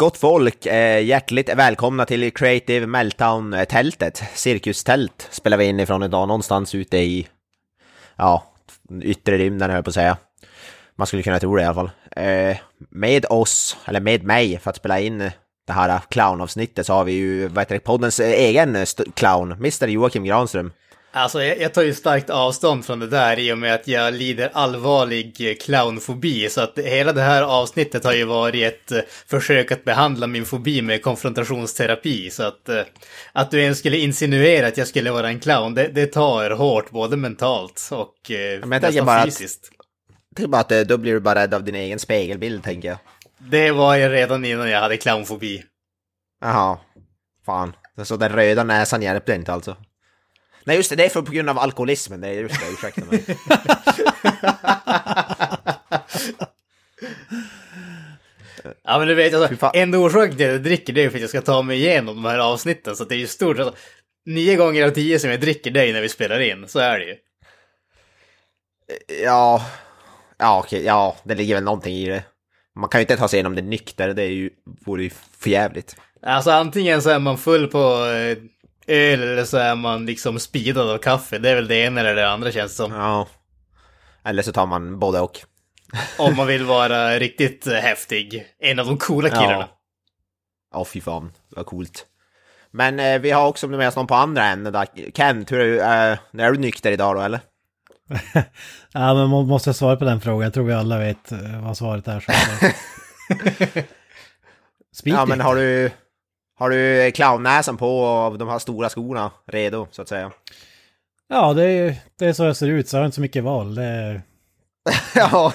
Gott 0.00 0.16
folk, 0.16 0.66
eh, 0.66 1.04
hjärtligt 1.04 1.48
välkomna 1.54 2.06
till 2.06 2.30
Creative 2.30 2.86
Meltdown-tältet. 2.86 4.22
Cirkustält 4.34 5.28
spelar 5.30 5.56
vi 5.56 5.64
in 5.64 5.80
ifrån 5.80 6.02
idag, 6.02 6.28
någonstans 6.28 6.74
ute 6.74 6.98
i, 6.98 7.28
ja, 8.16 8.44
yttre 9.02 9.38
rymden 9.38 9.70
höll 9.70 9.76
jag 9.76 9.84
på 9.84 9.88
att 9.88 9.94
säga. 9.94 10.16
Man 10.96 11.06
skulle 11.06 11.22
kunna 11.22 11.38
tro 11.38 11.56
det 11.56 11.62
i 11.62 11.64
alla 11.64 11.74
fall. 11.74 11.90
Eh, 12.16 12.56
med 12.90 13.26
oss, 13.30 13.76
eller 13.84 14.00
med 14.00 14.24
mig, 14.24 14.58
för 14.58 14.70
att 14.70 14.76
spela 14.76 15.00
in 15.00 15.18
det 15.66 15.72
här 15.72 16.00
clownavsnittet 16.08 16.86
så 16.86 16.92
har 16.92 17.04
vi 17.04 17.12
ju, 17.12 17.48
vad 17.48 17.58
heter 17.58 17.74
det, 17.74 17.80
poddens 17.80 18.20
egen 18.20 18.86
clown, 19.14 19.52
Mr 19.52 19.88
Joakim 19.88 20.24
Granström. 20.24 20.72
Alltså 21.12 21.42
jag, 21.42 21.60
jag, 21.60 21.74
tar 21.74 21.82
ju 21.82 21.94
starkt 21.94 22.30
avstånd 22.30 22.84
från 22.84 22.98
det 22.98 23.06
där 23.06 23.38
i 23.38 23.52
och 23.52 23.58
med 23.58 23.74
att 23.74 23.88
jag 23.88 24.14
lider 24.14 24.50
allvarlig 24.52 25.58
clownfobi. 25.62 26.48
Så 26.50 26.60
att 26.60 26.78
hela 26.78 27.12
det 27.12 27.22
här 27.22 27.42
avsnittet 27.42 28.04
har 28.04 28.12
ju 28.12 28.24
varit 28.24 28.74
ett 28.74 28.92
uh, 28.92 29.00
försök 29.26 29.72
att 29.72 29.84
behandla 29.84 30.26
min 30.26 30.44
fobi 30.44 30.82
med 30.82 31.02
konfrontationsterapi. 31.02 32.30
Så 32.30 32.42
att, 32.42 32.68
uh, 32.68 32.80
att 33.32 33.50
du 33.50 33.62
ens 33.62 33.78
skulle 33.78 33.96
insinuera 33.96 34.66
att 34.66 34.76
jag 34.76 34.88
skulle 34.88 35.10
vara 35.10 35.28
en 35.28 35.40
clown, 35.40 35.74
det, 35.74 35.88
det 35.88 36.06
tar 36.06 36.50
hårt 36.50 36.90
både 36.90 37.16
mentalt 37.16 37.88
och 37.92 38.30
nästan 38.64 39.06
bara 39.06 39.24
fysiskt. 39.24 39.70
Att, 40.36 40.42
är 40.42 40.46
bara 40.46 40.60
att 40.60 40.88
då 40.88 40.98
blir 40.98 41.12
du 41.12 41.20
bara 41.20 41.42
rädd 41.42 41.54
av 41.54 41.64
din 41.64 41.74
egen 41.74 41.98
spegelbild 41.98 42.64
tänker 42.64 42.88
jag. 42.88 42.98
Det 43.38 43.70
var 43.70 43.96
jag 43.96 44.12
redan 44.12 44.44
innan 44.44 44.70
jag 44.70 44.80
hade 44.80 44.96
clownfobi. 44.96 45.64
Jaha, 46.40 46.78
fan. 47.46 47.72
Så 48.02 48.16
den 48.16 48.32
röda 48.32 48.64
näsan 48.64 49.02
hjälpte 49.02 49.34
inte 49.34 49.52
alltså? 49.52 49.76
Nej 50.70 50.76
just 50.76 50.90
det, 50.90 50.96
det 50.96 51.04
är 51.04 51.08
för 51.08 51.22
på 51.22 51.32
grund 51.32 51.50
av 51.50 51.58
alkoholismen, 51.58 52.24
är 52.24 52.32
just 52.32 52.60
det, 52.60 52.66
ursäkta 52.72 53.04
mig. 53.04 53.24
ja 58.82 58.98
men 58.98 59.08
du 59.08 59.14
vet, 59.14 59.34
alltså, 59.34 59.70
enda 59.74 59.98
orsaken 59.98 60.36
till 60.36 60.46
att 60.46 60.52
jag 60.52 60.62
dricker 60.62 60.92
det 60.92 61.04
är 61.04 61.10
för 61.10 61.16
att 61.16 61.20
jag 61.20 61.30
ska 61.30 61.40
ta 61.42 61.62
mig 61.62 61.78
igenom 61.78 62.16
de 62.16 62.24
här 62.24 62.38
avsnitten, 62.38 62.96
så 62.96 63.04
det 63.04 63.14
är 63.14 63.18
ju 63.18 63.26
stort. 63.26 63.58
Alltså, 63.58 63.74
nio 64.26 64.56
gånger 64.56 64.86
av 64.86 64.90
tio 64.90 65.18
som 65.18 65.30
jag 65.30 65.40
dricker 65.40 65.70
dig 65.70 65.92
när 65.92 66.00
vi 66.00 66.08
spelar 66.08 66.40
in, 66.40 66.68
så 66.68 66.78
är 66.78 66.98
det 66.98 67.04
ju. 67.04 67.16
Ja, 69.24 69.66
ja 70.38 70.58
okej, 70.58 70.84
ja, 70.84 71.16
det 71.24 71.34
ligger 71.34 71.54
väl 71.54 71.64
någonting 71.64 71.96
i 71.96 72.06
det. 72.08 72.24
Man 72.74 72.88
kan 72.88 73.00
ju 73.00 73.02
inte 73.02 73.16
ta 73.16 73.28
sig 73.28 73.36
igenom 73.36 73.54
det 73.54 73.62
nykter, 73.62 74.14
det 74.14 74.22
är 74.22 74.32
ju, 74.32 74.50
vore 74.86 75.02
ju 75.02 75.10
förjävligt. 75.38 75.96
Alltså 76.22 76.50
antingen 76.50 77.02
så 77.02 77.10
är 77.10 77.18
man 77.18 77.38
full 77.38 77.68
på 77.68 78.06
eh, 78.06 78.38
öl 78.86 79.22
eller 79.22 79.44
så 79.44 79.56
är 79.56 79.74
man 79.74 80.06
liksom 80.06 80.38
speedad 80.38 80.90
av 80.90 80.98
kaffe. 80.98 81.38
Det 81.38 81.50
är 81.50 81.54
väl 81.54 81.68
det 81.68 81.76
ena 81.76 82.00
eller 82.00 82.14
det 82.14 82.30
andra 82.30 82.52
känns 82.52 82.76
som. 82.76 82.92
Ja. 82.92 83.28
Eller 84.24 84.42
så 84.42 84.52
tar 84.52 84.66
man 84.66 84.98
både 84.98 85.20
och. 85.20 85.38
Om 86.18 86.36
man 86.36 86.46
vill 86.46 86.64
vara 86.64 87.18
riktigt 87.18 87.66
häftig. 87.66 88.46
En 88.58 88.78
av 88.78 88.86
de 88.86 88.98
coola 88.98 89.28
killarna. 89.28 89.52
Ja, 89.52 89.78
ja 90.72 90.84
fy 90.84 91.00
fan. 91.00 91.32
Vad 91.48 91.66
coolt. 91.66 92.06
Men 92.70 93.00
eh, 93.00 93.20
vi 93.20 93.30
har 93.30 93.46
också 93.46 93.68
med 93.68 93.88
oss 93.88 93.96
någon 93.96 94.06
på 94.06 94.14
andra 94.14 94.44
änden 94.44 94.72
där. 94.72 94.86
Kent, 95.14 95.52
hur 95.52 95.60
är 95.60 95.64
du? 95.64 95.80
Eh, 95.80 96.46
är 96.46 96.52
du 96.52 96.58
nykter 96.58 96.92
idag 96.92 97.16
då 97.16 97.20
eller? 97.20 97.40
ja, 98.92 99.14
men 99.14 99.28
man 99.28 99.46
måste 99.46 99.74
svara 99.74 99.96
på 99.96 100.04
den 100.04 100.20
frågan. 100.20 100.42
Jag 100.42 100.54
tror 100.54 100.64
vi 100.64 100.72
alla 100.72 100.98
vet 100.98 101.32
eh, 101.32 101.64
vad 101.64 101.76
svaret 101.76 102.08
är. 102.08 102.24
ja, 105.04 105.26
men 105.26 105.40
har 105.40 105.56
du... 105.56 105.90
Har 106.60 106.70
du 106.70 107.10
clownnäsan 107.12 107.76
på 107.76 108.00
och 108.00 108.38
de 108.38 108.48
här 108.48 108.58
stora 108.58 108.88
skorna 108.88 109.30
redo, 109.46 109.86
så 109.90 110.02
att 110.02 110.08
säga? 110.08 110.30
Ja, 111.28 111.54
det 111.54 111.64
är, 111.64 111.96
det 112.18 112.26
är 112.26 112.32
så 112.32 112.44
jag 112.44 112.56
ser 112.56 112.68
ut, 112.68 112.88
så 112.88 112.96
jag 112.96 113.00
har 113.00 113.06
inte 113.06 113.14
så 113.14 113.20
mycket 113.20 113.44
val. 113.44 113.78
Är... 113.78 114.22
ja, 115.14 115.52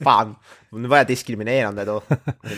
fan. 0.00 0.36
Nu 0.72 0.88
var 0.88 0.96
jag 0.96 1.06
diskriminerande 1.06 1.84
då. 1.84 2.02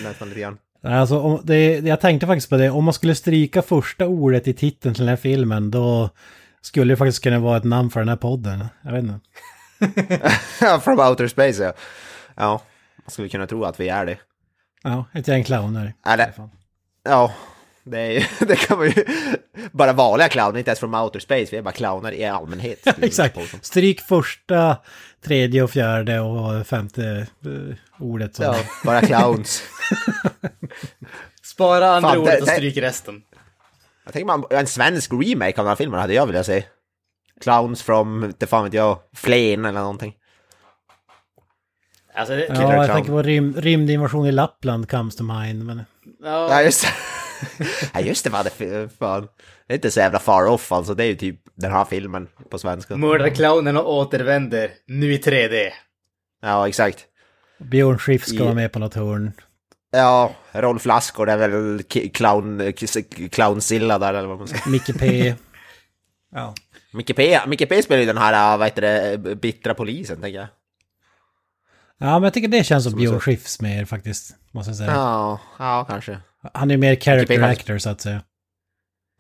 Nästan 0.04 0.28
lite 0.28 0.41
grann. 0.41 0.59
Alltså, 0.82 1.21
om, 1.21 1.41
det, 1.44 1.78
jag 1.78 2.00
tänkte 2.00 2.26
faktiskt 2.26 2.50
på 2.50 2.56
det, 2.56 2.71
om 2.71 2.84
man 2.84 2.94
skulle 2.94 3.15
stryka 3.15 3.62
första 3.62 4.06
ordet 4.06 4.49
i 4.49 4.55
titeln 4.55 4.94
till 4.94 5.03
den 5.05 5.09
här 5.09 5.16
filmen, 5.16 5.70
då 5.70 6.10
skulle 6.60 6.93
det 6.93 6.97
faktiskt 6.97 7.22
kunna 7.22 7.38
vara 7.38 7.56
ett 7.56 7.65
namn 7.65 7.91
för 7.91 8.00
den 8.00 8.09
här 8.09 8.16
podden. 8.16 8.65
Jag 8.82 8.93
vet 8.93 9.03
inte. 9.03 9.20
From 10.81 11.00
outer 11.00 11.28
space, 11.28 11.62
ja. 11.62 11.72
Ja, 12.34 12.62
man 13.05 13.10
skulle 13.10 13.28
kunna 13.28 13.47
tro 13.47 13.65
att 13.65 13.81
vi 13.81 13.88
är 13.88 14.06
det. 14.06 14.19
Ja, 14.82 15.05
ett 15.15 15.28
gäng 15.28 15.44
clowner. 15.44 15.94
Eller, 16.06 16.32
ja, 17.05 17.32
det, 17.91 17.99
är, 18.00 18.28
det 18.47 18.56
kan 18.56 18.78
man 18.78 18.87
ju... 18.87 19.04
Bara 19.72 19.93
vanliga 19.93 20.28
clowner, 20.28 20.59
inte 20.59 20.71
ens 20.71 20.81
från 20.81 20.94
outer 20.94 21.21
space. 21.21 21.47
Vi 21.50 21.56
är 21.56 21.62
bara 21.62 21.72
clowner 21.72 22.12
i 22.12 22.25
allmänhet. 22.25 22.87
Exakt. 23.03 23.65
Stryk 23.65 24.00
första, 24.00 24.76
tredje 25.25 25.62
och 25.62 25.71
fjärde 25.71 26.21
och 26.21 26.66
femte 26.66 27.26
uh, 27.47 27.75
ordet. 27.99 28.37
Så. 28.37 28.43
Ja, 28.43 28.56
bara 28.84 29.00
clowns. 29.00 29.62
Spara 31.43 31.91
andra 31.91 32.10
Fan, 32.10 32.19
ordet 32.19 32.43
och 32.43 32.49
stryk 32.49 32.76
resten. 32.76 33.22
Jag 34.05 34.12
tänker 34.12 34.26
man, 34.26 34.44
en 34.50 34.66
svensk 34.66 35.12
remake 35.12 35.60
av 35.60 35.65
den 35.65 35.66
här 35.66 35.76
filmen 35.76 36.00
hade 36.00 36.15
jag 36.15 36.26
velat 36.26 36.47
se. 36.47 36.65
Clowns 37.41 37.82
from, 37.82 38.25
inte 38.25 38.47
fan 38.47 38.65
vet 38.65 38.72
jag, 38.72 38.99
Flen 39.15 39.65
eller 39.65 39.81
någonting. 39.81 40.15
Alltså, 42.15 42.34
det, 42.34 42.47
ja, 42.49 42.75
jag 42.75 42.94
tänker 42.94 43.10
på 43.10 43.22
rym, 43.22 43.55
rymdinvasion 43.56 44.26
i 44.26 44.32
Lappland 44.32 44.91
comes 44.91 45.16
to 45.16 45.25
mind. 45.25 45.65
Men... 45.65 45.84
Ja, 46.22 46.49
ja 46.50 46.62
just 46.62 46.82
det. 46.82 46.88
ja 47.94 48.00
just 48.00 48.25
det, 48.25 48.50
det, 48.59 48.88
fan. 48.99 49.28
det 49.66 49.72
är 49.72 49.76
inte 49.76 49.91
så 49.91 50.00
jävla 50.00 50.19
far 50.19 50.47
off 50.47 50.72
alltså, 50.72 50.94
det 50.94 51.04
är 51.04 51.09
ju 51.09 51.15
typ 51.15 51.41
den 51.54 51.72
här 51.72 51.84
filmen 51.84 52.28
på 52.50 52.59
svenska. 52.59 52.97
Mördarclownerna 52.97 53.82
återvänder, 53.82 54.71
nu 54.87 55.12
i 55.12 55.19
3D. 55.19 55.71
Ja, 56.43 56.69
exakt. 56.69 57.06
Björn 57.59 57.99
Schiff 57.99 58.26
ska 58.26 58.37
I... 58.37 58.38
vara 58.43 58.54
med 58.54 58.72
på 58.72 58.78
något 58.78 58.94
hörn. 58.94 59.32
Ja, 59.91 60.34
Rolf 60.53 60.87
Lassgård 60.87 61.28
är 61.28 61.37
väl 61.37 61.82
clown, 62.12 62.72
clownsilla 63.31 63.99
där 63.99 64.15
eller 64.15 64.28
vad 64.28 64.38
man 64.38 64.49
säger. 64.49 64.69
Micke 64.70 64.99
P. 64.99 65.34
Ja. 66.32 66.55
Micke 66.93 67.16
P, 67.16 67.41
Micke 67.47 67.69
P 67.69 67.82
spelar 67.82 68.00
ju 68.00 68.06
den 68.06 68.19
här, 68.19 68.59
vad 68.59 68.66
heter 68.66 68.82
det, 68.82 69.37
bittra 69.37 69.75
polisen 69.75 70.20
tänker 70.20 70.38
jag. 70.38 70.49
Ja, 71.99 72.12
men 72.12 72.22
jag 72.22 72.34
tycker 72.34 72.49
det 72.49 72.65
känns 72.65 72.84
som, 72.84 72.91
som 72.91 73.00
Björn 73.00 73.20
Skifs 73.20 73.60
mer 73.60 73.84
faktiskt, 73.84 74.37
måste 74.53 74.70
jag 74.70 74.76
säga. 74.76 74.91
Ja, 74.91 75.41
ja 75.59 75.87
kanske. 75.88 76.20
Han 76.54 76.71
är 76.71 76.76
mer 76.76 76.97
character 76.97 77.43
actor 77.43 77.78
så 77.78 77.91
att 77.91 78.00
säga. 78.00 78.22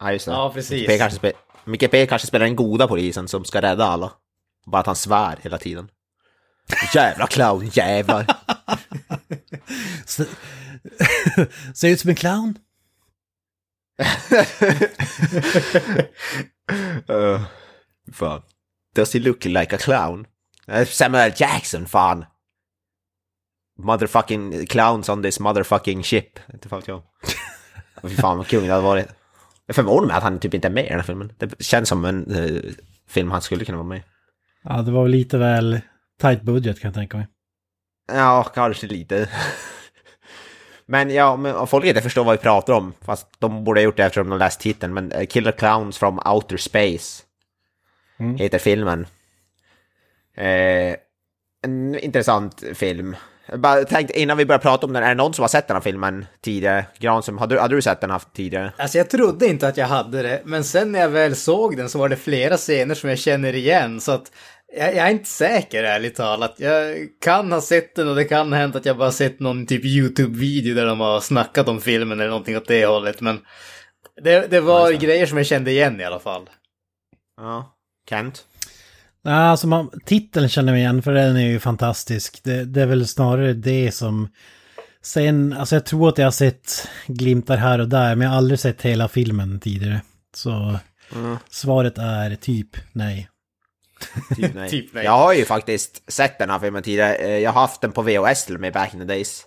Ja, 0.00 0.12
just 0.12 0.26
det. 0.26 0.32
Ja, 0.32 0.52
precis. 0.54 0.70
Micke 0.70 0.88
P, 0.88 0.98
kanske, 0.98 1.32
Micke 1.64 1.90
P 1.90 2.06
kanske 2.06 2.28
spelar 2.28 2.46
den 2.46 2.56
goda 2.56 2.88
polisen 2.88 3.28
som 3.28 3.44
ska 3.44 3.62
rädda 3.62 3.84
alla. 3.84 4.12
Bara 4.66 4.80
att 4.80 4.86
han 4.86 4.96
svär 4.96 5.38
hela 5.42 5.58
tiden. 5.58 5.90
Jävla 6.94 7.26
clown, 7.26 7.70
jävlar. 7.72 8.26
Ser 11.74 11.88
ut 11.88 12.00
som 12.00 12.10
en 12.10 12.16
clown. 12.16 12.58
uh, 17.10 17.40
fan. 18.12 18.42
Does 18.94 19.12
he 19.12 19.20
look 19.20 19.44
like 19.44 19.76
a 19.76 19.78
clown? 19.78 20.26
Samuel 20.86 21.32
Jackson, 21.36 21.86
fan 21.86 22.24
motherfucking 23.78 24.66
clowns 24.66 25.08
on 25.08 25.22
this 25.22 25.40
motherfucking 25.40 26.02
ship. 26.02 26.38
Inte 26.52 26.68
fan 26.68 26.82
jag. 26.86 27.02
Fy 28.02 28.08
fan 28.08 28.38
vad 28.38 28.46
kung 28.46 28.66
det 28.66 28.72
hade 28.72 28.82
varit. 28.82 29.08
Jag 29.66 29.76
förvånar 29.76 30.06
mig 30.06 30.16
att 30.16 30.22
han 30.22 30.40
typ 30.40 30.54
inte 30.54 30.68
är 30.68 30.72
med 30.72 30.84
i 30.84 30.88
den 30.88 30.98
här 30.98 31.02
filmen. 31.02 31.32
Det 31.38 31.62
känns 31.62 31.88
som 31.88 32.04
en 32.04 32.36
uh, 32.36 32.62
film 33.08 33.30
han 33.30 33.42
skulle 33.42 33.64
kunna 33.64 33.78
vara 33.78 33.88
med 33.88 33.98
i. 33.98 34.02
Ja, 34.64 34.82
det 34.82 34.90
var 34.90 35.08
lite 35.08 35.38
väl 35.38 35.80
tight 36.20 36.42
budget 36.42 36.80
kan 36.80 36.88
jag 36.88 36.94
tänka 36.94 37.16
mig. 37.16 37.26
Ja, 38.12 38.42
kanske 38.54 38.86
lite. 38.86 39.28
men 40.86 41.10
ja, 41.10 41.36
men 41.36 41.66
folk 41.66 41.84
inte 41.84 42.02
förstår 42.02 42.24
vad 42.24 42.38
vi 42.38 42.42
pratar 42.42 42.72
om, 42.72 42.92
fast 43.00 43.26
de 43.38 43.64
borde 43.64 43.80
ha 43.80 43.84
gjort 43.84 43.96
det 43.96 44.04
eftersom 44.04 44.28
de 44.28 44.38
läst 44.38 44.60
titeln, 44.60 44.94
men 44.94 45.12
uh, 45.12 45.26
Killer 45.26 45.52
Clowns 45.52 45.98
from 45.98 46.20
Outer 46.24 46.56
Space 46.56 47.22
mm. 48.18 48.36
heter 48.36 48.58
filmen. 48.58 49.06
Eh, 50.34 50.96
en 51.62 51.98
intressant 51.98 52.64
film. 52.74 53.16
Bara 53.56 53.84
tänkte, 53.84 54.20
innan 54.20 54.36
vi 54.36 54.46
börjar 54.46 54.58
prata 54.58 54.86
om 54.86 54.92
den, 54.92 55.02
är 55.02 55.08
det 55.08 55.14
någon 55.14 55.34
som 55.34 55.42
har 55.42 55.48
sett 55.48 55.66
den 55.66 55.76
här 55.76 55.82
filmen 55.82 56.26
tidigare? 56.40 56.86
Granström, 56.98 57.38
hade, 57.38 57.60
hade 57.60 57.74
du 57.74 57.82
sett 57.82 58.00
den 58.00 58.10
här 58.10 58.22
tidigare? 58.34 58.72
Alltså 58.76 58.98
jag 58.98 59.10
trodde 59.10 59.46
inte 59.46 59.68
att 59.68 59.76
jag 59.76 59.86
hade 59.86 60.22
det, 60.22 60.42
men 60.44 60.64
sen 60.64 60.92
när 60.92 61.00
jag 61.00 61.08
väl 61.08 61.36
såg 61.36 61.76
den 61.76 61.88
så 61.88 61.98
var 61.98 62.08
det 62.08 62.16
flera 62.16 62.56
scener 62.56 62.94
som 62.94 63.08
jag 63.08 63.18
känner 63.18 63.54
igen, 63.54 64.00
så 64.00 64.12
att 64.12 64.32
Jag, 64.76 64.94
jag 64.94 65.06
är 65.06 65.10
inte 65.10 65.28
säker 65.28 65.84
ärligt 65.84 66.16
talat. 66.16 66.54
Jag 66.56 66.96
kan 67.24 67.52
ha 67.52 67.60
sett 67.60 67.94
den 67.94 68.08
och 68.08 68.16
det 68.16 68.24
kan 68.24 68.52
ha 68.52 68.58
hänt 68.58 68.76
att 68.76 68.86
jag 68.86 68.96
bara 68.96 69.12
sett 69.12 69.40
någon 69.40 69.66
typ 69.66 69.84
YouTube-video 69.84 70.74
där 70.74 70.86
de 70.86 71.00
har 71.00 71.20
snackat 71.20 71.68
om 71.68 71.80
filmen 71.80 72.20
eller 72.20 72.30
någonting 72.30 72.56
åt 72.56 72.68
det 72.68 72.86
hållet. 72.86 73.20
Men 73.20 73.40
det, 74.22 74.50
det 74.50 74.60
var 74.60 74.92
grejer 74.92 75.26
som 75.26 75.36
jag 75.38 75.46
kände 75.46 75.70
igen 75.70 76.00
i 76.00 76.04
alla 76.04 76.18
fall. 76.18 76.50
Ja. 77.36 77.74
Kent? 78.10 78.44
Alltså 79.28 79.66
man, 79.66 79.90
titeln 80.04 80.48
känner 80.48 80.72
jag 80.72 80.78
igen 80.80 81.02
för 81.02 81.12
den 81.12 81.36
är 81.36 81.48
ju 81.48 81.58
fantastisk. 81.60 82.40
Det, 82.44 82.64
det 82.64 82.82
är 82.82 82.86
väl 82.86 83.06
snarare 83.08 83.52
det 83.52 83.92
som... 83.92 84.28
Sen, 85.02 85.52
alltså 85.52 85.74
jag 85.76 85.84
tror 85.86 86.08
att 86.08 86.18
jag 86.18 86.26
har 86.26 86.30
sett 86.30 86.88
glimtar 87.06 87.56
här 87.56 87.78
och 87.78 87.88
där, 87.88 88.14
men 88.14 88.24
jag 88.24 88.30
har 88.30 88.36
aldrig 88.36 88.60
sett 88.60 88.82
hela 88.82 89.08
filmen 89.08 89.60
tidigare. 89.60 90.00
Så 90.34 90.78
svaret 91.50 91.98
är 91.98 92.34
typ 92.34 92.68
nej. 92.92 93.28
Typ 94.36 94.54
nej. 94.54 94.70
Typ 94.70 94.94
nej. 94.94 95.04
Jag 95.04 95.12
har 95.18 95.32
ju 95.32 95.44
faktiskt 95.44 96.10
sett 96.12 96.38
den 96.38 96.50
här 96.50 96.58
filmen 96.58 96.82
tidigare. 96.82 97.14
Eh, 97.14 97.38
Jag 97.38 97.52
har 97.52 97.60
haft 97.60 97.80
den 97.80 97.92
på 97.92 98.02
VHS 98.02 98.46
till 98.46 98.54
och 98.54 98.60
med 98.60 98.72
back 98.72 98.94
in 98.94 99.00
the 99.00 99.06
days. 99.06 99.42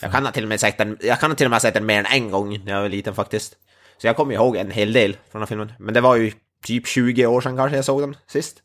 Fan. 0.00 0.06
Jag 0.06 0.12
kan 0.12 0.24
ha 0.24 0.32
till 0.32 0.42
och 0.42 0.48
med 0.48 0.60
sett 0.60 0.78
den, 0.78 0.96
jag 1.00 1.20
kan 1.20 1.30
ha 1.30 1.36
till 1.36 1.46
och 1.46 1.50
med 1.50 1.62
sett 1.62 1.74
den 1.74 1.86
mer 1.86 1.98
än 1.98 2.06
en 2.06 2.30
gång 2.30 2.64
när 2.64 2.72
jag 2.72 2.80
var 2.82 2.88
liten 2.88 3.14
faktiskt. 3.14 3.54
Så 4.00 4.06
jag 4.06 4.16
kommer 4.16 4.34
ihåg 4.34 4.56
en 4.56 4.70
hel 4.70 4.92
del 4.92 5.12
från 5.12 5.20
den 5.32 5.40
här 5.40 5.46
filmen. 5.46 5.72
Men 5.78 5.94
det 5.94 6.00
var 6.00 6.16
ju 6.16 6.32
typ 6.64 6.86
20 6.86 7.26
år 7.26 7.40
sedan 7.40 7.56
kanske 7.56 7.76
jag 7.76 7.84
såg 7.84 8.00
den 8.00 8.16
sist. 8.32 8.56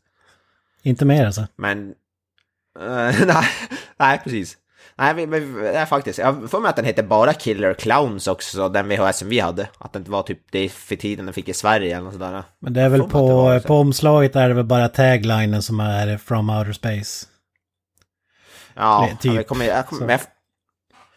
Inte 0.84 1.04
mer 1.04 1.26
alltså. 1.26 1.46
Men... 1.56 1.88
eh, 2.80 3.26
nej, 3.26 3.44
nej, 3.98 4.20
precis. 4.24 4.56
Nej, 4.96 5.14
men, 5.14 5.30
men 5.30 5.62
nej, 5.62 5.86
faktiskt. 5.86 6.18
Jag 6.18 6.50
får 6.50 6.60
mig 6.60 6.68
att 6.68 6.76
den 6.76 6.84
heter 6.84 7.02
bara 7.02 7.32
Killer 7.32 7.74
Clowns 7.74 8.26
också, 8.26 8.68
den 8.68 8.88
VHS 8.88 9.18
som 9.18 9.28
vi 9.28 9.40
hade. 9.40 9.68
Att 9.78 9.92
det 9.92 9.98
inte 9.98 10.10
var 10.10 10.22
typ 10.22 10.38
det 10.52 10.68
för 10.72 10.96
tiden 10.96 11.24
den 11.26 11.34
fick 11.34 11.48
i 11.48 11.52
Sverige 11.52 11.94
eller 11.94 12.04
något 12.04 12.12
sådär. 12.12 12.42
Men 12.58 12.72
det 12.72 12.80
är 12.80 12.88
väl 12.88 13.00
det 13.00 13.08
på, 13.08 13.60
på 13.66 13.74
omslaget 13.74 14.36
är 14.36 14.48
det 14.48 14.54
väl 14.54 14.64
bara 14.64 14.88
taglinen 14.88 15.62
som 15.62 15.80
är 15.80 16.18
from 16.18 16.50
outer 16.50 16.72
space. 16.72 17.26
Ja, 18.74 19.08
Det- 19.10 19.22
typ. 19.22 19.34
jag 19.34 19.46
kommer... 19.46 19.64
Jag, 19.66 19.86
kommer 19.86 20.20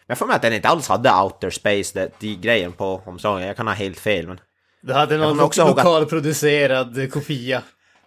jag, 0.06 0.18
får 0.18 0.26
mig 0.26 0.36
att 0.36 0.42
den 0.42 0.52
inte 0.52 0.68
alls 0.68 0.88
hade 0.88 1.12
outer 1.12 1.50
space, 1.50 1.98
det, 2.00 2.10
de 2.20 2.34
grejen 2.36 2.72
på 2.72 3.02
omslaget. 3.06 3.46
Jag 3.46 3.56
kan 3.56 3.66
ha 3.66 3.74
helt 3.74 3.98
fel, 3.98 4.26
men... 4.28 4.40
Du 4.82 4.92
hade 4.92 5.16
någon 5.18 5.28
kommer 5.28 5.42
också 5.44 5.60
lo- 5.62 5.68
ihåg 5.68 5.78
att- 5.78 5.84
lokalproducerad 5.84 7.12
kopia. 7.12 7.62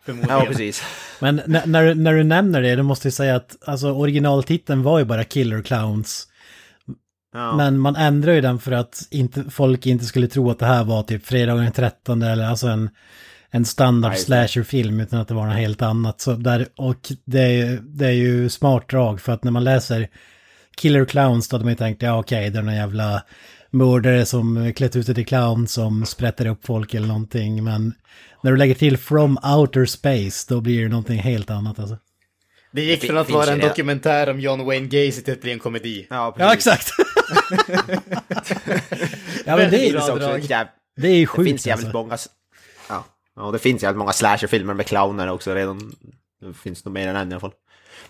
Förmodligen. 0.06 0.39
Ja, 0.39 0.45
precis. 0.45 0.83
Men 1.19 1.42
när, 1.45 1.86
du- 1.86 1.94
när 1.95 2.13
du 2.13 2.24
nämner 2.24 2.62
det, 2.62 2.75
då 2.75 2.83
måste 2.83 3.07
jag 3.07 3.13
säga 3.13 3.36
att 3.36 3.57
alltså, 3.65 3.92
originaltiteln 3.92 4.83
var 4.83 5.00
ju 5.00 5.06
bara 5.06 5.24
Killer 5.24 5.62
Clowns. 5.62 6.27
Ja. 7.33 7.56
Men 7.56 7.80
man 7.80 7.95
ändrade 7.95 8.36
ju 8.36 8.42
den 8.42 8.59
för 8.59 8.71
att 8.71 9.07
inte, 9.12 9.44
folk 9.50 9.86
inte 9.86 10.06
skulle 10.06 10.27
tro 10.27 10.50
att 10.51 10.59
det 10.59 10.65
här 10.65 10.83
var 10.83 11.03
typ 11.03 11.25
fredagen 11.25 11.63
den 11.63 11.71
13 11.74 12.21
eller 12.21 12.45
alltså 12.45 12.68
en, 12.68 12.89
en 13.50 13.65
standard 13.65 14.12
slasherfilm 14.18 15.00
utan 15.00 15.19
att 15.19 15.27
det 15.27 15.33
var 15.33 15.45
något 15.48 15.56
helt 15.56 15.81
annat. 15.81 16.21
Så 16.21 16.33
där, 16.33 16.68
och 16.77 17.12
det 17.25 17.39
är, 17.42 17.50
ju- 17.50 17.80
det 17.81 18.06
är 18.07 18.12
ju 18.12 18.50
smart 18.50 18.89
drag 18.89 19.21
för 19.21 19.31
att 19.33 19.44
när 19.44 19.51
man 19.51 19.63
läser 19.63 20.07
Killer 20.77 21.06
Clowns 21.06 21.48
då 21.50 21.56
hade 21.56 21.65
man 21.65 21.71
ju 21.71 21.77
tänkt 21.77 22.01
ja 22.01 22.19
okej 22.19 22.50
det 22.50 22.59
är 22.59 22.63
någon 22.63 22.75
jävla 22.75 23.24
mördare 23.71 24.25
som 24.25 24.73
klätt 24.73 24.95
ut 24.95 25.06
sig 25.06 25.15
till 25.15 25.25
clown 25.25 25.68
som 25.68 26.06
sprätter 26.06 26.45
upp 26.45 26.65
folk 26.65 26.94
eller 26.94 27.07
någonting. 27.07 27.63
Men 27.63 27.94
när 28.44 28.51
du 28.51 28.57
lägger 28.57 28.75
till 28.75 28.97
From 28.97 29.38
Outer 29.57 29.85
Space 29.85 30.45
då 30.53 30.62
blir 30.62 30.83
det 30.83 30.89
någonting 30.89 31.19
helt 31.19 31.50
annat 31.50 31.79
alltså. 31.79 31.97
Det 32.71 32.81
gick 32.81 33.01
Det 33.01 33.07
från 33.07 33.18
att 33.18 33.29
vara 33.29 33.51
en 33.51 33.59
det. 33.59 33.68
dokumentär 33.68 34.29
om 34.29 34.39
John 34.39 34.65
Wayne 34.65 34.88
Gacy 34.88 35.21
till 35.21 35.33
att 35.33 35.41
bli 35.41 35.51
en 35.51 35.59
komedi. 35.59 36.07
Ja, 36.09 36.31
precis. 36.38 36.47
Ja 36.47 36.53
exakt! 36.53 36.91
ja 39.45 39.57
men 39.57 39.71
det 39.71 39.77
Det 39.77 39.89
är, 39.89 39.97
också 39.97 40.15
det 40.95 41.09
ju 41.09 41.21
Det 41.21 41.27
sjukt 41.27 41.50
finns 41.50 41.67
jävligt 41.67 41.85
alltså. 41.85 41.97
många... 41.97 42.17
Ja. 42.89 43.06
ja, 43.35 43.51
det 43.51 43.59
finns 43.59 43.83
jävligt 43.83 43.97
många 44.00 44.13
slasherfilmer 44.13 44.74
med 44.74 44.85
clowner 44.85 45.29
också 45.29 45.53
redan. 45.56 45.95
Det 46.41 46.53
finns 46.53 46.85
nog 46.85 46.94
mer 46.94 47.07
än 47.07 47.15
en 47.15 47.29
i 47.31 47.33
alla 47.33 47.39
fall. 47.39 47.51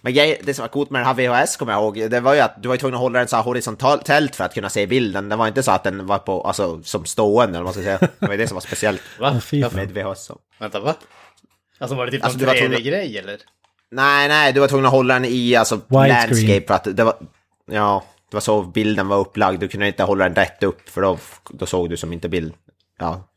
Men 0.04 0.14
grej, 0.14 0.42
det 0.44 0.54
som 0.54 0.64
var 0.64 0.68
coolt 0.70 0.90
med 0.90 1.00
den 1.02 1.06
här 1.08 1.42
VHS 1.44 1.58
kommer 1.58 1.72
jag 1.74 1.82
ihåg, 1.82 2.12
det 2.12 2.20
var 2.20 2.34
ju 2.34 2.40
att 2.40 2.64
du 2.64 2.68
var 2.68 2.76
ju 2.76 2.80
tvungen 2.80 2.96
att 2.96 3.02
hålla 3.02 3.20
den 3.20 3.28
så 3.28 3.36
här 3.36 3.44
horisontellt 3.44 4.36
för 4.36 4.44
att 4.44 4.54
kunna 4.54 4.70
se 4.70 4.86
bilden. 4.88 5.30
Det 5.30 5.36
var 5.36 5.48
inte 5.48 5.64
så 5.64 5.72
att 5.72 5.84
den 5.84 6.06
var 6.08 6.18
på, 6.18 6.42
alltså 6.42 6.84
som 6.84 7.06
stående 7.06 7.58
eller 7.58 7.64
vad 7.64 7.64
man 7.64 7.74
ska 7.74 7.84
säga. 7.84 7.98
Det 8.20 8.28
var 8.28 8.38
det 8.38 8.48
som 8.48 8.56
var 8.56 8.62
speciellt 8.62 9.02
Va? 9.20 9.42
Med 9.74 9.92
VHS. 9.92 10.24
Så. 10.26 10.38
Vänta, 10.60 10.80
va? 10.80 10.96
Alltså 11.80 11.96
var 11.96 12.06
det 12.06 12.12
typ 12.12 12.24
Alltså, 12.24 12.40
någon 12.40 12.48
du 12.48 12.54
var 12.54 12.62
tvungen- 12.62 12.80
3D-grej 12.80 13.18
eller? 13.18 13.38
Nej, 13.92 14.28
nej, 14.28 14.54
du 14.54 14.60
var 14.60 14.68
tvungen 14.68 14.86
att 14.86 14.92
hålla 14.92 15.14
den 15.14 15.26
i 15.26 15.56
alltså 15.56 15.76
Widescreen. 15.76 16.10
landscape 16.10 16.68
för 16.68 16.74
att 16.74 16.98
det 16.98 17.04
var... 17.04 17.16
Ja, 17.72 18.04
det 18.30 18.36
var 18.36 18.42
så 18.42 18.62
bilden 18.64 19.08
var 19.08 19.18
upplagd. 19.18 19.60
Du 19.60 19.68
kunde 19.68 19.88
inte 19.88 20.04
hålla 20.04 20.24
den 20.24 20.36
rätt 20.36 20.64
upp 20.64 20.90
för 20.90 21.02
då, 21.02 21.18
då 21.50 21.66
såg 21.66 21.90
du 21.90 21.98
som 21.98 22.14
inte 22.14 22.30
bild. 22.30 22.54
Ja, 23.00 23.28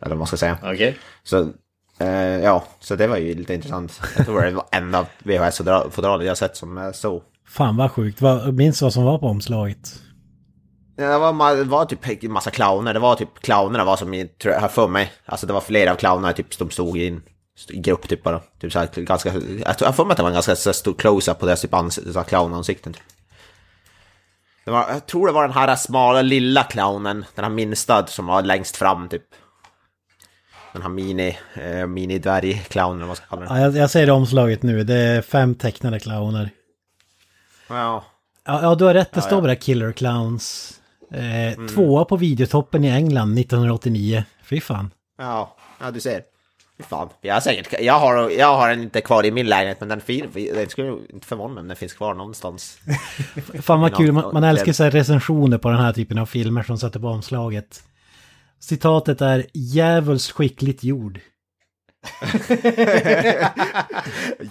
eller 0.00 0.08
vad 0.10 0.18
man 0.18 0.26
ska 0.26 0.36
säga. 0.36 0.58
Okej. 0.62 0.96
Så, 1.22 1.52
eh, 1.98 2.08
ja, 2.44 2.64
så 2.80 2.96
det 2.96 3.06
var 3.06 3.16
ju 3.16 3.34
lite 3.34 3.54
intressant. 3.54 4.00
Jag 4.16 4.26
tror 4.26 4.42
det 4.42 4.50
var 4.50 4.66
en 4.70 4.94
av 4.94 5.06
VHS-fodralen 5.18 6.26
jag 6.26 6.38
sett 6.38 6.56
som 6.56 6.92
så. 6.94 7.22
Fan 7.48 7.76
vad 7.76 7.90
sjukt. 7.92 8.20
Vad, 8.20 8.54
minns 8.54 8.82
vad 8.82 8.92
som 8.92 9.04
var 9.04 9.18
på 9.18 9.26
omslaget? 9.26 9.94
Ja, 10.96 11.04
Det 11.12 11.18
var, 11.18 11.56
det 11.56 11.64
var 11.64 11.84
typ 11.84 12.24
en 12.24 12.32
massa 12.32 12.50
clowner. 12.50 12.94
Det 12.94 13.00
var 13.00 13.14
typ 13.14 13.40
clownerna 13.40 13.84
var 13.84 13.96
som, 13.96 14.14
jag 14.14 14.60
har 14.60 14.68
för 14.68 14.88
mig. 14.88 15.12
Alltså 15.24 15.46
det 15.46 15.52
var 15.52 15.60
flera 15.60 15.92
av 15.92 15.96
clownerna 15.96 16.32
typ 16.32 16.54
som 16.54 16.70
stod 16.70 16.98
i 16.98 17.06
en 17.08 17.22
grupp 17.82 18.08
typ 18.08 18.22
bara. 18.22 18.40
Typ 18.60 18.72
så 18.72 18.78
här, 18.78 18.88
ganska, 18.96 19.32
jag 19.80 19.86
har 19.86 19.92
för 19.92 20.04
mig 20.04 20.10
att 20.12 20.16
det 20.16 20.22
var 20.22 20.30
en 20.30 20.34
ganska 20.34 20.56
så 20.56 20.72
stor 20.72 20.94
close-up 20.94 21.38
på 21.38 21.46
deras 21.46 21.60
typ 21.60 21.72
ans- 21.72 22.24
clownansikten. 22.24 22.92
Typ. 22.92 23.02
Det 24.64 24.70
var, 24.70 24.88
jag 24.88 25.06
tror 25.06 25.26
det 25.26 25.32
var 25.32 25.42
den 25.42 25.52
här 25.56 25.76
smala 25.76 26.22
lilla 26.22 26.62
clownen, 26.62 27.24
den 27.34 27.44
här 27.44 27.52
minsta 27.52 28.06
som 28.06 28.26
var 28.26 28.42
längst 28.42 28.76
fram 28.76 29.08
typ. 29.08 29.22
Den 30.74 30.82
här 30.82 30.88
mini, 30.88 31.38
eh, 31.54 31.86
mini-dvärg-clownen 31.86 32.94
eller 32.94 32.98
vad 32.98 33.06
man 33.06 33.16
ska 33.16 33.26
kalla 33.26 33.42
den. 33.42 33.56
Ja, 33.56 33.62
jag, 33.62 33.76
jag 33.76 33.90
ser 33.90 34.10
omslaget 34.10 34.62
nu. 34.62 34.84
Det 34.84 34.94
är 34.94 35.22
fem 35.22 35.54
tecknade 35.54 36.00
clowner. 36.00 36.50
Ja. 37.68 38.04
Ja, 38.44 38.62
ja 38.62 38.74
du 38.74 38.84
har 38.84 38.94
rätt. 38.94 39.12
Det 39.12 39.18
Ja, 39.18 39.22
står 39.22 39.38
ja. 39.38 39.42
bara 39.42 39.56
Killer 39.56 39.92
Clowns. 39.92 40.74
Eh, 41.10 41.66
Tvåa 41.66 42.04
på 42.04 42.16
videotoppen 42.16 42.84
i 42.84 42.88
England 42.88 43.38
1989. 43.38 44.24
Fy 44.44 44.60
fan. 44.60 44.90
Ja, 45.18 45.56
ja 45.80 45.90
du 45.90 46.00
ser. 46.00 46.22
Fy 46.76 46.82
Fan, 46.82 47.08
jag, 47.20 47.34
har 47.34 47.40
säkert, 47.40 47.80
jag, 47.80 47.98
har, 47.98 48.30
jag 48.30 48.56
har 48.56 48.68
den 48.68 48.82
inte 48.82 49.00
kvar 49.00 49.26
i 49.26 49.30
min 49.30 49.46
lägenhet 49.46 49.80
men 49.80 49.88
den, 49.88 50.00
fin, 50.00 50.26
den 50.54 50.68
skulle 50.68 50.88
inte 51.12 51.26
förvåna 51.26 51.54
mig 51.54 51.60
om 51.60 51.68
den 51.68 51.76
finns 51.76 51.92
kvar 51.92 52.14
någonstans. 52.14 52.78
Fan 53.62 53.80
vad 53.80 53.92
Ja, 53.92 53.96
kul. 53.96 54.12
Man, 54.12 54.32
man 54.32 54.42
ja, 54.42 54.48
älskar 54.48 54.72
så 54.72 54.84
recensioner 54.84 55.58
på 55.58 55.68
den 55.70 55.80
här 55.80 55.92
typen 55.92 56.18
av 56.18 56.26
filmer 56.26 56.62
som 56.62 56.78
sätter 56.78 57.00
på 57.00 57.08
omslaget. 57.08 57.82
Citatet 58.68 59.20
är 59.20 59.46
djävulskt 59.54 60.32
skickligt 60.32 60.84
gjord. 60.84 61.20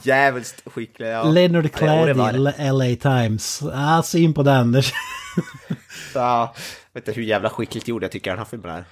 Jävligt 0.04 0.64
skicklig. 0.66 1.08
Ja. 1.08 1.24
Leonard 1.24 1.64
det 1.64 1.70
Clady, 1.70 2.14
det. 2.14 2.72
LA 2.72 2.96
Times. 2.96 3.64
Ah, 3.74 4.04
syn 4.04 4.34
på 4.34 4.44
den. 4.44 4.82
Ja, 6.14 6.56
vet 6.94 7.08
inte 7.08 7.20
hur 7.20 7.28
jävla 7.28 7.50
skickligt 7.50 7.88
gjord 7.88 8.04
jag 8.04 8.12
tycker 8.12 8.30
den 8.30 8.38
här 8.38 8.46
filmen 8.46 8.70
är. 8.70 8.86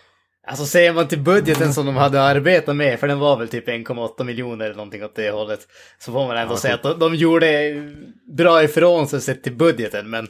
Alltså 0.48 0.66
ser 0.66 0.94
man 0.94 1.08
till 1.08 1.20
budgeten 1.20 1.74
som 1.74 1.86
de 1.86 1.96
hade 1.96 2.22
arbetat 2.22 2.75
med, 2.75 3.00
för 3.00 3.08
den 3.08 3.20
var 3.20 3.38
väl 3.38 3.48
typ 3.48 3.68
1,8 3.68 4.24
miljoner 4.24 4.66
eller 4.66 4.75
någonting 4.75 5.04
åt 5.04 5.16
det 5.16 5.32
hållet. 5.32 5.60
Så 6.00 6.12
får 6.12 6.28
man 6.28 6.38
ändå 6.38 6.54
Ja, 6.54 6.58
säga 6.58 6.74
att 6.74 6.84
de, 6.84 7.00
de 7.00 7.16
gjorde 7.16 7.74
bra 8.38 8.63
ifrån 8.63 9.08
sig 9.08 9.22
sett 9.22 9.44
till 9.44 9.56
budgeten, 9.56 10.10
men 10.10 10.28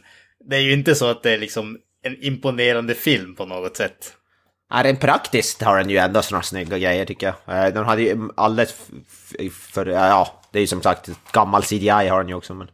det 0.49 0.55
är 0.55 0.61
ju 0.61 0.73
inte 0.73 0.95
så 0.95 1.05
att 1.05 1.23
det 1.23 1.31
är 1.31 1.37
liksom 1.37 1.77
en 2.03 2.23
imponerande 2.23 2.93
film 2.93 3.35
på 3.35 3.45
något 3.45 3.77
sätt. 3.77 4.13
Ja, 4.71 4.83
rent 4.83 4.99
praktiskt 4.99 5.61
har 5.61 5.77
den 5.77 5.89
ju 5.89 5.97
ändå 5.97 6.21
såna 6.21 6.41
snygga 6.41 6.77
grejer 6.77 7.05
tycker 7.05 7.33
jag. 7.45 7.65
Eh, 7.65 7.73
Den 7.73 7.85
hade 7.85 8.01
ju 8.01 8.29
alldeles 8.37 8.75
för, 9.51 9.85
ja, 9.85 10.41
det 10.51 10.59
är 10.59 10.61
ju 10.61 10.67
som 10.67 10.81
sagt 10.81 11.09
gammal 11.31 11.63
CGI 11.63 11.89
har 11.89 12.19
den 12.19 12.29
ju 12.29 12.35
också 12.35 12.53
men. 12.53 12.67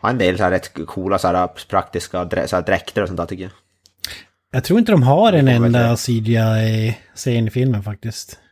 Har 0.00 0.10
en 0.10 0.18
del 0.18 0.36
så 0.36 0.42
här 0.44 0.50
rätt 0.50 0.74
coola 0.86 1.18
så 1.18 1.28
här 1.28 1.46
praktiska 1.46 2.24
drä- 2.24 2.46
så 2.46 2.56
här 2.56 2.62
dräkter 2.62 3.02
och 3.02 3.08
sånt 3.08 3.16
där 3.16 3.26
tycker 3.26 3.42
jag. 3.42 3.52
Jag 4.52 4.64
tror 4.64 4.78
inte 4.78 4.92
de 4.92 5.02
har 5.02 5.32
en 5.32 5.48
enda 5.48 5.96
CGI-scen 5.96 7.46
i 7.46 7.50
filmen 7.50 7.82
faktiskt. 7.82 8.38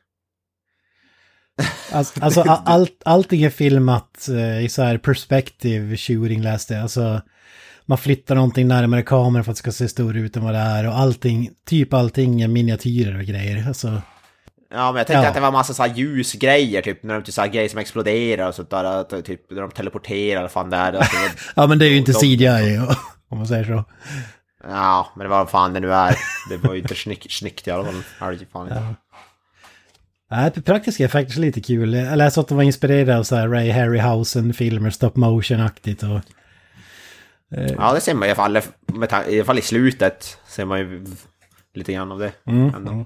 Alltså, 1.93 2.21
alltså 2.25 2.41
allt, 2.43 3.03
allting 3.05 3.43
är 3.43 3.51
filmat 3.51 4.29
eh, 4.29 4.65
i 4.65 4.69
så 4.69 4.83
här 4.83 4.99
perspective 4.99 5.97
shooting 5.97 6.43
läste 6.43 6.75
jag. 6.75 6.83
Alltså, 6.83 7.21
man 7.89 7.99
flyttar 7.99 8.35
någonting 8.35 8.69
närmare 8.69 9.03
kameran 9.03 9.45
för 9.45 9.51
att 9.51 9.57
det 9.57 9.59
ska 9.59 9.73
se 9.73 9.89
större 9.89 10.21
ut 10.21 10.37
än 10.37 10.45
vad 10.45 10.55
det 10.55 10.59
är. 10.61 10.87
Och 10.89 10.99
allting, 10.99 11.51
typ 11.67 11.93
allting 11.95 12.41
är 12.43 12.49
miniatyrer 12.49 13.19
och 13.19 13.25
grejer. 13.25 13.69
Alltså, 13.69 14.03
Ja, 14.71 14.93
men 14.93 14.99
jag 14.99 15.07
tänkte 15.07 15.23
Ja. 15.23 15.29
att 15.29 15.35
det 15.35 15.41
var 15.41 15.53
massa 15.53 15.75
så 15.75 15.83
här 15.83 15.95
ljusgrejer, 15.95 16.83
typ 16.83 17.03
när 17.03 17.15
de 17.15 17.23
typ 17.23 17.35
så 17.35 17.41
här 17.41 17.49
grejer 17.49 17.69
som 17.69 17.79
exploderar 17.79 18.49
och 18.49 18.55
sånt 18.55 18.71
där, 18.71 19.23
typ 19.23 19.51
när 19.51 19.61
de 19.61 19.71
teleporterar 19.71 20.39
eller 20.41 20.49
fan 20.49 20.71
det 20.71 20.77
var, 20.77 21.07
ja 21.57 21.67
men 21.67 21.79
det 21.79 21.87
är 21.87 21.91
ju 21.91 21.97
inte 21.97 22.13
De- 22.13 22.19
CGI 22.37 22.79
om 23.31 23.39
man 23.39 23.47
säger 23.47 23.65
så. 23.65 23.85
ja, 24.65 25.07
men 25.17 25.25
det 25.25 25.29
var 25.31 25.47
fan 25.47 25.73
det 25.73 25.81
nu 25.81 25.93
är. 25.93 26.17
Det 26.51 26.57
var 26.57 26.75
ju 26.75 26.81
inte 26.81 26.95
snick, 26.95 27.27
snyggt 27.33 27.69
i 27.69 27.71
alla 27.71 27.85
fall. 27.85 28.03
Ja, 28.21 28.33
är 28.33 28.47
fan. 28.53 28.95
Nej, 30.31 30.51
praktiska 30.51 31.05
effekter 31.05 31.37
är 31.37 31.41
lite 31.41 31.61
kul. 31.61 31.95
Jag 31.95 32.17
läste 32.19 32.41
att 32.41 32.49
de 32.49 32.57
var 32.57 32.65
inspirerade 32.65 33.19
av 33.19 33.23
så 33.23 33.37
här 33.37 33.49
Ray 33.49 33.71
Harryhausen-filmer, 33.71 34.91
stop 34.91 35.11
motion-aktigt 35.15 36.03
och... 36.03 36.21
Eh, 37.57 37.73
ja, 37.79 37.95
det 37.95 38.03
ser 38.05 38.15
man 38.15 38.29
i 38.29 38.31
alla 38.31 38.37
fall. 38.37 38.57
I 38.57 39.39
alla 39.39 39.45
fall 39.45 39.59
i 39.59 39.63
slutet 39.63 40.39
ser 40.47 40.65
man 40.65 40.79
ju 40.79 41.05
lite 41.75 41.93
grann 41.93 42.13
av 42.13 42.19
det. 42.19 42.33
Mm. 42.47 42.75
Mm. 42.75 43.05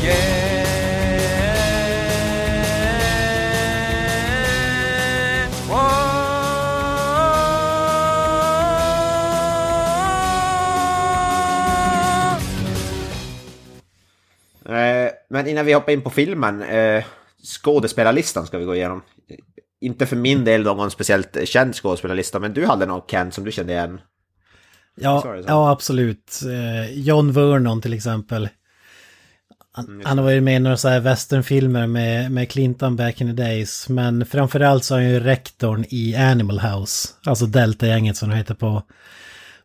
Yeah. 0.00 0.60
Oh. 5.70 6.10
Eh, 14.64 15.10
men 15.28 15.46
innan 15.46 15.66
vi 15.66 15.72
hoppar 15.72 15.92
in 15.92 16.02
på 16.02 16.10
filmen, 16.10 16.62
eh, 16.62 17.04
skådespelarlistan 17.42 18.46
ska 18.46 18.58
vi 18.58 18.64
gå 18.64 18.74
igenom. 18.74 19.02
Inte 19.80 20.06
för 20.06 20.16
min 20.16 20.44
del 20.44 20.62
någon 20.62 20.90
speciellt 20.90 21.36
känd 21.48 21.74
skådespelarlista, 21.74 22.38
men 22.38 22.54
du 22.54 22.66
hade 22.66 22.86
någon 22.86 23.02
Ken 23.08 23.32
som 23.32 23.44
du 23.44 23.52
kände 23.52 23.72
igen. 23.72 24.00
Ja, 25.00 25.36
ja 25.46 25.70
absolut. 25.70 26.40
Eh, 26.44 26.98
John 26.98 27.32
Vernon 27.32 27.80
till 27.80 27.92
exempel. 27.92 28.48
Han, 29.72 29.86
Mm, 29.86 30.02
han 30.04 30.18
har 30.18 30.24
varit 30.24 30.42
med 30.42 30.56
i 30.56 30.58
några 30.58 30.76
så 30.76 30.88
här 30.88 31.00
westernfilmer 31.00 31.86
med, 31.86 32.32
med 32.32 32.50
Clinton 32.50 32.96
back 32.96 33.20
in 33.20 33.36
the 33.36 33.42
days. 33.42 33.88
Men 33.88 34.26
framförallt 34.26 34.84
så 34.84 34.94
är 34.94 34.98
han 34.98 35.10
ju 35.10 35.20
rektorn 35.20 35.84
i 35.88 36.16
Animal 36.16 36.60
House. 36.60 37.08
Alltså 37.26 37.46
Delta-gänget 37.46 38.16
som 38.16 38.28
det 38.28 38.36
heter 38.36 38.54
på, 38.54 38.82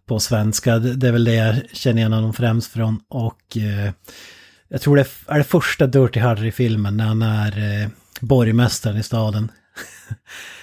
på 0.05 0.19
svenska. 0.19 0.79
Det, 0.79 1.07
är 1.07 1.11
väl 1.11 1.23
det 1.23 1.35
jag 1.35 1.55
känner 1.71 1.97
igen 1.97 2.13
honom 2.13 2.33
främst 2.33 2.71
från. 2.71 2.99
Och 3.09 3.57
eh, 3.57 3.91
jag 4.67 4.81
tror 4.81 4.95
det 4.95 5.07
är 5.27 5.37
det 5.37 5.43
första 5.43 5.87
Dirty 5.87 6.19
Harry-filmen 6.19 6.97
när 6.97 7.05
han 7.05 7.21
är 7.21 7.81
eh, 7.81 7.89
borgmästaren 8.21 8.97
i 8.97 9.03
staden. 9.03 9.51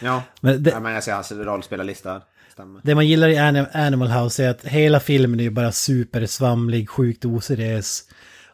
Ja, 0.03 0.23
Men 0.41 0.63
det, 0.63 0.71
ja, 0.71 0.81
men 0.81 0.93
jag 0.93 1.05
ser 1.05 1.13
hans 1.13 1.33
rollspelarlista. 1.33 2.23
Stämmer. 2.53 2.81
det 2.85 2.95
man 2.95 3.07
gillar 3.07 3.29
i 3.29 3.37
Ani- 3.37 3.77
Animal 3.87 4.09
House 4.09 4.45
är 4.45 4.51
att 4.51 4.65
hela 4.65 5.01
filmen 5.01 5.41
är 5.41 5.45
ju 5.45 5.51
bara 5.51 5.73
supersvamlig, 5.73 6.89
sjukt 6.89 7.25
oseriös. 7.25 8.03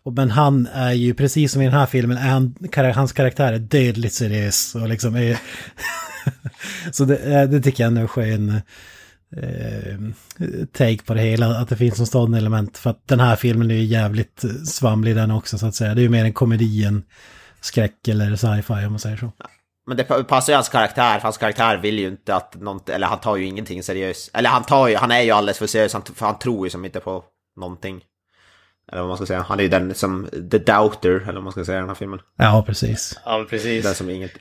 Och 0.03 0.13
men 0.13 0.31
han 0.31 0.67
är 0.73 0.93
ju, 0.93 1.15
precis 1.15 1.53
som 1.53 1.63
i 1.63 1.65
den 1.65 1.75
här 1.75 1.87
filmen, 1.87 2.17
är 2.17 2.29
han, 2.29 2.55
hans 2.95 3.13
karaktär 3.13 3.53
är 3.53 3.59
dödligt 3.59 4.15
seriös. 4.15 4.75
Och 4.75 4.89
liksom 4.89 5.17
är, 5.17 5.39
så 6.93 7.05
det, 7.05 7.19
eh, 7.19 7.49
det 7.49 7.61
tycker 7.61 7.85
jag 7.85 7.97
är 7.99 8.07
skön 8.07 8.61
eh, 9.37 9.99
take 10.73 11.05
på 11.05 11.15
det 11.15 11.21
hela, 11.21 11.47
att 11.47 11.69
det 11.69 11.77
finns 11.77 12.01
en 12.01 12.07
sån 12.07 12.35
element. 12.35 12.79
För 12.79 12.91
att 12.91 13.09
den 13.09 13.21
här 13.21 13.37
filmen 13.37 13.71
är 13.71 13.75
ju 13.75 13.85
jävligt 13.85 14.45
svamlig 14.65 15.17
den 15.17 15.31
också 15.31 15.59
så 15.59 15.67
att 15.67 15.75
säga. 15.75 15.95
Det 15.95 16.01
är 16.01 16.03
ju 16.03 16.09
mer 16.09 16.25
en 16.25 16.33
komedi 16.33 16.85
än 16.85 17.03
skräck 17.61 18.09
eller 18.09 18.37
sci-fi 18.37 18.87
om 18.87 18.93
man 18.93 18.99
säger 18.99 19.17
så. 19.17 19.33
Men 19.89 19.97
det 19.97 20.05
pa- 20.05 20.25
passar 20.25 20.53
ju 20.53 20.55
hans 20.55 20.69
karaktär, 20.69 21.15
för 21.19 21.23
hans 21.23 21.39
karaktär 21.39 21.77
vill 21.77 21.99
ju 21.99 22.07
inte 22.09 22.35
att 22.35 22.55
något, 22.55 22.89
eller 22.89 23.07
han 23.07 23.21
tar 23.21 23.37
ju 23.37 23.45
ingenting 23.45 23.83
seriöst. 23.83 24.31
Eller 24.35 24.51
han 24.51 24.65
tar 24.65 24.89
ju, 24.89 24.97
han 24.97 25.11
är 25.11 25.21
ju 25.21 25.31
alldeles 25.31 25.59
för 25.59 25.67
seriös, 25.67 25.93
han, 25.93 26.03
för 26.03 26.27
han 26.27 26.39
tror 26.39 26.67
ju 26.67 26.71
som 26.71 26.85
inte 26.85 27.01
på 27.01 27.25
någonting. 27.61 28.05
Eller 28.93 29.01
vad 29.01 29.09
man 29.09 29.17
ska 29.17 29.27
säga, 29.27 29.41
han 29.49 29.59
är 29.59 29.63
ju 29.63 29.69
den 29.69 29.95
som, 29.95 30.29
the 30.51 30.59
doubter, 30.59 31.11
eller 31.11 31.33
vad 31.33 31.43
man 31.43 31.53
ska 31.53 31.65
säga 31.65 31.79
i 31.79 31.81
den 31.81 31.89
här 31.89 31.95
filmen. 31.95 32.21
Ja, 32.39 32.65
precis. 32.67 33.21
Ja, 33.25 33.47
precis. 33.51 33.85
Den 33.85 33.95
som 33.95 34.11
inget... 34.11 34.33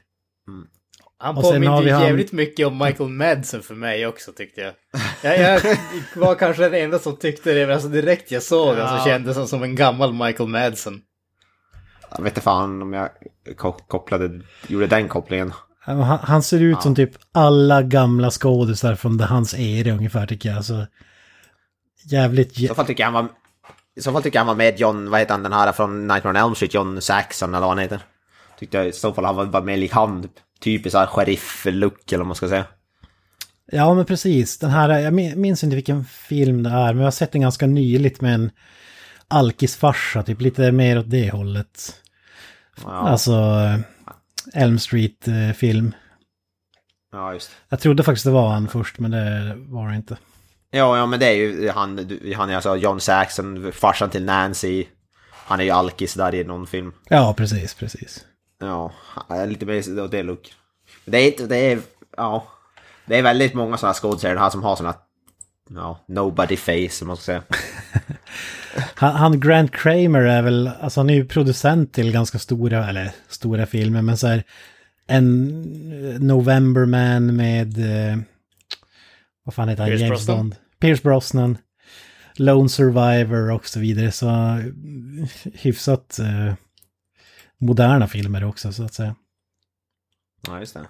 Han 1.20 1.38
Och 1.38 1.44
sen 1.46 1.52
har 1.54 1.54
påminner 1.54 1.82
ju 1.84 1.92
han- 1.92 2.04
jävligt 2.04 2.32
mycket 2.32 2.68
om 2.68 2.78
Michael 2.78 3.10
Madsen 3.10 3.62
för 3.62 3.76
mig 3.76 4.08
också 4.08 4.32
tyckte 4.32 4.62
jag. 4.62 4.74
jag. 5.22 5.40
Jag 5.40 5.62
var 6.16 6.36
kanske 6.36 6.64
den 6.70 6.74
enda 6.84 7.00
som 7.00 7.16
tyckte 7.18 7.54
det, 7.54 7.66
men 7.66 7.76
alltså 7.76 7.90
direkt 7.90 8.32
jag 8.32 8.44
såg 8.44 8.76
den 8.76 8.86
Ja. 8.88 8.98
så 8.98 9.06
kändes 9.10 9.38
han 9.38 9.48
som 9.48 9.64
en 9.64 9.76
gammal 9.76 10.14
Michael 10.14 10.50
Madsen. 10.50 11.02
Jag 12.16 12.24
vet 12.24 12.32
inte 12.32 12.42
fan 12.42 12.82
om 12.82 12.94
jag 12.94 13.10
ko- 13.58 13.72
kopplade, 13.88 14.42
gjorde 14.68 14.88
den 14.88 15.08
kopplingen. 15.08 15.54
Han, 15.80 16.02
han 16.02 16.44
ser 16.44 16.60
ut 16.60 16.82
som 16.82 16.96
typ 16.96 17.12
alla 17.32 17.82
gamla 17.82 18.32
skådisar 18.32 18.96
från 18.96 19.20
hans 19.20 19.56
era 19.60 19.92
ungefär 19.92 20.28
tycker 20.28 20.50
jag. 20.50 20.66
Så 20.66 20.86
jävligt... 22.06 22.60
I 22.60 22.68
så 22.68 22.76
fall 22.76 22.86
tycker 22.86 23.04
jag 23.04 23.12
han 23.12 23.24
var... 23.26 23.32
I 23.96 24.02
så 24.02 24.12
fall 24.12 24.24
tycker 24.24 24.38
jag 24.40 24.46
han 24.46 24.48
var 24.48 24.56
med 24.56 24.80
John, 24.80 25.10
vad 25.10 25.20
heter 25.20 25.32
han 25.34 25.44
den 25.44 25.54
här 25.54 25.72
från 25.72 26.08
Nightmare 26.08 26.30
on 26.40 26.46
Elm 26.46 26.56
Street, 26.56 26.74
John 26.74 27.02
Saxon 27.02 27.50
eller 27.50 27.60
vad 27.68 27.70
han 27.70 27.80
heter. 27.80 28.00
Tyckte 28.60 28.78
jag 28.78 28.88
i 28.88 28.92
så 28.92 29.14
fall 29.14 29.26
han 29.26 29.36
var, 29.36 29.46
var 29.46 29.62
med 29.62 29.80
lik 29.80 29.92
han, 29.92 30.30
typiskt 30.64 30.92
såhär 30.92 31.06
sheriff-look 31.06 32.12
eller 32.12 32.18
vad 32.18 32.28
man 32.28 32.36
ska 32.36 32.50
säga. 32.50 32.66
Ja, 33.72 33.94
men 33.94 34.06
precis. 34.06 34.58
Den 34.60 34.70
här, 34.70 35.00
jag 35.00 35.14
min- 35.14 35.42
minns 35.42 35.64
inte 35.64 35.76
vilken 35.76 36.06
film 36.06 36.64
det 36.64 36.70
är, 36.70 36.88
men 36.94 36.98
jag 36.98 37.04
har 37.04 37.12
sett 37.12 37.32
den 37.32 37.42
ganska 37.42 37.68
nyligt 37.68 38.22
med 38.22 38.34
en 38.34 38.52
alkisfarsa, 39.28 40.24
typ 40.24 40.42
lite 40.42 40.72
mer 40.72 41.00
åt 41.00 41.10
det 41.10 41.32
hållet. 41.32 42.02
Ja, 42.84 42.90
Alltså, 42.92 43.32
eh, 43.32 43.80
Elm 44.64 44.80
Street-film. 44.80 45.96
ja 47.12 47.34
just. 47.34 47.52
Jag 47.70 47.80
trodde 47.80 48.04
faktiskt 48.04 48.26
det 48.26 48.32
var 48.32 48.50
han 48.50 48.68
först, 48.68 49.00
men 49.00 49.12
det 49.12 49.54
var 49.58 49.90
det 49.90 49.96
inte. 49.96 50.18
Ja, 50.72 50.98
ja 50.98 51.06
men 51.06 51.20
det 51.20 51.26
är 51.26 51.34
ju 51.34 51.70
han, 51.70 52.20
han 52.36 52.50
är 52.50 52.56
alltså 52.56 52.76
John 52.76 53.00
Saxon, 53.00 53.72
farsan 53.72 54.10
till 54.10 54.26
Nancy. 54.26 54.86
Han 55.32 55.60
är 55.60 55.64
ju 55.64 55.70
alkis 55.72 56.14
där 56.14 56.36
i 56.36 56.44
någon 56.44 56.68
film. 56.68 56.94
Ja, 57.10 57.34
precis, 57.38 57.74
precis. 57.74 58.26
Ja, 58.60 58.92
lite 59.48 59.66
mer 59.66 60.00
åt 60.00 60.12
det 60.12 60.24
look. 60.24 60.54
Det 61.06 61.18
är 61.18 61.28
inte, 61.28 61.46
det 61.48 61.58
är, 61.72 61.80
ja. 62.18 62.48
Det 63.06 63.18
är 63.18 63.24
väldigt 63.24 63.54
många 63.54 63.78
sådana 63.78 63.94
skådespelare 63.94 64.40
här 64.40 64.50
som 64.50 64.64
har 64.64 64.76
sådana, 64.76 64.96
ja, 65.70 66.00
nobody 66.08 66.58
face 66.58 67.02
om 67.02 67.08
man 67.08 67.18
ska 67.18 67.24
säga. 67.24 67.44
Han, 68.96 69.16
han 69.16 69.40
Grant 69.40 69.72
Kramer 69.72 70.22
är 70.22 70.42
väl, 70.42 70.68
alltså 70.68 71.00
han 71.00 71.10
är 71.10 71.14
ju 71.14 71.26
producent 71.26 71.94
till 71.94 72.12
ganska 72.12 72.40
stora, 72.40 72.90
eller 72.90 73.12
stora 73.28 73.66
filmer, 73.66 74.02
men 74.02 74.18
så 74.18 74.28
här 74.28 74.44
en 75.08 75.50
eh, 75.92 76.20
November 76.20 76.86
Man 76.86 77.36
med, 77.36 77.78
eh, 77.78 78.18
vad 79.44 79.54
fan 79.54 79.70
heter 79.70 79.84
han, 79.84 79.90
Pierce 79.90 80.02
James 80.02 80.26
Brosnan? 80.26 80.38
Bond. 80.38 80.56
Pierce 80.80 81.04
Brosnan. 81.04 81.58
Lone 82.40 82.70
Survivor 82.70 83.52
och 83.52 83.68
så 83.68 83.80
vidare, 83.80 84.12
så 84.12 84.30
eh, 84.30 84.66
hyfsat 85.54 86.20
eh, 86.20 86.54
moderna 87.58 88.08
filmer 88.08 88.44
också 88.44 88.74
så 88.74 88.84
att 88.84 88.94
säga. 88.94 89.16
Ja, 90.48 90.60
just 90.60 90.74
det. 90.74 90.88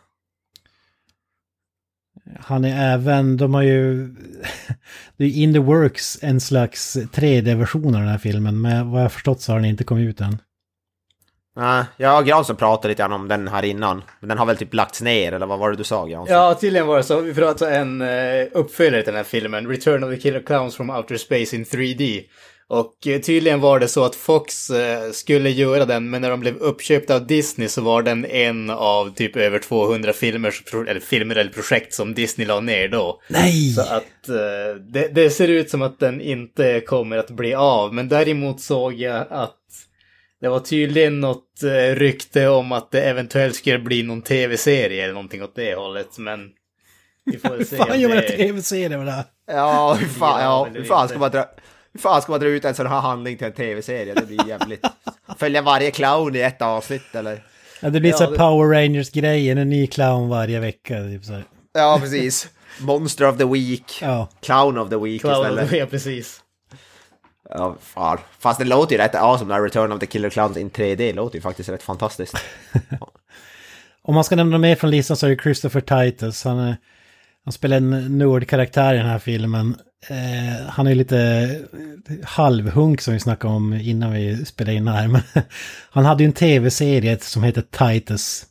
Han 2.39 2.65
är 2.65 2.93
även, 2.93 3.38
de 3.38 3.53
har 3.53 3.62
ju, 3.62 4.07
det 5.17 5.25
är 5.25 5.29
in 5.29 5.53
the 5.53 5.60
works 5.60 6.17
en 6.22 6.39
slags 6.39 6.98
3D-version 6.98 7.96
av 7.96 8.01
den 8.01 8.10
här 8.10 8.17
filmen, 8.17 8.62
men 8.62 8.91
vad 8.91 9.03
jag 9.03 9.12
förstått 9.12 9.41
så 9.41 9.51
har 9.51 9.60
den 9.60 9.69
inte 9.69 9.84
kommit 9.84 10.10
ut 10.10 10.22
än. 10.22 10.38
Nej, 11.57 11.86
jag 11.98 12.19
och 12.19 12.25
Granström 12.25 12.57
pratade 12.57 12.88
lite 12.88 13.01
grann 13.01 13.12
om 13.12 13.27
den 13.27 13.48
här 13.48 13.65
innan. 13.65 14.03
Men 14.19 14.29
den 14.29 14.38
har 14.38 14.46
väl 14.46 14.57
typ 14.57 14.74
lagts 14.74 15.01
ner, 15.01 15.31
eller 15.34 15.46
vad 15.46 15.60
var 15.60 15.72
det 15.72 15.77
du 15.77 15.84
sa 15.84 16.05
Granström? 16.05 16.38
Ja, 16.38 16.53
tydligen 16.53 16.88
var 16.88 16.98
det 16.98 17.03
så. 17.03 17.22
Vi 17.22 17.34
pratade 17.34 17.75
en 17.75 18.01
uh, 18.01 18.48
uppföljare 18.51 19.03
till 19.03 19.13
den 19.13 19.17
här 19.17 19.24
filmen, 19.24 19.67
Return 19.67 20.03
of 20.03 20.10
the 20.10 20.17
Killer 20.17 20.39
Clowns 20.39 20.75
from 20.75 20.89
Outer 20.89 21.17
Space 21.17 21.55
in 21.55 21.63
3D. 21.63 22.24
Och 22.69 23.07
eh, 23.07 23.21
tydligen 23.21 23.59
var 23.62 23.79
det 23.79 23.88
så 23.88 24.03
att 24.03 24.15
Fox 24.15 24.69
eh, 24.69 25.12
skulle 25.12 25.50
göra 25.50 25.86
den, 25.86 26.09
men 26.09 26.21
när 26.21 26.29
de 26.29 26.39
blev 26.39 26.57
uppköpta 26.57 27.15
av 27.15 27.27
Disney 27.27 27.67
så 27.67 27.81
var 27.81 28.01
den 28.01 28.25
en 28.25 28.69
av 28.69 29.13
typ 29.15 29.36
över 29.36 29.59
200 29.59 30.13
filmer, 30.13 30.53
eller 30.88 31.00
filmer 31.00 31.36
eller 31.36 31.51
projekt 31.51 31.93
som 31.93 32.13
Disney 32.13 32.47
la 32.47 32.59
ner 32.59 32.88
då. 32.88 33.21
Nej! 33.29 33.69
Så 33.69 33.81
att 33.81 34.29
eh, 34.29 34.81
det, 34.89 35.07
det 35.07 35.29
ser 35.29 35.47
ut 35.47 35.69
som 35.69 35.81
att 35.81 36.00
den 36.00 36.21
inte 36.21 36.79
kommer 36.79 37.17
att 37.17 37.29
bli 37.29 37.53
av. 37.53 37.93
Men 37.93 38.09
däremot 38.09 38.62
såg 38.62 38.93
jag 38.93 39.25
att 39.29 39.53
det 40.41 40.50
var 40.50 40.59
tydligen 40.59 41.19
något 41.19 41.63
rykte 41.95 42.47
om 42.47 42.71
att 42.71 42.91
det 42.91 43.01
eventuellt 43.01 43.55
skulle 43.55 43.79
bli 43.79 44.03
någon 44.03 44.21
tv-serie 44.21 45.03
eller 45.03 45.13
någonting 45.13 45.43
åt 45.43 45.55
det 45.55 45.75
hållet. 45.75 46.17
Men 46.17 46.50
vi 47.25 47.38
får 47.38 47.63
se. 47.63 47.77
Fan 47.77 48.00
gör 48.00 48.09
man 48.09 48.17
en 48.17 48.24
tv-serie 48.38 48.97
med 48.97 49.07
det 49.07 49.12
här? 49.12 49.25
Ja, 49.47 49.97
hur 50.00 50.07
fan, 50.07 50.41
Ja, 50.41 50.67
hur 50.74 50.83
fan 50.83 51.09
ska 51.09 51.17
man 51.19 51.31
dra... 51.31 51.45
Hur 51.97 52.01
fan 52.01 52.21
ska 52.21 52.31
man 52.31 52.39
dra 52.39 52.47
ut 52.47 52.65
en 52.65 52.75
sån 52.75 52.87
här 52.87 52.99
handling 52.99 53.37
till 53.37 53.47
en 53.47 53.53
tv-serie? 53.53 54.13
Det 54.13 54.27
blir 54.27 54.47
jävligt... 54.47 54.85
Följa 55.37 55.61
varje 55.61 55.91
clown 55.91 56.35
i 56.35 56.39
ett 56.39 56.61
avsnitt 56.61 57.15
eller? 57.15 57.43
Ja, 57.81 57.89
det 57.89 57.99
blir 57.99 58.11
Ja, 58.11 58.17
så 58.17 58.31
det- 58.31 58.37
Power 58.37 58.69
Rangers-grejen, 58.81 59.57
en 59.57 59.69
ny 59.69 59.87
clown 59.87 60.29
varje 60.29 60.59
vecka. 60.59 60.97
Typ 61.03 61.25
så. 61.25 61.41
Ja, 61.73 61.97
precis. 62.01 62.49
Monster 62.81 63.29
of 63.29 63.37
the 63.37 63.45
Week. 63.45 63.99
Ja, 64.01 64.29
Clown 64.41 64.77
of 64.77 64.89
the 64.89 64.97
Week 64.97 65.21
Clown, 65.21 65.41
istället. 65.41 65.71
ja, 65.71 65.85
precis. 65.85 66.41
Ja, 67.49 67.75
fan. 67.81 68.17
Fast 68.39 68.59
det 68.59 68.65
låter 68.65 68.95
ju 68.95 69.01
rätt 69.01 69.15
awesome 69.15 69.53
när 69.53 69.61
Return 69.63 69.91
of 69.91 69.99
the 69.99 70.05
Killer 70.05 70.29
Clowns 70.29 70.57
in 70.57 70.69
3D 70.69 71.13
låter 71.15 71.35
ju 71.35 71.41
faktiskt 71.41 71.69
rätt 71.69 71.83
fantastiskt. 71.83 72.35
om 74.01 74.15
man 74.15 74.23
ska 74.23 74.35
nämna 74.35 74.57
mer 74.57 74.75
från 74.75 74.91
listan 74.91 75.17
så 75.17 75.25
är 75.25 75.29
det 75.29 75.41
Christopher 75.41 75.81
Titus. 75.81 76.43
Han, 76.43 76.59
är, 76.59 76.77
han 77.45 77.51
spelar 77.53 77.77
en 77.77 78.17
nördkaraktär 78.17 78.93
i 78.93 78.97
den 78.97 79.07
här 79.07 79.19
filmen. 79.19 79.75
Eh, 80.09 80.67
han 80.69 80.87
är 80.87 80.95
lite 80.95 81.49
halvhunk 82.23 83.01
som 83.01 83.13
vi 83.13 83.19
snackade 83.19 83.53
om 83.53 83.73
innan 83.73 84.13
vi 84.13 84.45
spelade 84.45 84.77
in 84.77 84.87
här. 84.87 85.07
Men 85.07 85.21
han 85.89 86.05
hade 86.05 86.23
ju 86.23 86.27
en 86.27 86.33
tv-serie 86.33 87.19
som 87.19 87.43
heter 87.43 87.61
Titus. 87.61 88.45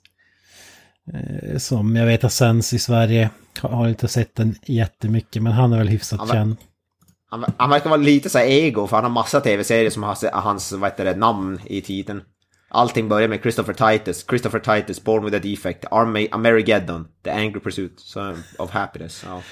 Eh, 1.13 1.59
som 1.59 1.97
jag 1.97 2.07
vet 2.07 2.23
har 2.23 2.29
sänds 2.29 2.73
i 2.73 2.79
Sverige. 2.79 3.31
Har, 3.61 3.89
inte 3.89 4.09
sett 4.09 4.35
den 4.35 4.55
jättemycket 4.63 5.43
men 5.43 5.53
han 5.53 5.73
är 5.73 5.79
väl 5.79 5.89
hyfsat 5.89 6.19
Han 6.19 6.29
känd. 6.29 6.57
Han, 7.31 7.45
han 7.57 7.71
verkar 7.71 7.91
vara 7.91 8.01
lite 8.01 8.31
så 8.31 8.39
här 8.39 8.47
ego, 8.47 8.87
för 8.87 8.97
han 8.97 9.05
har 9.05 9.11
massa 9.11 9.41
tv-serier 9.41 9.91
som 9.91 10.03
har 10.03 10.41
hans, 10.41 10.73
vad 10.73 10.91
heter 10.91 11.05
det, 11.05 11.17
namn 11.17 11.61
i 11.65 11.81
titeln. 11.81 12.23
Allting 12.69 13.09
börjar 13.09 13.29
med 13.29 13.41
Christopher 13.43 13.73
Titus, 13.73 14.27
Christopher 14.29 14.59
Titus, 14.59 15.05
Born 15.05 15.25
with 15.25 15.37
a 15.37 15.41
Defect, 15.43 15.85
Army, 15.91 16.29
Amerigeddon, 16.33 17.09
The 17.25 17.31
Angry 17.31 17.61
Pursuit 17.61 18.15
of 18.59 18.71
Happiness. 18.71 19.25
Ja, 19.27 19.43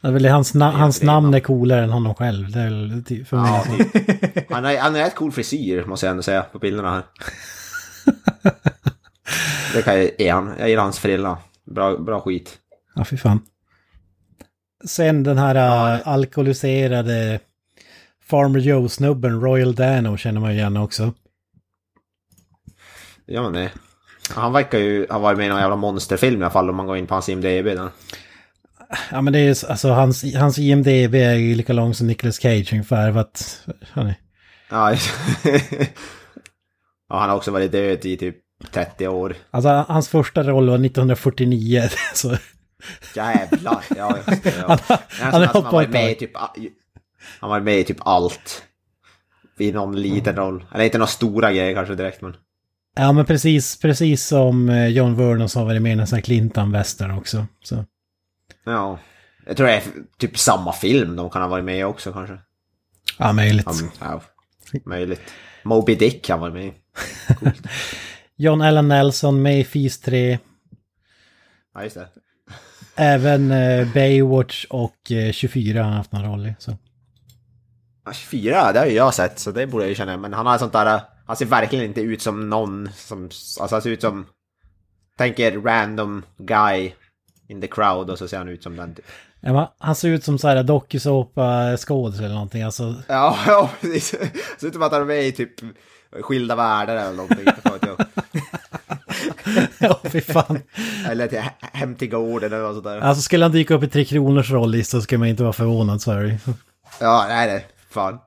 Det 0.00 0.08
är 0.08 0.12
väl 0.12 0.26
hans, 0.26 0.54
na- 0.54 0.70
hans 0.76 1.02
är 1.02 1.06
namn 1.06 1.34
är 1.34 1.40
coolare 1.40 1.84
än 1.84 1.90
honom 1.90 2.14
själv. 2.14 2.50
Det 2.52 2.60
är 2.60 2.64
väl 2.64 3.04
ty- 3.04 3.24
för 3.24 3.36
mig. 3.36 3.78
typ. 3.78 4.50
han, 4.50 4.64
har, 4.64 4.76
han 4.76 4.94
har 4.94 5.00
rätt 5.00 5.14
cool 5.14 5.32
frisyr, 5.32 5.84
måste 5.84 6.06
jag 6.06 6.10
ändå 6.10 6.22
säga, 6.22 6.42
på 6.42 6.58
bilderna 6.58 6.90
här. 6.90 7.02
Det 9.74 9.82
kan 9.82 9.96
jag 9.98 10.10
ge 10.18 10.28
han. 10.30 10.54
Jag 10.58 10.68
gillar 10.68 10.82
hans 10.82 10.98
frilla. 10.98 11.38
Bra, 11.64 11.96
bra 11.98 12.20
skit. 12.20 12.58
Ja, 12.94 13.04
fy 13.04 13.16
fan. 13.16 13.40
Sen 14.84 15.22
den 15.22 15.38
här 15.38 15.54
Ja, 15.54 15.94
äh, 15.94 16.08
alkoholiserade 16.08 17.40
Farmer 18.24 18.58
Joe-snubben, 18.60 19.40
Royal 19.40 19.74
Dano, 19.74 20.16
känner 20.16 20.40
man 20.40 20.52
ju 20.52 20.58
igen 20.58 20.76
också. 20.76 21.12
Ja, 23.26 23.42
men 23.42 23.52
det. 23.52 23.70
Han 24.34 24.52
verkar 24.52 24.78
ju 24.78 25.06
ha 25.10 25.18
varit 25.18 25.38
med 25.38 25.46
i 25.46 25.48
någon 25.48 25.60
jävla 25.60 25.76
monsterfilm 25.76 26.40
i 26.40 26.44
alla 26.44 26.50
fall 26.52 26.70
om 26.70 26.76
man 26.76 26.86
går 26.86 26.96
in 26.96 27.06
på 27.06 27.14
hans 27.14 27.28
IMDB. 27.28 27.64
Där. 27.64 27.88
Ja 29.10 29.20
men 29.20 29.32
det 29.32 29.38
är 29.38 29.42
ju, 29.42 29.54
alltså 29.68 29.88
hans, 29.88 30.34
hans 30.34 30.58
IMDB 30.58 31.14
är 31.14 31.34
ju 31.34 31.54
lika 31.54 31.72
lång 31.72 31.94
som 31.94 32.06
Nicolas 32.06 32.36
Cage 32.36 32.72
ungefär. 32.72 33.18
Att, 33.18 33.66
hörni. 33.92 34.14
Ja, 34.70 34.92
ja, 37.08 37.18
han 37.18 37.28
har 37.30 37.36
också 37.36 37.50
varit 37.50 37.72
död 37.72 38.06
i 38.06 38.16
typ 38.16 38.36
30 38.72 39.08
år. 39.08 39.34
Alltså 39.50 39.68
hans 39.88 40.08
första 40.08 40.42
roll 40.42 40.68
var 40.68 40.74
1949. 40.74 41.82
Så. 42.14 42.36
Jävlar, 43.14 43.84
ja 43.96 44.16
just 44.16 44.42
det. 44.42 44.54
Ja. 44.58 44.64
Han, 44.68 44.78
Han, 44.88 44.98
han, 45.08 45.32
han, 45.32 45.42
har 45.42 45.62
han, 45.62 45.72
var 45.72 45.86
med 45.86 46.12
i 46.12 46.14
typ, 46.14 46.30
han 47.40 47.50
var 47.50 47.60
med 47.60 47.78
i 47.78 47.84
typ 47.84 47.98
allt. 48.00 48.62
I 49.58 49.72
någon 49.72 50.02
liten 50.02 50.36
roll. 50.36 50.64
Eller 50.74 50.84
inte 50.84 50.98
några 50.98 51.06
stora 51.06 51.52
grejer 51.52 51.74
kanske 51.74 51.94
direkt 51.94 52.22
men. 52.22 52.34
Ja 52.96 53.12
men 53.12 53.24
precis, 53.24 53.80
precis 53.80 54.26
som 54.26 54.68
eh, 54.68 54.86
John 54.86 55.16
Vernon 55.16 55.48
som 55.48 55.60
har 55.60 55.66
varit 55.66 55.82
med 55.82 55.96
i 55.96 56.00
en 56.00 56.06
sån 56.06 56.16
här 56.16 56.22
Clinton-västern 56.22 57.18
också. 57.18 57.46
Så. 57.62 57.84
Ja. 58.64 58.98
Jag 59.46 59.56
tror 59.56 59.66
det 59.66 59.72
är 59.72 59.82
typ 60.18 60.38
samma 60.38 60.72
film 60.72 61.16
de 61.16 61.30
kan 61.30 61.42
ha 61.42 61.48
varit 61.48 61.64
med 61.64 61.78
i 61.78 61.84
också 61.84 62.12
kanske. 62.12 62.38
Ja, 63.18 63.32
möjligt. 63.32 63.66
Ja, 64.00 64.20
ja, 64.72 64.80
möjligt. 64.84 65.20
Moby 65.62 65.94
Dick 65.94 66.24
kan 66.24 66.40
vara 66.40 66.52
med 66.52 66.66
i. 66.66 66.72
John 68.36 68.62
Allen 68.62 68.88
Nelson 68.88 69.42
med 69.42 69.60
i 69.60 69.64
Fis 69.64 70.00
3. 70.00 70.38
Ja, 71.74 71.82
just 71.82 71.96
det. 71.96 72.08
Även 72.96 73.50
eh, 73.50 73.92
Baywatch 73.94 74.64
och 74.64 75.12
eh, 75.12 75.32
24 75.32 75.78
har 75.78 75.84
han 75.84 75.96
haft 75.96 76.12
någon 76.12 76.24
roll 76.24 76.46
i. 76.46 76.54
Så. 76.58 76.76
Ja, 78.04 78.12
24, 78.12 78.72
det 78.72 78.78
har 78.78 78.86
ju 78.86 78.92
jag 78.92 79.14
sett 79.14 79.38
så 79.38 79.50
det 79.50 79.66
borde 79.66 79.84
jag 79.84 79.88
ju 79.88 79.94
känna. 79.94 80.16
Men 80.16 80.32
han 80.32 80.46
har 80.46 80.58
sånt 80.58 80.72
där, 80.72 81.00
han 81.26 81.36
ser 81.36 81.46
verkligen 81.46 81.84
inte 81.84 82.00
ut 82.00 82.22
som 82.22 82.50
någon 82.50 82.88
som, 82.94 83.22
alltså 83.60 83.74
han 83.74 83.82
ser 83.82 83.90
ut 83.90 84.00
som, 84.00 84.26
tänker 85.16 85.60
random 85.60 86.22
guy 86.38 86.92
in 87.50 87.60
the 87.60 87.66
crowd 87.66 88.10
och 88.10 88.18
så 88.18 88.28
ser 88.28 88.38
han 88.38 88.48
ut 88.48 88.62
som 88.62 88.76
den. 88.76 88.94
typ. 88.94 89.04
Ja, 89.40 89.74
han 89.78 89.94
ser 89.94 90.08
ut 90.08 90.24
som 90.24 90.38
så 90.38 90.48
här 90.48 90.62
dokusåpa-skådis 90.62 92.18
eller 92.18 92.28
någonting. 92.34 92.62
Alltså, 92.62 92.94
Ja, 93.08 93.36
ja 93.46 93.70
precis. 93.80 94.08
Ser 94.60 94.66
ut 94.66 94.72
som 94.72 94.82
att 94.82 94.92
han 94.92 95.00
är 95.00 95.04
med 95.06 95.26
i 95.26 95.32
typ 95.32 95.50
Skilda 96.22 96.56
Världar 96.56 96.96
eller 96.96 97.12
någonting. 97.12 97.46
ja, 99.78 100.00
fy 100.04 100.20
fan. 100.20 100.60
Eller 101.08 101.26
till 101.26 101.38
He- 101.38 101.50
Hem 101.72 101.94
till 101.94 102.08
gården 102.10 102.52
eller 102.52 102.62
något 102.62 102.74
sånt 102.74 102.84
där. 102.84 103.00
Alltså 103.00 103.22
skulle 103.22 103.44
han 103.44 103.52
dyka 103.52 103.74
upp 103.74 103.82
i 103.82 103.88
Tre 103.88 104.04
Kronors 104.04 104.50
rollista 104.50 104.96
så 104.96 105.02
skulle 105.02 105.18
man 105.18 105.28
inte 105.28 105.42
vara 105.42 105.52
förvånad, 105.52 106.02
sorry. 106.02 106.36
Ja, 107.00 107.24
nej 107.28 107.48
det, 107.48 107.62
fan. 107.90 108.18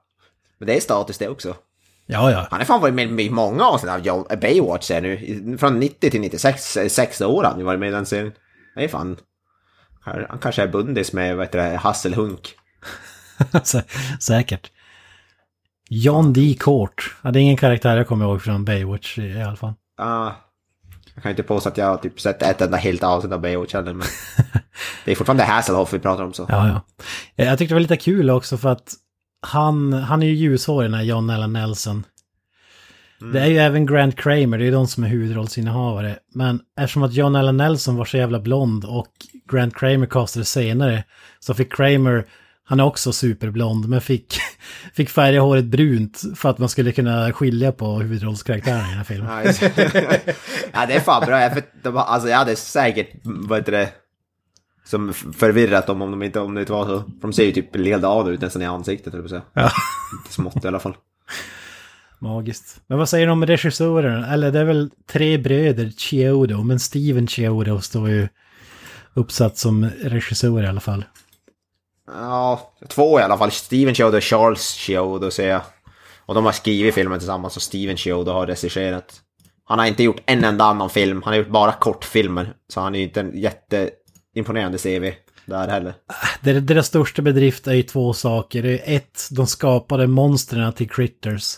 Men 0.58 0.68
det 0.68 0.76
är 0.78 0.80
status 0.82 1.18
det 1.18 1.28
också. 1.30 1.56
Ja, 2.06 2.32
ja. 2.32 2.48
Han 2.52 2.62
är 2.62 2.66
fan 2.66 2.82
varit 2.82 2.94
med 2.94 3.20
i 3.22 3.30
många 3.30 3.64
avsnitt 3.64 3.92
av 3.92 4.28
Baywatch 4.42 4.92
är 4.92 5.02
nu. 5.02 5.58
Från 5.58 5.80
90 5.80 6.12
till 6.12 6.22
96, 6.22 6.78
eh, 6.78 6.88
sex 6.88 7.22
år 7.22 7.44
har 7.44 7.52
han 7.52 7.66
varit 7.66 7.80
med 7.80 7.90
i 7.90 7.92
den 7.92 8.06
serien. 8.06 8.32
Är 8.76 8.88
fan. 8.88 9.18
Han 10.30 10.40
kanske 10.42 10.64
är 10.64 10.68
bundis 10.68 11.14
med, 11.14 11.36
vad 11.36 11.46
heter 11.46 11.72
det, 11.72 11.78
Hasselhunk. 11.78 12.56
Sä- 13.52 14.18
Säkert. 14.20 14.72
John 15.90 16.34
D. 16.34 16.58
Court. 16.60 17.16
Ja, 17.22 17.32
det 17.32 17.40
är 17.40 17.42
ingen 17.42 17.58
karaktär 17.58 17.98
jag 17.98 18.08
kommer 18.08 18.26
ihåg 18.26 18.42
från 18.42 18.66
Baywatch 18.66 19.18
i 19.18 19.42
alla 19.42 19.56
fall. 19.56 19.74
Ah, 19.98 20.32
jag 21.14 21.24
kan 21.24 21.30
inte 21.30 21.44
påstå 21.44 21.70
att 21.70 21.78
jag 21.78 21.86
har 21.86 21.98
typ 21.98 22.20
sett 22.22 22.42
ett 22.42 22.62
enda 22.62 22.78
helt 22.78 23.04
avsnitt 23.04 23.34
av 23.34 23.42
Baywatch 23.42 23.74
heller, 23.74 23.94
men... 23.94 24.08
det 25.06 25.12
är 25.12 25.16
fortfarande 25.16 25.44
Hasselhoff 25.44 25.94
vi 25.94 26.00
pratar 26.00 26.24
om 26.24 26.34
så. 26.34 26.46
Ja, 26.50 26.68
ja. 26.68 26.82
Eh, 27.36 27.48
Jag 27.48 27.58
tyckte 27.58 27.72
det 27.74 27.76
var 27.76 27.82
lite 27.82 27.98
kul 27.98 28.30
också 28.30 28.58
för 28.58 28.70
att 28.70 28.94
han, 29.42 29.94
han 29.94 30.24
är 30.24 30.28
ju 30.28 30.34
ljushårig 30.34 30.90
den 30.92 30.98
här 31.00 31.04
John 31.06 31.30
Allen 31.30 31.54
Nelson. 31.54 32.04
Det 33.32 33.40
är 33.40 33.48
ju 33.48 33.58
även 33.58 33.86
Grant 33.86 34.16
Kramer, 34.16 34.58
det 34.58 34.64
är 34.64 34.66
ju 34.66 34.72
de 34.72 34.88
som 34.88 35.04
är 35.04 35.08
huvudrollsinnehavare. 35.08 36.16
Men 36.34 36.60
eftersom 36.80 37.04
att 37.04 37.14
John 37.14 37.36
Allen 37.36 37.58
Nelson 37.58 37.96
var 37.96 38.06
så 38.06 38.18
jävla 38.18 38.40
blond 38.40 38.86
och 38.86 39.12
Grant 39.52 39.76
Kramer 39.76 40.06
castade 40.06 40.46
senare 40.46 41.04
så 41.40 41.54
fick 41.54 41.74
Kramer, 41.74 42.26
han 42.66 42.80
är 42.80 42.84
också 42.84 43.14
superblond, 43.14 43.90
men 43.90 44.02
fick, 44.02 44.38
fick 44.94 45.10
färga 45.10 45.42
håret 45.42 45.66
brunt 45.66 46.22
för 46.36 46.50
att 46.50 46.58
man 46.58 46.70
skulle 46.70 46.92
kunna 46.92 47.34
skilja 47.34 47.72
på 47.72 48.00
huvudrollskaraktären 48.00 48.86
i 48.86 48.90
den 48.90 48.98
här 48.98 49.04
filmen. 49.04 49.32
Ja, 50.74 50.86
det 50.86 50.94
är 50.94 51.00
fan 51.00 51.26
bra. 51.26 51.42
Jag, 51.42 51.54
för, 51.54 51.64
de, 51.84 51.98
alltså, 51.98 52.30
jag 52.30 52.38
hade 52.38 52.56
säkert, 52.56 53.10
vad 53.24 53.60
heter 53.60 53.72
det, 53.72 53.90
som 54.86 55.14
förvirrat 55.14 55.88
dem 55.88 56.02
om 56.02 56.12
de 56.12 56.24
inte, 56.24 56.40
om 56.40 56.54
det 56.56 56.62
inte 56.62 56.74
var 56.74 56.86
så. 56.86 57.00
För 57.00 57.22
de 57.22 57.34
ser 57.34 57.46
ju 57.46 57.52
typ 57.52 57.76
likadana 57.76 58.30
ut 58.30 58.42
nästan 58.42 58.62
i 58.62 58.66
ansiktet, 58.66 59.14
höll 59.14 59.22
jag 59.22 59.30
på 59.30 59.36
att 59.36 59.44
säga. 59.54 59.64
Ja. 59.66 59.72
Smått 60.30 60.66
i 60.66 60.68
alla 60.68 60.80
fall. 60.80 60.96
Magiskt. 62.24 62.82
Men 62.88 62.98
vad 62.98 63.10
säger 63.10 63.26
du 63.26 63.32
om 63.32 63.46
regissören? 63.46 64.24
Eller 64.24 64.52
det 64.52 64.60
är 64.60 64.64
väl 64.64 64.90
tre 65.12 65.38
bröder, 65.38 65.92
Chiodo, 65.98 66.64
men 66.64 66.80
Steven 66.80 67.28
Chiodo 67.28 67.82
står 67.82 68.10
ju 68.10 68.28
uppsatt 69.14 69.58
som 69.58 69.90
regissör 70.04 70.64
i 70.64 70.68
alla 70.68 70.80
fall. 70.80 71.06
Ja, 72.08 72.72
två 72.88 73.20
i 73.20 73.24
alla 73.24 73.38
fall. 73.38 73.52
Steven 73.52 73.96
Chiodo 73.96 74.18
och 74.18 74.24
Charles 74.24 74.74
Chiodo 74.74 75.32
ser 75.32 75.50
jag. 75.50 75.62
Och 76.26 76.36
de 76.36 76.46
har 76.46 76.52
skrivit 76.52 76.96
filmen 76.96 77.20
tillsammans 77.20 77.56
och 77.56 77.62
Steven 77.62 77.98
Chiodo 77.98 78.32
har 78.32 78.48
regisserat. 78.48 79.14
Han 79.66 79.80
har 79.80 79.86
inte 79.86 80.04
gjort 80.04 80.22
en 80.26 80.44
enda 80.44 80.66
annan 80.66 80.90
film, 80.90 81.22
han 81.24 81.34
har 81.34 81.38
gjort 81.38 81.50
bara 81.50 81.72
kortfilmer. 81.72 82.54
Så 82.68 82.82
han 82.82 82.96
är 82.96 83.00
ju 83.00 83.06
inte 83.06 83.20
en 83.20 83.38
jätteimponerande 83.38 84.78
CV 84.78 85.12
där 85.46 85.68
heller. 85.68 85.94
Deras 86.42 86.88
största 86.88 87.22
bedrift 87.22 87.68
är 87.68 87.74
ju 87.74 87.84
två 87.84 88.14
saker. 88.14 88.64
Det 88.64 88.70
är 88.70 88.96
ett, 88.96 89.28
de 89.32 89.48
skapade 89.48 90.08
monstren 90.08 90.74
till 90.74 90.90
Critters. 90.90 91.58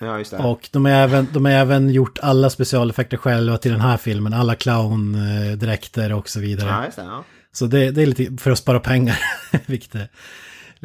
Ja, 0.00 0.18
just 0.18 0.30
det. 0.30 0.36
Och 0.38 0.68
de 0.72 0.84
har, 0.84 0.92
även, 0.92 1.28
de 1.32 1.44
har 1.44 1.52
även 1.52 1.90
gjort 1.90 2.18
alla 2.22 2.50
specialeffekter 2.50 3.16
själva 3.16 3.58
till 3.58 3.70
den 3.72 3.80
här 3.80 3.96
filmen. 3.96 4.32
Alla 4.34 4.54
clowndräkter 4.54 6.12
och 6.12 6.28
så 6.28 6.40
vidare. 6.40 6.68
Ja, 6.68 6.84
just 6.84 6.96
det. 6.96 7.02
Ja. 7.04 7.24
Så 7.52 7.66
det, 7.66 7.90
det 7.90 8.02
är 8.02 8.06
lite 8.06 8.42
för 8.42 8.50
att 8.50 8.58
spara 8.58 8.80
pengar, 8.80 9.18
vilket 9.66 9.94
är 9.94 10.08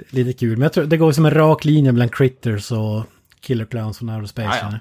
lite 0.10 0.34
kul. 0.34 0.58
Men 0.58 0.62
jag 0.64 0.74
tror 0.74 0.86
det 0.86 0.98
går 0.98 1.12
som 1.12 1.26
en 1.26 1.34
rak 1.34 1.66
linje 1.66 1.92
mellan 1.92 2.10
Critters 2.10 2.72
och 2.72 3.04
Killer 3.42 3.66
Clowns 3.66 3.98
från 3.98 4.10
Outer 4.10 4.26
Space. 4.28 4.58
Ja, 4.62 4.70
ja. 4.72 4.80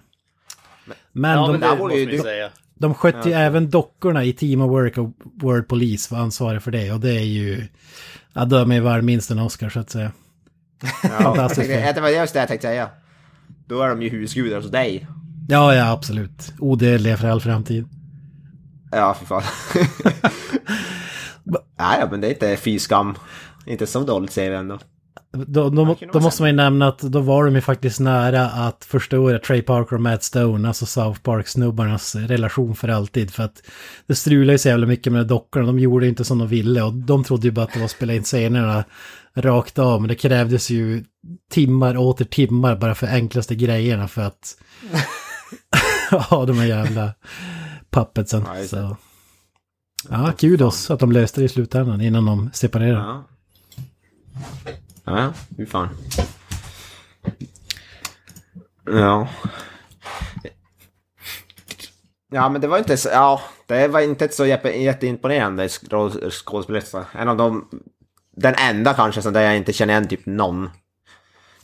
Men, 1.13 1.39
Ja, 1.39 1.47
de, 1.47 1.89
men 1.89 1.97
ju 1.99 2.07
du- 2.07 2.19
säga. 2.19 2.51
de 2.75 2.95
skötte 2.95 3.29
ju 3.29 3.35
även 3.35 3.71
dockorna 3.71 4.25
i 4.25 4.33
Team 4.33 4.61
of 4.61 4.71
Work 4.71 4.99
och 4.99 5.11
World 5.43 5.69
Police 5.69 6.15
var 6.15 6.21
ansvariga 6.21 6.61
för 6.61 6.71
det. 6.71 6.93
Och 6.93 7.01
det 7.01 7.11
är 7.11 7.25
ju... 7.25 7.67
Ja, 8.33 8.45
då 8.45 8.57
är 8.57 8.65
man 8.65 8.97
ju 8.97 9.03
minst 9.03 9.31
en 9.31 9.39
Oscar 9.39 9.69
så 9.69 9.81
att 9.81 9.91
säga. 9.91 10.13
Ja, 11.03 11.09
Fantastiskt. 11.09 11.69
det 11.95 12.01
var 12.01 12.09
just 12.09 12.33
det 12.33 12.39
jag 12.41 12.49
tänkte 12.49 12.67
säga. 12.67 12.89
Då 13.67 13.83
är 13.83 13.89
de 13.89 14.03
ju 14.03 14.09
husgudar 14.09 14.57
hos 14.57 14.71
dig. 14.71 15.07
Ja, 15.49 15.75
ja, 15.75 15.91
absolut. 15.91 16.53
Odödliga 16.59 17.17
för 17.17 17.29
all 17.29 17.41
framtid. 17.41 17.89
Ja, 18.91 19.15
för 19.15 19.27
fan. 19.27 19.43
Nej, 21.79 22.09
men 22.11 22.21
det 22.21 22.27
är 22.27 22.31
inte 22.31 22.57
fy 22.57 22.79
skam. 22.79 23.15
Inte 23.67 23.87
så 23.87 24.01
dåligt 24.01 24.33
ser 24.33 24.51
vi 24.51 24.57
ändå. 24.57 24.79
Då, 25.33 25.71
då, 25.71 25.97
då 26.13 26.21
måste 26.21 26.43
man 26.43 26.51
ju 26.51 26.57
nämna 26.57 26.89
att 26.89 26.99
då 26.99 27.21
var 27.21 27.45
de 27.45 27.55
ju 27.55 27.61
faktiskt 27.61 28.01
nära 28.01 28.47
att 28.47 28.85
förstöra 28.85 29.39
Trey 29.39 29.63
Parker 29.63 29.97
och 29.97 30.03
Matt 30.03 30.23
Stone, 30.23 30.69
alltså 30.69 30.87
South 30.87 31.21
Park-snubbarnas 31.21 32.15
relation 32.15 32.77
för 32.77 32.89
alltid. 32.89 33.31
För 33.31 33.43
att 33.43 33.63
det 34.07 34.15
strulade 34.15 34.53
ju 34.53 34.59
så 34.59 34.69
jävla 34.69 34.87
mycket 34.87 35.13
med 35.13 35.27
dockorna, 35.27 35.67
de 35.67 35.79
gjorde 35.79 36.09
inte 36.09 36.25
som 36.25 36.39
de 36.39 36.49
ville 36.49 36.83
och 36.83 36.93
de 36.93 37.25
trodde 37.25 37.47
ju 37.47 37.51
bara 37.51 37.65
att 37.65 37.73
det 37.73 37.79
var 37.79 37.85
att 37.85 37.91
spela 37.91 38.15
in 38.15 38.23
scenerna 38.23 38.85
rakt 39.37 39.79
av. 39.79 40.01
Men 40.01 40.09
det 40.09 40.15
krävdes 40.15 40.71
ju 40.71 41.05
timmar 41.51 41.95
och 41.97 42.07
åter 42.07 42.25
timmar 42.25 42.77
bara 42.77 42.95
för 42.95 43.07
enklaste 43.07 43.55
grejerna 43.55 44.09
för 44.09 44.23
att 44.23 44.57
ha 46.31 46.47
de 46.47 46.59
här 46.59 46.67
jävla 46.67 47.15
puppetsen. 47.91 48.45
Ja, 48.55 48.65
så. 48.69 48.97
Ja, 50.11 50.33
kudos 50.39 50.91
att 50.91 51.01
de 51.01 51.13
löste 51.13 51.41
det 51.41 51.45
i 51.45 51.49
slutändan 51.49 52.01
innan 52.01 52.25
de 52.27 52.51
separerade. 52.53 52.99
Ja. 53.05 53.25
Ja, 55.05 55.33
hur 55.57 55.67
fan. 55.67 55.89
Ja. 58.85 59.29
Ja, 62.33 62.49
men 62.49 62.61
det 62.61 62.67
var 62.69 62.79
inte 62.79 62.97
så, 62.97 63.09
ja, 63.09 63.41
det 63.67 63.89
var 63.89 64.01
inte 64.01 64.29
så 64.29 64.47
jätte, 64.47 64.69
jätteimponerande 64.69 65.67
skå- 65.69 66.31
skådespelerska. 66.31 67.05
En 67.13 67.29
av 67.29 67.37
dem, 67.37 67.69
den 68.37 68.55
enda 68.55 68.95
kanske 68.95 69.23
som 69.23 69.33
där 69.33 69.41
jag 69.41 69.57
inte 69.57 69.73
känner 69.73 69.95
igen 69.95 70.09
typ 70.09 70.27
någon. 70.27 70.71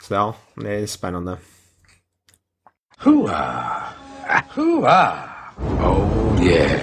Så 0.03 0.15
ja, 0.15 0.35
det 0.55 0.75
är 0.75 0.87
spännande. 0.87 1.37
Hooah! 2.99 3.83
Hooah! 4.55 5.15
Oh, 5.81 6.45
yeah. 6.47 6.81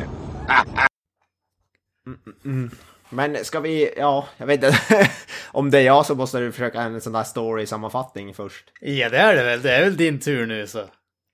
Men 3.09 3.45
ska 3.45 3.59
vi, 3.59 3.93
ja, 3.97 4.27
jag 4.37 4.45
vet 4.47 4.63
inte. 4.63 4.77
Om 5.51 5.71
det 5.71 5.77
är 5.79 5.83
jag 5.83 6.05
så 6.05 6.15
måste 6.15 6.39
du 6.39 6.51
försöka 6.51 6.81
en 6.81 7.01
sån 7.01 7.13
där 7.13 7.23
story-sammanfattning 7.23 8.33
först. 8.33 8.65
Ja, 8.81 9.09
det 9.09 9.17
är 9.17 9.35
det 9.35 9.43
väl. 9.43 9.61
Det 9.61 9.71
är 9.75 9.83
väl 9.83 9.97
din 9.97 10.19
tur 10.19 10.45
nu 10.45 10.67
så. 10.67 10.83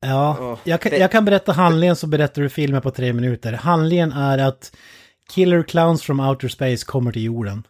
Ja, 0.05 0.57
jag, 0.63 0.81
kan, 0.81 0.89
det- 0.89 0.97
jag 0.97 1.11
kan 1.11 1.25
berätta 1.25 1.51
handlingen 1.51 1.95
så 1.95 2.07
berättar 2.07 2.41
du 2.41 2.49
filmen 2.49 2.81
på 2.81 2.91
tre 2.91 3.13
minuter. 3.13 3.53
Handlingen 3.53 4.11
är 4.11 4.37
att 4.37 4.75
Killer 5.29 5.63
Clowns 5.63 6.01
from 6.03 6.19
Outer 6.19 6.47
Space 6.47 6.85
kommer 6.85 7.11
till 7.11 7.23
jorden. 7.23 7.67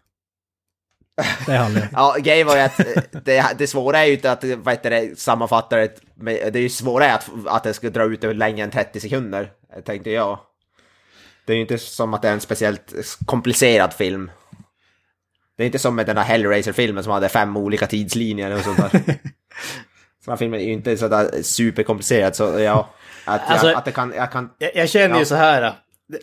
Det 1.45 1.51
det 1.53 1.59
om. 1.59 1.79
Ja, 1.93 2.15
grejen 2.19 2.47
var 2.47 2.55
ju 2.55 2.61
att 2.61 2.79
eh, 2.79 2.85
det, 3.23 3.45
det 3.57 3.67
svåra 3.67 3.99
är 3.99 4.05
ju 4.05 4.13
inte 4.13 4.31
att 4.31 4.43
vad 4.43 4.73
heter 4.73 4.89
det, 4.89 5.19
sammanfatta 5.19 5.75
det, 5.77 5.99
det 6.25 6.59
är 6.59 6.61
ju 6.61 6.69
svårare 6.69 7.13
att, 7.13 7.29
att 7.45 7.63
det 7.63 7.73
ska 7.73 7.89
dra 7.89 8.03
ut 8.03 8.23
över 8.23 8.33
längre 8.33 8.63
än 8.63 8.71
30 8.71 8.99
sekunder, 8.99 9.51
tänkte 9.85 10.09
jag. 10.11 10.39
Det 11.45 11.53
är 11.53 11.55
ju 11.55 11.61
inte 11.61 11.77
som 11.77 12.13
att 12.13 12.21
det 12.21 12.29
är 12.29 12.33
en 12.33 12.41
speciellt 12.41 12.93
komplicerad 13.25 13.93
film. 13.93 14.31
Det 15.57 15.63
är 15.63 15.65
inte 15.65 15.79
som 15.79 15.95
med 15.95 16.05
den 16.05 16.17
här 16.17 16.23
Hellraiser-filmen 16.23 17.03
som 17.03 17.13
hade 17.13 17.29
fem 17.29 17.57
olika 17.57 17.87
tidslinjer 17.87 18.55
och 18.55 18.61
sånt 18.61 18.77
där. 18.77 19.01
Här 20.27 20.35
filmen 20.35 20.59
är 20.59 20.63
ju 20.65 20.71
inte 20.71 20.97
sådär 20.97 21.41
superkomplicerad, 21.41 22.35
så 22.35 22.59
ja. 22.59 22.89
Att, 23.25 23.49
Alltså- 23.49 23.67
jag, 23.67 23.77
att 23.77 23.85
det 23.85 23.91
kan, 23.91 24.13
jag 24.15 24.31
kan... 24.31 24.49
Jag, 24.57 24.71
jag 24.75 24.89
känner 24.89 25.15
ju 25.15 25.21
Ja. 25.21 25.25
så 25.25 25.35
här. 25.35 25.73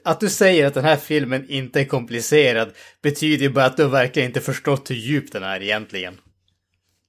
Att 0.05 0.21
du 0.21 0.29
säger 0.31 0.67
att 0.67 0.75
den 0.75 0.85
här 0.85 0.97
filmen 0.97 1.45
inte 1.49 1.81
är 1.81 1.85
komplicerad 1.85 2.73
betyder 3.03 3.43
ju 3.43 3.51
bara 3.51 3.65
att 3.65 3.77
du 3.77 3.89
verkligen 3.89 4.29
inte 4.29 4.41
förstått 4.41 4.91
hur 4.91 4.95
djup 4.95 5.33
den 5.33 5.43
är 5.43 5.63
egentligen. 5.63 6.15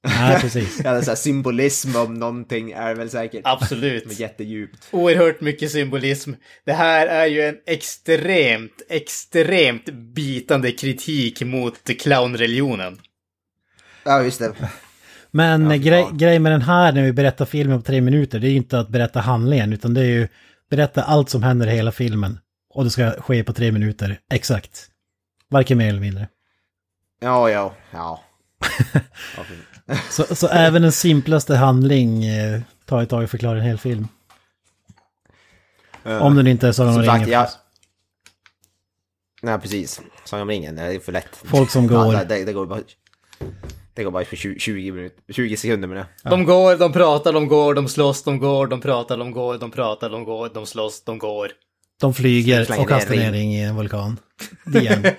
Nej, 0.08 0.42
precis. 0.42 0.82
Ja, 0.84 1.02
så 1.02 1.12
här 1.12 1.16
symbolism 1.16 1.96
om 1.96 2.14
någonting 2.14 2.72
är 2.72 2.96
väl 2.96 3.10
säkert 3.10 3.42
Absolut. 3.44 4.20
jättedjupt. 4.20 4.88
Oerhört 4.92 5.42
mycket 5.42 5.72
symbolism. 5.72 6.32
Det 6.66 6.74
här 6.74 7.08
är 7.08 7.26
ju 7.26 7.42
en 7.42 7.58
extremt, 7.66 8.82
extremt 8.90 9.86
bitande 9.86 10.72
kritik 10.72 11.42
mot 11.42 11.84
clownreligionen. 12.00 12.98
Ja, 14.06 14.24
just 14.24 14.40
det. 14.40 14.54
Men 15.32 15.72
Ja, 15.72 15.78
grej, 15.78 16.00
ja. 16.00 16.12
grejen 16.14 16.44
med 16.44 16.52
den 16.52 16.62
här 16.62 16.92
när 16.92 17.04
vi 17.04 17.14
berättar 17.14 17.46
filmen 17.46 17.82
på 17.82 17.86
tre 17.86 18.02
minuter, 18.02 18.40
det 18.40 18.48
är 18.48 18.52
ju 18.52 18.58
inte 18.58 18.80
att 18.80 18.90
berätta 18.90 19.20
handlingen, 19.20 19.74
utan 19.74 19.94
det 19.94 20.02
är 20.02 20.06
ju 20.06 20.28
berätta 20.70 21.04
allt 21.04 21.30
som 21.30 21.44
händer 21.44 21.68
i 21.68 21.72
hela 21.72 21.92
filmen. 21.92 22.40
Och 22.74 22.84
det 22.84 22.90
ska 22.90 23.12
ske 23.12 23.44
på 23.44 23.54
tre 23.54 23.72
minuter, 23.72 24.20
exakt. 24.34 24.88
Varken 25.50 25.78
mer 25.78 25.90
eller 25.90 26.00
mindre. 26.00 26.28
Ja, 27.20 27.50
ja, 27.50 27.74
ja. 27.92 28.24
ja. 29.38 29.44
Så, 30.10 30.36
så 30.36 30.48
även 30.48 30.82
den 30.82 30.92
simplaste 30.92 31.56
handling 31.56 32.26
eh, 32.26 32.62
tar 32.86 33.02
ett 33.02 33.10
tag 33.10 33.24
att 33.24 33.32
förklara 33.32 33.58
en 33.58 33.64
hel 33.64 33.78
film. 33.78 34.08
Om 36.04 36.36
den 36.36 36.48
inte 36.48 36.68
är 36.68 36.72
Sagan 36.72 36.96
om 36.96 37.02
ringen. 37.02 37.30
jag-. 37.30 37.50
Nej, 39.42 39.60
precis. 39.60 40.02
Sagan 40.26 40.42
om 40.42 40.50
ringen, 40.50 40.76
det 40.76 40.82
är 40.82 41.00
för 41.00 41.12
lätt. 41.12 41.36
Folk 41.36 41.70
som 41.70 41.88
går. 41.88 42.14
Ja, 42.14 42.24
det, 42.24 42.46
det 42.46 42.54
går 42.54 42.66
bara... 42.66 42.80
Det 43.94 44.04
går 44.04 44.12
bara 44.12 44.26
på 44.26 44.36
20, 44.36 44.60
20, 44.60 44.92
minuter, 44.92 45.34
20 45.34 45.58
sekunder 45.58 45.88
med 45.88 45.98
det. 45.98 46.30
De 46.30 46.46
går, 46.46 46.76
de 46.78 46.94
pratar, 46.94 47.34
de 47.34 47.48
går, 47.48 47.74
de 47.74 47.88
slåss, 47.88 48.24
de 48.24 48.40
går, 48.40 48.68
de 48.68 48.82
pratar, 48.82 49.18
de 49.18 49.32
går, 49.32 49.58
de 49.58 49.72
pratar, 49.72 50.10
de 50.10 50.24
går, 50.24 50.50
de 50.54 50.66
slåss, 50.66 51.04
de 51.04 51.18
går. 51.18 51.52
De 52.04 52.14
flyger 52.14 52.80
och 52.80 52.90
kastar 52.90 53.16
ner 53.16 53.32
ring 53.32 53.54
i 53.54 53.64
en 53.64 53.76
vulkan. 53.76 54.20
The 54.74 54.88
end. 54.88 55.12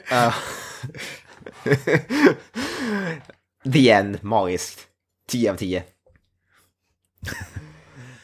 The 3.72 3.90
end, 3.90 4.18
magiskt. 4.22 4.80
10 5.28 5.50
av 5.50 5.56
10. 5.56 5.82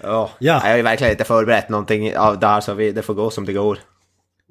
Ja, 0.03 0.31
Ja. 0.39 0.63
jag 0.63 0.71
har 0.71 0.77
ju 0.77 0.83
verkligen 0.83 1.11
inte 1.13 1.25
förberett 1.25 1.69
någonting 1.69 2.17
av 2.17 2.39
det 2.39 2.47
här 2.47 2.61
så 2.61 2.75
vi, 2.75 2.93
det 2.93 3.03
får 3.03 3.15
gå 3.15 3.31
som 3.31 3.45
det 3.47 3.53
går. 3.53 3.79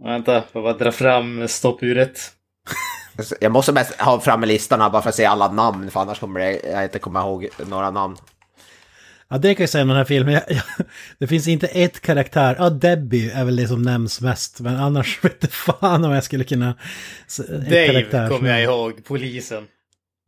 Vänta, 0.03 0.43
får 0.53 0.61
bara 0.61 0.73
dra 0.73 0.91
fram 0.91 1.47
stoppuret. 1.47 2.19
Jag 3.41 3.51
måste 3.51 3.73
mest 3.73 4.01
ha 4.01 4.19
framme 4.19 4.45
listan 4.45 4.81
här 4.81 4.89
bara 4.89 5.01
för 5.01 5.09
att 5.09 5.15
se 5.15 5.25
alla 5.25 5.51
namn 5.51 5.91
för 5.91 5.99
annars 5.99 6.19
kommer 6.19 6.39
jag 6.39 6.83
inte 6.83 6.99
komma 6.99 7.21
ihåg 7.21 7.47
några 7.67 7.91
namn. 7.91 8.17
Ja, 9.31 9.37
det 9.37 9.55
kan 9.55 9.63
jag 9.63 9.69
säga 9.69 9.81
om 9.81 9.87
den 9.87 9.97
här 9.97 10.05
filmen. 10.05 10.33
Jag, 10.33 10.43
jag, 10.47 10.63
det 11.17 11.27
finns 11.27 11.47
inte 11.47 11.67
ett 11.67 11.99
karaktär. 11.99 12.55
Ja, 12.59 12.69
Debbie 12.69 13.31
är 13.31 13.45
väl 13.45 13.55
det 13.55 13.67
som 13.67 13.81
nämns 13.81 14.21
mest. 14.21 14.59
Men 14.59 14.75
annars 14.75 15.19
vet 15.23 15.37
jag 15.41 15.51
fan 15.51 16.05
om 16.05 16.11
jag 16.11 16.23
skulle 16.23 16.43
kunna... 16.43 16.75
Dave 17.47 18.27
kommer 18.29 18.49
jag 18.49 18.63
ihåg, 18.63 19.03
polisen. 19.05 19.67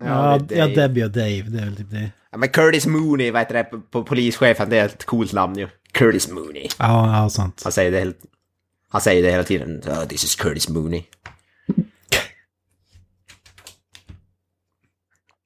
Ja, 0.04 0.40
det- 0.48 0.56
ja, 0.56 0.68
det- 0.68 0.76
Debbie 0.76 1.04
och 1.06 1.12
Dave. 1.12 1.42
Det 1.48 1.60
är 1.60 1.66
väl 1.66 1.76
typ 1.76 1.90
det. 1.92 2.12
Ja, 2.32 2.38
men 2.38 2.50
Curtis 2.50 2.86
Mooney, 2.88 3.32
vad 3.32 3.42
heter 3.42 3.54
det, 3.54 3.64
på, 3.64 4.04
polischefen, 4.04 4.70
det 4.70 4.78
är 4.78 4.86
ett 4.86 5.06
coolt 5.06 5.34
namn 5.34 5.58
ju. 5.58 5.68
Curtis 5.92 6.30
Mooney. 6.30 6.68
Ja, 6.80 7.18
ja, 7.24 7.30
sant. 7.30 7.62
Han 7.64 7.72
säger 7.72 7.92
det 7.92 8.00
hela, 8.00 8.14
han 8.92 9.02
säger 9.02 9.24
det 9.24 9.32
hela 9.32 9.44
tiden. 9.44 9.82
Oh, 9.86 10.06
this 10.06 10.24
is 10.24 10.36
Curtis 10.36 10.70
Mooney. 10.70 11.04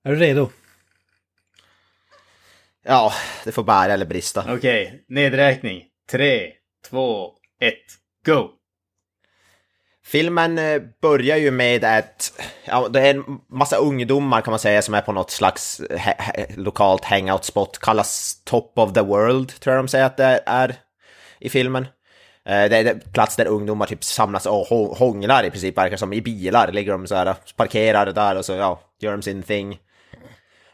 Är 0.03 0.11
du 0.11 0.15
redo? 0.15 0.49
Ja, 2.87 3.13
det 3.43 3.51
får 3.51 3.63
bära 3.63 3.93
eller 3.93 4.05
brista. 4.05 4.45
Okej, 4.49 5.03
nedräkning. 5.07 5.83
Tre, 6.11 6.51
två, 6.89 7.31
ett, 7.61 7.73
go! 8.25 8.49
Filmen 10.05 10.57
eh, 10.57 10.81
börjar 11.01 11.37
ju 11.37 11.51
med 11.51 11.83
ett, 11.83 12.41
ja, 12.65 12.87
det 12.87 12.99
är 13.01 13.09
en 13.13 13.23
massa 13.49 13.75
ungdomar 13.75 14.41
kan 14.41 14.51
man 14.51 14.59
säga 14.59 14.81
som 14.81 14.93
är 14.93 15.01
på 15.01 15.11
något 15.11 15.31
slags 15.31 15.81
he- 15.89 16.57
lokalt 16.57 17.05
hangout 17.05 17.45
spot, 17.45 17.77
kallas 17.79 18.41
Top 18.43 18.73
of 18.79 18.93
the 18.93 19.01
World, 19.01 19.59
tror 19.59 19.75
jag 19.75 19.83
de 19.85 19.87
säger 19.87 20.05
att 20.05 20.17
det 20.17 20.43
är 20.45 20.75
i 21.39 21.49
filmen. 21.49 21.83
Eh, 22.45 22.69
Det 22.69 22.77
är 22.77 22.85
en 22.85 22.99
plats 23.13 23.35
där 23.35 23.45
ungdomar 23.45 23.85
typ 23.85 24.03
samlas 24.03 24.45
och 24.45 24.67
hå- 24.67 24.95
hånglar 24.97 25.43
i 25.43 25.51
princip, 25.51 25.77
verkar 25.77 25.97
som 25.97 26.13
i 26.13 26.21
bilar, 26.21 26.71
ligger 26.71 26.91
de 26.91 27.07
så 27.07 27.15
här, 27.15 27.35
parkerar 27.55 28.05
där 28.11 28.35
och 28.37 28.45
så 28.45 28.53
ja, 28.53 28.79
gör 28.99 29.11
de 29.11 29.21
sin 29.21 29.43
thing. 29.43 29.79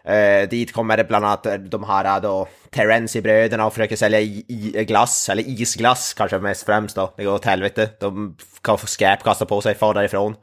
Eh, 0.04 0.50
dit 0.50 0.74
kommer 0.74 0.98
det 0.98 1.04
bland 1.04 1.26
annat 1.26 1.46
eh, 1.46 1.54
de 1.54 1.84
här 1.84 2.06
eh, 2.06 2.22
då, 2.22 2.48
Terenzi-bröderna 2.70 3.66
och 3.66 3.74
försöker 3.74 3.96
sälja 3.96 4.20
i, 4.20 4.46
i 4.48 4.78
eh, 4.78 4.84
glass, 4.84 5.30
eller 5.30 5.44
isglass 5.44 6.14
kanske 6.14 6.40
mest 6.40 6.66
främst 6.66 6.96
då. 6.96 7.14
Det 7.18 7.24
går 7.24 7.34
åt 7.34 7.46
helvete. 7.46 7.90
De 8.00 8.38
kan 8.62 8.78
få 8.78 8.88
skräp 8.88 9.24
kasta 9.24 9.46
på 9.46 9.62
sig, 9.62 9.76
far 9.76 9.94
därifrån. 9.94 10.36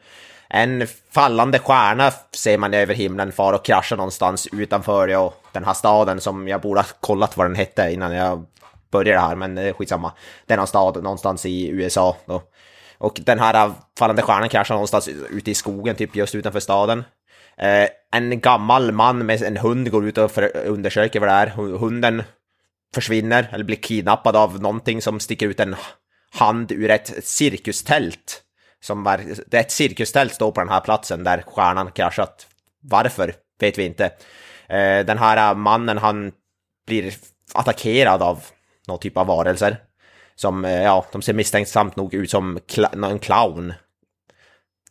En 0.50 0.86
fallande 1.10 1.58
stjärna 1.58 2.12
ser 2.32 2.58
man 2.58 2.74
över 2.74 2.94
himlen 2.94 3.32
far 3.32 3.52
och 3.52 3.64
kraschar 3.64 3.96
någonstans 3.96 4.48
utanför 4.52 5.08
ja, 5.08 5.34
den 5.52 5.64
här 5.64 5.74
staden 5.74 6.20
som 6.20 6.48
jag 6.48 6.60
borde 6.60 6.80
ha 6.80 6.86
kollat 7.00 7.36
vad 7.36 7.46
den 7.46 7.54
hette 7.54 7.92
innan 7.92 8.12
jag 8.12 8.46
började 8.90 9.20
här, 9.20 9.34
men 9.34 9.58
eh, 9.58 9.74
skitsamma. 9.74 10.12
Det 10.46 10.54
är 10.54 10.58
någon 10.58 10.66
stad 10.66 11.02
någonstans 11.02 11.46
i 11.46 11.68
USA 11.68 12.16
då. 12.26 12.42
Och 12.98 13.20
den 13.24 13.38
här 13.38 13.72
fallande 13.98 14.22
stjärnan 14.22 14.48
kraschar 14.48 14.74
någonstans 14.74 15.08
ute 15.08 15.50
i 15.50 15.54
skogen, 15.54 15.96
typ 15.96 16.16
just 16.16 16.34
utanför 16.34 16.60
staden. 16.60 17.04
Eh, 17.58 17.88
en 18.12 18.40
gammal 18.40 18.92
man 18.92 19.26
med 19.26 19.42
en 19.42 19.56
hund 19.56 19.90
går 19.90 20.06
ut 20.06 20.18
och 20.18 20.30
för, 20.30 20.56
undersöker 20.56 21.20
vad 21.20 21.28
det 21.28 21.32
är. 21.32 21.46
Hunden 21.78 22.22
försvinner 22.94 23.48
eller 23.52 23.64
blir 23.64 23.76
kidnappad 23.76 24.36
av 24.36 24.60
någonting 24.60 25.02
som 25.02 25.20
sticker 25.20 25.48
ut 25.48 25.60
en 25.60 25.76
hand 26.30 26.72
ur 26.72 26.90
ett 26.90 27.24
cirkustält. 27.24 28.42
Som 28.80 29.04
var, 29.04 29.20
det 29.46 29.56
är 29.56 29.60
ett 29.60 29.70
cirkustält 29.70 30.34
står 30.34 30.52
på 30.52 30.60
den 30.60 30.68
här 30.68 30.80
platsen 30.80 31.24
där 31.24 31.42
stjärnan 31.46 31.90
kraschat. 31.90 32.46
Varför 32.80 33.34
vet 33.60 33.78
vi 33.78 33.84
inte. 33.84 34.04
Eh, 34.68 35.04
den 35.06 35.18
här 35.18 35.50
eh, 35.50 35.56
mannen 35.56 35.98
han 35.98 36.32
blir 36.86 37.14
attackerad 37.54 38.22
av 38.22 38.44
någon 38.86 38.98
typ 38.98 39.16
av 39.16 39.26
varelser. 39.26 39.76
Som, 40.34 40.64
eh, 40.64 40.82
ja, 40.82 41.06
de 41.12 41.22
ser 41.22 41.32
misstänksamt 41.32 41.96
nog 41.96 42.14
ut 42.14 42.30
som 42.30 42.58
cl- 42.58 43.10
en 43.10 43.18
clown. 43.18 43.72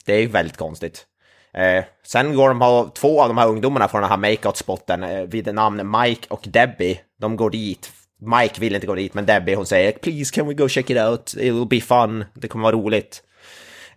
Det 0.06 0.14
är 0.14 0.20
ju 0.20 0.28
väldigt 0.28 0.58
konstigt. 0.58 1.06
Eh, 1.54 1.84
sen 2.04 2.36
går 2.36 2.50
de 2.50 2.60
på 2.60 2.92
två 2.94 3.22
av 3.22 3.28
de 3.28 3.38
här 3.38 3.48
ungdomarna 3.48 3.88
från 3.88 4.02
den 4.02 4.10
här 4.10 4.18
makeout-spotten 4.18 5.04
eh, 5.04 5.22
vid 5.22 5.56
namn 5.56 5.98
Mike 6.02 6.28
och 6.30 6.44
Debbie. 6.48 7.00
De 7.20 7.36
går 7.36 7.50
dit. 7.50 7.92
Mike 8.20 8.62
vill 8.62 8.76
inte 8.76 8.88
gå 8.88 8.96
dit, 8.96 9.14
men 9.14 9.26
Debbie 9.26 9.56
hon 9.56 9.66
säger 9.66 9.92
“Please 9.92 10.36
can 10.36 10.48
we 10.48 10.54
go 10.54 10.70
check 10.70 10.90
it 10.90 10.98
out? 10.98 11.34
It 11.34 11.54
will 11.54 11.68
be 11.68 11.82
fun. 11.82 12.26
Det 12.34 12.48
kommer 12.48 12.64
vara 12.64 12.76
roligt”. 12.76 13.24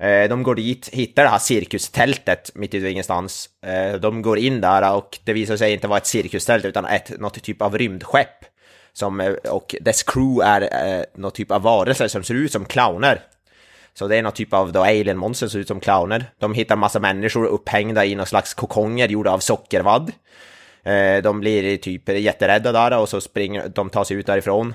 Eh, 0.00 0.28
de 0.28 0.42
går 0.42 0.54
dit, 0.54 0.88
hittar 0.92 1.22
det 1.22 1.28
här 1.28 1.38
cirkustältet 1.38 2.50
mitt 2.54 2.74
ute 2.74 2.86
i 2.86 2.90
ingenstans. 2.90 3.48
Eh, 3.66 4.00
de 4.00 4.22
går 4.22 4.38
in 4.38 4.60
där 4.60 4.94
och 4.94 5.18
det 5.24 5.32
visar 5.32 5.56
sig 5.56 5.72
inte 5.72 5.88
vara 5.88 5.98
ett 5.98 6.06
cirkustält 6.06 6.64
utan 6.64 6.84
ett, 6.84 7.20
något 7.20 7.42
typ 7.42 7.62
av 7.62 7.78
rymdskepp. 7.78 8.44
Som, 8.92 9.20
eh, 9.20 9.32
och 9.32 9.74
dess 9.80 10.02
crew 10.02 10.44
är 10.44 10.60
eh, 10.98 11.04
något 11.14 11.34
typ 11.34 11.50
av 11.50 11.62
varelser 11.62 12.08
som 12.08 12.22
ser 12.22 12.34
ut 12.34 12.52
som 12.52 12.64
clowner. 12.64 13.20
Så 14.00 14.08
det 14.08 14.16
är 14.16 14.22
någon 14.22 14.32
typ 14.32 14.52
av 14.52 14.72
då 14.72 14.80
alien-monster 14.80 15.46
som 15.46 15.50
ser 15.50 15.58
ut 15.58 15.68
som 15.68 15.80
clowner. 15.80 16.24
De 16.38 16.54
hittar 16.54 16.76
massa 16.76 17.00
människor 17.00 17.46
upphängda 17.46 18.04
i 18.04 18.14
någon 18.14 18.26
slags 18.26 18.54
kokonger 18.54 19.08
gjorda 19.08 19.30
av 19.30 19.38
sockervadd. 19.38 20.12
Eh, 20.82 21.22
de 21.22 21.40
blir 21.40 21.76
typ 21.76 22.08
jätterädda 22.08 22.72
där 22.72 22.98
och 22.98 23.08
så 23.08 23.20
springer 23.20 23.68
de 23.68 23.90
tar 23.90 24.04
sig 24.04 24.16
ut 24.16 24.26
därifrån. 24.26 24.74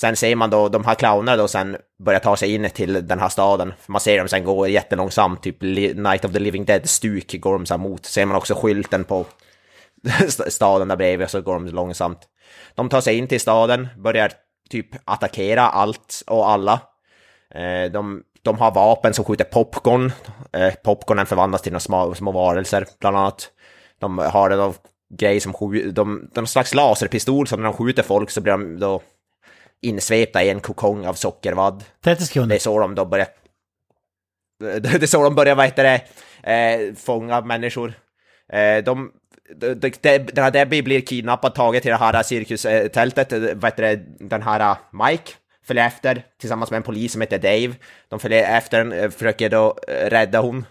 Sen 0.00 0.16
ser 0.16 0.36
man 0.36 0.50
då 0.50 0.68
de 0.68 0.84
här 0.84 0.94
clownerna 0.94 1.36
då 1.36 1.48
sen 1.48 1.76
börjar 2.04 2.20
ta 2.20 2.36
sig 2.36 2.54
in 2.54 2.70
till 2.70 3.06
den 3.06 3.18
här 3.18 3.28
staden. 3.28 3.72
Man 3.86 4.00
ser 4.00 4.18
dem 4.18 4.28
sen 4.28 4.44
gå 4.44 4.68
jättelångsamt, 4.68 5.42
typ 5.42 5.62
Night 5.94 6.24
of 6.24 6.32
the 6.32 6.38
Living 6.38 6.64
Dead-stuk 6.64 7.40
går 7.40 7.52
de 7.52 7.66
så 7.66 7.74
här 7.74 7.78
mot. 7.78 8.06
Ser 8.06 8.26
man 8.26 8.36
också 8.36 8.54
skylten 8.54 9.04
på 9.04 9.26
staden 10.48 10.88
där 10.88 10.96
bredvid 10.96 11.30
så 11.30 11.40
går 11.40 11.54
de 11.54 11.66
långsamt. 11.66 12.20
De 12.74 12.88
tar 12.88 13.00
sig 13.00 13.18
in 13.18 13.28
till 13.28 13.40
staden, 13.40 13.88
börjar 13.98 14.32
typ 14.70 14.86
attackera 15.04 15.62
allt 15.62 16.22
och 16.26 16.50
alla. 16.50 16.80
Eh, 17.54 17.92
de, 17.92 18.22
de 18.44 18.58
har 18.58 18.70
vapen 18.74 19.14
som 19.14 19.24
skjuter 19.24 19.44
popcorn. 19.44 20.12
Eh, 20.52 20.74
Popcornen 20.74 21.26
förvandlas 21.26 21.62
till 21.62 21.72
några 21.72 21.80
små, 21.80 22.14
små 22.14 22.32
varelser, 22.32 22.86
bland 23.00 23.16
annat. 23.16 23.50
De 23.98 24.18
har 24.18 24.50
en 24.50 24.74
grej 25.18 25.40
som 25.40 25.52
skjuter, 25.52 25.90
de, 25.90 26.30
de 26.34 26.46
slags 26.46 26.74
laserpistol 26.74 27.46
som 27.46 27.60
när 27.60 27.68
de 27.68 27.76
skjuter 27.76 28.02
folk 28.02 28.30
så 28.30 28.40
blir 28.40 28.52
de 28.52 28.78
då 28.80 29.02
insvepta 29.82 30.42
i 30.42 30.50
en 30.50 30.60
kokong 30.60 31.06
av 31.06 31.14
sockervadd. 31.14 31.84
30 32.04 32.20
Det 32.20 32.26
sekunder. 32.26 32.54
är 32.56 32.60
så 32.60 32.78
de 32.78 32.94
då 32.94 33.04
börjar... 33.04 33.26
Det 34.80 35.02
är 35.02 35.06
så 35.06 35.22
de 35.22 35.34
börjar, 35.34 35.54
vad 35.54 35.64
heter 35.64 35.84
det, 35.84 36.02
eh, 36.52 36.94
fånga 36.94 37.40
människor. 37.40 37.92
Eh, 38.52 38.84
de, 38.84 39.12
de, 39.56 39.74
de, 39.74 39.92
de, 40.00 40.18
den 40.18 40.44
här 40.44 40.50
Debbie 40.50 40.82
blir 40.82 41.00
kidnappad, 41.00 41.54
taget 41.54 41.82
till 41.82 41.90
det 41.90 41.96
här 41.96 42.22
cirkustältet, 42.22 43.32
eh, 43.32 43.40
vad 43.54 43.64
heter 43.72 43.82
det, 43.82 43.96
den 44.28 44.42
här 44.42 44.60
eh, 44.60 44.76
Mike 45.08 45.32
följer 45.66 45.86
efter 45.86 46.24
tillsammans 46.40 46.70
med 46.70 46.76
en 46.76 46.82
polis 46.82 47.12
som 47.12 47.20
heter 47.20 47.38
Dave. 47.38 47.74
De 48.08 48.20
följer 48.20 48.56
efter 48.58 48.78
den, 48.84 48.92
eh, 48.92 49.10
försöker 49.10 49.48
då 49.50 49.78
eh, 49.88 50.10
rädda 50.10 50.40
hon. 50.40 50.66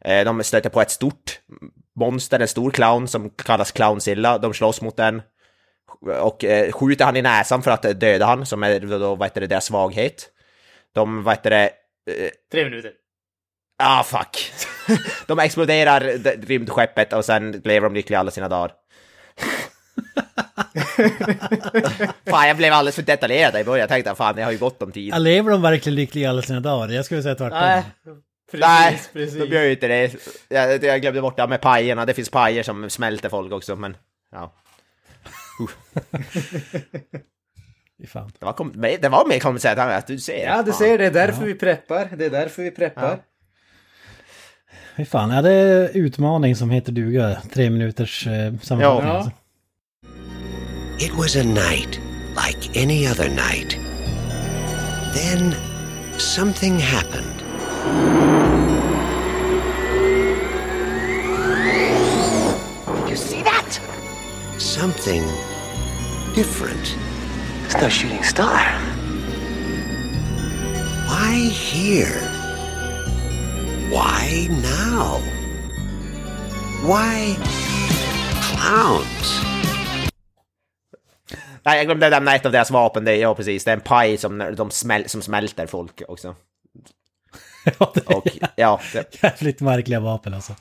Eh, 0.00 0.24
De 0.24 0.42
stöter 0.44 0.70
på 0.70 0.80
ett 0.80 0.90
stort 0.90 1.40
monster, 1.96 2.40
en 2.40 2.48
stor 2.48 2.70
clown 2.70 3.08
som 3.08 3.30
kallas 3.30 3.72
Clownsilla. 3.72 4.38
De 4.38 4.54
slåss 4.54 4.80
mot 4.82 4.96
den 4.96 5.22
och 6.20 6.44
skjuter 6.72 7.04
han 7.04 7.16
i 7.16 7.22
näsan 7.22 7.62
för 7.62 7.70
att 7.70 8.00
döda 8.00 8.26
han, 8.26 8.46
som 8.46 8.62
är 8.62 8.80
då, 8.80 9.14
vad 9.14 9.28
heter 9.28 9.40
det, 9.40 9.46
deras 9.46 9.64
svaghet. 9.64 10.28
De, 10.94 11.22
vad 11.22 11.34
heter 11.34 11.50
det, 11.50 11.70
Tre 12.52 12.64
minuter. 12.64 12.92
ah 13.82 14.02
fuck. 14.02 14.52
de 15.26 15.38
exploderar 15.38 16.00
rymdskeppet 16.46 17.12
och 17.12 17.24
sen 17.24 17.52
lever 17.64 17.88
de 17.88 17.94
lyckliga 17.94 18.18
alla 18.20 18.30
sina 18.30 18.48
dagar. 18.48 18.72
fan, 22.26 22.48
jag 22.48 22.56
blev 22.56 22.72
alldeles 22.72 22.94
för 22.94 23.02
detaljerad 23.02 23.60
i 23.60 23.64
början. 23.64 23.80
Jag 23.80 23.88
tänkte, 23.88 24.14
fan, 24.14 24.38
jag 24.38 24.44
har 24.44 24.52
ju 24.52 24.58
gott 24.58 24.82
om 24.82 24.92
tid. 24.92 25.14
Ja, 25.14 25.18
lever 25.18 25.50
de 25.50 25.62
verkligen 25.62 25.96
lyckliga 25.96 26.30
alla 26.30 26.42
sina 26.42 26.60
dagar? 26.60 26.94
Jag 26.94 27.04
skulle 27.04 27.22
säga 27.22 27.34
tvärtom. 27.34 27.58
Nej, 27.58 27.82
precis, 28.50 28.66
Nej, 28.66 29.00
precis. 29.12 29.38
de 29.38 29.46
gör 29.54 29.62
ju 29.62 29.70
inte 29.70 29.88
det. 29.88 30.14
Jag, 30.48 30.84
jag 30.84 31.00
glömde 31.00 31.20
bort 31.22 31.36
det 31.36 31.46
med 31.46 31.60
pajerna. 31.60 32.06
Det 32.06 32.14
finns 32.14 32.30
pajer 32.30 32.62
som 32.62 32.90
smälter 32.90 33.28
folk 33.28 33.52
också, 33.52 33.76
men 33.76 33.96
ja. 34.32 34.52
Fan. 38.08 38.32
Det 38.38 38.44
var, 38.46 38.52
kom, 38.52 38.72
det 39.00 39.08
var 39.08 39.28
mer 39.28 39.38
komplicerat 39.40 39.78
än 39.78 39.88
att 39.90 40.06
du 40.06 40.18
ser. 40.18 40.46
Ja, 40.46 40.62
du 40.62 40.72
ser, 40.72 40.98
det 40.98 41.06
är 41.06 41.10
därför 41.10 41.44
vi 41.44 41.54
preppar. 41.54 42.08
Det 42.16 42.24
är 42.26 42.30
därför 42.30 42.62
vi 42.62 42.70
preppar. 42.70 43.18
Fy 44.96 45.04
fan, 45.04 45.30
är 45.30 45.42
det 45.42 45.90
utmaning 45.94 46.56
som 46.56 46.70
heter 46.70 46.92
duga? 46.92 47.42
Tre 47.52 47.70
minuters 47.70 48.26
eh, 48.26 48.32
sammanfattning 48.62 48.80
Ja. 49.10 49.16
alltså. 49.16 49.30
It 51.00 51.14
was 51.14 51.34
a 51.34 51.42
night 51.42 51.98
like 52.34 52.76
any 52.76 53.06
other 53.06 53.30
night. 53.30 53.78
Then 55.14 55.56
something 56.18 56.78
happened. 56.78 57.40
You 63.08 63.16
see 63.16 63.42
that? 63.42 63.80
Something 64.58 65.22
different. 66.34 66.94
It's 67.64 67.76
no 67.80 67.88
shooting 67.88 68.22
star. 68.22 68.60
Why 71.08 71.48
here? 71.50 72.20
Why 73.88 74.48
now? 74.50 75.22
Why 76.86 77.38
clowns? 78.42 79.59
Nej, 81.62 81.76
jag 81.76 81.86
glömde 81.86 82.10
nämna 82.10 82.34
ett 82.34 82.46
av 82.46 82.52
deras 82.52 82.70
vapen. 82.70 83.04
Det 83.04 83.12
är, 83.12 83.16
ja, 83.16 83.34
precis. 83.34 83.64
Det 83.64 83.70
är 83.70 83.74
en 83.76 83.80
paj 83.80 84.16
som, 84.16 84.54
de 84.56 84.70
smäl, 84.70 85.08
som 85.08 85.22
smälter 85.22 85.66
folk 85.66 86.02
också. 86.08 86.36
Ja, 87.78 87.92
det 87.94 88.10
är 88.10 88.16
Och 88.16 88.26
ja, 88.56 88.80
det, 88.92 89.22
jävligt 89.22 89.60
märkliga 89.60 90.00
vapen 90.00 90.34
alltså. 90.34 90.54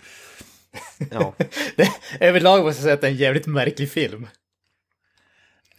ja. 1.11 1.33
Det, 1.75 1.89
överlag 2.19 2.63
måste 2.63 2.79
jag 2.79 2.83
säga 2.83 2.93
att 2.93 3.01
det 3.01 3.07
är 3.07 3.11
en 3.11 3.17
jävligt 3.17 3.47
märklig 3.47 3.91
film. 3.91 4.27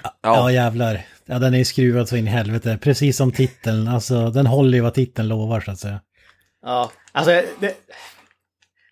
Ja, 0.02 0.14
ja. 0.22 0.52
jävlar. 0.52 1.06
Ja, 1.26 1.38
den 1.38 1.54
är 1.54 1.58
ju 1.58 1.64
skruvad 1.64 2.08
så 2.08 2.16
in 2.16 2.26
i 2.26 2.30
helvete. 2.30 2.78
Precis 2.82 3.16
som 3.16 3.32
titeln. 3.32 3.88
Alltså, 3.88 4.30
den 4.30 4.46
håller 4.46 4.74
ju 4.74 4.80
vad 4.80 4.94
titeln 4.94 5.28
lovar 5.28 5.60
så 5.60 5.70
att 5.70 5.78
säga. 5.78 6.00
Ja, 6.62 6.92
alltså 7.12 7.42
det, 7.60 7.74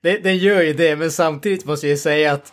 det, 0.03 0.19
den 0.19 0.39
gör 0.39 0.63
ju 0.63 0.73
det, 0.73 0.97
men 0.97 1.11
samtidigt 1.11 1.65
måste 1.65 1.89
jag 1.89 1.99
säga 1.99 2.33
att 2.33 2.53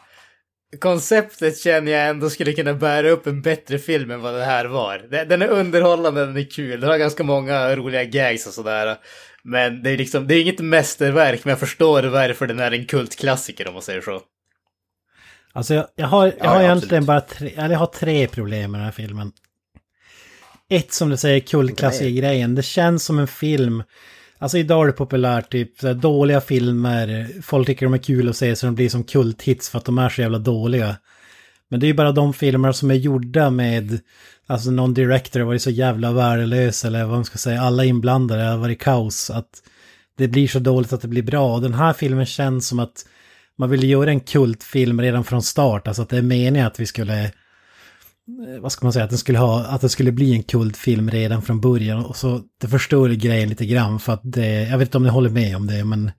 konceptet 0.80 1.60
känner 1.60 1.92
jag 1.92 2.08
ändå 2.08 2.30
skulle 2.30 2.54
kunna 2.54 2.74
bära 2.74 3.10
upp 3.10 3.28
en 3.28 3.42
bättre 3.42 3.80
film 3.80 4.12
än 4.12 4.22
vad 4.22 4.34
det 4.34 4.46
här 4.46 4.66
var. 4.66 5.26
Den, 5.26 5.42
är 5.42 5.48
underhållande, 5.48 6.26
den 6.26 6.38
är 6.38 6.52
kul, 6.52 6.80
den 6.80 6.90
har 6.90 6.98
ganska 6.98 7.24
många 7.24 7.76
roliga 7.76 8.04
gags 8.04 8.48
och 8.48 8.54
sådär. 8.54 8.98
Men 9.44 9.84
det 9.84 9.90
är 9.90 9.98
liksom, 9.98 10.28
det 10.28 10.36
är 10.36 10.42
inget 10.42 10.60
mästerverk, 10.60 11.46
men 11.46 11.50
jag 11.50 11.60
förstår 11.60 12.04
varför 12.04 12.48
den 12.48 12.60
är 12.60 12.72
en 12.72 12.86
kultklassiker 12.86 13.68
om 13.68 13.74
man 13.74 13.84
säger 13.84 14.02
så. 14.02 14.22
Alltså 15.54 15.74
jag, 15.74 15.88
jag 15.96 16.08
har, 16.08 16.26
jag 16.26 16.34
Ja, 16.40 16.50
har 16.50 16.56
ja, 16.56 16.64
egentligen 16.64 17.06
bara 17.06 17.22
tre, 17.22 17.54
eller 17.58 17.72
jag 17.72 17.80
har 17.80 17.86
tre 17.86 18.28
problem 18.28 18.72
med 18.72 18.80
den 18.80 18.86
här 18.86 18.92
filmen. 18.92 19.32
Ett 20.70 20.94
som 20.94 21.10
du 21.10 21.18
säger, 21.18 21.40
kultklassiker-grejen. 21.40 22.56
Det 22.56 22.64
känns 22.64 23.06
som 23.06 23.20
en 23.20 23.28
film, 23.28 23.84
alltså 24.38 24.58
idag 24.58 24.84
är 24.84 24.88
det 24.88 24.94
populärt, 24.94 25.52
typ 25.52 25.80
så 25.80 25.88
här, 25.88 25.94
dåliga 25.94 26.42
filmer, 26.42 27.28
folk 27.42 27.68
tycker 27.68 27.86
de 27.86 27.94
är 27.94 27.98
kul 27.98 28.30
att 28.30 28.36
se 28.36 28.56
så 28.56 28.66
de 28.66 28.76
blir 28.76 28.90
som 28.90 29.04
kulthits 29.04 29.70
för 29.70 29.78
att 29.78 29.86
de 29.86 29.98
är 29.98 30.10
så 30.10 30.22
jävla 30.22 30.40
dåliga. 30.40 30.96
Men 31.70 31.80
det 31.80 31.86
är 31.86 31.88
ju 31.88 31.94
bara 31.94 32.12
de 32.12 32.34
filmer 32.34 32.72
som 32.72 32.92
är 32.92 32.96
gjorda 32.96 33.50
med, 33.50 34.00
alltså 34.48 34.72
någon 34.72 34.94
director 34.94 35.40
har 35.40 35.48
varit 35.48 35.62
så 35.62 35.70
jävla 35.70 36.12
värdelös 36.12 36.86
eller 36.86 37.06
vad 37.06 37.14
man 37.14 37.26
ska 37.26 37.38
säga, 37.38 37.62
alla 37.62 37.86
inblandade 37.86 38.44
har 38.44 38.58
varit 38.58 38.82
kaos. 38.82 39.30
Att 39.30 39.50
det 40.18 40.28
blir 40.28 40.48
så 40.48 40.60
dåligt 40.60 40.94
att 40.94 41.02
det 41.02 41.08
blir 41.08 41.24
bra. 41.24 41.54
Och 41.54 41.62
den 41.62 41.74
här 41.74 41.94
filmen 41.94 42.26
känns 42.26 42.68
som 42.68 42.80
att 42.80 43.06
man 43.58 43.70
ville 43.70 43.88
göra 43.88 44.10
en 44.10 44.20
kultfilm 44.20 45.02
redan 45.02 45.24
från 45.24 45.42
start. 45.42 45.88
Alltså 45.88 46.02
att 46.02 46.10
det 46.10 46.18
är 46.18 46.22
meningen 46.22 46.68
att 46.68 46.80
vi 46.80 46.86
skulle, 46.86 47.32
Eh, 48.28 48.60
vad 48.62 48.72
ska 48.72 48.86
man 48.86 48.94
säga, 48.94 49.06
att 49.06 49.12
den 49.12 49.20
skulle 49.20 49.38
ha, 49.38 49.66
att 49.66 49.82
det 49.82 49.90
skulle 49.90 50.12
bli 50.12 50.34
en 50.34 50.44
kultfilm 50.44 51.12
redan 51.12 51.42
från 51.42 51.62
början. 51.62 52.06
Och 52.06 52.16
så 52.16 52.42
det 52.62 52.68
förstör 52.68 53.10
grejen 53.10 53.50
lite 53.50 53.66
grann 53.66 54.00
för 54.00 54.14
att 54.14 54.22
det, 54.24 54.64
jag 54.64 54.78
vet 54.78 54.88
inte 54.88 54.98
om 54.98 55.04
ni 55.04 55.10
håller 55.10 55.30
med 55.30 55.56
om 55.56 55.68
det, 55.68 55.86
men 55.86 56.12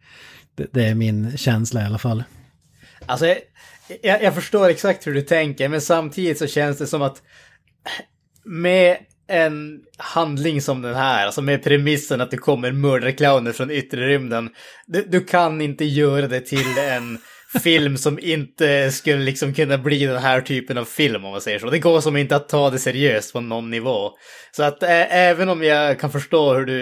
det, 0.54 0.66
det 0.72 0.84
är 0.84 0.94
min 0.94 1.36
känsla 1.36 1.82
i 1.82 1.84
alla 1.84 1.98
fall. 1.98 2.24
Alltså, 3.06 3.26
jag, 3.26 3.38
jag, 4.02 4.22
jag 4.22 4.34
förstår 4.34 4.68
exakt 4.68 5.06
hur 5.06 5.14
du 5.14 5.22
tänker, 5.22 5.68
men 5.68 5.80
samtidigt 5.80 6.38
så 6.38 6.46
känns 6.46 6.78
det 6.78 6.86
som 6.86 7.02
att 7.02 7.22
med 8.44 8.96
en 9.28 9.80
handling 9.98 10.62
som 10.62 10.82
den 10.82 10.94
här, 10.94 11.26
alltså 11.26 11.42
med 11.42 11.62
premissen 11.62 12.20
att 12.20 12.30
det 12.30 12.36
kommer 12.36 12.72
mördarclowner 12.72 13.52
från 13.52 13.70
yttre 13.70 14.06
rymden, 14.08 14.50
du, 14.86 15.06
du 15.08 15.24
kan 15.24 15.60
inte 15.60 15.84
göra 15.84 16.28
det 16.28 16.40
till 16.40 16.78
en 16.78 17.18
film 17.62 17.96
som 17.96 18.18
inte 18.22 18.90
skulle 18.92 19.18
liksom 19.24 19.54
kunna 19.54 19.78
bli 19.78 20.06
den 20.06 20.22
här 20.22 20.40
typen 20.40 20.78
av 20.78 20.84
film 20.84 21.24
om 21.24 21.30
man 21.30 21.40
säger 21.40 21.58
så. 21.58 21.70
Det 21.70 21.78
går 21.78 22.00
som 22.00 22.16
inte 22.16 22.36
att 22.36 22.48
ta 22.48 22.70
det 22.70 22.78
seriöst 22.78 23.32
på 23.32 23.40
någon 23.40 23.70
nivå. 23.70 24.10
Så 24.56 24.62
att 24.62 24.82
ä, 24.82 25.04
även 25.10 25.48
om 25.48 25.62
jag 25.62 26.00
kan 26.00 26.10
förstå 26.12 26.54
hur 26.54 26.64
du, 26.66 26.74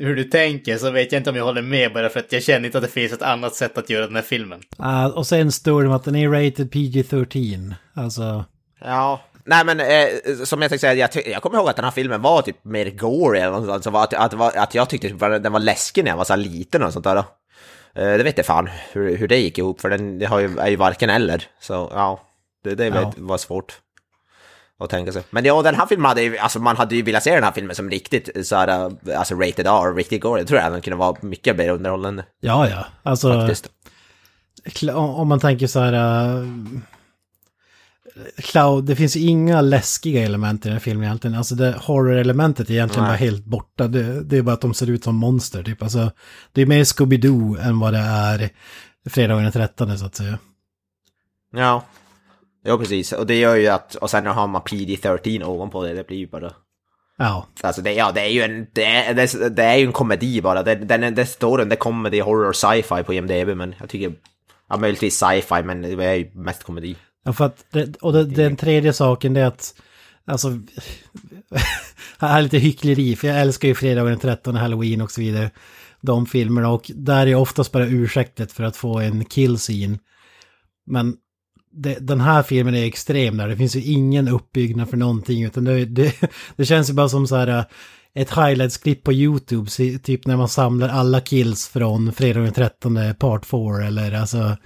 hur 0.00 0.16
du 0.16 0.24
tänker 0.24 0.78
så 0.78 0.90
vet 0.90 1.12
jag 1.12 1.20
inte 1.20 1.30
om 1.30 1.36
jag 1.36 1.44
håller 1.44 1.62
med 1.62 1.92
bara 1.92 2.08
för 2.08 2.20
att 2.20 2.32
jag 2.32 2.42
känner 2.42 2.66
inte 2.66 2.78
att 2.78 2.84
det 2.84 2.90
finns 2.90 3.12
ett 3.12 3.22
annat 3.22 3.54
sätt 3.54 3.78
att 3.78 3.90
göra 3.90 4.06
den 4.06 4.16
här 4.16 4.22
filmen. 4.22 4.60
Ah, 4.78 5.06
och 5.08 5.26
sen 5.26 5.52
står 5.52 5.84
det 5.84 5.94
att 5.94 6.04
den 6.04 6.16
är 6.16 6.28
rated 6.28 6.70
PG-13. 6.72 7.74
Alltså, 7.94 8.44
Ja. 8.84 9.20
Nej 9.44 9.64
men 9.64 9.80
eh, 9.80 9.86
som 10.44 10.62
jag 10.62 10.70
tänkte 10.70 10.78
säga, 10.78 10.94
jag, 10.94 11.12
ty- 11.12 11.30
jag 11.30 11.42
kommer 11.42 11.58
ihåg 11.58 11.68
att 11.68 11.76
den 11.76 11.84
här 11.84 11.92
filmen 11.92 12.22
var 12.22 12.42
typ 12.42 12.64
mer 12.64 12.90
gory 12.90 13.38
eller 13.40 13.52
något 13.52 13.66
sånt, 13.66 13.84
så 13.84 13.96
att, 13.96 14.14
att, 14.34 14.56
att 14.56 14.74
jag 14.74 14.88
tyckte 14.88 15.08
typ 15.08 15.22
att 15.22 15.42
den 15.42 15.52
var 15.52 15.60
läskig 15.60 16.04
när 16.04 16.10
jag 16.10 16.16
var 16.16 16.24
så 16.24 16.36
liten 16.36 16.82
och 16.82 16.92
sånt 16.92 17.04
där. 17.04 17.24
Det 17.94 18.22
vet 18.22 18.36
jag 18.36 18.46
fan 18.46 18.68
hur, 18.92 19.16
hur 19.16 19.28
det 19.28 19.36
gick 19.38 19.58
ihop, 19.58 19.80
för 19.80 19.90
den 19.90 20.18
det 20.18 20.26
har 20.26 20.38
ju, 20.40 20.58
är 20.58 20.68
ju 20.68 20.76
varken 20.76 21.10
eller. 21.10 21.46
Så 21.60 21.72
ja, 21.94 22.20
det, 22.64 22.74
det 22.74 22.86
Ja. 22.86 23.12
var 23.16 23.38
svårt 23.38 23.78
att 24.78 24.90
tänka 24.90 25.12
sig. 25.12 25.22
Men 25.30 25.44
ja, 25.44 25.62
den 25.62 25.74
här 25.74 25.86
filmen 25.86 26.06
hade 26.06 26.22
ju, 26.22 26.38
alltså 26.38 26.58
man 26.58 26.76
hade 26.76 26.96
ju 26.96 27.02
velat 27.02 27.22
se 27.22 27.34
den 27.34 27.44
här 27.44 27.52
filmen 27.52 27.76
som 27.76 27.90
riktigt 27.90 28.46
så 28.46 28.56
här, 28.56 28.68
eh, 29.08 29.18
alltså 29.18 29.34
rated 29.34 29.66
R, 29.66 29.94
riktigt 29.94 30.22
gory. 30.22 30.40
Jag 30.40 30.48
tror 30.48 30.58
att 30.58 30.72
den 30.72 30.80
kunde 30.80 30.96
vara 30.96 31.16
mycket 31.22 31.56
mer 31.56 31.68
underhållande 31.68 32.24
ja 32.40 32.68
ja. 32.68 32.84
Alltså, 33.02 33.32
faktiskt. 33.40 33.70
Om 34.94 35.28
man 35.28 35.40
tänker 35.40 35.66
så 35.66 35.80
här... 35.80 35.94
Cloud, 38.36 38.84
det 38.84 38.96
finns 38.96 39.16
inga 39.16 39.60
läskiga 39.60 40.22
element 40.22 40.66
i 40.66 40.68
den 40.68 40.72
här 40.72 40.80
filmen 40.80 41.04
egentligen. 41.04 41.36
Alltså 41.36 41.54
det 41.54 41.72
horror-elementet 41.72 42.70
är 42.70 42.74
egentligen 42.74 43.04
Nej. 43.04 43.10
bara 43.10 43.16
helt 43.16 43.44
borta. 43.44 43.88
Det, 43.88 44.22
det 44.24 44.36
är 44.36 44.42
bara 44.42 44.52
att 44.52 44.60
de 44.60 44.74
ser 44.74 44.90
ut 44.90 45.04
som 45.04 45.16
monster 45.16 45.62
typ. 45.62 45.82
Alltså, 45.82 46.10
det 46.52 46.62
är 46.62 46.66
mer 46.66 46.84
Scooby-Doo 46.84 47.60
än 47.68 47.78
vad 47.78 47.92
det 47.92 47.98
är 47.98 48.50
fredagen 49.10 49.42
den 49.42 49.52
13 49.52 49.98
så 49.98 50.06
att 50.06 50.14
säga. 50.14 50.38
Ja. 51.52 51.84
Ja, 52.62 52.78
precis. 52.78 53.12
Och 53.12 53.26
det 53.26 53.36
gör 53.36 53.56
ju 53.56 53.68
att, 53.68 53.94
och 53.94 54.10
sen 54.10 54.26
har 54.26 54.46
man 54.46 54.62
PD-13 54.62 55.44
ovanpå 55.44 55.82
det, 55.82 55.94
det 55.94 56.06
blir 56.06 56.18
ju 56.18 56.26
bara... 56.26 56.52
Ja, 57.18 57.46
Alltså 57.62 57.82
det, 57.82 57.92
ja, 57.92 58.12
det 58.12 58.20
är 58.20 58.28
ju 58.28 58.42
en, 58.42 58.66
det 58.72 58.84
är, 58.84 59.14
det, 59.14 59.48
det 59.48 59.64
är 59.64 59.76
ju 59.76 59.86
en 59.86 59.92
komedi 59.92 60.40
bara. 60.42 60.62
Det, 60.62 60.74
den, 60.74 61.14
det 61.14 61.26
står 61.26 61.60
under 61.60 61.76
comedy, 61.76 62.20
horror, 62.20 62.52
sci-fi 62.52 63.02
på 63.02 63.14
IMDB, 63.14 63.56
men 63.56 63.74
jag 63.80 63.88
tycker, 63.88 64.12
ja 64.68 64.76
möjligtvis 64.76 65.18
sci-fi, 65.18 65.62
men 65.62 65.82
det 65.82 66.04
är 66.04 66.14
ju 66.14 66.30
mest 66.34 66.62
komedi. 66.62 66.96
Ja 67.24 67.32
för 67.32 67.44
att, 67.44 67.64
det, 67.70 67.96
och 67.96 68.12
det, 68.12 68.24
den 68.24 68.56
tredje 68.56 68.92
saken 68.92 69.34
det 69.34 69.40
är 69.40 69.46
att, 69.46 69.74
alltså, 70.24 70.48
här 72.18 72.38
är 72.38 72.42
lite 72.42 72.58
hyckleri, 72.58 73.16
för 73.16 73.28
jag 73.28 73.40
älskar 73.40 73.68
ju 73.68 73.74
fredagen 73.74 74.10
den 74.10 74.20
13, 74.20 74.54
halloween 74.54 75.00
och 75.00 75.10
så 75.10 75.20
vidare. 75.20 75.50
De 76.00 76.26
filmerna 76.26 76.68
och 76.68 76.90
där 76.94 77.26
är 77.26 77.34
oftast 77.34 77.72
bara 77.72 77.86
ursäktet 77.86 78.52
för 78.52 78.64
att 78.64 78.76
få 78.76 79.00
en 79.00 79.24
kill 79.24 79.56
scene. 79.56 79.98
Men 80.86 81.16
det, 81.72 81.98
den 82.00 82.20
här 82.20 82.42
filmen 82.42 82.74
är 82.74 82.84
extrem 82.84 83.36
där, 83.36 83.48
det 83.48 83.56
finns 83.56 83.76
ju 83.76 83.82
ingen 83.82 84.28
uppbyggnad 84.28 84.90
för 84.90 84.96
någonting 84.96 85.44
utan 85.44 85.64
det, 85.64 85.84
det, 85.84 86.14
det 86.56 86.64
känns 86.64 86.90
ju 86.90 86.94
bara 86.94 87.08
som 87.08 87.26
så 87.26 87.36
här 87.36 87.48
äh, 87.48 87.64
ett 88.14 88.30
highlights-klipp 88.30 89.04
på 89.04 89.12
YouTube, 89.12 89.70
typ 89.98 90.26
när 90.26 90.36
man 90.36 90.48
samlar 90.48 90.88
alla 90.88 91.20
kills 91.20 91.68
från 91.68 92.12
fredagen 92.12 92.44
den 92.44 92.52
13 92.52 92.98
part 93.18 93.46
4 93.46 93.86
eller 93.86 94.12
alltså 94.12 94.56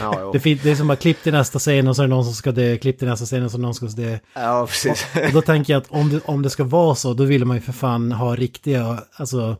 Ja. 0.00 0.30
Det, 0.32 0.54
det 0.54 0.70
är 0.70 0.74
som 0.74 0.86
bara 0.86 0.96
klipp 0.96 1.22
till 1.22 1.32
nästa 1.32 1.58
scen 1.58 1.88
och 1.88 1.96
så 1.96 2.02
är 2.02 2.06
det 2.06 2.14
någon 2.14 2.24
som 2.24 2.34
ska 2.34 2.52
dö, 2.52 2.76
klipp 2.76 2.98
till 2.98 3.08
nästa 3.08 3.26
scen 3.26 3.44
och 3.44 3.50
så 3.50 3.56
är 3.56 3.58
det 3.58 3.62
någon 3.62 3.74
som 3.74 3.88
ska 3.90 4.02
dö. 4.02 4.18
ja 4.34 4.66
precis. 4.66 5.06
Och 5.26 5.32
då 5.32 5.42
tänker 5.42 5.72
jag 5.72 5.80
att 5.80 5.90
om 5.90 6.10
det, 6.10 6.20
om 6.24 6.42
det 6.42 6.50
ska 6.50 6.64
vara 6.64 6.94
så, 6.94 7.14
då 7.14 7.24
vill 7.24 7.44
man 7.44 7.56
ju 7.56 7.60
för 7.60 7.72
fan 7.72 8.12
ha 8.12 8.36
riktiga, 8.36 9.02
alltså 9.16 9.56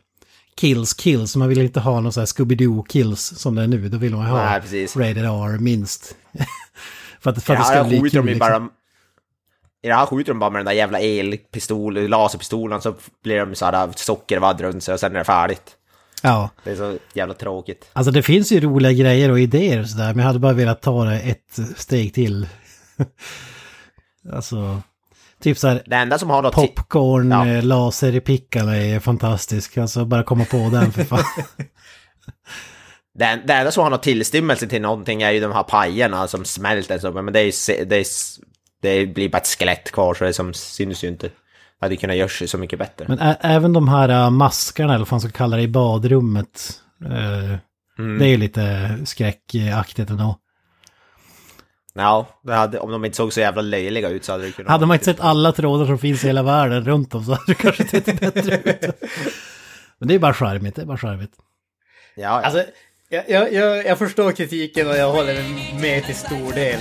kills, 0.55 0.93
kills. 0.93 1.35
Man 1.35 1.49
vill 1.49 1.61
inte 1.61 1.79
ha 1.79 1.99
någon 1.99 2.13
sån 2.13 2.21
här 2.21 2.25
Scooby-Doo 2.25 2.85
kills 2.87 3.33
som 3.37 3.55
det 3.55 3.63
är 3.63 3.67
nu. 3.67 3.89
Då 3.89 3.97
vill 3.97 4.15
man 4.15 4.25
ju 4.25 4.31
ha 4.31 4.45
Nej, 4.45 4.61
precis. 4.61 4.95
Rated 4.95 5.25
R 5.25 5.57
minst. 5.59 6.15
för 7.19 7.29
att, 7.29 7.43
för 7.43 7.53
att 7.53 7.59
det 7.59 7.63
Ja, 7.63 7.63
ska 7.63 7.75
jag 7.75 7.87
bli 7.87 8.09
kul. 8.09 8.25
Liksom. 8.25 8.39
bara... 8.39 8.69
I 9.83 9.87
det 9.87 9.95
här 9.95 10.05
skjuter 10.05 10.31
de 10.33 10.39
bara 10.39 10.49
med 10.49 10.59
den 10.59 10.65
där 10.65 10.73
jävla 10.73 10.99
elpistol, 10.99 12.07
laserpistolen 12.07 12.81
så 12.81 12.95
blir 13.23 13.39
de 13.39 13.55
såhär 13.55 13.89
sockervadd 13.95 14.61
runt 14.61 14.83
sig 14.83 14.93
och 14.93 14.99
sen 14.99 15.11
är 15.15 15.19
det 15.19 15.25
färdigt. 15.25 15.77
Ja, 16.21 16.49
Det 16.63 16.71
är 16.71 16.75
så 16.75 16.97
jävla 17.13 17.33
tråkigt. 17.33 17.89
alltså 17.93 18.11
det 18.11 18.23
finns 18.23 18.51
ju 18.51 18.59
roliga 18.59 18.91
grejer 18.93 19.31
och 19.31 19.39
idéer 19.39 19.79
och 19.81 19.89
sådär, 19.89 20.07
men 20.07 20.17
jag 20.17 20.25
hade 20.25 20.39
bara 20.39 20.53
velat 20.53 20.81
ta 20.81 21.05
det 21.05 21.19
ett 21.19 21.59
steg 21.77 22.13
till. 22.13 22.47
alltså, 24.33 24.81
typ 25.41 25.57
så 25.57 25.67
här 25.67 25.83
Det 25.85 25.95
enda 25.95 26.17
som 26.19 26.29
har 26.29 26.41
något... 26.41 26.55
popcorn, 26.55 27.31
Ja. 27.31 27.47
ja. 27.47 27.61
laser 27.61 28.15
i 28.15 28.19
pickarna 28.21 28.77
är 28.77 28.99
fantastisk. 28.99 29.77
Alltså 29.77 30.05
bara 30.05 30.23
komma 30.23 30.45
på 30.45 30.57
den 30.71 30.91
för 30.91 31.03
fan. 31.03 31.23
Det, 33.13 33.25
en- 33.25 33.47
det 33.47 33.53
enda 33.53 33.71
som 33.71 33.83
har 33.83 33.89
något 33.89 34.03
tillstymmelse 34.03 34.67
till 34.67 34.81
någonting 34.81 35.21
är 35.21 35.31
ju 35.31 35.39
de 35.39 35.51
här 35.51 35.63
pajerna 35.63 36.27
som 36.27 36.45
smälter 36.45 37.21
men 37.21 37.33
det 37.33 37.39
är 37.39 37.85
Det, 37.85 37.95
är, 37.97 38.05
det 38.81 39.05
blir 39.05 39.29
bara 39.29 39.37
ett 39.37 39.47
skelett 39.47 39.91
kvar 39.91 40.13
så 40.13 40.23
det 40.23 40.33
som 40.33 40.53
syns 40.53 41.03
ju 41.03 41.07
inte. 41.07 41.29
Det 41.81 41.85
hade 41.85 41.95
kunnat 41.97 42.15
görs 42.15 42.49
så 42.49 42.57
mycket 42.57 42.79
bättre. 42.79 43.05
Men 43.07 43.19
ä- 43.19 43.37
även 43.41 43.73
de 43.73 43.87
här 43.89 44.09
äh, 44.09 44.29
maskarna, 44.29 44.93
eller 44.95 45.05
vad 45.05 45.11
man 45.11 45.21
ska 45.21 45.29
kalla 45.31 45.57
det, 45.57 45.63
i 45.63 45.67
badrummet. 45.67 46.81
eh, 47.05 47.57
Mm. 47.99 48.19
Det 48.19 48.25
är 48.25 48.29
ju 48.29 48.37
lite 48.37 48.89
skräckaktigt 49.05 50.09
ändå. 50.09 50.37
Ja, 51.93 52.27
det 52.43 52.53
hade, 52.53 52.79
om 52.79 52.91
de 52.91 53.05
inte 53.05 53.17
såg 53.17 53.33
så 53.33 53.39
jävla 53.39 53.61
löjliga 53.61 54.09
ut 54.09 54.25
så 54.25 54.31
hade 54.31 54.43
det 54.45 54.51
kunnat... 54.51 54.71
Hade 54.71 54.85
man 54.85 54.95
inte 54.95 55.05
sett 55.05 55.19
alla 55.19 55.51
trådar 55.51 55.85
som 55.85 55.97
finns 55.97 56.23
i 56.23 56.27
hela 56.27 56.43
världen 56.43 56.85
runt 56.85 57.15
om 57.15 57.23
så 57.25 57.31
hade 57.31 57.43
det 57.47 57.53
kanske 57.55 57.87
sett 57.87 58.19
bättre 58.19 58.55
ut. 58.57 58.81
Men 59.99 60.07
det 60.07 60.15
är 60.15 60.19
bara 60.19 60.33
charmigt, 60.33 60.75
det 60.75 60.81
är 60.81 60.85
bara 60.85 60.97
charmigt. 60.97 61.31
Ja, 62.15 62.21
ja. 62.23 62.41
Alltså, 62.41 62.63
jag, 63.09 63.29
jag, 63.29 63.53
jag, 63.53 63.85
jag 63.85 63.97
förstår 63.97 64.31
kritiken 64.31 64.87
och 64.87 64.95
jag 64.97 65.11
håller 65.11 65.35
med 65.81 66.05
till 66.05 66.15
stor 66.15 66.53
del. 66.53 66.79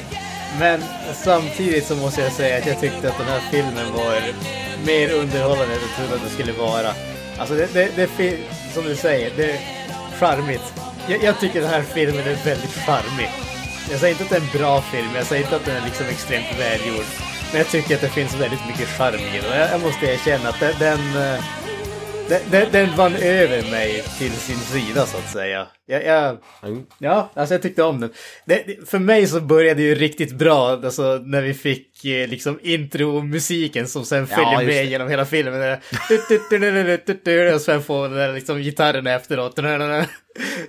Men 0.59 0.81
samtidigt 1.15 1.87
så 1.87 1.97
måste 1.97 2.21
jag 2.21 2.33
säga 2.33 2.59
att 2.59 2.67
jag 2.67 2.81
tyckte 2.81 3.09
att 3.11 3.19
den 3.19 3.27
här 3.27 3.41
filmen 3.51 3.93
var 3.97 4.15
mer 4.87 5.13
underhållande 5.13 5.75
än 5.75 5.81
jag 5.81 5.97
trodde 5.97 6.15
att 6.15 6.29
det 6.29 6.35
skulle 6.35 6.53
vara. 6.53 6.95
Alltså 7.39 7.55
det, 7.55 7.75
det, 7.75 7.89
det 7.97 8.39
som 8.75 8.85
du 8.85 8.97
säger, 8.97 9.31
det 9.37 9.51
är 9.51 9.59
charmigt. 10.19 10.75
Jag, 11.09 11.23
jag 11.23 11.41
tycker 11.41 11.61
den 11.61 11.71
här 11.71 11.83
filmen 11.83 12.19
är 12.19 12.45
väldigt 12.45 12.75
charmig. 12.87 13.31
Jag 13.91 14.01
säger 14.01 14.15
inte 14.15 14.25
att 14.25 14.31
det 14.31 14.37
är 14.37 14.41
en 14.41 14.59
bra 14.59 14.83
film, 14.83 15.11
jag 15.17 15.27
säger 15.27 15.43
inte 15.43 15.57
att 15.57 15.65
den 15.65 15.77
är 15.77 15.85
liksom 15.85 16.07
extremt 16.07 16.59
välgjord. 16.59 17.05
Men 17.51 17.59
jag 17.59 17.69
tycker 17.69 17.95
att 17.95 18.01
det 18.01 18.09
finns 18.09 18.35
väldigt 18.35 18.67
mycket 18.67 18.89
charm 18.89 19.15
i 19.15 19.37
den. 19.37 19.51
Och 19.51 19.57
Jag, 19.57 19.71
jag 19.73 19.81
måste 19.81 20.07
erkänna 20.07 20.49
att 20.49 20.61
den, 20.61 20.75
den, 20.79 21.01
den, 22.31 22.41
den, 22.51 22.67
den 22.73 22.97
vann 22.97 23.17
över 23.17 23.71
mig 23.71 24.03
till 24.19 24.33
sin 24.33 24.57
sida 24.59 25.07
så 25.07 25.17
att 25.19 25.31
säga. 25.31 25.67
Jag, 25.87 26.05
jag, 26.05 26.37
Mm. 26.63 26.83
ja, 26.99 27.31
alltså 27.35 27.55
jag 27.55 27.63
tyckte 27.63 27.83
om 27.83 28.01
den. 28.01 28.11
Det, 28.47 28.65
det, 28.67 28.91
för 28.91 28.99
mig 28.99 29.27
så 29.27 29.41
började 29.41 29.81
det 29.81 29.87
ju 29.87 29.95
riktigt 29.95 30.33
bra 30.33 30.71
alltså, 30.71 31.21
när 31.25 31.43
vi 31.43 31.55
fick 31.55 32.05
eh, 32.05 32.29
liksom 32.29 32.59
intromusiken 32.63 33.89
som 33.89 34.05
sen 34.05 34.27
Ja, 34.31 34.37
följer 34.37 34.61
just 34.61 34.67
med 34.77 34.85
det. 34.85 34.91
genom 34.91 35.09
hela 35.09 35.25
filmen. 35.25 35.79
Det 37.25 37.55
Och 37.55 37.61
sen 37.61 37.83
får 37.83 38.03
den 38.09 38.19
där 38.19 38.33
liksom 38.33 38.59
gitarren 38.59 39.07
efteråt. 39.07 39.59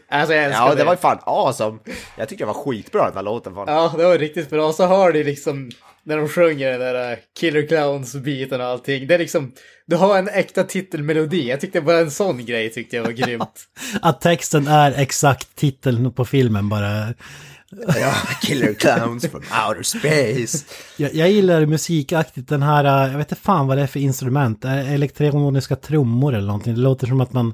Alltså 0.10 0.34
jag 0.34 0.46
älskar 0.46 0.68
ja, 0.68 0.76
det 0.76 0.84
var 0.84 0.94
ju 0.94 0.98
fan 0.98 1.20
awesome. 1.24 1.80
Jag 2.18 2.30
tycker 2.30 2.46
det 2.46 2.54
var 2.54 2.64
skitbra 2.64 3.06
den 3.06 3.16
här 3.16 3.24
låten. 3.24 3.56
Fan. 3.56 3.66
Ja, 3.68 3.94
det 3.98 4.04
var 4.04 4.18
riktigt 4.18 4.50
bra. 4.50 4.74
Så 4.74 4.86
har 4.86 5.12
de 5.12 5.24
liksom, 5.24 5.72
när 6.04 6.18
de 6.18 6.28
sjunger 6.28 6.72
den 6.72 6.80
där 6.80 7.12
uh, 7.12 7.18
Killer 7.40 7.68
Clowns-biten 7.68 8.62
och 8.62 8.68
allting. 8.68 9.08
Det 9.08 9.14
är 9.16 9.20
liksom, 9.20 9.52
du 9.88 9.96
har 9.96 10.18
en 10.18 10.30
äkta 10.30 10.64
titelmelodi. 10.64 11.50
Jag 11.50 11.62
tyckte 11.62 11.82
bara 11.82 12.00
en 12.00 12.12
sån 12.12 12.46
grej 12.46 12.70
tyckte 12.70 12.96
jag 12.96 13.04
var 13.04 13.12
grymt. 13.12 13.68
Att 14.02 14.22
texten 14.22 14.68
är 14.68 14.92
exakt 14.92 15.56
titeln 15.56 16.14
på 16.14 16.26
filmen 16.26 16.70
bara. 16.70 17.14
Ja, 17.88 18.14
Killer 18.42 18.74
Clowns 18.74 19.28
from 19.28 19.44
outer 19.68 19.84
space. 19.84 20.66
Jag, 20.98 21.14
jag 21.14 21.32
gillar 21.32 21.66
musikaktigt 21.66 22.48
den 22.48 22.64
här, 22.64 22.84
äh, 22.86 23.12
jag 23.12 23.18
vet 23.18 23.32
inte 23.32 23.42
fan 23.42 23.68
vad 23.68 23.78
det 23.78 23.84
är 23.84 23.88
för 23.88 24.00
instrument, 24.00 24.66
Är 24.66 24.94
elektroniska 24.94 25.76
trummor 25.76 26.34
eller 26.34 26.48
någonting. 26.48 26.74
Det 26.74 26.82
låter 26.82 27.08
som 27.08 27.22
att 27.22 27.34
man 27.34 27.54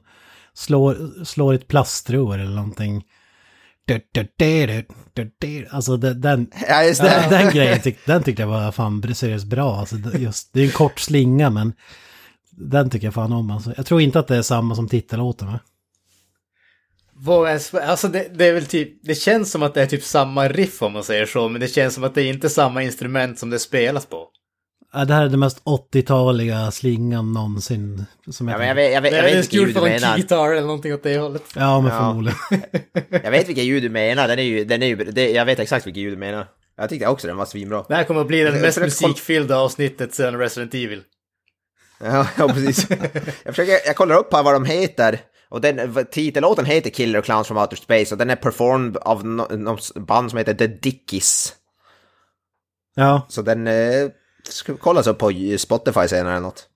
slår, 0.53 1.23
slår 1.23 1.53
ett 1.53 1.67
plaströr 1.67 2.39
eller 2.39 2.55
någonting. 2.55 3.03
Alltså 5.69 5.97
det- 5.97 6.13
den, 6.13 6.51
Ja, 6.69 6.83
just 6.83 7.01
den, 7.01 7.29
det. 7.29 7.37
den 7.37 7.53
grejen 7.53 7.81
tyck, 7.81 7.97
den 8.05 8.23
tyckte 8.23 8.41
jag 8.41 8.47
var 8.49 8.71
fan 8.71 9.15
seriöst 9.15 9.45
bra. 9.45 9.75
Alltså 9.79 9.95
det, 9.95 10.17
just, 10.19 10.53
det 10.53 10.61
är 10.61 10.65
en 10.65 10.71
kort 10.71 10.99
slinga 10.99 11.49
men 11.49 11.73
den 12.51 12.89
tycker 12.89 13.07
jag 13.07 13.13
fan 13.13 13.31
om. 13.33 13.51
Alltså. 13.51 13.73
Jag 13.77 13.85
tror 13.85 14.01
inte 14.01 14.19
att 14.19 14.27
det 14.27 14.35
är 14.37 14.41
samma 14.41 14.75
som 14.75 14.87
titellåten 14.89 15.47
va? 15.47 15.59
Alltså 17.83 18.07
det, 18.07 18.27
det 18.37 18.45
är 18.45 18.53
väl 18.53 18.65
typ, 18.65 19.03
det 19.03 19.15
känns 19.15 19.51
som 19.51 19.63
att 19.63 19.73
det 19.73 19.81
är 19.81 19.85
typ 19.85 20.03
samma 20.03 20.47
riff 20.47 20.81
om 20.81 20.93
man 20.93 21.03
säger 21.03 21.25
så, 21.25 21.49
men 21.49 21.61
det 21.61 21.67
känns 21.67 21.93
som 21.93 22.03
att 22.03 22.15
det 22.15 22.21
är 22.21 22.29
inte 22.33 22.49
samma 22.49 22.83
instrument 22.83 23.39
som 23.39 23.49
det 23.49 23.59
spelas 23.59 24.05
på. 24.05 24.27
Ja, 24.93 25.05
det 25.05 25.13
här 25.13 25.25
är 25.25 25.29
den 25.29 25.39
mest 25.39 25.63
80-taliga 25.63 26.71
slingan 26.71 27.33
någonsin. 27.33 28.05
Som 28.31 28.47
Ja, 28.47 28.57
men 28.57 28.67
jag 28.67 28.75
vet, 28.75 28.93
jag 28.93 29.01
vet, 29.01 29.11
Det 29.11 29.17
jag 29.17 29.25
är 29.25 29.29
vet 29.29 29.33
väl 29.35 29.41
vilket 29.41 29.53
gjort 29.59 29.67
ljud 29.67 29.75
du 29.75 29.81
menar. 29.81 30.17
gitarr 30.17 30.51
eller 30.51 30.61
någonting 30.61 30.93
åt 30.93 31.03
det 31.03 31.17
hållet. 31.17 31.43
Ja, 31.55 31.81
men 31.81 31.91
Ja. 31.91 31.99
förmodligen. 31.99 32.37
Jag 33.23 33.31
vet 33.31 33.47
vilket 33.49 33.63
ljud 33.63 33.83
du 33.83 33.89
menar. 33.89 34.27
Den 34.27 34.39
är 34.39 34.43
ju, 34.43 34.65
den 34.65 34.83
är 34.83 34.87
ju, 34.87 34.95
det, 34.95 35.31
jag 35.31 35.45
vet 35.45 35.59
exakt 35.59 35.87
vilket 35.87 36.01
ljud 36.03 36.13
du 36.13 36.17
menar. 36.17 36.47
Jag 36.77 36.89
tyckte 36.89 37.07
också 37.07 37.27
den 37.27 37.37
var 37.37 37.45
svinbra. 37.45 37.85
Det 37.87 37.95
här 37.95 38.03
kommer 38.03 38.21
att 38.21 38.27
bli 38.27 38.43
det 38.43 38.49
Jag 38.51 38.61
mest 38.61 38.79
musikfyllda 38.79 39.57
avsnittet 39.57 40.13
sedan 40.13 40.39
Resident 40.39 40.73
Evil. 40.73 41.01
Ja, 42.03 42.27
ja 42.37 42.47
precis. 42.47 42.89
Jag, 43.43 43.55
försöker, 43.55 43.73
jag 43.85 43.95
kollar 43.95 44.15
upp 44.17 44.33
här 44.33 44.43
vad 44.43 44.53
de 44.53 44.65
heter. 44.65 45.19
Och 45.49 45.61
den, 45.61 46.05
titellåten 46.11 46.65
heter 46.65 46.89
Killer 46.89 47.21
Clowns 47.21 47.47
from 47.47 47.57
Outer 47.57 47.75
Space 47.77 48.15
och 48.15 48.17
den 48.19 48.29
är 48.29 48.35
performed 48.35 48.97
av 48.97 49.25
något 49.25 49.95
band 49.95 50.29
som 50.29 50.37
heter 50.37 50.53
The 50.53 50.67
Dickies. 50.67 51.53
Ja, 52.95 53.25
Så 53.29 53.41
den 53.41 53.67
eh, 53.67 53.73
ska 54.51 54.77
kollas 54.77 55.07
upp 55.07 55.17
på 55.17 55.31
Spotify 55.57 56.07
senare 56.07 56.31
eller 56.33 56.41
något. 56.41 56.69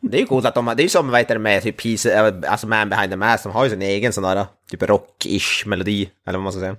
Det 0.00 0.16
är 0.16 0.20
ju 0.20 0.26
coolt 0.26 0.46
att 0.46 0.54
de 0.54 0.66
har, 0.66 0.74
det 0.74 0.82
är 0.82 0.84
ju 0.84 0.88
som 0.88 1.10
vad 1.10 1.20
heter 1.20 1.34
det 1.34 1.38
med 1.40 1.62
typ 1.62 1.82
Peace, 1.82 2.12
eh, 2.12 2.34
alltså 2.52 2.66
Man 2.66 2.88
behind 2.88 3.10
the 3.12 3.16
mask, 3.16 3.44
de 3.44 3.52
har 3.52 3.64
ju 3.64 3.70
sin 3.70 3.82
egen 3.82 4.12
sån 4.12 4.22
där 4.24 4.46
typ 4.70 4.82
rock-ish 4.82 5.66
melodi, 5.68 6.10
eller 6.26 6.38
vad 6.38 6.42
man 6.44 6.52
ska 6.52 6.60
säga. 6.60 6.76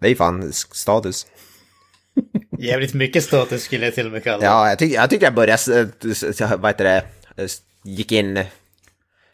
Det 0.00 0.06
är 0.06 0.10
ju 0.10 0.16
fan 0.16 0.52
status. 0.52 1.26
Jävligt 2.58 2.94
mycket 2.94 3.24
status 3.24 3.62
skulle 3.62 3.84
jag 3.84 3.94
till 3.94 4.06
och 4.06 4.12
med 4.12 4.24
kalla. 4.24 4.44
Ja, 4.44 4.68
jag 4.68 4.78
tyckte 4.78 4.94
jag, 4.94 5.10
tyckte 5.10 5.26
jag 5.26 5.34
började, 5.34 5.52
s- 5.52 6.40
vad 6.58 6.66
heter 6.70 6.84
det, 6.84 7.04
gick 7.84 8.12
in, 8.12 8.44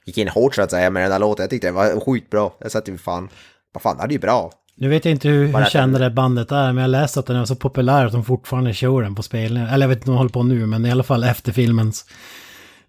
gick 0.05 0.19
in 0.19 0.29
hårt 0.29 0.55
så 0.55 0.63
att 0.63 0.71
säga 0.71 0.91
med 0.91 1.03
den 1.03 1.11
där 1.11 1.19
låten. 1.19 1.43
Jag 1.43 1.51
tyckte 1.51 1.67
det 1.69 1.73
var 1.73 2.01
sjukt 2.01 2.31
bra. 2.31 2.57
Jag 2.61 2.73
satt 2.73 2.89
ju 2.89 2.99
fan, 2.99 3.29
vad 3.73 3.83
fan, 3.83 3.97
det 3.97 4.03
är 4.05 4.09
ju 4.09 4.19
bra. 4.19 4.53
Nu 4.75 4.89
vet 4.89 5.05
jag 5.05 5.13
inte 5.13 5.29
hur, 5.29 5.47
hur 5.47 5.65
kända 5.65 5.99
det 5.99 6.11
bandet 6.11 6.53
är, 6.53 6.73
men 6.73 6.83
jag 6.83 6.91
läste 6.91 7.21
att 7.21 7.27
den 7.27 7.37
är 7.37 7.45
så 7.45 7.57
populär 7.57 8.07
att 8.07 8.13
de 8.13 8.25
fortfarande 8.25 8.75
kör 8.75 9.03
den 9.03 9.15
på 9.15 9.23
spelningar. 9.23 9.75
Eller 9.75 9.85
jag 9.85 9.89
vet 9.89 9.99
inte 9.99 10.11
om 10.11 10.15
de 10.15 10.19
håller 10.19 10.31
på 10.31 10.43
nu, 10.43 10.67
men 10.67 10.87
i 10.87 10.91
alla 10.91 11.03
fall 11.03 11.25
efter 11.25 11.53
filmens. 11.53 12.07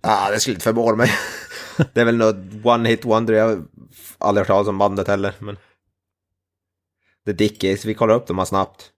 Ja, 0.01 0.29
det 0.31 0.39
skulle 0.39 0.53
inte 0.53 0.63
förvåna 0.63 0.95
mig. 0.95 1.11
det 1.93 2.01
är 2.01 2.05
väl 2.05 2.17
något 2.17 2.35
one 2.63 2.89
hit 2.89 3.05
wonder, 3.05 3.33
jag 3.33 3.47
har 3.47 3.63
aldrig 4.17 4.41
hört 4.41 4.47
talas 4.47 4.67
om 4.67 4.77
bandet 4.77 5.07
heller. 5.07 5.33
Men... 5.39 5.57
The 7.25 7.33
Dickies, 7.33 7.85
vi 7.85 7.93
kollar 7.93 8.15
upp 8.15 8.27
dem 8.27 8.37
här 8.37 8.45
snabbt. 8.45 8.89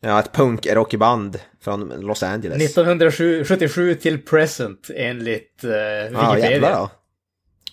Ja, 0.00 0.20
ett 0.20 0.32
punk-rockband 0.32 1.40
från 1.60 1.88
Los 1.88 2.22
Angeles. 2.22 2.62
1977 2.62 3.94
till 3.94 4.22
present 4.22 4.90
enligt 4.94 5.64
uh, 5.64 5.70
Ja, 5.72 6.08
Wikipedia. 6.08 6.50
jävlar 6.50 6.70
ja. 6.70 6.90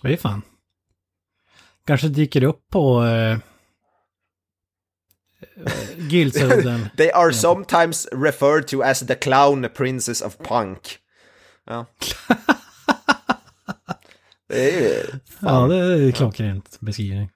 Vad 0.02 0.12
är 0.12 0.16
det 0.16 0.22
fan? 0.22 0.42
Kanske 1.86 2.08
dyker 2.08 2.42
upp 2.42 2.68
på... 2.70 3.02
Uh, 3.02 3.38
Gyldsudden. 5.96 6.90
They 6.96 7.10
are 7.10 7.32
sometimes 7.32 8.08
referred 8.12 8.68
to 8.68 8.82
as 8.82 9.00
the 9.00 9.14
clown 9.14 9.68
princes 9.74 10.22
of 10.22 10.38
punk. 10.38 10.98
Ja. 11.66 11.86
det 14.48 14.74
är 14.74 14.80
ju... 14.80 15.02
ja, 15.40 15.66
det 15.66 15.76
är 15.76 16.12
klockrent 16.12 16.80
beskrivning. 16.80 17.30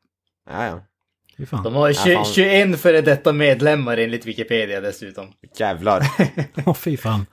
Ja, 0.50 0.66
ja. 0.66 0.82
Fan. 1.46 1.62
De 1.62 1.74
har 1.74 1.88
Ja, 1.88 1.94
20, 1.94 2.14
fan. 2.14 2.24
21 2.24 2.80
före 2.80 3.00
detta 3.00 3.32
medlemmar 3.32 3.96
enligt 3.96 4.26
Wikipedia 4.26 4.80
dessutom. 4.80 5.32
Jävlar. 5.56 6.06
Åh 6.66 6.74
fy 6.74 6.96
fan. 6.96 7.26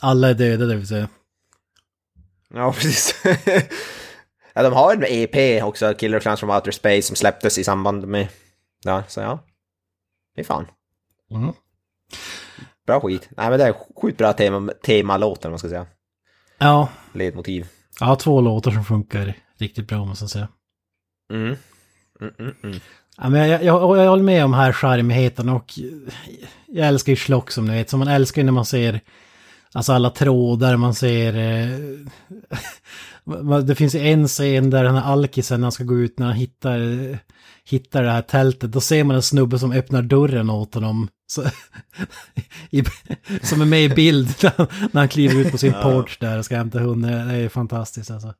Alla 0.00 0.30
är 0.30 0.34
döda 0.34 0.66
det 0.66 0.76
vill 0.76 0.86
säga. 0.86 1.08
Ja, 2.54 2.72
precis. 2.72 3.24
ja, 4.54 4.62
de 4.62 4.72
har 4.72 4.94
en 4.94 5.04
EP 5.08 5.62
också, 5.62 5.94
Killer 5.94 6.20
Clowns 6.20 6.40
from 6.40 6.50
Outer 6.50 6.70
Space, 6.70 7.02
som 7.02 7.16
släpptes 7.16 7.58
i 7.58 7.64
samband 7.64 8.06
med... 8.06 8.28
Ja, 8.84 9.02
så 9.08 9.20
ja. 9.20 9.44
Är 10.36 10.44
fan. 10.44 10.66
Mm. 11.30 11.52
Bra 12.86 13.00
skit. 13.00 13.28
Nej, 13.36 13.50
men 13.50 13.58
det 13.58 13.64
är 13.64 13.74
sjukt 14.02 14.18
bra 14.18 14.32
tema, 14.32 14.72
temalåtar, 14.82 15.48
om 15.48 15.52
man 15.52 15.58
ska 15.58 15.68
säga. 15.68 15.86
Ja, 16.58 16.88
Ledmotiv. 17.12 17.66
har 18.00 18.16
två 18.16 18.40
låtar 18.40 18.70
som 18.70 18.84
funkar 18.84 19.34
riktigt 19.58 19.88
bra 19.88 20.04
måste 20.04 20.22
jag 20.22 20.30
säga. 20.30 20.48
Mm. 21.32 21.56
Ja, 23.16 23.28
men 23.28 23.48
jag, 23.48 23.64
jag, 23.64 23.98
jag 23.98 24.10
håller 24.10 24.22
med 24.22 24.44
om 24.44 24.54
här 24.54 24.72
charmigheten 24.72 25.48
och 25.48 25.72
jag 26.66 26.88
älskar 26.88 27.12
ju 27.12 27.16
slock 27.16 27.50
som 27.50 27.66
ni 27.66 27.74
vet. 27.74 27.90
Så 27.90 27.96
man 27.96 28.08
älskar 28.08 28.42
ju 28.42 28.46
när 28.46 28.52
man 28.52 28.64
ser 28.64 29.00
alltså 29.72 29.92
alla 29.92 30.10
trådar, 30.10 30.76
man 30.76 30.94
ser... 30.94 31.36
Eh, 31.36 31.78
det 33.64 33.74
finns 33.74 33.94
en 33.94 34.28
scen 34.28 34.70
där 34.70 34.84
den 34.84 34.94
här 34.94 35.12
alkisen 35.12 35.60
när 35.60 35.64
han 35.64 35.72
ska 35.72 35.84
gå 35.84 35.98
ut 35.98 36.18
när 36.18 36.26
han 36.26 36.36
hittar, 36.36 36.80
hittar 37.64 38.02
det 38.02 38.10
här 38.10 38.22
tältet. 38.22 38.72
Då 38.72 38.80
ser 38.80 39.04
man 39.04 39.16
en 39.16 39.22
snubbe 39.22 39.58
som 39.58 39.72
öppnar 39.72 40.02
dörren 40.02 40.50
åt 40.50 40.74
honom. 40.74 41.08
Så, 41.26 41.42
i, 42.70 42.82
som 43.42 43.60
är 43.60 43.64
med 43.64 43.84
i 43.84 43.88
bild 43.88 44.28
när 44.42 45.00
han, 45.00 45.08
kliver 45.08 45.40
ut 45.40 45.50
på 45.50 45.58
sin 45.58 45.72
porch 45.72 46.18
där 46.20 46.38
och 46.38 46.44
ska 46.44 46.56
hämta 46.56 46.78
hunden. 46.78 47.28
Det 47.28 47.34
är 47.34 47.48
fantastiskt 47.48 48.10
alltså. 48.10 48.34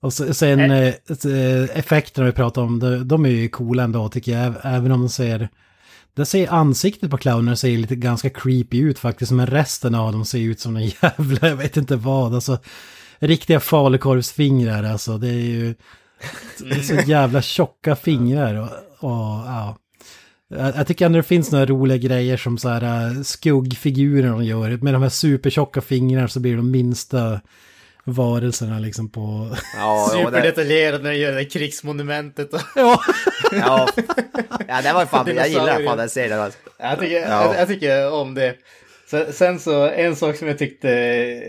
Och 0.00 0.12
sen 0.12 0.60
eh, 0.70 0.94
eh, 1.24 1.78
effekterna 1.78 2.26
vi 2.26 2.32
pratar 2.32 2.62
om, 2.62 2.78
de, 2.78 3.08
de 3.08 3.26
är 3.26 3.30
ju 3.30 3.48
coola 3.48 3.82
ändå 3.82 4.08
tycker 4.08 4.38
jag. 4.38 4.54
Även 4.62 4.92
om 4.92 5.00
de 5.00 5.08
ser... 5.08 5.48
Det 6.14 6.26
ser 6.26 6.52
ansiktet 6.52 7.10
på 7.10 7.18
clownen 7.18 7.56
ser 7.56 7.78
lite 7.78 7.96
ganska 7.96 8.30
creepy 8.30 8.78
ut 8.78 8.98
faktiskt. 8.98 9.32
Men 9.32 9.46
resten 9.46 9.94
av 9.94 10.12
dem 10.12 10.24
ser 10.24 10.38
ut 10.38 10.60
som 10.60 10.76
en 10.76 10.86
jävla, 11.02 11.48
jag 11.48 11.56
vet 11.56 11.76
inte 11.76 11.96
vad. 11.96 12.34
Alltså, 12.34 12.58
riktiga 13.18 13.60
falukorvsfingrar 13.60 14.84
alltså. 14.84 15.18
Det 15.18 15.28
är 15.28 15.32
ju... 15.32 15.74
Det 16.58 16.74
är 16.74 16.82
så 16.82 16.94
jävla 16.94 17.42
tjocka 17.42 17.96
fingrar 17.96 18.54
och, 18.54 18.68
och 19.10 19.46
ja. 19.46 19.76
Jag, 20.50 20.86
tycker 20.86 21.06
ändå 21.06 21.16
det 21.16 21.22
finns 21.22 21.52
några 21.52 21.66
roliga 21.66 21.98
grejer 21.98 22.36
som 22.36 22.58
så 22.58 22.68
här 22.68 22.82
äh, 22.82 23.22
skuggfigurer 23.22 24.28
de 24.28 24.44
gör. 24.44 24.78
Med 24.82 24.94
de 24.94 25.02
här 25.02 25.08
supertjocka 25.08 25.80
fingrarna 25.80 26.28
så 26.28 26.40
blir 26.40 26.56
de 26.56 26.70
minsta 26.70 27.40
varelserna 28.04 28.78
liksom 28.78 29.10
på... 29.10 29.56
Ja, 29.76 30.08
Superdetaljerad 30.12 31.02
när 31.02 31.10
de 31.10 31.16
gör 31.16 31.32
det 31.32 31.38
där 31.38 31.50
krigsmonumentet. 31.50 32.54
Och... 32.54 32.60
Ja, 32.76 33.00
ja. 33.52 33.88
ja, 34.68 34.82
det 34.82 34.92
var 34.92 35.00
ju 35.00 35.06
fan, 35.06 35.26
jag 35.36 35.48
gillar 35.48 35.84
fan 35.84 35.98
den 35.98 36.08
serien. 36.08 36.40
Alltså. 36.40 36.58
Jag 36.78 36.98
tycker, 36.98 37.20
Ja. 37.20 37.44
jag, 37.44 37.60
jag 37.60 37.68
tycker 37.68 38.12
om 38.12 38.34
det. 38.34 38.54
Sen, 39.10 39.32
sen 39.32 39.60
så, 39.60 39.84
en 39.88 40.16
sak 40.16 40.36
som 40.36 40.48
jag 40.48 40.58
tyckte 40.58 40.88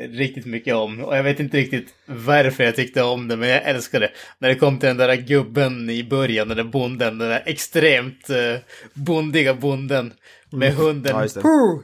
riktigt 0.07 0.45
mycket 0.45 0.76
om, 0.76 1.03
och 1.03 1.18
jag 1.18 1.24
vet 1.24 1.39
inte 1.39 1.57
riktigt 1.57 1.93
varför 2.05 2.64
jag 2.64 2.76
tyckte 2.76 3.03
om 3.03 3.28
det, 3.28 3.38
men 3.38 3.49
jag 3.49 3.64
älskar 3.64 3.99
det. 3.99 4.12
När 4.39 4.49
det 4.49 4.55
kom 4.55 4.80
till 4.80 4.88
den 4.88 4.97
där 4.97 5.16
gubben 5.16 5.89
i 5.89 6.03
början, 6.03 6.47
den 6.47 6.57
där 6.57 6.64
bonden, 6.64 7.18
den 7.18 7.30
där 7.30 7.43
extremt 7.45 8.30
uh, 8.30 8.57
bondiga 8.93 9.53
bonden 9.53 10.14
med 10.51 10.74
hunden. 10.74 11.16
Ja, 11.16 11.22
just 11.24 11.36
det. 11.36 11.41
Pooh! 11.41 11.82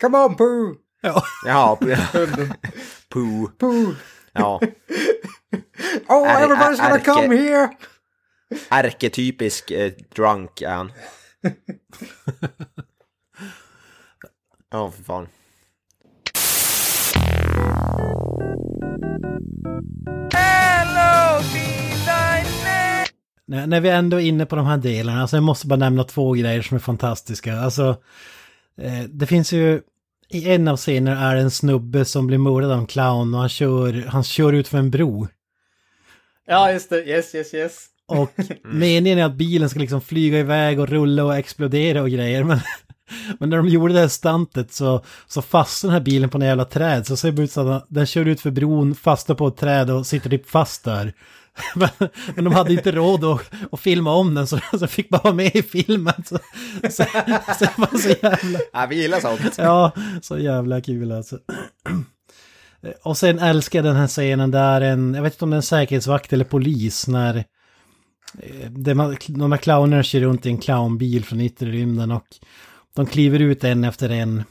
Come 0.00 0.18
on 0.18 0.36
Pooh! 0.36 0.74
ja. 1.02 1.22
Jaha, 1.46 1.76
Hunden. 2.12 2.52
poo. 3.08 3.48
Pooh! 3.58 3.94
Ja, 4.32 4.60
Oh, 6.08 6.28
Är- 6.30 6.46
everybody's 6.46 6.76
gonna 6.90 6.98
come 7.04 7.36
here! 7.36 7.68
ärketypisk 8.70 9.70
eh, 9.70 9.92
drunk 10.14 10.62
är 10.62 10.68
han. 10.70 10.92
Ja, 14.74 14.90
för 14.90 15.02
fan. 15.02 15.28
När, 23.46 23.66
när 23.66 23.80
vi 23.80 23.88
ändå 23.88 24.20
är 24.20 24.24
inne 24.24 24.46
på 24.46 24.56
de 24.56 24.66
här 24.66 24.76
delarna, 24.76 25.20
alltså 25.20 25.36
jag 25.36 25.44
måste 25.44 25.66
bara 25.66 25.76
nämna 25.76 26.04
två 26.04 26.32
grejer 26.32 26.62
som 26.62 26.74
är 26.74 26.78
fantastiska. 26.78 27.56
Alltså, 27.56 27.96
eh, 28.80 29.02
det 29.08 29.26
finns 29.26 29.52
ju, 29.52 29.80
i 30.28 30.50
en 30.50 30.68
av 30.68 30.76
scenerna 30.76 31.30
är 31.30 31.34
det 31.34 31.40
en 31.40 31.50
snubbe 31.50 32.04
som 32.04 32.26
blir 32.26 32.38
mördad 32.38 32.70
av 32.70 32.78
en 32.78 32.86
clown 32.86 33.34
och 33.34 33.40
han 33.40 33.48
kör, 33.48 34.06
han 34.08 34.24
kör 34.24 34.52
ut 34.52 34.68
för 34.68 34.78
en 34.78 34.90
bro. 34.90 35.28
Ja, 36.46 36.72
just 36.72 36.90
det. 36.90 37.04
Yes, 37.04 37.34
yes, 37.34 37.54
yes. 37.54 37.86
Och 38.06 38.32
meningen 38.62 39.18
är 39.18 39.24
att 39.24 39.34
bilen 39.34 39.70
ska 39.70 39.80
liksom 39.80 40.00
flyga 40.00 40.38
iväg 40.38 40.80
och 40.80 40.88
rulla 40.88 41.24
och 41.24 41.36
explodera 41.36 42.02
och 42.02 42.10
grejer. 42.10 42.44
Men, 42.44 42.58
men 43.40 43.50
när 43.50 43.56
de 43.56 43.68
gjorde 43.68 43.94
det 43.94 44.00
här 44.00 44.08
stuntet 44.08 44.72
så, 44.72 45.04
så 45.26 45.42
fastnade 45.42 45.90
den 45.90 46.00
här 46.00 46.04
bilen 46.04 46.30
på 46.30 46.38
en 46.38 46.46
jävla 46.46 46.64
träd. 46.64 47.06
Så 47.06 47.16
ser 47.16 47.32
det 47.32 47.42
ut 47.42 47.52
som 47.52 47.70
att 47.70 47.86
den 47.88 48.06
kör 48.06 48.24
ut 48.24 48.40
för 48.40 48.50
bron, 48.50 48.94
fastnar 48.94 49.36
på 49.36 49.48
ett 49.48 49.56
träd 49.56 49.90
och 49.90 50.06
sitter 50.06 50.30
typ 50.30 50.50
fast 50.50 50.84
där. 50.84 51.12
Men, 51.74 51.88
men 52.34 52.44
de 52.44 52.52
hade 52.52 52.72
inte 52.72 52.92
råd 52.92 53.24
att, 53.24 53.50
att 53.72 53.80
filma 53.80 54.14
om 54.14 54.34
den 54.34 54.46
så, 54.46 54.58
så 54.78 54.86
fick 54.86 55.08
bara 55.08 55.22
vara 55.22 55.34
med 55.34 55.56
i 55.56 55.62
filmen. 55.62 56.24
Så, 56.26 56.38
så, 56.82 57.04
så 57.58 57.64
det 57.64 57.72
var 57.76 57.98
så 57.98 58.08
jävla... 58.08 58.58
Ja, 58.72 58.86
vi 58.90 59.02
gillar 59.02 59.20
sånt. 59.20 59.54
Ja, 59.58 59.92
så 60.22 60.38
jävla 60.38 60.80
kul 60.80 61.12
alltså. 61.12 61.38
Och 63.02 63.16
sen 63.16 63.38
älskar 63.38 63.78
jag 63.78 63.84
den 63.84 63.96
här 63.96 64.06
scenen 64.06 64.50
där 64.50 64.80
en, 64.80 65.14
jag 65.14 65.22
vet 65.22 65.32
inte 65.32 65.44
om 65.44 65.50
det 65.50 65.54
är 65.54 65.58
en 65.58 65.62
säkerhetsvakt 65.62 66.32
eller 66.32 66.44
polis 66.44 67.08
när 67.08 67.36
eh, 68.38 68.70
de 68.70 69.00
här 69.00 69.56
clownerna 69.56 70.02
kör 70.02 70.20
runt 70.20 70.46
i 70.46 70.48
en 70.48 70.58
clownbil 70.58 71.24
från 71.24 71.40
yttre 71.40 71.66
rymden 71.70 72.10
och 72.10 72.26
de 72.96 73.06
kliver 73.06 73.38
ut 73.38 73.64
en 73.64 73.84
efter 73.84 74.10
en. 74.10 74.44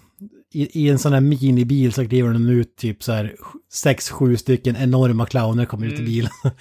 I, 0.53 0.83
i 0.83 0.89
en 0.89 0.99
sån 0.99 1.13
här 1.13 1.21
minibil 1.21 1.93
så 1.93 2.07
kliver 2.07 2.33
de 2.33 2.49
ut 2.49 2.75
typ 2.75 3.03
så 3.03 3.11
här 3.11 3.35
sex, 3.73 4.09
sju 4.09 4.37
stycken 4.37 4.75
enorma 4.75 5.25
clowner 5.25 5.65
kommer 5.65 5.87
ut 5.87 5.99
i 5.99 6.03
bilen. 6.03 6.31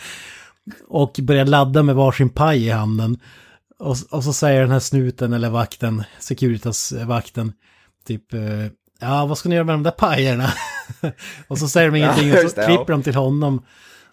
och 0.88 1.18
börjar 1.22 1.44
ladda 1.44 1.82
med 1.82 1.94
varsin 1.94 2.28
paj 2.28 2.66
i 2.66 2.70
handen. 2.70 3.18
Och, 3.78 3.96
och 4.10 4.24
så 4.24 4.32
säger 4.32 4.60
den 4.60 4.70
här 4.70 4.80
snuten 4.80 5.32
eller 5.32 5.50
vakten, 5.50 6.04
Securitas-vakten, 6.18 7.52
typ, 8.06 8.34
eh, 8.34 8.66
ja 9.00 9.26
vad 9.26 9.38
ska 9.38 9.48
ni 9.48 9.54
göra 9.54 9.64
med 9.64 9.74
de 9.74 9.82
där 9.82 9.90
pajerna? 9.90 10.52
och 11.48 11.58
så 11.58 11.68
säger 11.68 11.90
de 11.90 11.96
ingenting 11.98 12.32
och 12.32 12.38
så 12.38 12.48
klipper 12.48 12.92
de 12.92 13.02
till 13.02 13.14
honom. 13.14 13.62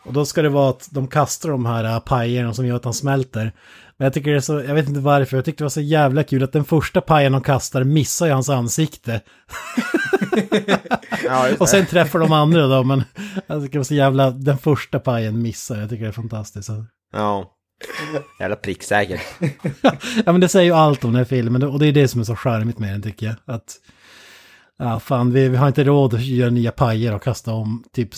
Och 0.05 0.13
då 0.13 0.25
ska 0.25 0.41
det 0.41 0.49
vara 0.49 0.69
att 0.69 0.87
de 0.91 1.07
kastar 1.07 1.49
de 1.49 1.65
här 1.65 1.83
äh, 1.83 1.99
pajerna 1.99 2.53
som 2.53 2.65
gör 2.65 2.75
att 2.75 2.83
han 2.83 2.93
smälter. 2.93 3.53
Men 3.99 4.05
jag 4.05 4.13
tycker 4.13 4.31
det 4.31 4.37
är 4.37 4.41
så, 4.41 4.53
jag 4.53 4.75
vet 4.75 4.87
inte 4.87 4.99
varför, 4.99 5.37
jag 5.37 5.45
tyckte 5.45 5.61
det 5.63 5.65
var 5.65 5.69
så 5.69 5.81
jävla 5.81 6.23
kul 6.23 6.43
att 6.43 6.51
den 6.51 6.63
första 6.65 7.01
pajen 7.01 7.31
de 7.31 7.41
kastar 7.41 7.83
missar 7.83 8.25
ju 8.25 8.31
hans 8.31 8.49
ansikte. 8.49 9.21
Ja, 11.23 11.49
Och 11.59 11.69
sen 11.69 11.85
träffar 11.85 12.19
de 12.19 12.31
andra 12.31 12.67
då, 12.67 12.83
men 12.83 13.03
jag 13.47 13.61
tycker 13.61 13.71
det 13.71 13.77
var 13.79 13.83
så 13.83 13.93
jävla, 13.93 14.31
den 14.31 14.57
första 14.57 14.99
pajen 14.99 15.41
missar, 15.41 15.77
jag 15.79 15.89
tycker 15.89 16.03
det 16.03 16.09
är 16.09 16.11
fantastiskt. 16.11 16.69
Ja. 17.13 17.55
Jävla 18.39 18.55
pricksäker. 18.55 19.21
Ja 20.25 20.31
men 20.31 20.41
det 20.41 20.47
säger 20.49 20.65
ju 20.65 20.73
allt 20.73 21.03
om 21.03 21.11
den 21.11 21.17
här 21.17 21.25
filmen 21.25 21.63
och 21.63 21.79
det 21.79 21.87
är 21.87 21.91
det 21.91 22.07
som 22.07 22.21
är 22.21 22.25
så 22.25 22.35
charmigt 22.35 22.79
med 22.79 22.93
den 22.93 23.01
tycker 23.01 23.25
jag. 23.25 23.55
Att, 23.55 23.75
ja 24.77 24.99
fan 24.99 25.31
vi, 25.31 25.49
vi 25.49 25.57
har 25.57 25.67
inte 25.67 25.83
råd 25.83 26.13
att 26.13 26.25
göra 26.25 26.49
nya 26.49 26.71
pajer 26.71 27.15
och 27.15 27.23
kasta 27.23 27.53
om, 27.53 27.83
typ 27.93 28.09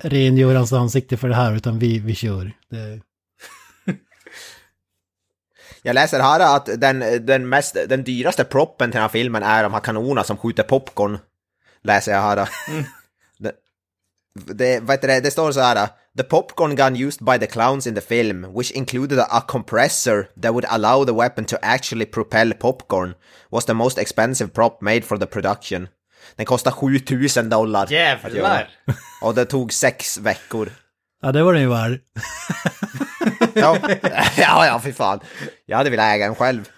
rengöra 0.00 0.58
hans 0.58 0.72
ansikte 0.72 1.16
för 1.16 1.28
det 1.28 1.34
här 1.34 1.56
utan 1.56 1.78
vi, 1.78 1.98
vi 1.98 2.14
kör. 2.14 2.52
Det, 2.70 3.00
Jag 5.82 5.94
läser 5.94 6.20
här 6.20 6.56
att 6.56 6.68
den, 6.80 7.26
den, 7.26 7.48
mest, 7.48 7.76
den 7.88 8.04
dyraste 8.04 8.44
proppen 8.44 8.90
till 8.90 8.96
den 8.96 9.02
här 9.02 9.08
filmen 9.08 9.42
är 9.42 9.62
de 9.62 9.72
här 9.72 9.80
kanonerna 9.80 10.24
som 10.24 10.36
skjuter 10.36 10.62
popcorn. 10.62 11.18
Läser 11.82 12.12
jag 12.12 12.20
här. 12.20 12.48
Det, 13.38 13.52
det, 14.54 14.80
vad 14.80 14.90
heter 14.90 15.08
det, 15.08 15.20
det 15.20 15.30
står 15.30 15.52
så 15.52 15.60
här. 15.60 15.88
The 16.16 16.22
popcorn 16.22 16.76
gun 16.76 16.96
used 16.96 17.24
by 17.24 17.38
the 17.38 17.46
clowns 17.46 17.86
in 17.86 17.94
the 17.94 18.00
film, 18.00 18.54
which 18.58 18.70
included 18.70 19.18
a 19.18 19.40
compressor 19.48 20.28
that 20.42 20.52
would 20.52 20.64
allow 20.64 21.04
the 21.04 21.12
weapon 21.12 21.44
to 21.44 21.56
actually 21.62 22.06
propel 22.06 22.54
popcorn, 22.54 23.14
was 23.50 23.64
the 23.64 23.74
most 23.74 23.98
expensive 23.98 24.50
prop 24.50 24.82
made 24.82 25.02
for 25.02 25.18
the 25.18 25.26
production. 25.26 25.88
Den 26.36 26.46
kostar 26.46 26.70
7000 26.70 27.48
dollar. 27.48 27.92
Jävlar! 27.92 28.68
Och 29.22 29.34
det 29.34 29.44
tog 29.44 29.72
sex 29.72 30.18
veckor. 30.18 30.70
ja 31.22 31.32
det 31.32 31.42
var 31.42 31.52
den 31.52 31.62
ju 31.62 31.68
värd. 31.68 32.00
Ja, 33.54 33.78
ja, 34.36 34.66
ja, 34.66 34.80
fy 34.84 34.92
fan. 34.92 35.20
Jag 35.66 35.76
hade 35.76 35.90
velat 35.90 36.14
äga 36.14 36.26
en 36.26 36.34
själv. 36.34 36.68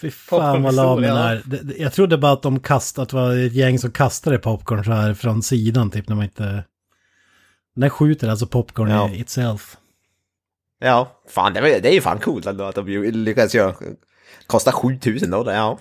Fy 0.00 0.10
fan 0.10 0.62
vad 0.62 0.74
lam 0.74 1.02
den 1.02 1.16
är. 1.16 1.42
Jag 1.78 1.92
trodde 1.92 2.18
bara 2.18 2.32
att 2.32 2.42
de 2.42 2.60
kastade, 2.60 3.02
att 3.02 3.08
det 3.08 3.16
var 3.16 3.36
ett 3.36 3.52
gäng 3.52 3.78
som 3.78 3.90
kastade 3.90 4.38
popcorn 4.38 4.84
så 4.84 4.92
här 4.92 5.14
från 5.14 5.42
sidan 5.42 5.90
typ 5.90 6.08
när 6.08 6.16
man 6.16 6.24
inte... 6.24 6.64
Den 7.76 7.90
skjuter 7.90 8.28
alltså 8.28 8.46
popcorn 8.46 8.90
Ja. 8.90 9.10
i 9.10 9.20
itself. 9.20 9.76
Ja, 10.80 11.20
fan 11.28 11.52
det, 11.54 11.88
är 11.88 11.92
ju 11.92 12.00
fan 12.00 12.18
coolt 12.18 12.46
ändå 12.46 12.64
att 12.64 12.74
de 12.74 12.88
ju 12.88 13.12
lyckades 13.12 13.54
göra. 13.54 13.74
Kostar 14.46 14.72
7000 14.72 15.30
dollar, 15.30 15.54
ja. 15.54 15.78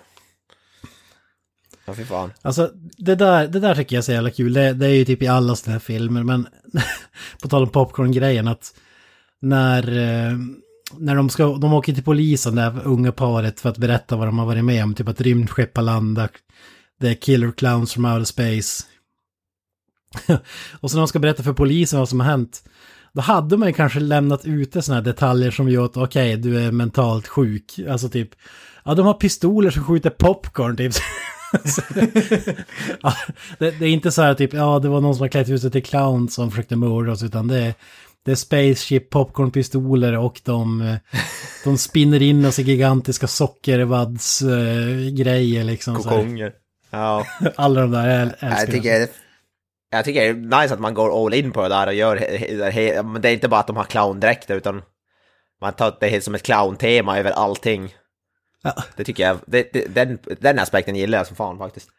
Ja, 1.86 1.94
fy 1.94 2.06
fan. 2.06 2.34
Alltså 2.42 2.72
det 2.98 3.16
där, 3.16 3.48
det 3.48 3.60
där 3.60 3.76
tycker 3.76 3.96
jag 3.96 4.02
är 4.02 4.06
så 4.06 4.12
jävla 4.12 4.32
kul. 4.32 4.54
Det, 4.54 4.74
det 4.74 4.86
är 4.86 4.94
ju 4.94 5.06
typ 5.06 5.22
i 5.22 5.28
alla 5.28 5.56
sådana 5.56 5.74
här 5.74 5.80
filmer. 5.80 6.24
Men 6.24 6.48
på 7.42 7.48
tal 7.48 7.64
om 7.64 7.70
popcorn-grejen 7.70 8.48
att 8.48 8.74
när, 9.42 9.98
eh, 9.98 10.38
när 10.98 11.16
de, 11.16 11.30
ska, 11.30 11.58
de 11.58 11.74
åker 11.74 11.94
till 11.94 12.04
polisen, 12.04 12.56
det 12.56 12.62
här 12.62 12.82
unga 12.84 13.12
paret, 13.12 13.60
för 13.60 13.70
att 13.70 13.78
berätta 13.78 14.16
vad 14.16 14.28
de 14.28 14.40
har 14.40 14.46
varit 14.46 14.66
med 14.66 14.84
om. 14.84 14.94
Typ 14.94 15.08
att 15.08 15.22
rymdskepp 15.22 15.78
har 15.78 15.84
landat. 15.84 16.32
Det 17.00 17.10
är 17.10 17.14
killer 17.14 17.52
clowns 17.52 17.94
from 17.94 18.06
outer 18.06 18.24
space. 18.24 18.84
och 20.80 20.92
så 20.92 20.98
när 20.98 21.02
de 21.02 21.08
ska 21.08 21.20
berätta 21.20 21.44
för 21.44 21.54
polisen 21.54 22.00
vad 22.00 22.10
som 22.10 22.20
har 22.20 22.28
hänt. 22.28 22.64
Då 23.14 23.22
hade 23.22 23.58
man 23.58 23.68
ju 23.68 23.74
kanske 23.74 24.00
lämnat 24.00 24.46
ute 24.46 24.82
sådana 24.82 25.02
här 25.02 25.06
detaljer 25.06 25.52
som 25.52 25.70
gör 25.70 25.86
att 25.86 25.98
okej, 25.98 26.38
du 26.38 26.60
är 26.60 26.72
mentalt 26.72 27.28
sjuk. 27.28 27.80
Alltså 27.90 28.10
typ, 28.10 28.30
ja 28.86 28.94
de 28.94 29.06
har 29.06 29.14
pistoler 29.14 29.72
som 29.72 29.84
skjuter 29.84 30.10
popcorn 30.10 30.78
typ. 30.78 30.94
Ja, 33.02 33.14
det, 33.60 33.72
det 33.72 33.86
är 33.86 33.90
inte 33.90 34.12
så 34.12 34.22
här 34.22 34.34
typ, 34.34 34.54
ja 34.54 34.80
det 34.80 34.90
var 34.90 35.02
någon 35.02 35.16
som 35.16 35.22
har 35.22 35.30
klätt 35.30 35.50
ut 35.50 35.62
sig 35.62 35.72
till 35.72 35.84
clown 35.84 36.30
som 36.30 36.52
försökte 36.52 36.76
mörda 36.76 37.12
oss, 37.12 37.24
utan 37.24 37.48
det 37.48 37.58
är, 37.58 37.74
det 38.26 38.32
är 38.32 38.36
spaceship, 38.36 39.10
popcornpistoler 39.10 40.18
och 40.18 40.42
de, 40.44 40.82
eh, 40.82 40.96
de 41.64 41.78
spinner 41.78 42.22
in 42.22 42.46
oss 42.46 42.60
i 42.60 42.64
gigantiska 42.64 43.28
sockervaddsgrejer 43.28 45.64
liksom. 45.64 46.04
så 46.04 46.10
här. 46.10 46.18
Kokonger. 46.18 46.54
Ja. 46.90 47.26
Alla 47.56 47.82
de 47.82 47.92
där 47.92 48.10
jag 48.10 48.22
älskar 48.22 48.50
Jag 48.50 48.72
tycker, 48.72 49.08
jag 49.92 50.06
tycker 50.06 50.22
det 50.22 50.28
är 50.28 50.62
nice 50.62 50.74
att 50.74 50.80
man 50.80 50.94
går 50.94 51.26
all 51.26 51.34
in 51.34 51.52
på 51.52 51.62
det 51.62 51.70
där 51.70 51.88
och 51.88 51.94
gör... 51.94 53.04
men 53.04 53.22
Det 53.22 53.30
är 53.30 53.34
inte 53.34 53.48
bara 53.48 53.60
att 53.60 53.68
de 53.68 53.78
har 53.78 53.84
clowndräkter 53.84 54.56
utan 54.56 54.82
man 55.62 55.74
tar 55.74 55.98
det 56.00 56.08
helt 56.08 56.24
som 56.24 56.36
ett 56.36 56.44
clowntema 56.44 57.20
över 57.20 57.32
allting. 57.32 57.94
Ja. 58.64 58.84
Det 58.96 59.04
tycker 59.04 59.24
jag, 59.24 59.38
det, 59.46 59.70
det, 59.74 59.96
den, 59.96 60.20
den 60.40 60.60
aspekten 60.60 60.96
gillar 60.96 61.18
jag 61.18 61.28
som 61.28 61.36
fan 61.36 61.58
faktiskt. 61.58 61.90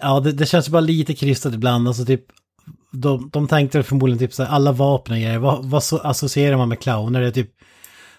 Ja, 0.00 0.20
det, 0.20 0.32
det 0.32 0.46
känns 0.46 0.68
bara 0.68 0.80
lite 0.80 1.14
krystat 1.14 1.54
ibland. 1.54 1.88
Alltså 1.88 2.04
typ, 2.04 2.24
de, 2.92 3.30
de 3.32 3.48
tänkte 3.48 3.82
förmodligen 3.82 4.18
typ 4.18 4.34
så 4.34 4.42
här, 4.44 4.50
alla 4.54 4.72
vapen 4.72 5.14
och 5.14 5.20
grejer, 5.20 5.38
vad, 5.38 5.64
vad 5.64 5.82
så 5.82 5.98
associerar 5.98 6.56
man 6.56 6.68
med 6.68 6.80
clowner? 6.80 7.20
Det 7.20 7.26
är 7.26 7.30
typ 7.30 7.50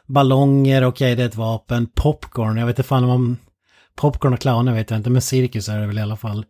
ballonger, 0.08 0.84
okej 0.86 1.16
det 1.16 1.24
är 1.24 1.28
ett 1.28 1.36
vapen, 1.36 1.88
popcorn, 1.96 2.58
jag 2.58 2.66
vet 2.66 2.78
inte 2.80 2.88
fan 2.88 3.04
om 3.04 3.10
man... 3.10 3.38
Popcorn 3.96 4.34
och 4.34 4.40
clowner 4.40 4.74
vet 4.74 4.90
jag 4.92 5.00
inte, 5.00 5.10
men 5.10 5.22
cirkus 5.22 5.70
är 5.70 5.80
det 5.80 5.88
väl 5.88 5.98
i 5.98 6.02
alla 6.02 6.18
fall. 6.18 6.46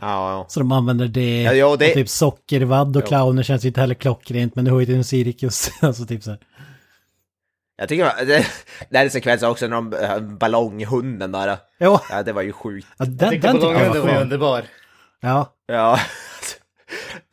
Ja, 0.00 0.32
ja. 0.32 0.46
Så 0.48 0.60
de 0.60 0.72
använder 0.72 1.08
det, 1.08 1.42
Ja, 1.42 1.52
ja, 1.52 1.76
det- 1.76 1.88
och 1.88 1.94
typ 1.94 2.08
sockervadd 2.08 2.96
och 2.96 3.06
clowner 3.06 3.42
känns 3.42 3.64
ju 3.64 3.68
inte 3.68 3.80
heller 3.80 3.94
klockrent, 3.94 4.54
men 4.54 4.64
det 4.64 4.70
hör 4.70 4.80
ju 4.80 4.86
till 4.86 4.94
en 4.94 5.04
cirkus. 5.04 5.70
alltså 5.82 6.06
typ 6.06 6.22
så 6.22 6.30
här. 6.30 6.38
Jag 7.76 7.88
tycker 7.88 8.04
det, 8.26 8.46
det 8.90 8.98
här 8.98 9.04
är 9.04 9.08
sekvensen 9.08 9.50
också 9.50 9.66
när 9.66 9.76
de, 9.76 9.92
äh, 9.94 10.18
ballonghunden 10.38 11.32
där. 11.32 11.56
Ja, 11.78 12.02
Ja, 12.10 12.22
det 12.22 12.32
var 12.32 12.42
ju 12.42 12.52
sjukt. 12.52 12.86
ja 12.98 13.04
Jag 13.04 13.08
den, 13.14 13.30
tyckte 13.30 13.48
den 13.48 13.56
tycker 13.56 13.68
jag 13.72 13.78
ballonghunden 13.80 14.06
var 14.06 14.14
var 14.14 14.22
underbar. 14.22 14.62
Ja, 15.20 15.54
Ja. 15.66 15.98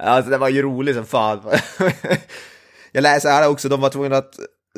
Alltså 0.03 0.31
det 0.31 0.37
var 0.37 0.49
ju 0.49 0.61
roligt 0.61 0.95
som 0.95 1.05
fan. 1.05 1.41
Jag 2.91 3.01
läser 3.01 3.29
här 3.29 3.49
också, 3.49 3.69
de 3.69 3.81
var 3.81 3.89
tvungna 3.89 4.17
att, 4.17 4.33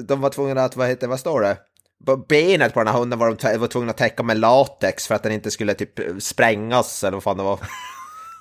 de 0.08 0.22
var 0.22 0.30
tvungna 0.30 0.64
att, 0.64 0.76
vad 0.76 0.88
heter, 0.88 1.08
vad 1.08 1.20
står 1.20 1.42
det? 1.42 1.58
Benet 2.30 2.74
på 2.74 2.80
den 2.80 2.88
här 2.88 3.00
hunden 3.00 3.20
var 3.20 3.36
de 3.52 3.58
var 3.58 3.68
tvungna 3.68 3.90
att 3.92 3.98
täcka 3.98 4.24
med 4.24 4.40
latex 4.40 5.08
för 5.08 5.16
att 5.16 5.24
den 5.24 5.32
inte 5.32 5.52
skulle 5.52 5.74
typ 5.74 6.00
sprängas 6.20 7.04
eller 7.04 7.16
vad 7.16 7.24
fan 7.24 7.38
det 7.38 7.44
var. 7.44 7.60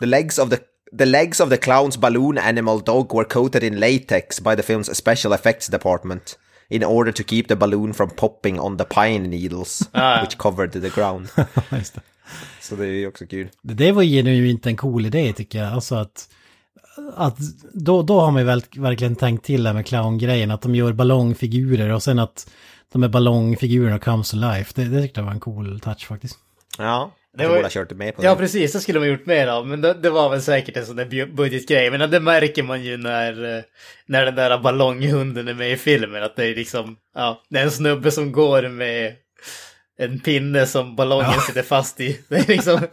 The 0.01 0.07
legs 0.07 0.39
of 0.39 0.51
the 0.51 0.57
The 0.99 1.05
legs 1.05 1.41
of 1.41 1.49
the 1.49 1.57
clown's 1.57 1.99
balloon 1.99 2.39
animal 2.39 2.81
dog 2.81 3.15
were 3.15 3.25
coated 3.25 3.63
in 3.65 3.81
latex 3.81 4.41
by 4.41 4.57
the 4.57 4.63
film's 4.63 4.95
special 4.95 5.33
effects 5.33 5.67
department 5.67 6.39
in 6.71 6.85
order 6.85 7.13
to 7.13 7.23
keep 7.23 7.43
the 7.49 7.57
balloon 7.57 7.95
from 7.95 8.11
popping 8.11 8.61
on 8.61 8.79
the 8.79 8.85
pine 8.85 9.29
needles 9.31 9.83
Ah. 9.93 10.23
which 10.23 10.39
covered 10.39 10.73
the 10.73 10.89
ground. 10.89 11.29
just 11.71 11.95
det. 11.95 12.01
Så 12.61 12.77
det 12.77 12.85
är 12.87 12.91
ju 12.91 13.07
också 13.09 13.27
kul. 13.27 13.49
Det 13.63 13.75
det 13.75 13.93
var 13.93 14.03
genuint 14.03 14.67
en 14.67 14.77
cool 14.77 15.07
idé 15.07 15.33
tycker 15.33 15.59
jag. 15.59 15.73
Alltså 15.73 15.95
att, 15.95 16.29
att 17.17 17.37
då, 17.73 18.03
då 18.03 18.21
har 18.21 18.31
man 18.31 18.43
ju 18.43 18.47
väl, 18.47 18.63
verkligen 18.77 19.17
tänkt 19.17 19.45
till 19.45 19.63
det 19.63 19.73
med 19.73 19.87
clowngrejen. 19.87 20.51
Att 20.51 20.63
de 20.63 20.75
gör 20.75 20.93
ballongfigurer 20.93 21.93
och 21.93 22.03
sen 22.03 22.19
att 22.19 22.51
de 22.93 23.03
här 23.03 23.09
ballongfigurerna 23.11 23.99
comes 23.99 24.31
to 24.31 24.37
life. 24.37 24.73
Det, 24.75 24.85
det 24.89 25.03
tyckte 25.03 25.21
jag 25.21 25.25
var 25.25 25.33
en 25.33 25.41
cool 25.41 25.81
touch 25.81 26.07
faktiskt. 26.07 26.39
Ja, 26.79 27.15
Det 27.39 27.43
var- 27.47 27.51
borde 27.55 27.65
ha 27.65 27.71
kört 27.71 27.91
med 27.91 28.17
på 28.17 28.25
Ja, 28.25 28.31
det. 28.31 28.37
precis. 28.37 28.73
Det 28.73 28.81
skulle 28.81 28.99
man 28.99 29.09
gjort 29.09 29.27
mer 29.27 29.47
av. 29.47 29.67
Men 29.67 29.81
det, 29.81 29.95
det 29.95 30.11
var 30.11 30.31
väl 30.31 30.43
säkert 30.43 30.77
en 30.77 30.87
sån 30.87 30.97
där 30.97 31.05
bu- 31.05 31.35
budgetgrej. 31.35 31.91
Men 31.91 32.11
det 32.11 32.21
märker 32.21 32.63
man 32.63 32.85
ju 32.85 32.97
när, 32.97 33.57
eh, 33.57 33.63
när 34.07 34.25
den 34.25 34.35
där 34.35 34.59
ballonghunden 34.59 35.49
är 35.49 35.55
med 35.55 35.73
i 35.73 35.77
filmen. 35.77 36.23
Att 36.23 36.37
det 36.37 36.45
är 36.47 36.55
liksom, 36.55 36.97
ja, 37.15 37.43
det 37.51 37.59
är 37.59 37.63
en 37.65 37.71
snubbe 37.71 38.11
som 38.11 38.33
går 38.33 38.69
med 38.69 39.13
en 40.01 40.21
pinne 40.21 40.67
som 40.67 40.97
ballongen 40.97 41.41
sitter 41.47 41.63
fast 41.63 42.01
i. 42.01 42.21
Det 42.29 42.37
är 42.37 42.47
liksom... 42.49 42.81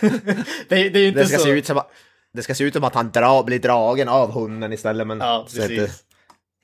det, 0.68 0.76
är- 0.86 0.90
det 0.90 0.98
är 0.98 1.02
ju 1.02 1.08
inte 1.08 1.20
Det 1.20 1.26
ska, 1.26 1.38
så... 1.38 1.44
se 1.44 1.50
ut 1.50 1.66
som, 1.66 1.78
att- 1.78 1.90
det 2.38 2.42
ska 2.42 2.54
se 2.54 2.64
ut 2.64 2.74
som 2.74 2.84
att 2.84 2.94
han 2.94 3.10
dra, 3.10 3.42
blir 3.42 3.58
dragen 3.58 4.08
av 4.08 4.32
hunden 4.32 4.72
istället, 4.72 5.06
men 5.06 5.18
Ja, 5.18 5.46
det 5.46 5.52
ser 5.52 5.62
inte 5.72 5.84
precis. 5.86 6.02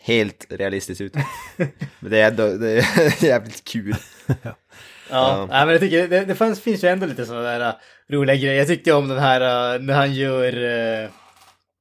helt 0.02 0.46
realistiskt 0.50 1.00
ut. 1.00 1.14
men 2.00 2.10
det 2.10 2.20
är 2.20 2.28
ändå 2.28 2.48
det 2.56 2.70
är 2.78 3.24
jävligt 3.24 3.64
kul. 3.64 3.96
Ja, 4.26 4.56
Ja. 5.10 5.46
Nej, 5.50 5.66
men 5.66 5.68
jag 5.68 5.80
tycker 5.80 6.08
det, 6.08 6.24
det 6.24 6.34
fanns, 6.34 6.60
finns 6.60 6.84
ju 6.84 6.88
ändå 6.88 7.06
lite 7.06 7.26
sådana 7.26 7.42
där 7.42 7.68
uh, 7.68 7.74
roliga 8.10 8.36
grejer. 8.36 8.54
Jag 8.54 8.66
tyckte 8.66 8.92
om 8.92 9.08
den 9.08 9.18
här 9.18 9.74
uh, 9.74 9.82
när 9.82 9.94
han 9.94 10.14
gör, 10.14 10.56
uh, 10.56 11.10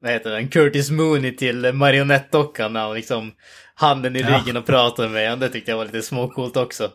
vad 0.02 0.12
heter 0.12 0.30
den, 0.30 0.48
Curtis 0.48 0.90
Mooney 0.92 1.36
till 1.36 1.74
marionettdockan 1.74 2.74
när 2.74 2.80
han 2.80 2.94
liksom 2.94 3.32
handen 3.76 4.16
i 4.16 4.20
Ja. 4.20 4.28
ryggen 4.38 4.58
och 4.58 4.66
pratar 4.66 5.08
med 5.10 5.24
honom. 5.30 5.40
Det 5.40 5.50
tyckte 5.50 5.72
jag 5.72 5.78
var 5.78 5.86
lite 5.86 6.02
småcoolt 6.02 6.58
också. 6.58 6.90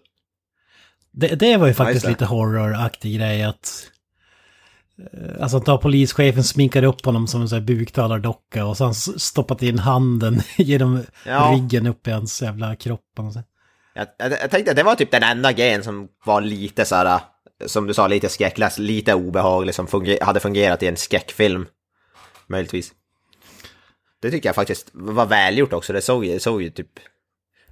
Det, 1.12 1.28
det 1.28 1.56
var 1.56 1.66
ju 1.66 1.74
faktiskt 1.74 2.06
lite 2.06 2.24
horroraktig 2.24 3.16
grej 3.18 3.42
att... 3.42 3.90
eh, 5.12 5.42
Alltså 5.42 5.56
att 5.56 5.64
ta 5.64 5.78
polischefen 5.78 6.44
sminkade 6.44 6.86
upp 6.86 7.04
honom 7.04 7.26
som 7.26 7.42
en 7.42 7.48
sån 7.48 7.58
här 7.58 7.66
buktalardocka 7.66 8.64
och 8.66 8.76
så 8.76 8.84
har 8.84 8.86
han 8.88 8.92
s- 8.92 9.20
stoppat 9.20 9.62
in 9.62 9.78
handen 9.78 10.42
genom 10.56 11.02
Ja. 11.26 11.50
ryggen 11.54 11.86
upp 11.86 12.06
i 12.08 12.10
hans 12.10 12.42
jävla 12.42 12.76
kropp. 12.76 13.00
Jag, 13.94 14.06
jag, 14.18 14.32
jag 14.32 14.50
tänkte 14.50 14.70
att 14.70 14.76
det 14.76 14.82
var 14.82 14.94
typ 14.94 15.10
den 15.10 15.22
enda 15.22 15.52
grejen 15.52 15.82
som 15.84 16.08
var 16.24 16.40
lite 16.40 16.84
så 16.84 16.94
här, 16.94 17.20
som 17.66 17.86
du 17.86 17.94
sa, 17.94 18.06
lite 18.08 18.28
skräckläs, 18.28 18.78
lite 18.78 19.14
obehaglig, 19.14 19.74
som 19.74 19.86
funger, 19.86 20.18
hade 20.22 20.40
fungerat 20.40 20.82
i 20.82 20.86
en 20.86 20.96
skräckfilm. 20.96 21.66
Möjligtvis. 22.46 22.92
Det 24.22 24.30
tycker 24.30 24.48
jag 24.48 24.56
faktiskt 24.56 24.90
var 24.92 25.26
välgjort 25.26 25.72
också, 25.72 25.92
det 25.92 26.00
såg, 26.02 26.24
ju- 26.24 26.38
såg 26.40 26.62
ju 26.62 26.70
typ 26.70 26.90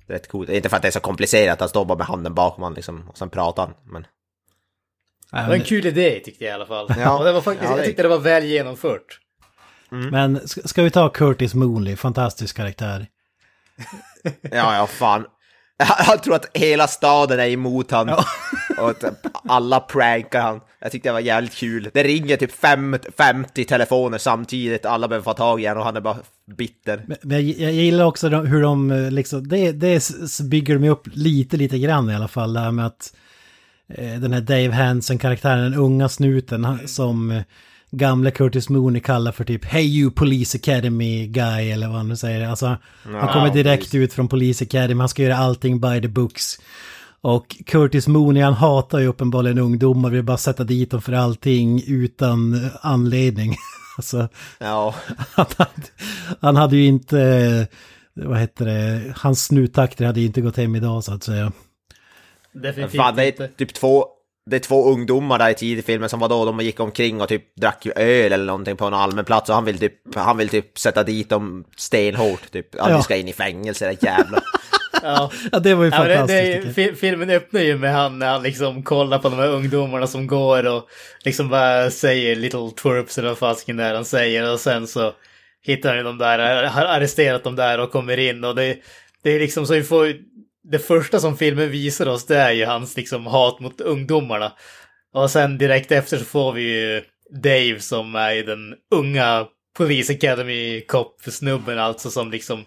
rätt 0.08 0.28
coolt. 0.28 0.48
Inte 0.50 0.68
för 0.68 0.76
att 0.76 0.82
det 0.82 0.88
är 0.88 0.92
så 0.92 1.00
komplicerat, 1.00 1.60
han 1.60 1.68
står 1.68 1.84
bara 1.84 1.98
med 1.98 2.06
handen 2.06 2.34
bakom 2.34 2.62
han 2.64 2.74
liksom, 2.74 3.08
och 3.08 3.18
sen 3.18 3.30
pratar 3.30 3.62
han. 3.66 3.74
Men 3.84 4.06
Det 5.42 5.48
var 5.48 5.54
en 5.54 5.64
kul 5.64 5.86
idé 5.86 6.20
tyckte 6.24 6.44
jag 6.44 6.50
i 6.50 6.54
alla 6.54 6.66
fall. 6.66 6.88
Ja. 6.98 7.18
Och 7.18 7.24
det 7.24 7.32
var 7.32 7.40
faktiskt, 7.40 7.70
Ja, 7.70 7.76
det- 7.76 7.80
jag 7.80 7.86
tyckte 7.86 8.02
det 8.02 8.08
var 8.08 8.18
väl 8.18 8.44
genomfört. 8.44 9.20
Men 9.88 10.48
ska, 10.48 10.60
ska 10.64 10.82
vi 10.82 10.90
ta 10.90 11.08
Curtis 11.08 11.54
Mooney, 11.54 11.96
fantastisk 11.96 12.56
karaktär. 12.56 13.06
Ja, 14.40 14.76
ja, 14.76 14.86
fan. 14.86 15.24
Jag, 16.08 16.22
tror 16.22 16.34
att 16.34 16.46
hela 16.54 16.86
staden 16.86 17.40
är 17.40 17.48
emot 17.48 17.90
han. 17.90 18.08
Och 18.78 18.90
att 18.90 19.04
alla 19.48 19.80
prankar 19.80 20.40
han. 20.40 20.60
Jag 20.80 20.92
tyckte 20.92 21.08
det 21.08 21.12
var 21.12 21.20
jävligt 21.20 21.54
kul. 21.54 21.90
Det 21.94 22.02
ringer 22.02 22.36
typ 22.36 22.52
fem, 22.52 22.98
50 23.18 23.64
telefoner 23.64 24.18
samtidigt, 24.18 24.86
alla 24.86 25.08
behöver 25.08 25.24
få 25.24 25.32
tag 25.32 25.62
i 25.62 25.66
honom 25.66 25.78
och 25.80 25.84
han 25.84 25.96
är 25.96 26.00
bara 26.00 26.16
bitter. 26.56 27.04
Men 27.06 27.16
men 27.22 27.48
jag, 27.48 27.58
jag 27.58 27.72
gillar 27.72 28.04
också 28.04 28.28
hur 28.28 28.62
de 28.62 28.90
eh, 28.90 29.10
liksom, 29.10 29.48
det, 29.48 29.72
det 29.72 30.10
bygger 30.50 30.78
de 30.78 30.88
upp 30.88 31.06
lite, 31.12 31.56
lite 31.56 31.78
grann 31.78 32.10
i 32.10 32.14
alla 32.14 32.28
fall. 32.28 32.52
Det 32.52 32.60
här 32.60 32.70
med 32.72 32.86
att 32.86 33.12
den 33.94 34.32
här 34.32 34.40
Dave 34.40 34.70
Hansen-karaktären, 34.70 35.62
den 35.62 35.74
unga 35.74 36.08
snuten 36.08 36.64
han, 36.64 36.88
som 36.88 37.30
eh, 37.30 37.42
gamle 37.90 38.30
Curtis 38.30 38.68
Mooney 38.68 39.00
kallar 39.00 39.32
för 39.32 39.44
typ 39.44 39.64
Hey 39.64 40.00
you 40.00 40.10
Police 40.10 40.58
Academy 40.58 41.26
guy 41.26 41.70
eller 41.70 41.86
vad 41.86 41.96
han 41.96 42.08
nu 42.08 42.16
säger. 42.16 42.48
Alltså 42.48 42.76
han 43.02 43.28
kommer 43.32 43.52
direkt 43.52 43.82
precis. 43.82 43.94
ut 43.94 44.12
från 44.12 44.28
Police 44.28 44.64
Academy, 44.64 45.00
han 45.00 45.08
ska 45.08 45.22
göra 45.22 45.36
allting 45.36 45.80
by 45.80 46.00
the 46.00 46.08
books. 46.08 46.58
Och 47.20 47.56
Curtis 47.66 48.08
Mooney 48.08 48.42
han 48.42 48.54
hatar 48.54 48.98
ju 48.98 49.06
uppenbarligen 49.06 49.58
ungdomar, 49.58 50.10
vill 50.10 50.22
bara 50.22 50.36
sätta 50.36 50.64
dit 50.64 50.90
dem 50.90 51.02
för 51.02 51.12
allting 51.12 51.82
utan 51.86 52.54
eh, 52.54 52.70
anledning. 52.80 53.54
alltså, 53.96 54.28
Ja, 54.58 54.94
han 55.34 55.46
hade, 55.56 55.70
han 56.40 56.56
hade 56.56 56.76
ju 56.76 56.86
inte, 56.86 57.20
eh, 57.20 58.26
vad 58.26 58.38
heter 58.38 58.64
det, 58.64 59.12
hans 59.16 59.44
snuttakter 59.44 60.06
hade 60.06 60.20
ju 60.20 60.26
inte 60.26 60.40
gått 60.40 60.56
hem 60.56 60.76
idag 60.76 61.04
så 61.04 61.14
att 61.14 61.22
säga. 61.22 61.52
Definitivt 62.62 62.96
fan 63.00 63.16
det 63.16 63.22
är 63.22 63.26
inte. 63.26 63.48
typ 63.48 63.74
två, 63.74 64.06
det 64.50 64.56
är 64.56 64.60
två 64.60 64.90
ungdomar 64.92 65.38
där 65.38 65.50
i 65.50 65.54
tidig 65.54 65.84
filmen 65.84 66.08
som 66.08 66.20
var 66.20 66.28
då, 66.28 66.44
de 66.44 66.60
gick 66.60 66.80
omkring 66.80 67.20
och 67.20 67.28
typ 67.28 67.56
drack 67.56 67.86
öl 67.96 68.32
eller 68.32 68.44
någonting 68.44 68.76
på 68.76 68.84
en 68.86 68.94
allmän 68.94 69.24
plats 69.24 69.48
och 69.48 69.54
han 69.54 69.64
vill 69.64 69.78
typ, 69.78 70.14
han 70.14 70.36
vill 70.36 70.48
typ 70.48 70.78
sätta 70.78 71.02
dit 71.02 71.28
dem 71.30 71.64
stenhårt 71.76 72.50
typ. 72.52 72.74
Ja, 72.74 72.90
Ja. 72.90 73.02
ska 73.02 73.16
in 73.16 73.28
i 73.28 73.32
fängelse, 73.32 73.86
det 73.86 74.02
jävlar. 74.02 74.42
Ja. 75.02 75.30
Ja, 75.52 75.58
det 75.58 75.74
var 75.74 75.84
ju 75.84 75.90
Ja, 75.90 75.96
fantastiskt. 75.96 76.28
det, 76.28 76.38
är- 76.52 76.54
tycker 76.62 76.66
jag. 76.66 76.74
fi- 76.74 76.94
filmen 76.94 77.30
öppnar 77.30 77.60
ju 77.60 77.78
med 77.78 77.92
han 77.94 78.18
när 78.18 78.26
han 78.32 78.42
liksom 78.42 78.82
kollar 78.82 79.18
på 79.18 79.28
de 79.28 79.38
här 79.38 79.48
ungdomarna 79.48 80.06
som 80.06 80.26
går 80.26 80.66
och 80.66 80.88
liksom 81.24 81.48
bara 81.48 81.90
säger 81.90 82.36
little 82.36 82.70
twerps 82.82 83.18
eller 83.18 83.28
vad 83.28 83.38
fasken 83.38 83.76
där 83.76 83.94
han 83.94 84.04
säger 84.04 84.52
och 84.52 84.60
sen 84.60 84.86
så 84.86 85.12
hittar 85.62 85.88
han 85.88 85.98
ju 85.98 86.04
de 86.04 86.18
där, 86.18 86.64
har 86.66 86.82
arresterat 86.84 87.44
dem 87.44 87.56
där 87.56 87.80
och 87.80 87.90
kommer 87.92 88.18
in 88.18 88.44
och 88.44 88.54
det, 88.54 88.76
det 89.22 89.30
är 89.30 89.40
liksom 89.40 89.66
så 89.66 89.74
vi 89.74 89.82
får 89.82 90.12
det 90.70 90.78
första 90.78 91.20
som 91.20 91.36
filmen 91.36 91.70
visar 91.70 92.08
oss 92.08 92.26
det 92.26 92.36
är 92.36 92.52
ju 92.52 92.64
hans 92.64 92.96
liksom 92.96 93.26
hat 93.26 93.60
mot 93.60 93.80
ungdomarna. 93.80 94.52
Och 95.14 95.30
sen 95.30 95.58
direkt 95.58 95.92
efter 95.92 96.18
så 96.18 96.24
får 96.24 96.52
vi 96.52 96.62
ju 96.62 97.02
Dave 97.42 97.80
som 97.80 98.14
är 98.14 98.34
den 98.34 98.74
unga 98.90 99.46
Police 99.76 100.12
Academy 100.12 100.80
Cop-snubben 100.80 101.78
alltså 101.78 102.10
som 102.10 102.30
liksom 102.30 102.64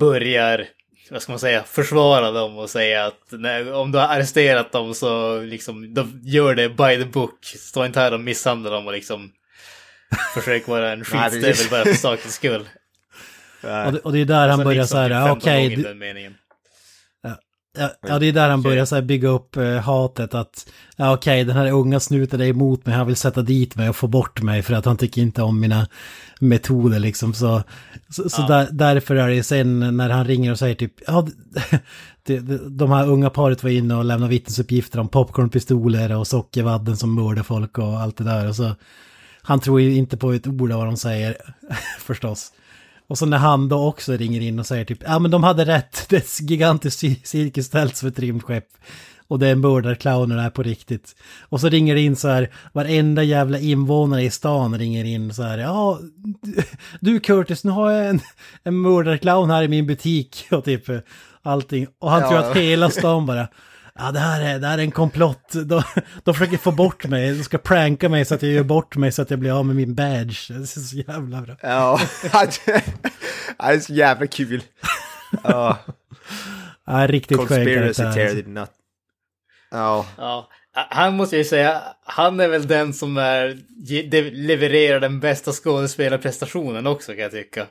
börjar, 0.00 0.66
vad 1.10 1.22
ska 1.22 1.32
man 1.32 1.38
säga, 1.38 1.62
försvara 1.62 2.30
dem 2.30 2.58
och 2.58 2.70
säga 2.70 3.06
att 3.06 3.22
nej, 3.30 3.72
om 3.72 3.92
du 3.92 3.98
har 3.98 4.08
arresterat 4.08 4.72
dem 4.72 4.94
så 4.94 5.40
liksom, 5.40 5.94
då 5.94 6.06
gör 6.22 6.54
det 6.54 6.68
by 6.68 6.96
the 6.96 7.04
book. 7.04 7.44
Stå 7.44 7.84
inte 7.84 8.00
här 8.00 8.14
och 8.14 8.20
misshandla 8.20 8.70
dem 8.70 8.86
och 8.86 8.92
liksom 8.92 9.30
försök 10.34 10.68
vara 10.68 10.92
en 10.92 11.04
skitstövel 11.04 11.70
bara 11.70 11.84
för 11.84 12.00
sakens 12.00 12.34
skull. 12.34 12.68
Och 13.86 13.92
det, 13.92 13.98
och 13.98 14.12
det 14.12 14.20
är 14.20 14.24
där 14.24 14.48
han 14.48 14.64
börjar 14.64 14.82
liksom 14.82 14.96
så 14.96 15.14
här, 15.14 15.34
typ 15.34 15.42
15 15.44 15.82
okej, 15.82 15.94
meningen. 15.94 16.34
Ja, 17.78 17.90
ja, 18.08 18.18
det 18.18 18.26
är 18.26 18.32
där 18.32 18.48
han 18.50 18.62
börjar 18.62 18.84
så 18.84 19.02
bygga 19.02 19.28
upp 19.28 19.56
eh, 19.56 19.76
hatet 19.76 20.34
att 20.34 20.66
ja, 20.96 21.14
okej, 21.14 21.44
den 21.44 21.56
här 21.56 21.70
unga 21.70 22.00
snuten 22.00 22.40
är 22.40 22.46
emot 22.46 22.86
mig, 22.86 22.94
han 22.94 23.06
vill 23.06 23.16
sätta 23.16 23.42
dit 23.42 23.76
mig 23.76 23.88
och 23.88 23.96
få 23.96 24.06
bort 24.06 24.42
mig 24.42 24.62
för 24.62 24.74
att 24.74 24.84
han 24.84 24.96
tycker 24.96 25.22
inte 25.22 25.42
om 25.42 25.60
mina 25.60 25.86
metoder 26.40 26.98
liksom. 26.98 27.34
Så, 27.34 27.62
så, 28.08 28.28
så 28.28 28.42
där, 28.42 28.68
därför 28.72 29.16
är 29.16 29.28
det 29.28 29.42
sen 29.42 29.96
när 29.96 30.10
han 30.10 30.24
ringer 30.24 30.52
och 30.52 30.58
säger 30.58 30.74
typ, 30.74 30.92
ja, 31.06 31.26
det, 32.26 32.38
det, 32.38 32.68
de 32.68 32.90
här 32.90 33.08
unga 33.08 33.30
paret 33.30 33.62
var 33.62 33.70
inne 33.70 33.94
och 33.94 34.04
lämnade 34.04 34.30
vittnesuppgifter 34.30 34.98
om 34.98 35.08
popcornpistoler 35.08 36.16
och 36.16 36.26
sockervadden 36.26 36.96
som 36.96 37.14
mördar 37.14 37.42
folk 37.42 37.78
och 37.78 38.00
allt 38.00 38.16
det 38.16 38.24
där. 38.24 38.48
Och 38.48 38.56
så, 38.56 38.74
han 39.42 39.60
tror 39.60 39.80
ju 39.80 39.94
inte 39.94 40.16
på 40.16 40.32
ett 40.32 40.46
ord 40.46 40.72
av 40.72 40.78
vad 40.78 40.88
de 40.88 40.96
säger, 40.96 41.36
förstås. 41.98 42.52
Och 43.08 43.18
så 43.18 43.26
när 43.26 43.38
han 43.38 43.68
då 43.68 43.86
också 43.86 44.12
ringer 44.12 44.40
in 44.40 44.58
och 44.58 44.66
säger 44.66 44.84
typ, 44.84 45.02
ja 45.06 45.18
men 45.18 45.30
de 45.30 45.44
hade 45.44 45.64
rätt, 45.64 46.06
det 46.08 46.16
är 46.16 46.20
ett 46.20 46.40
gigantiskt 46.50 47.02
cir- 47.02 47.20
cirkustält 47.24 47.96
som 47.96 48.08
ett 48.08 48.18
rymdskepp. 48.18 48.66
Och 49.28 49.38
det 49.38 49.48
är 49.48 49.54
mördarclowner 49.54 50.36
här 50.38 50.50
på 50.50 50.62
riktigt. 50.62 51.16
Och 51.48 51.60
så 51.60 51.68
ringer 51.68 51.94
det 51.94 52.00
in 52.00 52.16
så 52.16 52.28
här, 52.28 52.50
varenda 52.72 53.22
jävla 53.22 53.58
invånare 53.58 54.22
i 54.22 54.30
stan 54.30 54.78
ringer 54.78 55.04
in 55.04 55.34
så 55.34 55.42
här, 55.42 55.58
ja, 55.58 56.00
du 57.00 57.20
Curtis, 57.20 57.64
nu 57.64 57.70
har 57.70 57.90
jag 57.90 58.06
en, 58.08 58.20
en 58.64 58.74
mördarclown 58.74 59.50
här 59.50 59.62
i 59.62 59.68
min 59.68 59.86
butik 59.86 60.46
och 60.50 60.64
typ 60.64 60.84
allting. 61.42 61.86
Och 61.98 62.10
han 62.10 62.20
Ja. 62.22 62.28
tror 62.28 62.38
att 62.38 62.56
hela 62.56 62.90
stan 62.90 63.26
bara, 63.26 63.48
ja 63.98 64.12
det 64.12 64.18
här 64.18 64.40
är, 64.40 64.58
det 64.58 64.66
här 64.66 64.78
är 64.78 64.82
en 64.82 64.90
komplott, 64.90 65.52
de, 65.52 65.82
de 66.24 66.34
försöker 66.34 66.56
få 66.56 66.72
bort 66.72 67.04
mig, 67.06 67.32
de 67.32 67.44
ska 67.44 67.58
pranka 67.58 68.08
mig 68.08 68.24
så 68.24 68.34
att 68.34 68.42
jag 68.42 68.52
gör 68.52 68.62
bort 68.62 68.96
mig 68.96 69.12
så 69.12 69.22
att 69.22 69.30
jag 69.30 69.38
blir 69.38 69.58
av 69.58 69.66
med 69.66 69.76
min 69.76 69.94
badge. 69.94 70.48
Det 70.48 70.54
är 70.54 70.64
så 70.64 70.96
jävla 70.96 71.42
bra. 71.42 71.56
Ja, 71.60 72.00
han 73.58 73.74
är 73.74 73.80
så 73.80 73.92
jävla 73.92 74.26
kul. 74.26 74.62
Ja, 75.42 75.78
Ja, 76.86 77.06
riktigt 77.06 77.38
skön 77.38 77.46
conspiracy 77.46 78.02
theory 78.02 78.34
did 78.34 78.48
not. 78.48 78.70
Ja, 79.70 80.06
Ja, 80.18 80.48
han 80.90 81.16
måste 81.16 81.36
jag 81.36 81.38
ju 81.38 81.48
säga, 81.48 81.82
han 82.04 82.40
är 82.40 82.48
väl 82.48 82.66
den 82.66 82.94
som 82.94 83.16
är, 83.16 83.58
levererar 84.30 85.00
den 85.00 85.20
bästa 85.20 85.52
skådespelarprestationen 85.52 86.86
också 86.86 87.12
kan 87.12 87.20
jag 87.20 87.30
tycka. 87.30 87.66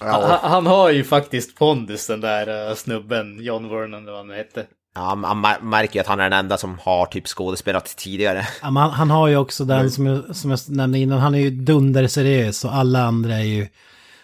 ja. 0.00 0.38
Han, 0.42 0.50
han 0.50 0.66
har 0.66 0.90
ju 0.90 1.04
faktiskt 1.04 1.56
pondus 1.56 2.06
den 2.06 2.20
där 2.20 2.68
uh, 2.68 2.74
snubben, 2.74 3.38
John 3.40 3.68
Vernon 3.68 4.02
eller 4.02 4.12
vad 4.12 4.26
han 4.26 4.36
hette. 4.36 4.66
Ja 4.98 5.14
man 5.14 5.44
mär- 5.44 5.62
märker 5.62 5.94
ju 5.94 6.00
att 6.00 6.06
han 6.06 6.20
är 6.20 6.30
den 6.30 6.38
enda 6.38 6.58
som 6.58 6.78
har 6.82 7.06
typ 7.06 7.26
skådespelat 7.26 7.96
tidigare. 7.96 8.46
Ja, 8.62 8.66
han, 8.68 8.76
han 8.90 9.10
har 9.10 9.28
ju 9.28 9.36
också 9.36 9.64
den 9.64 9.90
som 9.90 10.06
jag, 10.06 10.36
som 10.36 10.50
jag 10.50 10.60
nämnde 10.68 10.98
innan, 10.98 11.18
han 11.18 11.34
är 11.34 11.38
ju 11.38 11.50
dunderseriös 11.50 12.64
och 12.64 12.74
alla 12.74 13.02
andra 13.02 13.34
är 13.34 13.42
ju 13.44 13.68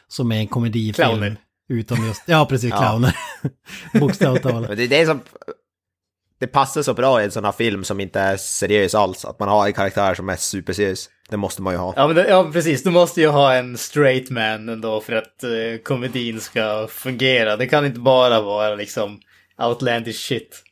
som 0.09 0.33
är 0.33 0.37
en 0.39 0.47
komedifilm. 0.49 1.09
Clowner. 1.09 1.37
Utom 1.69 2.07
just, 2.07 2.23
ja 2.27 2.47
precis, 2.47 2.71
Ja. 2.71 2.79
clowner. 2.89 3.17
Bokstavligt 4.01 4.43
talat. 4.43 4.77
Det 4.77 4.83
är 4.85 4.89
det 4.89 5.07
som... 5.07 5.21
Det 6.41 6.47
passar 6.47 6.83
så 6.83 6.95
bra 6.95 7.21
i 7.21 7.25
en 7.25 7.31
sån 7.31 7.45
här 7.45 7.53
film 7.53 7.85
som 7.85 8.01
inte 8.01 8.21
är 8.21 8.37
seriös 8.37 8.95
alls. 8.95 9.25
Att 9.25 9.39
man 9.39 9.49
har 9.49 9.67
en 9.67 9.73
karaktär 9.73 10.15
som 10.15 10.29
är 10.29 10.37
superseriös. 10.37 11.09
Det 11.31 11.37
måste 11.37 11.63
man 11.63 11.73
ju 11.75 11.79
ha. 11.79 11.93
Ja, 11.97 12.07
men 12.07 12.17
det, 12.17 12.29
ja, 12.29 12.51
precis. 12.53 12.83
Du 12.83 12.91
måste 12.91 13.21
ju 13.21 13.29
ha 13.29 13.55
en 13.55 13.79
straight 13.79 14.31
man 14.31 14.69
ändå 14.69 15.01
för 15.01 15.13
att 15.13 15.45
uh, 15.45 15.79
komedin 15.85 16.41
ska 16.41 16.87
fungera. 16.91 17.57
Det 17.57 17.67
kan 17.67 17.87
inte 17.87 18.01
bara 18.01 18.41
vara 18.41 18.75
liksom 18.75 19.21
outlandish 19.59 20.17
shit. 20.29 20.63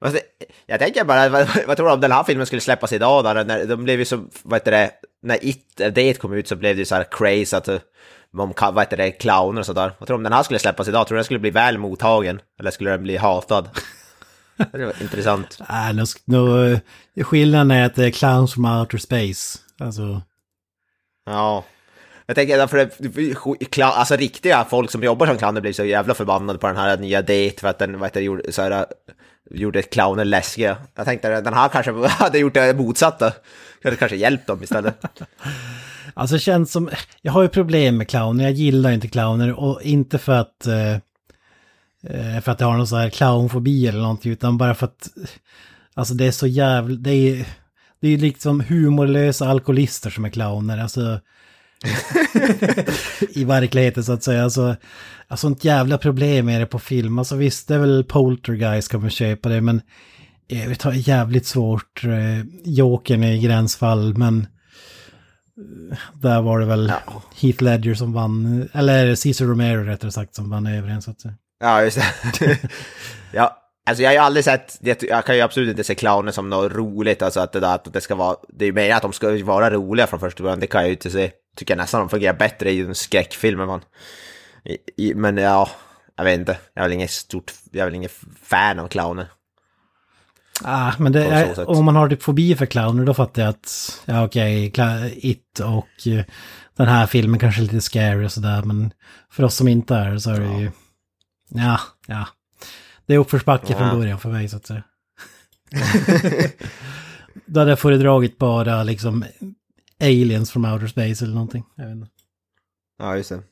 Det- 0.00 0.20
Jag 0.66 0.80
tänker 0.80 1.04
bara, 1.04 1.28
vad, 1.28 1.48
vad 1.66 1.76
tror 1.76 1.86
du 1.86 1.92
om 1.92 2.00
den 2.00 2.12
här 2.12 2.24
filmen 2.24 2.46
skulle 2.46 2.60
släppas 2.60 2.92
idag 2.92 3.24
då? 3.24 3.32
När, 3.32 3.64
de 3.66 3.84
blev 3.84 3.98
ju 3.98 4.04
så, 4.04 4.24
vad 4.42 4.56
heter 4.60 4.70
det, 4.70 4.90
när 5.22 5.44
It, 5.44 5.80
eh, 5.80 5.86
Date 5.86 6.14
kom 6.14 6.32
ut 6.32 6.48
så 6.48 6.56
blev 6.56 6.76
det 6.76 6.78
ju 6.78 6.84
så 6.84 6.94
här 6.94 7.06
crazy 7.10 7.56
att 7.56 7.68
eh, 7.68 7.78
om, 8.38 8.52
vad 8.58 8.78
heter 8.78 8.96
det, 8.96 9.10
clowner 9.10 9.60
och 9.60 9.66
sådär. 9.66 9.92
Vad 9.98 10.06
tror 10.06 10.14
du 10.16 10.18
om 10.18 10.22
den 10.22 10.32
här 10.32 10.42
skulle 10.42 10.58
släppas 10.58 10.88
idag? 10.88 11.06
Tror 11.06 11.14
du 11.14 11.18
den 11.18 11.24
skulle 11.24 11.40
bli 11.40 11.50
väl 11.50 11.78
mottagen? 11.78 12.40
Eller 12.60 12.70
skulle 12.70 12.90
den 12.90 13.02
bli 13.02 13.16
hatad? 13.16 13.68
Det 14.72 14.84
var 14.84 15.02
intressant. 15.02 15.58
Nej, 15.70 15.94
nu, 15.94 16.02
sk- 16.02 16.22
nu, 16.24 16.80
skillnaden 17.24 17.70
är 17.70 17.86
att 17.86 17.94
det 17.94 18.04
är 18.06 18.10
clowns 18.10 18.54
from 18.54 18.64
outer 18.64 18.98
space. 18.98 19.58
Alltså, 19.78 20.22
Ja. 21.26 21.64
Jag 22.26 22.36
tänker 22.36 22.58
därför 22.58 22.76
det, 22.76 23.82
alltså 23.82 24.16
riktiga 24.16 24.64
folk 24.64 24.90
som 24.90 25.02
jobbar 25.02 25.26
som 25.26 25.38
clowner 25.38 25.60
blir 25.60 25.72
så 25.72 25.84
jävla 25.84 26.14
förbannade 26.14 26.58
på 26.58 26.66
den 26.66 26.76
här 26.76 26.96
nya 26.96 27.22
date 27.22 27.54
för 27.60 27.68
att 27.68 27.78
den 27.78 27.98
vad 27.98 28.08
heter, 28.08 28.20
det, 28.20 28.24
gjorde, 28.24 28.52
så 28.52 28.62
här, 28.62 28.86
gjorde 29.50 29.82
clowner 29.82 30.24
läskiga. 30.24 30.76
Jag 30.94 31.06
tänkte 31.06 31.36
att 31.36 31.44
den 31.44 31.54
här 31.54 31.68
kanske 31.68 31.92
hade 32.08 32.38
gjort 32.38 32.54
det 32.54 32.76
motsatta. 32.76 33.32
Det 33.82 33.96
kanske 33.96 34.16
hjälpt 34.16 34.46
dem 34.46 34.62
istället. 34.62 35.04
alltså 36.14 36.34
det 36.34 36.40
känns 36.40 36.72
som, 36.72 36.90
jag 37.22 37.32
har 37.32 37.42
ju 37.42 37.48
problem 37.48 37.96
med 37.96 38.08
clowner, 38.08 38.44
jag 38.44 38.52
gillar 38.52 38.90
inte 38.90 39.08
clowner 39.08 39.52
och 39.52 39.82
inte 39.82 40.18
för 40.18 40.32
att, 40.32 40.66
eh, 40.66 40.92
eh, 42.06 42.40
för 42.42 42.52
att 42.52 42.60
jag 42.60 42.66
har 42.66 42.76
någon 42.76 42.86
sån 42.86 42.98
här 42.98 43.10
clownfobi 43.10 43.88
eller 43.88 44.00
någonting, 44.00 44.32
utan 44.32 44.58
bara 44.58 44.74
för 44.74 44.86
att, 44.86 45.08
alltså 45.94 46.14
det 46.14 46.26
är 46.26 46.30
så 46.30 46.46
jävla, 46.46 46.96
det 46.96 47.10
är, 47.10 47.46
det 48.00 48.08
är 48.08 48.18
liksom 48.18 48.60
humorlösa 48.60 49.48
alkoholister 49.48 50.10
som 50.10 50.24
är 50.24 50.30
clowner, 50.30 50.78
alltså 50.78 51.20
i 53.30 53.44
verkligheten 53.44 54.04
så 54.04 54.12
att 54.12 54.22
säga. 54.22 54.44
Alltså, 54.44 54.76
alltså 55.28 55.46
sånt 55.46 55.64
jävla 55.64 55.98
problem 55.98 56.48
är 56.48 56.60
det 56.60 56.66
på 56.66 56.78
film. 56.78 57.18
Alltså 57.18 57.36
visst, 57.36 57.68
det 57.68 57.74
är 57.74 57.78
väl 57.78 58.04
Poltergeist 58.04 58.90
kan 58.90 59.00
man 59.00 59.10
köpa 59.10 59.48
det, 59.48 59.60
men 59.60 59.80
vet, 60.48 60.80
det 60.80 60.88
är 60.88 61.08
jävligt 61.08 61.46
svårt. 61.46 62.04
Eh, 62.04 62.46
Jokern 62.64 63.24
är 63.24 63.32
i 63.32 63.38
gränsfall, 63.38 64.16
men 64.16 64.46
eh, 65.90 65.98
där 66.14 66.42
var 66.42 66.60
det 66.60 66.66
väl 66.66 66.92
Heath 67.40 67.62
Ledger 67.62 67.94
som 67.94 68.12
vann, 68.12 68.68
eller 68.72 69.14
Cesar 69.14 69.44
Romero 69.44 69.84
rättare 69.84 70.12
sagt, 70.12 70.34
som 70.34 70.50
vann 70.50 70.66
över 70.66 70.88
en 70.88 71.02
så 71.02 71.10
att 71.10 71.20
säga. 71.20 71.34
Ja, 71.60 71.82
just 71.82 72.00
det. 72.38 72.58
ja, 73.32 73.56
alltså 73.86 74.02
jag 74.02 74.10
har 74.10 74.14
ju 74.14 74.20
aldrig 74.20 74.44
sett, 74.44 74.78
jag 75.00 75.24
kan 75.24 75.36
ju 75.36 75.40
absolut 75.40 75.70
inte 75.70 75.84
se 75.84 75.94
clowner 75.94 76.32
som 76.32 76.50
något 76.50 76.72
roligt, 76.72 77.22
alltså 77.22 77.40
att 77.40 77.52
det, 77.52 77.60
där, 77.60 77.74
att 77.74 77.92
det 77.92 78.00
ska 78.00 78.14
vara, 78.14 78.36
det 78.48 78.64
är 78.64 78.66
ju 78.66 78.72
mer 78.72 78.94
att 78.94 79.02
de 79.02 79.12
ska 79.12 79.44
vara 79.44 79.70
roliga 79.70 80.06
från 80.06 80.20
första 80.20 80.42
början, 80.42 80.60
det 80.60 80.66
kan 80.66 80.80
jag 80.80 80.88
ju 80.88 80.94
inte 80.94 81.10
se. 81.10 81.30
Tycker 81.54 81.74
jag 81.74 81.78
nästan 81.82 82.00
de 82.00 82.08
fungerar 82.08 82.34
bättre 82.38 82.70
i 82.70 82.80
en 82.80 82.94
skräckfilm 82.94 83.60
än 83.60 83.66
man. 83.66 83.80
I, 84.64 84.78
i, 85.08 85.14
men 85.14 85.36
ja, 85.36 85.68
jag 86.16 86.24
vet 86.24 86.38
inte, 86.38 86.58
jag 86.74 86.82
är 86.84 86.88
väl 86.88 86.92
ingen 86.94 87.08
stort, 87.08 87.52
jag 87.70 87.80
är 87.80 87.84
väl 87.84 87.94
ingen 87.94 88.10
fan 88.42 88.78
av 88.78 88.88
clowner. 88.88 89.26
Ah, 90.64 90.92
men 90.98 91.12
det 91.12 91.24
är, 91.24 91.68
om 91.70 91.84
man 91.84 91.96
har 91.96 92.08
typ 92.08 92.22
fobi 92.22 92.56
för 92.56 92.66
clowner 92.66 93.04
då 93.04 93.14
fattar 93.14 93.42
jag 93.42 93.48
att, 93.48 94.02
ja 94.04 94.24
okej, 94.24 94.70
Cla- 94.74 95.10
It 95.16 95.60
och 95.60 96.06
eh, 96.06 96.24
den 96.76 96.88
här 96.88 97.06
filmen 97.06 97.40
kanske 97.40 97.60
är 97.60 97.62
lite 97.62 97.80
scary 97.80 98.26
och 98.26 98.32
sådär, 98.32 98.62
men 98.62 98.92
för 99.30 99.42
oss 99.42 99.54
som 99.54 99.68
inte 99.68 99.94
är 99.94 100.18
så 100.18 100.30
är 100.30 100.40
det 100.40 100.60
ju, 100.60 100.70
ja, 101.48 101.80
ja. 102.06 102.28
Det 103.06 103.14
är 103.14 103.18
uppförsbacke 103.18 103.66
Ja. 103.72 103.78
från 103.78 103.98
början 103.98 104.18
för 104.20 104.28
mig 104.28 104.48
så 104.48 104.56
att 104.56 104.66
säga. 104.66 104.82
då 107.46 107.60
hade 107.60 107.70
jag 107.70 107.78
föredragit 107.78 108.38
bara 108.38 108.82
liksom 108.82 109.24
aliens 110.00 110.50
from 110.50 110.64
outer 110.64 110.86
space 110.86 111.24
eller 111.24 111.34
någonting. 111.34 111.64
Jag 111.76 111.84
vet 111.84 111.92
inte. 111.94 112.08
Ja, 112.98 113.16
just 113.16 113.28
det. 113.28 113.42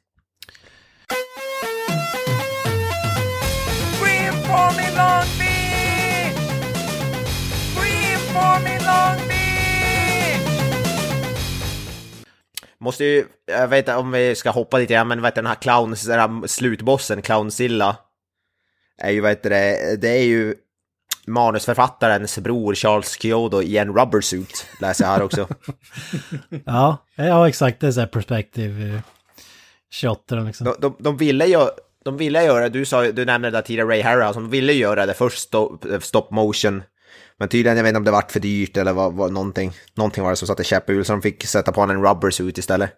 Scream 3.99 4.34
for 4.34 4.76
me, 4.76 4.97
Long 4.97 5.28
Beach! 5.38 6.36
Scream 7.74 8.20
for 8.32 8.61
me, 8.64 8.78
Long 8.78 9.28
Beach! 9.28 9.43
Måste 12.78 13.05
ju, 13.05 13.26
jag 13.47 13.68
vet 13.68 13.78
inte 13.78 13.97
om 13.97 14.12
vi 14.12 14.34
ska 14.34 14.51
hoppa 14.51 14.78
lite 14.78 14.93
grann, 14.95 15.09
men 15.09 15.22
vad 15.22 15.30
heter 15.30 15.43
den 15.43 15.49
här 15.49 15.55
clown, 15.55 15.95
den 16.07 16.20
här 16.20 16.47
slutbossen, 16.47 17.22
Clownsilla. 17.22 17.97
Är 18.99 19.11
ju, 19.11 19.20
vad 19.20 19.30
heter 19.30 19.51
det, 19.51 19.97
det 19.97 20.09
är 20.09 20.24
ju 20.24 20.55
manusförfattarens 21.26 22.38
bror 22.38 22.74
Charles 22.74 23.20
Kyodo 23.20 23.62
i 23.62 23.76
en 23.76 23.94
rubbersuit, 23.94 24.66
läser 24.80 25.04
jag 25.04 25.10
här 25.10 25.22
också. 25.22 25.48
Ja, 26.64 27.06
ja 27.14 27.48
exakt, 27.48 27.80
det 27.80 27.86
är 27.86 27.92
så 27.92 28.00
här 28.00 28.06
perspektiv 28.06 28.94
eh, 28.94 29.00
shotten 29.90 30.46
liksom. 30.46 30.64
De, 30.64 30.74
de, 30.78 30.96
de 30.98 31.16
ville 31.16 31.46
ju, 31.46 31.66
de 32.04 32.16
ville 32.16 32.44
göra, 32.44 32.68
du 32.68 32.84
sa, 32.84 33.02
du 33.02 33.24
nämnde 33.24 33.50
det 33.50 33.56
där 33.56 33.62
tidigare, 33.62 33.88
Ray 33.88 34.02
Harryhausen, 34.02 34.42
de 34.42 34.50
ville 34.50 34.72
göra 34.72 35.06
det 35.06 35.14
först 35.14 35.38
stop, 35.38 35.78
stop 36.00 36.26
motion. 36.30 36.82
Men 37.38 37.48
tydligen, 37.48 37.76
jag 37.76 37.84
vet 37.84 37.90
inte 37.90 37.98
om 37.98 38.04
det 38.04 38.10
vart 38.10 38.32
för 38.32 38.40
dyrt 38.40 38.76
eller 38.76 38.92
vad, 38.92 39.12
vad 39.12 39.32
någonting, 39.32 39.72
någonting 39.94 40.22
var 40.22 40.30
det 40.30 40.36
som 40.36 40.48
satte 40.48 40.64
käpp 40.64 40.90
i 40.90 41.04
så 41.04 41.12
de 41.12 41.22
fick 41.22 41.46
sätta 41.46 41.72
på 41.72 41.80
honom 41.80 41.96
en 41.96 42.02
rubbersuit 42.02 42.58
istället. 42.58 42.90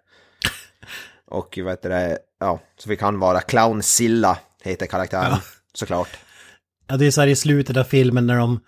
Och 1.26 1.58
vad 1.62 1.72
heter 1.72 1.90
det, 1.90 2.18
ja, 2.40 2.60
så 2.76 2.88
fick 2.88 3.02
han 3.02 3.18
vara 3.18 3.40
Clown 3.40 3.82
Silla, 3.82 4.38
heter 4.62 4.86
karaktären, 4.86 5.38
såklart. 5.74 6.08
Ja, 6.86 6.96
det 6.96 7.06
är 7.06 7.10
så 7.10 7.20
här 7.20 7.28
i 7.28 7.36
slutet 7.36 7.76
av 7.76 7.84
filmen 7.84 8.26
när 8.26 8.36
de, 8.38 8.60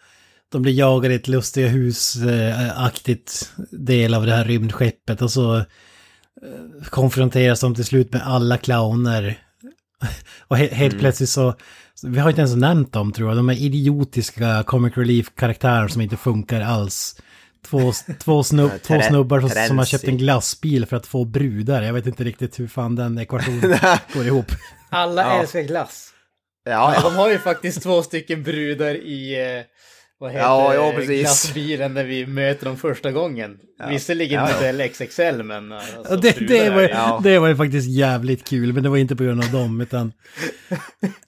de 0.52 0.62
blir 0.62 0.72
jagade 0.72 1.14
i 1.14 1.16
ett 1.16 1.28
lustiga 1.28 1.68
hus-aktigt 1.68 3.52
del 3.70 4.14
av 4.14 4.26
det 4.26 4.32
här 4.34 4.44
rymdskeppet 4.44 5.22
och 5.22 5.30
så 5.30 5.56
eh, 5.56 5.64
konfronteras 6.90 7.60
de 7.60 7.74
till 7.74 7.84
slut 7.84 8.12
med 8.12 8.22
alla 8.26 8.58
clowner. 8.58 9.38
Och 10.48 10.58
he 10.58 10.74
helt 10.74 10.98
plötsligt 10.98 11.28
så, 11.28 11.54
vi 12.02 12.18
har 12.18 12.30
inte 12.30 12.40
ens 12.40 12.56
nämnt 12.56 12.92
dem 12.92 13.12
tror 13.12 13.28
jag, 13.28 13.36
de 13.36 13.48
är 13.48 13.54
idiotiska 13.54 14.62
comic 14.66 14.96
relief-karaktärer 14.96 15.88
som 15.88 16.02
inte 16.02 16.16
funkar 16.16 16.60
alls. 16.60 17.16
Två, 17.66 17.92
två, 18.18 18.42
snubb, 18.42 18.70
två 18.82 19.00
snubbar 19.02 19.40
som, 19.40 19.50
som 19.68 19.78
har 19.78 19.84
köpt 19.84 20.04
en 20.04 20.18
glassbil 20.18 20.86
för 20.86 20.96
att 20.96 21.06
få 21.06 21.24
brudar. 21.24 21.82
Jag 21.82 21.92
vet 21.92 22.06
inte 22.06 22.24
riktigt 22.24 22.60
hur 22.60 22.66
fan 22.68 22.96
den 22.96 23.18
ekvationen 23.18 23.78
går 24.14 24.26
ihop. 24.26 24.52
Alla 24.90 25.22
Ja. 25.22 25.40
älskar 25.40 25.60
glass. 25.62 26.12
Ja, 26.66 26.72
Ja, 26.72 26.94
ja. 26.94 27.00
de 27.02 27.16
har 27.16 27.30
ju 27.30 27.38
faktiskt 27.38 27.82
två 27.82 28.02
stycken 28.02 28.42
brudar 28.42 28.94
i, 28.94 29.34
eh, 29.58 29.64
vad 30.18 30.30
heter 30.32 30.44
Ja, 30.44 30.74
ja, 30.74 30.92
precis. 30.96 31.20
glassbilen 31.20 31.94
när 31.94 32.04
vi 32.04 32.26
möter 32.26 32.66
dem 32.66 32.76
första 32.76 33.12
gången. 33.12 33.58
Visserligen 33.88 34.40
Ja, 34.40 34.48
ja. 34.50 34.56
modell 34.56 34.80
XXL, 34.88 35.42
men 35.42 35.72
alltså, 35.72 36.06
Ja, 36.10 36.16
det, 36.16 36.30
det, 36.48 36.70
var, 36.70 36.82
ju- 36.82 36.88
Ja. 36.88 37.20
det 37.22 37.38
var 37.38 37.48
ju 37.48 37.56
faktiskt 37.56 37.88
jävligt 37.88 38.48
kul, 38.48 38.72
men 38.72 38.82
det 38.82 38.88
var 38.88 38.96
inte 38.96 39.16
på 39.16 39.24
grund 39.24 39.44
av 39.44 39.50
dem, 39.50 39.80
utan... 39.80 40.12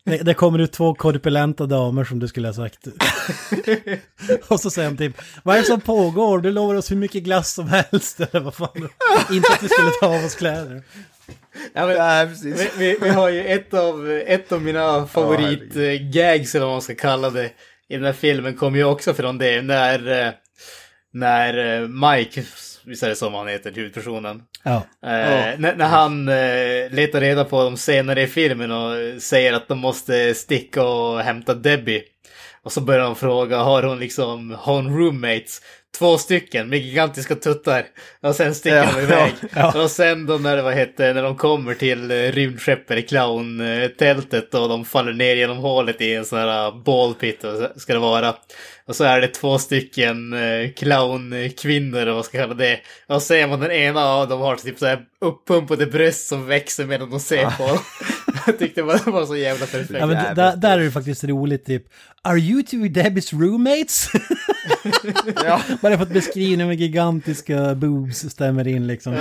Det, 0.05 0.17
det 0.17 0.35
kommer 0.35 0.59
ut 0.59 0.73
två 0.73 0.95
korpulenta 0.95 1.67
damer 1.67 2.05
som 2.05 2.19
du 2.19 2.29
skulle 2.29 2.49
ha 2.49 2.55
sagt. 2.55 2.87
Och 4.49 4.61
så 4.61 4.71
säger 4.71 4.91
de 4.91 4.97
typ, 4.97 5.17
vad 5.43 5.57
är 5.57 5.61
det 5.61 5.67
som 5.67 5.81
pågår? 5.81 6.39
Du 6.41 6.51
lovar 6.51 6.75
oss 6.75 6.91
hur 6.91 6.97
mycket 6.97 7.23
glass 7.23 7.55
som 7.55 7.69
helst, 7.69 8.21
eller 8.21 8.41
vad 8.41 8.55
fan. 8.55 8.89
Inte 9.33 9.53
att 9.53 9.63
vi 9.63 9.69
skulle 9.69 9.91
ta 10.01 10.07
av 10.07 10.25
oss 10.25 10.35
kläder. 10.35 10.83
Ja, 11.73 11.87
men, 11.87 11.97
Ja, 11.97 12.27
precis. 12.29 12.61
vi, 12.61 12.71
vi, 12.79 12.99
vi 13.03 13.09
har 13.09 13.29
ju 13.29 13.45
ett 13.45 13.75
av, 13.75 14.11
ett 14.27 14.53
av 14.53 14.63
mina 14.63 15.07
favoritgags, 15.07 16.55
eller 16.55 16.67
vad 16.67 16.75
man 16.75 16.83
ska 16.83 16.95
kalla 16.95 17.31
det, 17.31 17.51
i 17.89 17.97
den 17.97 18.05
här 18.05 18.13
filmen 18.13 18.55
kommer 18.57 18.79
ju 18.79 18.85
också 18.85 19.15
från 19.15 19.39
det, 19.39 19.63
när, 19.63 20.27
eh, 20.27 20.33
när 21.13 21.81
eh, 21.83 21.89
Mike, 21.89 22.43
visst 22.85 23.03
är 23.03 23.09
det 23.09 23.17
som 23.17 23.35
han 23.35 23.49
heter, 23.49 23.73
huvudpersonen? 23.73 24.43
Ja. 24.63 24.77
Eh, 25.03 25.59
när, 25.59 25.77
när 25.77 25.87
han 25.87 26.29
eh, 26.29 26.91
letar 26.91 27.21
reda 27.21 27.45
på 27.45 27.65
dem 27.65 27.77
senare 27.77 28.23
i 28.23 28.27
filmen 28.27 28.71
och 28.73 29.23
säger 29.23 29.53
att 29.53 29.69
de 29.69 29.79
måste 29.79 30.35
sticka 30.35 30.83
och 30.83 31.21
hämta 31.21 31.55
Debbie. 31.55 32.03
Och 32.63 32.73
så 32.73 32.81
börjar 32.81 33.01
de 33.01 33.17
fråga, 33.17 33.59
har 33.59 33.83
hon 33.83 33.99
liksom, 33.99 34.57
har 34.59 34.75
hon 34.75 34.99
roommates? 34.99 35.61
Två 35.99 36.19
stycken 36.19 36.69
med 36.69 36.79
gigantiska 36.79 37.35
tuttar. 37.35 37.85
Och 38.21 38.35
sen 38.35 38.55
sticker 38.55 38.77
Ja, 38.77 38.93
de 38.97 39.03
iväg. 39.03 39.33
ja. 39.55 39.83
Och 39.83 39.91
sen 39.91 40.27
då 40.27 40.39
när 40.39 40.57
det 40.57 40.63
vad 40.63 40.75
heter, 40.75 41.15
när 41.15 41.23
de 41.23 41.37
kommer 41.37 41.75
till 41.75 42.11
eh, 42.11 42.15
rymdskeppet, 42.15 43.09
clown-tältet 43.09 44.55
och 44.55 44.69
de 44.69 44.85
faller 44.85 45.13
ner 45.13 45.37
genom 45.37 45.57
hålet 45.57 46.01
i 46.01 46.15
en 46.15 46.25
sån 46.25 46.39
här 46.39 46.69
uh, 46.69 46.83
ballpit 46.83 47.45
och 47.45 47.57
så 47.57 47.81
ska 47.81 47.93
det 47.93 47.99
vara. 47.99 48.35
Och 48.87 48.97
så 48.97 49.05
är 49.05 49.21
det 49.21 49.29
två 49.29 49.59
stycken 49.59 50.33
eh, 50.33 50.73
clownkvinnor, 50.73 52.01
eller 52.01 52.13
vad 52.13 52.25
ska 52.25 52.39
kalla 52.39 52.55
det. 52.55 52.81
Och 53.07 53.15
så 53.15 53.21
ser 53.21 53.47
man 53.47 53.61
den 53.61 53.71
ena 53.71 54.05
av 54.05 54.29
dem 54.29 54.41
har 54.41 54.57
typ 54.57 54.79
så 54.79 54.87
här 54.87 55.01
uppumpade 55.21 55.87
bröst 55.87 56.29
som 56.29 56.47
växer 56.47 56.85
medan 56.85 57.11
de 57.11 57.21
ser 57.21 57.45
på. 57.45 57.79
Jag 58.49 58.59
tyckte 58.59 58.81
det 58.81 58.85
var, 58.85 59.11
var 59.11 59.27
så 59.27 59.37
jävla 59.37 59.67
perfekt. 59.67 60.01
Ja, 60.01 60.07
men 60.07 60.17
d- 60.25 60.33
där, 60.37 60.57
där 60.57 60.79
är 60.79 60.85
det 60.85 60.91
faktiskt 60.91 61.25
roligt 61.25 61.65
typ. 61.67 61.83
Are 62.23 62.39
you 62.39 62.63
two 62.63 62.89
Debbies 62.89 63.33
roommates? 63.33 64.09
Ja. 65.45 65.61
Bara 65.83 65.97
för 65.97 66.03
att 66.03 66.13
beskrivningen 66.13 66.69
med 66.69 66.81
gigantiska 66.81 67.75
boobs 67.75 68.19
stämmer 68.31 68.69
in 68.69 68.87
liksom. 68.87 69.17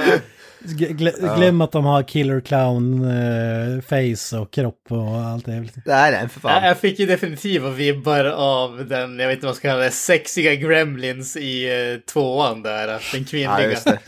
Glö- 0.64 1.38
glöm 1.38 1.62
att 1.62 1.72
de 1.72 1.86
har 1.86 2.04
killer 2.04 2.40
clown 2.42 3.04
eh, 3.04 3.82
face 3.82 4.38
och 4.38 4.54
kropp 4.54 4.82
och 4.90 5.16
allt 5.20 5.46
det. 5.46 5.66
Det 5.86 5.92
är 5.92 6.12
den 6.12 6.30
för 6.30 6.40
Ja, 6.50 6.54
fan. 6.56 6.64
Jag 6.68 6.78
fick 6.78 7.00
ju 7.00 7.06
definitiva 7.06 7.70
vibbar 7.70 8.26
av 8.26 8.86
den, 8.88 9.20
jag 9.20 9.28
vet 9.28 9.36
inte 9.36 9.46
vad 9.46 9.50
man 9.52 9.56
ska 9.56 9.68
kalla 9.70 9.82
det, 9.84 9.92
sexiga 9.92 10.56
gremlins 10.56 11.38
i 11.38 11.70
uh, 11.94 12.00
tvåan 12.14 12.62
där, 12.62 12.88
den 12.88 13.00
Ja, 13.14 13.20
kvinnliga. 13.30 13.70
just 13.72 13.86
det. 13.86 14.00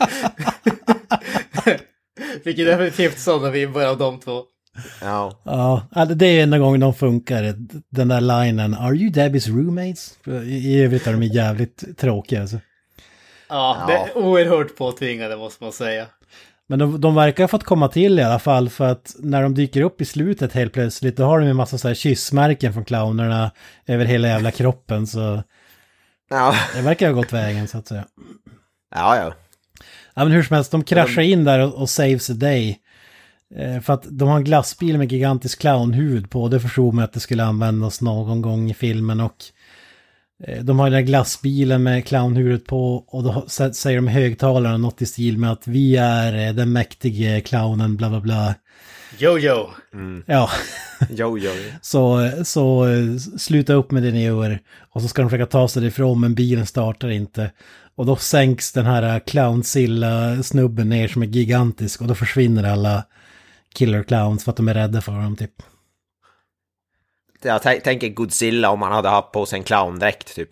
fick 2.44 2.58
ju 2.58 2.64
definitivt 2.64 3.18
sådana 3.18 3.50
vibbar 3.50 3.84
av 3.84 3.98
de 3.98 4.20
två. 4.20 4.42
Ja. 5.00 5.40
Ja, 5.44 5.86
alltså, 5.92 6.14
det 6.14 6.26
är 6.26 6.42
enda 6.42 6.58
gången 6.58 6.80
de 6.80 6.94
funkar. 6.94 7.54
Den 7.88 8.08
där 8.08 8.20
linen, 8.20 8.74
are 8.74 8.94
you 8.94 9.10
Debbies 9.10 9.48
roommates? 9.48 10.18
I, 10.44 10.80
övrigt 10.82 11.06
är 11.06 11.12
de 11.12 11.22
jävligt 11.22 11.98
tråkiga 11.98 12.40
alltså. 12.40 12.58
Ja, 13.48 13.84
det 13.88 13.92
är 13.92 14.16
oerhört 14.24 14.76
påtvingade 14.76 15.36
måste 15.36 15.64
man 15.64 15.72
säga. 15.72 16.06
Men 16.66 16.78
de, 16.78 17.00
de 17.00 17.14
verkar 17.14 17.42
ha 17.44 17.48
fått 17.48 17.64
komma 17.64 17.88
till 17.88 18.18
i 18.18 18.22
alla 18.22 18.38
fall 18.38 18.68
för 18.68 18.84
att 18.84 19.14
när 19.18 19.42
de 19.42 19.54
dyker 19.54 19.82
upp 19.82 20.00
i 20.00 20.04
slutet 20.04 20.52
helt 20.52 20.72
plötsligt 20.72 21.16
då 21.16 21.24
har 21.24 21.40
de 21.40 21.46
en 21.46 21.56
massa 21.56 21.78
så 21.78 21.88
här 21.88 21.94
kyssmärken 21.94 22.72
från 22.72 22.84
clownerna 22.84 23.50
över 23.86 24.04
hela 24.04 24.28
jävla 24.28 24.50
kroppen 24.50 25.06
så 25.06 25.42
Ja. 26.30 26.54
det 26.74 26.82
verkar 26.82 27.06
ha 27.06 27.14
gått 27.14 27.32
vägen 27.32 27.68
så 27.68 27.78
att 27.78 27.88
säga. 27.88 28.04
Ja, 28.94 29.16
ja. 29.16 29.32
Ja 30.14 30.24
men 30.24 30.32
hur 30.32 30.42
som 30.42 30.54
helst, 30.54 30.70
de 30.70 30.84
kraschar 30.84 31.22
in 31.22 31.44
där 31.44 31.58
och, 31.58 31.74
och 31.74 31.90
saves 31.90 32.26
the 32.26 32.32
day. 32.32 32.78
Eh, 33.56 33.80
för 33.80 33.92
att 33.92 34.06
de 34.10 34.28
har 34.28 34.36
en 34.36 34.44
glassbil 34.44 34.98
med 34.98 35.12
gigantisk 35.12 35.60
clownhuvud 35.60 36.30
på, 36.30 36.48
det 36.48 36.60
förstod 36.60 36.94
man 36.94 37.04
att 37.04 37.12
det 37.12 37.20
skulle 37.20 37.44
användas 37.44 38.00
någon 38.00 38.42
gång 38.42 38.70
i 38.70 38.74
filmen 38.74 39.20
och 39.20 39.36
eh, 40.46 40.64
de 40.64 40.78
har 40.78 40.86
den 40.86 40.94
här 40.94 41.02
glassbilen 41.02 41.82
med 41.82 42.06
clownhuvudet 42.06 42.66
på 42.66 42.94
och 42.96 43.22
då 43.22 43.30
sä- 43.48 43.72
säger 43.72 43.96
de 43.96 44.08
i 44.08 44.12
högtalaren 44.12 44.80
något 44.82 45.02
i 45.02 45.06
stil 45.06 45.38
med 45.38 45.52
att 45.52 45.66
vi 45.66 45.96
är 45.96 46.46
eh, 46.48 46.54
den 46.54 46.72
mäktige 46.72 47.40
clownen 47.40 47.96
bla 47.96 48.08
bla 48.10 48.20
bla. 48.20 48.54
Jojo! 49.18 49.70
Ja, 50.26 50.50
Jo, 51.10 51.38
jo. 51.38 51.50
så, 51.82 52.30
så 52.44 52.86
sluta 53.38 53.72
upp 53.72 53.90
med 53.90 54.02
det 54.02 54.10
ni 54.10 54.24
gör. 54.24 54.58
Och 54.90 55.02
så 55.02 55.08
ska 55.08 55.22
de 55.22 55.30
försöka 55.30 55.46
ta 55.46 55.68
sig 55.68 55.86
ifrån 55.86 56.20
men 56.20 56.34
bilen 56.34 56.66
startar 56.66 57.08
inte. 57.10 57.50
Och 57.94 58.06
då 58.06 58.16
sänks 58.16 58.72
den 58.72 58.86
här 58.86 59.02
eh, 59.02 59.18
clownsilla-snubben 59.26 60.88
ner 60.88 61.08
som 61.08 61.22
är 61.22 61.26
gigantisk 61.26 62.00
och 62.00 62.06
då 62.08 62.14
försvinner 62.14 62.64
alla 62.64 63.04
killer 63.74 64.02
clowns 64.02 64.44
för 64.44 64.50
att 64.50 64.56
de 64.56 64.68
är 64.68 64.74
rädda 64.74 65.00
för 65.00 65.12
dem 65.12 65.36
typ. 65.36 65.52
Jag 67.42 67.60
tän- 67.62 67.80
tänker 67.80 68.08
Godzilla 68.08 68.70
om 68.70 68.82
han 68.82 68.92
hade 68.92 69.08
haft 69.08 69.32
på 69.32 69.46
sig 69.46 69.58
en 69.58 69.64
clowndräkt 69.64 70.34
typ. 70.34 70.48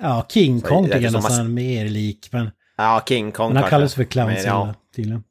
Ja, 0.00 0.26
King 0.28 0.60
Kong 0.60 0.84
tycker 0.84 1.00
jag 1.00 1.12
nästan 1.12 1.54
mer 1.54 1.88
lik. 1.88 2.28
Men, 2.32 2.50
Ja, 2.76 3.02
King 3.08 3.32
Kong 3.32 3.52
men 3.52 3.62
han 3.62 3.70
kallas 3.70 3.94
för 3.94 4.00
Men, 4.00 4.08
clownsilla 4.08 4.48
ja. 4.48 4.74
tydligen. 4.96 5.24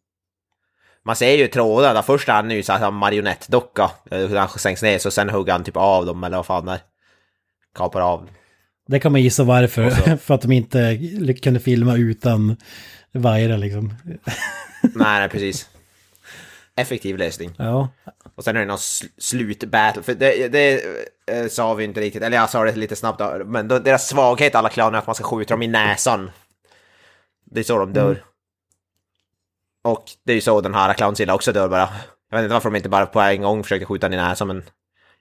Man 1.06 1.16
ser 1.16 1.32
ju 1.38 1.48
trådarna. 1.48 2.04
Först 2.04 2.30
är 2.30 2.34
han 2.34 2.52
ju 2.52 2.64
så 2.64 2.74
här 2.74 2.92
marionettdocka. 2.92 3.92
eh, 4.12 4.18
Hur 4.20 4.36
han 4.36 4.50
sänks 4.50 4.82
ner, 4.82 4.98
så 5.00 5.12
sen 5.12 5.30
hugger 5.30 5.52
han 5.54 5.64
typ 5.64 5.78
av 5.78 6.06
dem 6.06 6.24
eller 6.24 6.38
vad 6.38 6.46
fan 6.46 6.68
är. 6.68 6.80
Kapar 7.76 8.02
av. 8.02 8.30
Det 8.88 9.00
kan 9.00 9.12
man 9.12 9.22
gissa 9.22 9.44
varför. 9.44 9.90
För 10.18 10.34
att 10.34 10.42
de 10.42 10.52
inte 10.52 10.98
kunde 11.44 11.60
filma 11.60 11.96
utan 11.98 12.58
vajrar 13.14 13.58
liksom. 13.58 13.94
nej, 14.82 15.20
nej, 15.20 15.30
precis. 15.30 15.70
Effektiv 16.76 17.18
lösning. 17.18 17.54
Ja, 17.58 17.90
Och 18.36 18.44
sen 18.44 18.56
är 18.56 18.60
det 18.60 18.66
någon 18.66 18.78
sl- 18.78 19.10
slutbattle. 19.18 20.04
För 20.04 20.14
det, 20.14 20.48
det 20.48 20.84
eh, 21.28 21.48
sa 21.48 21.74
vi 21.74 21.84
inte 21.84 22.02
riktigt, 22.02 22.24
eller 22.24 22.38
jag 22.38 22.50
sa 22.50 22.64
det 22.64 22.76
lite 22.76 22.96
snabbt 22.96 23.20
då, 23.20 23.42
men 23.46 23.68
då, 23.68 23.80
deras 23.80 24.08
svaghet 24.08 24.56
alla 24.56 24.70
clowner 24.70 24.94
är 24.98 25.00
att 25.02 25.08
man 25.08 25.16
ska 25.16 25.24
skjuta 25.24 25.54
dem 25.54 25.62
i 25.62 25.68
näsan. 25.68 26.32
Det 27.46 27.60
är 27.60 27.64
så 27.64 27.78
de 27.78 27.94
dör. 27.94 28.24
Och 29.84 30.04
det 30.24 30.32
är 30.32 30.36
ju 30.36 30.42
så 30.42 30.62
den 30.62 30.74
här 30.74 30.94
clownsilla 30.94 31.34
också 31.36 31.52
dör 31.52 31.68
bara. 31.70 31.90
Jag 32.30 32.38
vet 32.38 32.44
inte 32.44 32.54
varför 32.54 32.70
de 32.70 32.76
inte 32.76 32.90
bara 32.90 33.06
på 33.06 33.20
en 33.20 33.42
gång 33.42 33.64
försökte 33.64 33.86
skjuta 33.86 34.10
den 34.10 34.20
i 34.20 34.22
näsan, 34.22 34.48
men 34.48 34.64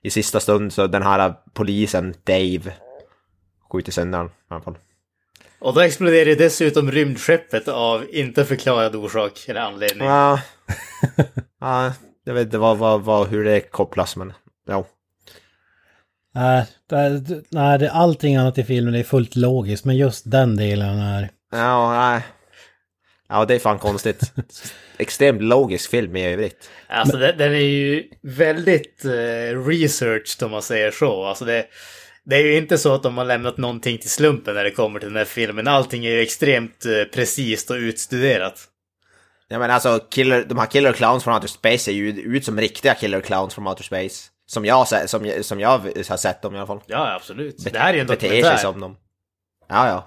i 0.01 0.09
sista 0.09 0.39
stund 0.39 0.73
så 0.73 0.87
den 0.87 1.03
här 1.03 1.33
polisen, 1.53 2.15
Dave, 2.23 2.73
skjuter 3.71 3.91
sönder 3.91 4.17
den 4.19 4.27
i 4.27 4.31
alla 4.49 4.61
fall. 4.61 4.77
Och 5.59 5.73
då 5.73 5.81
exploderar 5.81 6.35
dessutom 6.35 6.91
rymdskeppet 6.91 7.67
av 7.67 8.05
inte 8.09 8.45
förklarad 8.45 8.95
orsak 8.95 9.45
eller 9.47 9.61
anledning. 9.61 10.07
Ja, 10.07 10.39
ja 11.59 11.93
jag 12.23 12.33
vet 12.33 12.45
inte 12.45 12.57
vad, 12.57 12.77
vad, 12.77 13.01
vad, 13.01 13.27
hur 13.27 13.43
det 13.43 13.59
kopplas, 13.59 14.15
men 14.15 14.33
ja. 14.67 14.87
nej, 16.35 16.65
det, 16.89 17.43
nej, 17.49 17.79
det, 17.79 17.91
allting 17.91 18.35
annat 18.35 18.57
i 18.57 18.63
filmen 18.63 18.95
är 18.95 19.03
fullt 19.03 19.35
logiskt, 19.35 19.85
men 19.85 19.97
just 19.97 20.31
den 20.31 20.55
delen 20.55 20.99
är... 20.99 21.29
Ja, 21.51 21.91
nej. 21.93 22.21
Ja, 23.29 23.45
det 23.45 23.55
är 23.55 23.59
fan 23.59 23.79
konstigt. 23.79 24.33
Extremt 24.97 25.41
logisk 25.41 25.89
film 25.91 26.15
i 26.15 26.25
övrigt. 26.33 26.69
Alltså 26.87 27.17
den, 27.17 27.37
den 27.37 27.51
är 27.51 27.59
ju 27.59 28.03
väldigt 28.21 29.05
eh, 29.05 29.65
researched 29.65 30.43
om 30.45 30.51
man 30.51 30.61
säger 30.61 30.91
så. 30.91 31.25
Alltså 31.25 31.45
det, 31.45 31.65
det 32.23 32.35
är 32.35 32.41
ju 32.41 32.57
inte 32.57 32.77
så 32.77 32.93
att 32.93 33.03
de 33.03 33.17
har 33.17 33.25
lämnat 33.25 33.57
någonting 33.57 33.97
till 33.97 34.09
slumpen 34.09 34.55
när 34.55 34.63
det 34.63 34.71
kommer 34.71 34.99
till 34.99 35.09
den 35.09 35.17
här 35.17 35.25
filmen. 35.25 35.67
Allting 35.67 36.05
är 36.05 36.11
ju 36.11 36.21
extremt 36.21 36.85
eh, 36.85 37.03
precis 37.13 37.69
och 37.69 37.75
utstuderat. 37.75 38.70
Ja 39.51 39.59
men 39.59 39.71
alltså, 39.71 39.99
killer, 40.09 40.45
de 40.49 40.57
här 40.57 40.65
killer 40.65 40.93
clowns 40.93 41.23
från 41.23 41.33
Outer 41.33 41.47
Space 41.47 41.77
ser 41.77 41.91
ju 41.91 42.09
ut 42.09 42.45
som 42.45 42.57
riktiga 42.59 42.93
killer 42.93 43.21
clowns 43.21 43.53
från 43.53 43.67
Outer 43.67 43.83
Space. 43.83 44.29
Som 44.47 44.65
jag, 44.65 44.87
som, 45.09 45.25
jag- 45.25 45.45
som 45.45 45.59
jag 45.59 45.69
har 46.09 46.17
sett 46.17 46.41
dem 46.41 46.55
i 46.55 46.57
alla 46.57 46.67
fall. 46.67 46.79
Ja, 46.85 47.15
absolut. 47.15 47.57
det 47.73 47.79
här 47.79 47.89
är 47.89 47.93
ju 47.93 47.99
en 48.01 48.07
Beter 48.07 48.27
dokumentär. 48.27 48.49
sig 48.57 48.59
som 48.61 48.79
dem. 48.79 48.95
Ja, 49.69 49.87
ja. 49.87 50.05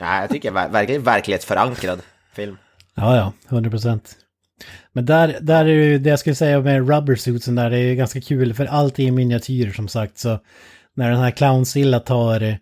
Ja, 0.00 0.20
jag 0.20 0.30
tycker 0.30 0.50
ver- 0.50 0.70
verkligen 0.72 1.02
verklighetsförankrad 1.02 2.00
film. 2.34 2.56
Ja, 2.94 3.16
ja, 3.16 3.32
100 3.48 3.70
procent. 3.70 4.16
Men 4.92 5.06
där, 5.06 5.38
där 5.40 5.64
är 5.64 5.68
ju 5.68 5.98
det 5.98 6.10
jag 6.10 6.18
skulle 6.18 6.34
säga 6.36 6.60
med 6.60 6.88
rubber 6.88 7.14
suitsen 7.14 7.54
där, 7.54 7.70
det 7.70 7.76
är 7.76 7.82
ju 7.82 7.94
ganska 7.94 8.20
kul 8.20 8.54
för 8.54 8.66
allt 8.66 8.98
är 8.98 9.02
i 9.02 9.10
miniatyrer 9.10 9.72
som 9.72 9.88
sagt. 9.88 10.18
Så 10.18 10.38
när 10.94 11.10
den 11.10 11.20
här 11.20 11.30
clownsilla 11.30 12.00
tar 12.00 12.40
eh, 12.42 12.54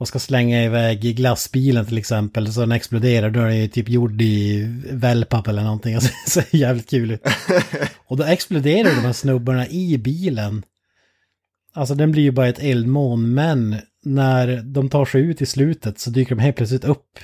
och 0.00 0.08
ska 0.08 0.18
slänga 0.18 0.64
iväg 0.64 1.04
i 1.04 1.12
glassbilen 1.12 1.86
till 1.86 1.98
exempel 1.98 2.52
så 2.52 2.60
den 2.60 2.72
exploderar 2.72 3.30
då 3.30 3.40
är 3.40 3.46
den 3.46 3.56
ju 3.56 3.68
typ 3.68 3.88
gjord 3.88 4.22
i 4.22 4.64
wellpapp 4.90 5.48
eller 5.48 5.62
någonting. 5.62 5.94
Alltså, 6.00 6.10
det 6.24 6.30
ser 6.30 6.56
jävligt 6.56 6.90
kul 6.90 7.10
ut. 7.10 7.22
Och 8.06 8.16
då 8.16 8.24
exploderar 8.24 8.94
de 8.94 9.00
här 9.00 9.12
snubbarna 9.12 9.68
i 9.68 9.98
bilen. 9.98 10.62
Alltså 11.72 11.94
den 11.94 12.12
blir 12.12 12.22
ju 12.22 12.30
bara 12.30 12.48
ett 12.48 12.58
eldmoln 12.58 13.34
men 13.34 13.76
när 14.04 14.62
de 14.62 14.88
tar 14.88 15.04
sig 15.04 15.20
ut 15.20 15.42
i 15.42 15.46
slutet 15.46 15.98
så 15.98 16.10
dyker 16.10 16.34
de 16.34 16.42
helt 16.42 16.56
plötsligt 16.56 16.84
upp 16.84 17.18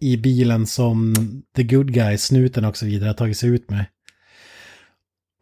i 0.00 0.16
bilen 0.16 0.66
som 0.66 1.14
the 1.56 1.62
good 1.62 1.92
guys, 1.92 2.24
snuten 2.24 2.64
och 2.64 2.76
så 2.76 2.86
vidare 2.86 3.08
har 3.08 3.14
tagit 3.14 3.38
sig 3.38 3.48
ut 3.48 3.70
med. 3.70 3.86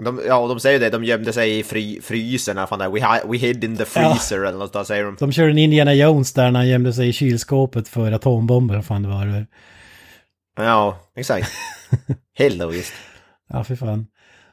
De, 0.04 0.20
ja, 0.26 0.46
de 0.46 0.60
säger 0.60 0.80
det, 0.80 0.90
de 0.90 1.04
gömde 1.04 1.32
sig 1.32 1.58
i 1.58 1.62
fry, 1.62 2.00
frysen, 2.00 2.56
eller 2.56 2.66
fan 2.66 2.78
det 2.78 2.84
är. 2.84 2.88
we, 2.90 3.20
we 3.28 3.38
hid 3.38 3.64
in 3.64 3.76
the 3.76 3.84
freezer 3.84 4.44
eller 4.44 4.58
något 4.58 4.72
där 4.72 4.84
säger 4.84 5.04
de. 5.04 5.16
De 5.18 5.32
kör 5.32 5.48
en 5.48 5.58
Indiana 5.58 5.94
Jones 5.94 6.32
där 6.32 6.50
när 6.50 6.60
han 6.60 6.68
gömde 6.68 6.92
sig 6.92 7.08
i 7.08 7.12
kylskåpet 7.12 7.88
för 7.88 8.12
atombomber, 8.12 8.74
vad 8.74 8.84
fan 8.84 9.02
det 9.02 9.08
var. 9.08 9.46
Ja, 10.56 10.98
exakt. 11.16 11.50
Helt 12.38 12.56
logiskt. 12.56 12.92
Ja, 13.48 13.64
för 13.64 13.76
fan. 13.76 14.06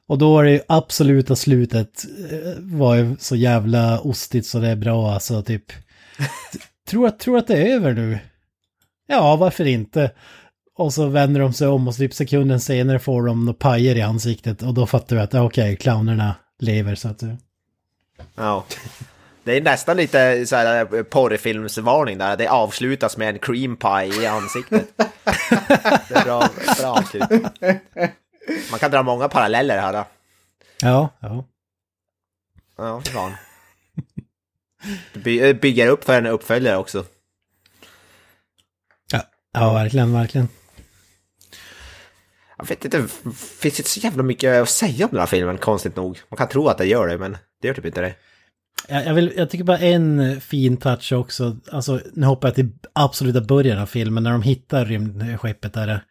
Och 0.07 0.17
då 0.17 0.39
är 0.39 0.43
det 0.43 0.51
ju 0.51 0.61
absoluta 0.67 1.35
slutet 1.35 2.05
eh, 2.31 2.53
var 2.57 2.95
ju 2.95 3.15
så 3.19 3.35
jävla 3.35 3.99
ostigt 3.99 4.45
så 4.45 4.59
det 4.59 4.67
är 4.67 4.75
bra 4.75 5.11
alltså 5.11 5.43
typ. 5.43 5.71
Tror 6.89 7.09
tror 7.09 7.37
att 7.37 7.47
det 7.47 7.57
är 7.57 7.75
över 7.75 7.93
nu? 7.93 8.19
Ja, 9.07 9.35
varför 9.35 9.65
inte? 9.65 10.11
Och 10.79 10.93
så 10.93 11.07
vänder 11.07 11.41
de 11.41 11.53
sig 11.53 11.67
om 11.67 11.87
och 11.87 11.93
så 11.95 11.99
typ 11.99 12.13
sekunden 12.13 12.59
senare 12.59 12.99
får 12.99 13.23
de 13.25 13.45
några 13.45 13.57
pajer 13.59 13.95
i 13.95 14.01
ansiktet 14.01 14.61
och 14.61 14.73
då 14.73 14.87
fattar 14.87 15.15
du 15.15 15.21
att 15.21 15.33
okej, 15.33 15.75
clownerna 15.75 16.35
lever 16.59 16.95
så 16.95 17.07
att... 17.07 17.23
eh, 17.23 17.33
Ja. 18.35 18.65
Det 19.43 19.57
är 19.57 19.61
nästan 19.61 19.97
lite 19.97 20.45
så 20.45 20.55
här 20.55 20.95
eh, 20.95 21.03
porrfilmsvarning 21.03 22.17
där. 22.17 22.37
Det 22.37 22.47
avslutas 22.47 23.17
med 23.17 23.29
en 23.29 23.39
cream 23.39 23.77
pie 23.77 24.21
i 24.23 24.27
ansiktet. 24.27 24.87
Det 26.09 26.15
är 26.15 26.23
bra, 26.25 26.49
bra 26.79 26.87
avslut. 26.93 27.23
Man 28.71 28.79
kan 28.79 28.91
dra 28.91 29.03
många 29.03 29.27
paralleller 29.29 29.79
här. 29.79 29.93
Då. 29.93 30.05
Ja, 30.81 31.09
ja. 31.19 31.45
Ja, 32.77 33.01
fan. 33.01 33.31
By- 35.13 35.53
bygger 35.53 35.87
upp 35.87 36.03
för 36.03 36.17
en 36.17 36.25
uppföljare 36.25 36.77
också. 36.77 37.05
Ja, 39.11 39.21
ja 39.53 39.73
verkligen, 39.73 40.13
verkligen. 40.13 40.47
Jag 42.59 42.65
vet 42.67 42.85
inte, 42.85 42.97
f- 43.05 43.57
finns 43.59 43.79
inte 43.79 43.89
så 43.89 43.99
jävla 43.99 44.23
mycket 44.23 44.61
att 44.61 44.69
säga 44.69 45.05
om 45.05 45.11
den 45.11 45.19
här 45.19 45.25
filmen, 45.27 45.57
konstigt 45.57 45.95
nog. 45.95 46.19
Man 46.29 46.37
kan 46.37 46.47
tro 46.47 46.67
att 46.67 46.77
det 46.77 46.85
gör 46.85 47.07
det, 47.07 47.17
men 47.17 47.37
det 47.61 47.67
gör 47.67 47.75
typ 47.75 47.85
inte 47.85 48.01
det. 48.01 48.15
Jag, 48.87 49.13
vill, 49.13 49.33
jag 49.37 49.49
tycker 49.49 49.63
bara 49.63 49.77
en 49.77 50.41
fin 50.41 50.77
touch 50.77 51.13
också, 51.13 51.57
alltså 51.71 51.99
nu 52.13 52.25
hoppar 52.25 52.47
jag 52.47 52.55
till 52.55 52.69
absoluta 52.93 53.41
början 53.41 53.79
av 53.79 53.85
filmen 53.85 54.23
när 54.23 54.31
de 54.31 54.41
hittar 54.41 54.85
rymdskeppet 54.85 55.73
där. 55.73 56.03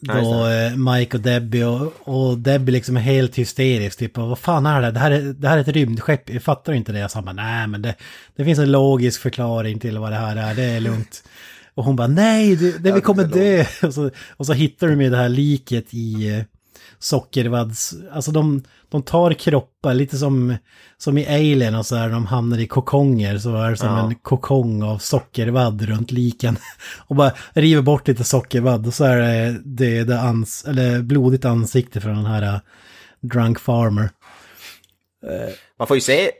Då 0.00 0.46
eh, 0.46 0.76
Mike 0.76 1.16
och 1.16 1.22
Debbie 1.22 1.64
och, 1.64 1.92
och 2.08 2.38
Debbie 2.38 2.72
liksom 2.72 2.96
är 2.96 3.00
helt 3.00 3.36
hysterisk, 3.36 3.98
typ 3.98 4.16
vad 4.16 4.38
fan 4.38 4.66
är 4.66 4.82
det? 4.82 4.90
Det 4.90 4.98
här 5.00 5.10
är, 5.10 5.20
det 5.22 5.48
här 5.48 5.56
är 5.56 5.60
ett 5.60 5.68
rymdskepp, 5.68 6.30
jag 6.30 6.42
fattar 6.42 6.72
inte 6.72 6.92
det. 6.92 6.98
Jag 6.98 7.10
sa 7.10 7.22
bara, 7.22 7.32
nej 7.32 7.66
men 7.66 7.82
det, 7.82 7.94
det 8.36 8.44
finns 8.44 8.58
en 8.58 8.72
logisk 8.72 9.20
förklaring 9.20 9.78
till 9.78 9.98
vad 9.98 10.12
det 10.12 10.16
här 10.16 10.36
är, 10.36 10.54
det 10.54 10.64
är 10.64 10.80
lugnt. 10.80 11.24
Och 11.78 11.84
hon 11.84 11.96
bara, 11.96 12.08
nej, 12.08 12.56
det, 12.56 12.78
det 12.78 12.92
vi 12.92 13.00
kommer 13.00 13.24
dö. 13.24 13.64
Och 13.82 13.94
så, 13.94 14.10
och 14.36 14.46
så 14.46 14.52
hittar 14.52 14.88
de 14.88 15.00
ju 15.00 15.10
det 15.10 15.16
här 15.16 15.28
liket 15.28 15.94
i 15.94 16.28
eh, 16.28 16.44
sockervadds, 16.98 17.94
alltså 18.12 18.30
de, 18.30 18.62
de 18.88 19.02
tar 19.02 19.32
kroppar, 19.32 19.94
lite 19.94 20.16
som, 20.18 20.56
som 20.96 21.18
i 21.18 21.26
Alien 21.26 21.74
och 21.74 21.86
så 21.86 21.96
här, 21.96 22.08
de 22.08 22.26
hamnar 22.26 22.58
i 22.58 22.66
kokonger, 22.66 23.38
så 23.38 23.56
är 23.56 23.70
det 23.70 23.76
som 23.76 23.88
Ja. 23.88 24.06
en 24.06 24.14
kokong 24.14 24.82
av 24.82 24.98
sockervadd 24.98 25.82
runt 25.82 26.10
liken. 26.10 26.56
Och 27.06 27.16
bara 27.16 27.32
river 27.52 27.82
bort 27.82 28.08
lite 28.08 28.24
sockervadd 28.24 28.86
och 28.86 28.94
så 28.94 29.04
är 29.04 29.16
det, 29.16 29.60
det, 29.64 30.04
det 30.04 30.20
ans, 30.20 30.64
eller 30.68 31.02
blodigt 31.02 31.44
ansikte 31.44 32.00
från 32.00 32.16
den 32.16 32.26
här 32.26 32.54
uh, 32.54 32.60
drunk 33.20 33.58
farmer. 33.58 34.10
Man 35.78 35.86
får 35.86 35.96
ju 35.96 36.00
se 36.00 36.30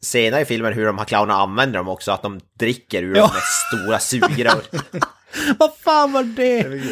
senare 0.00 0.40
i 0.40 0.44
filmen 0.44 0.72
hur 0.72 0.86
de 0.86 0.98
här 0.98 1.04
clownerna 1.04 1.34
använder 1.40 1.78
dem 1.78 1.88
också, 1.88 2.12
att 2.12 2.22
de 2.22 2.40
dricker 2.58 3.02
ur 3.02 3.16
Ja. 3.16 3.26
de 3.26 3.32
med 3.34 3.42
stora 3.42 3.98
sugrör. 3.98 4.62
Vad 5.58 5.76
fan 5.76 6.12
var 6.12 6.22
det? 6.22 6.82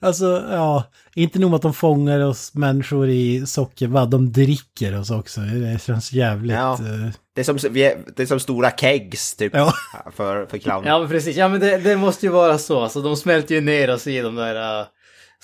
alltså, 0.00 0.44
ja, 0.50 0.84
inte 1.14 1.38
nog 1.38 1.50
med 1.50 1.56
att 1.56 1.62
de 1.62 1.74
fångar 1.74 2.20
oss 2.20 2.54
människor 2.54 3.08
i 3.08 3.46
sockervadd, 3.46 4.10
de 4.10 4.32
dricker 4.32 4.98
oss 5.00 5.10
också. 5.10 5.40
Det 5.40 5.82
känns 5.82 6.12
jävligt... 6.12 6.52
Ja. 6.56 6.72
eh, 6.72 7.10
Det 7.34 7.40
är 7.40 7.44
som, 7.44 7.58
vi 7.70 7.84
är- 7.84 7.98
det 8.16 8.22
är 8.22 8.26
som 8.26 8.40
stora 8.40 8.70
kegs, 8.70 9.34
typ, 9.36 9.54
Ja. 9.54 9.72
för, 10.16 10.46
för 10.46 10.58
clowner. 10.58 10.88
Ja 10.88 10.98
men 10.98 11.08
precis, 11.08 11.36
ja 11.36 11.48
men 11.48 11.60
det, 11.60 11.78
det 11.78 11.96
måste 11.96 12.26
ju 12.26 12.32
vara 12.32 12.58
så. 12.58 12.80
Alltså 12.82 13.00
de 13.02 13.16
smälter 13.16 13.54
ju 13.54 13.60
ner 13.60 13.94
oss 13.94 14.06
i 14.06 14.20
de 14.20 14.34
där 14.34 14.80
uh, 14.80 14.86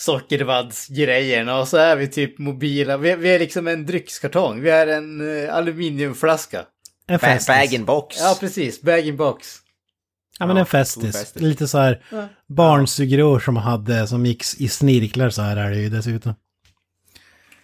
sockervaddsgrejerna 0.01 1.59
och 1.59 1.69
så 1.69 1.77
är 1.77 1.97
vi 1.97 2.09
typ 2.09 2.39
mobila. 2.39 2.97
Vi, 2.97 3.15
vi 3.17 3.35
är 3.35 3.39
liksom 3.39 3.69
en 3.69 3.87
dryckskartong. 3.87 4.61
Vi 4.61 4.71
är 4.71 4.87
en 4.87 5.21
uh, 5.21 5.55
aluminiumflaska. 5.55 6.59
en 7.07 7.15
Ba- 7.15 7.19
festis. 7.19 7.47
Bag-in-box. 7.47 8.17
Ja 8.21 8.37
precis, 8.41 8.83
bag-in-box. 8.83 9.57
Ja 10.39 10.47
men 10.47 10.57
Ja, 10.57 10.61
en 10.61 10.67
festis. 10.67 11.17
festis. 11.17 11.43
Lite 11.43 11.69
så 11.69 11.79
här 11.79 12.03
barnsugrör 12.49 13.39
som 13.41 13.57
hade 13.57 14.07
som 14.07 14.27
gick 14.27 14.45
i 14.61 14.69
snirklar 14.69 15.31
så 15.31 15.43
här 15.43 15.57
är 15.57 15.71
det 15.71 15.77
ju 15.79 15.89
dessutom. 15.89 16.35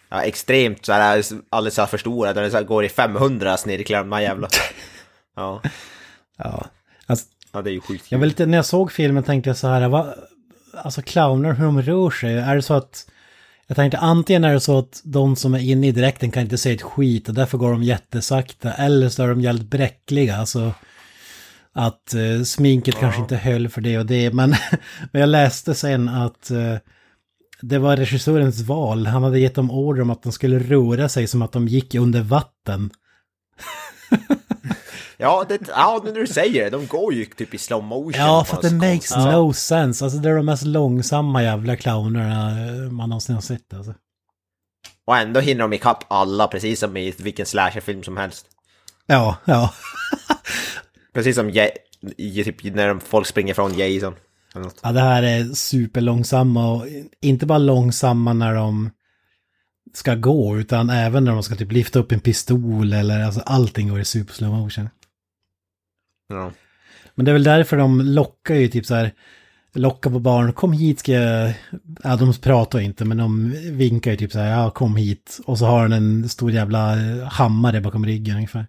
Ja, 0.09 0.22
extremt 0.22 0.84
så 0.87 0.93
här, 0.93 1.24
alldeles 1.51 1.74
så 1.74 1.82
här 1.82 1.87
för 1.87 1.99
stora, 1.99 2.32
där 2.32 2.43
det 2.43 2.51
så 2.51 2.57
här 2.57 2.64
går 2.64 2.84
i 2.84 2.89
500 2.89 3.57
snirklar, 3.57 3.99
de 3.99 4.12
här 4.12 4.20
jävla. 4.20 4.49
Ja, 5.37 5.62
Ja. 6.39 6.66
Alltså, 7.07 7.26
ja 7.53 7.62
det 7.62 7.70
är 7.70 7.72
ju 7.72 7.80
sjukt 7.80 8.05
jag 8.09 8.18
var 8.18 8.26
lite, 8.26 8.47
när 8.47 8.59
jag 8.59 8.66
såg 8.66 8.93
filmen 8.93 9.22
tänkte 9.22 9.51
jag 9.51 9.57
så 9.57 9.68
här, 9.68 9.89
vad, 9.89 10.14
alltså 10.77 11.03
clowner, 11.03 11.53
hur 11.53 11.64
de 11.64 11.83
rör 11.83 12.11
sig, 12.11 12.35
är 12.35 12.57
det 12.57 12.62
så 12.62 12.74
att 12.74 13.07
jag 13.66 13.77
tänkte 13.77 13.99
antingen 13.99 14.45
är 14.45 14.53
det 14.53 14.61
så 14.61 14.79
att 14.79 15.01
de 15.05 15.37
som 15.37 15.55
är 15.55 15.59
inne 15.59 15.87
i 15.89 15.93
direkten 15.93 16.31
kan 16.31 16.43
inte 16.43 16.59
se 16.59 16.72
ett 16.72 16.83
skit 16.83 17.29
och 17.29 17.35
därför 17.35 17.59
går 17.59 17.70
de 17.70 17.83
jättesakta, 17.83 18.72
eller 18.72 19.09
så 19.09 19.22
är 19.22 19.29
de 19.29 19.41
jävligt 19.41 19.70
bräckliga, 19.70 20.37
alltså 20.37 20.74
att 21.72 22.14
eh, 22.14 22.43
sminket 22.43 22.95
kanske 22.95 23.20
inte 23.20 23.37
höll 23.37 23.68
för 23.68 23.81
det 23.81 23.99
och 23.99 24.07
det, 24.07 24.33
men, 24.33 24.51
men 25.12 25.20
jag 25.20 25.29
läste 25.29 25.74
sen 25.74 26.09
att 26.09 26.51
eh, 26.51 26.77
det 27.61 27.79
var 27.79 27.97
regissörens 27.97 28.61
val, 28.61 29.07
han 29.07 29.22
hade 29.22 29.39
gett 29.39 29.55
dem 29.55 29.70
order 29.70 30.03
om 30.03 30.11
att 30.11 30.22
de 30.22 30.33
skulle 30.33 30.59
röra 30.59 31.09
sig 31.09 31.27
som 31.27 31.43
att 31.43 31.53
de 31.53 31.68
gick 31.68 31.95
under 31.95 32.22
vatten. 32.22 32.91
Ja, 35.19 35.45
det, 35.49 35.59
ja, 35.69 36.01
nu 36.05 36.12
när 36.12 36.21
du 36.21 36.27
säger 36.27 36.64
det, 36.64 36.71
de 36.71 36.87
går 36.87 37.14
ju 37.14 37.25
typ 37.25 37.55
i 37.55 37.59
slow 37.59 37.85
motion. 37.85 38.12
Ja, 38.21 38.45
för 38.45 38.57
att 38.57 38.62
det 38.62 38.71
makes 38.71 39.09
konstigt 39.09 39.33
no 39.33 39.53
sense. 39.53 40.05
Alltså 40.05 40.19
det 40.19 40.29
är 40.31 40.37
de 40.37 40.47
mest 40.47 40.64
långsamma 40.64 41.43
jävla 41.43 41.77
clownerna 41.77 42.51
eh, 42.67 42.91
man 42.91 43.09
någonsin 43.09 43.35
har 43.35 43.43
sett 43.43 43.75
alltså. 43.75 43.95
Och 45.07 45.17
ändå 45.17 45.41
hinner 45.41 45.61
de 45.61 45.73
ikapp 45.73 46.05
alla, 46.09 46.47
precis 46.49 46.81
som 46.81 46.97
i 46.97 47.14
vilken 47.19 47.47
slasherfilm 47.47 48.03
som 48.03 48.17
helst. 48.17 48.47
Ja, 49.07 49.37
ja. 49.45 49.73
Precis 51.14 51.37
som 51.37 51.51
Je- 51.51 51.71
i, 52.17 52.45
typ, 52.45 52.64
när 52.75 52.89
de- 52.89 53.01
folk 53.01 53.27
springer 53.27 53.55
från 53.55 53.79
Jason. 53.79 54.14
Ja, 54.83 54.93
det 54.93 55.01
här 55.01 55.23
är 55.23 55.45
superlångsamma 55.55 56.73
och 56.73 56.87
inte 57.21 57.47
bara 57.47 57.59
långsamma 57.59 58.33
när 58.33 58.55
de 58.55 58.91
ska 59.95 60.14
gå, 60.14 60.59
utan 60.59 60.91
även 60.91 61.25
när 61.25 61.33
de 61.33 61.43
ska 61.43 61.55
typ 61.57 61.73
lyfta 61.73 61.99
upp 61.99 62.12
en 62.12 62.21
pistol 62.21 62.93
eller 62.93 63.25
alltså 63.25 63.41
allting 63.41 63.89
går 63.89 64.01
i 64.01 64.05
super 64.05 64.35
slow 64.35 64.51
motion. 64.51 64.89
Ja. 66.29 66.51
Men 67.14 67.24
det 67.24 67.31
är 67.31 67.33
väl 67.33 67.45
därför 67.45 67.77
de 67.77 68.01
lockar 68.01 68.55
ju 68.55 68.68
typ 68.68 68.87
så 68.87 68.95
här, 68.95 69.12
lockar 69.74 70.11
på 70.11 70.18
barn, 70.18 70.53
kom 70.53 70.72
hit 70.72 70.99
ska 71.01 71.12
jag... 71.12 71.53
Ja, 72.03 72.16
de 72.16 72.33
pratar 72.35 72.81
inte, 72.81 73.05
men 73.05 73.16
de 73.16 73.51
vinkar 73.70 74.11
ju 74.11 74.16
typ 74.16 74.33
så 74.33 74.39
här, 74.39 74.51
ja 74.51 74.70
kom 74.70 74.97
hit. 74.97 75.39
Och 75.47 75.59
så 75.59 75.64
har 75.66 75.81
han 75.81 75.93
en 75.93 76.29
stor 76.29 76.51
jävla 76.51 76.95
hammare 77.24 77.81
bakom 77.81 78.07
ryggen 78.07 78.37
ungefär. 78.37 78.66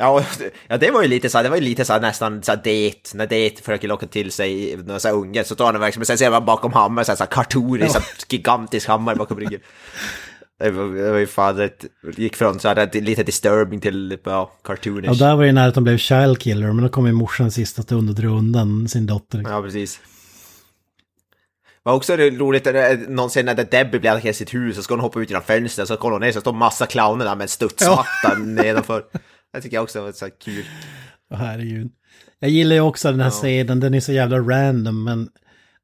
Ja, 0.00 0.24
det- 0.38 0.50
ja, 0.68 0.76
det 0.78 0.90
var 0.90 1.02
ju 1.02 1.08
lite 1.08 1.28
så 1.30 1.38
här, 1.38 1.42
det 1.44 1.50
var 1.50 1.56
ju 1.56 1.62
lite 1.62 1.84
så 1.84 1.92
här, 1.92 2.00
nästan 2.00 2.42
så 2.42 2.52
här 2.52 2.56
date, 2.56 3.16
när 3.16 3.26
date 3.26 3.62
försöker 3.62 3.88
locka 3.88 4.06
till 4.06 4.32
sig 4.32 4.76
några 4.76 5.00
så 5.00 5.08
här 5.08 5.14
unge, 5.14 5.44
så 5.44 5.54
tar 5.54 5.66
han 5.66 5.74
en 5.74 5.80
verksamhet, 5.80 6.06
sen 6.08 6.18
ser 6.18 6.30
man 6.30 6.44
bakom 6.44 6.72
hammaren, 6.72 7.04
så 7.04 7.12
här, 7.12 7.16
så 7.16 7.24
här 7.24 7.30
kartorisk, 7.30 7.92
så 7.92 7.98
här, 7.98 8.08
gigantisk 8.28 8.88
hammare 8.88 9.16
bakom 9.16 9.40
ryggen. 9.40 9.60
Det 10.58 10.70
var, 10.70 11.18
ju 11.18 11.26
fan, 11.26 11.56
det 11.56 11.88
gick 12.16 12.36
från 12.36 12.60
så 12.60 12.68
här, 12.68 13.00
lite 13.00 13.22
disturbing 13.22 13.80
till, 13.80 14.18
ja, 14.24 14.52
cartoonish. 14.64 15.10
Och 15.10 15.16
där 15.16 15.36
var 15.36 15.44
det 15.44 15.52
nära 15.52 15.66
att 15.68 15.74
de 15.74 15.84
blev 15.84 15.96
child 15.96 16.38
killer, 16.38 16.72
men 16.72 16.84
då 16.84 16.88
kom 16.88 17.06
ju 17.06 17.12
morsan 17.12 17.50
sista 17.50 17.82
stund 17.82 18.08
och 18.08 18.14
drog 18.14 18.38
undan 18.38 18.88
sin 18.88 19.06
dotter. 19.06 19.44
Ja, 19.48 19.62
precis. 19.62 20.00
Det 21.84 21.90
var 21.90 21.92
också 21.92 22.16
roligt, 22.16 22.66
eh, 22.66 22.74
någon 23.08 23.28
scen 23.28 23.46
när 23.46 23.54
Debbie 23.54 23.98
blir 23.98 24.10
attackerad 24.10 24.34
i 24.34 24.38
sitt 24.38 24.54
hus, 24.54 24.76
så 24.76 24.82
ska 24.82 24.94
hon 24.94 25.00
hoppa 25.00 25.20
ut 25.20 25.30
genom 25.30 25.42
fönstret, 25.42 25.88
så 25.88 25.96
kollar 25.96 26.12
hon 26.12 26.20
ner, 26.20 26.32
så 26.32 26.40
står 26.40 26.52
massa 26.52 26.86
clowner 26.86 27.24
där 27.24 27.34
med 27.34 27.42
en 27.42 27.48
studsmatta 27.48 28.34
nedanför. 28.38 29.04
Det 29.52 29.60
tycker 29.60 29.76
jag 29.76 29.82
också 29.82 30.02
var 30.02 30.12
så 30.12 30.24
här 30.24 30.32
kul. 30.44 30.64
Åh, 31.30 31.38
herregud. 31.38 31.90
Jag 32.38 32.50
gillar 32.50 32.76
ju 32.76 32.80
också 32.80 33.10
den 33.10 33.20
här 33.20 33.30
scenen, 33.30 33.80
den 33.80 33.94
är 33.94 34.00
så 34.00 34.12
jävla 34.12 34.38
random, 34.38 35.04
men 35.04 35.28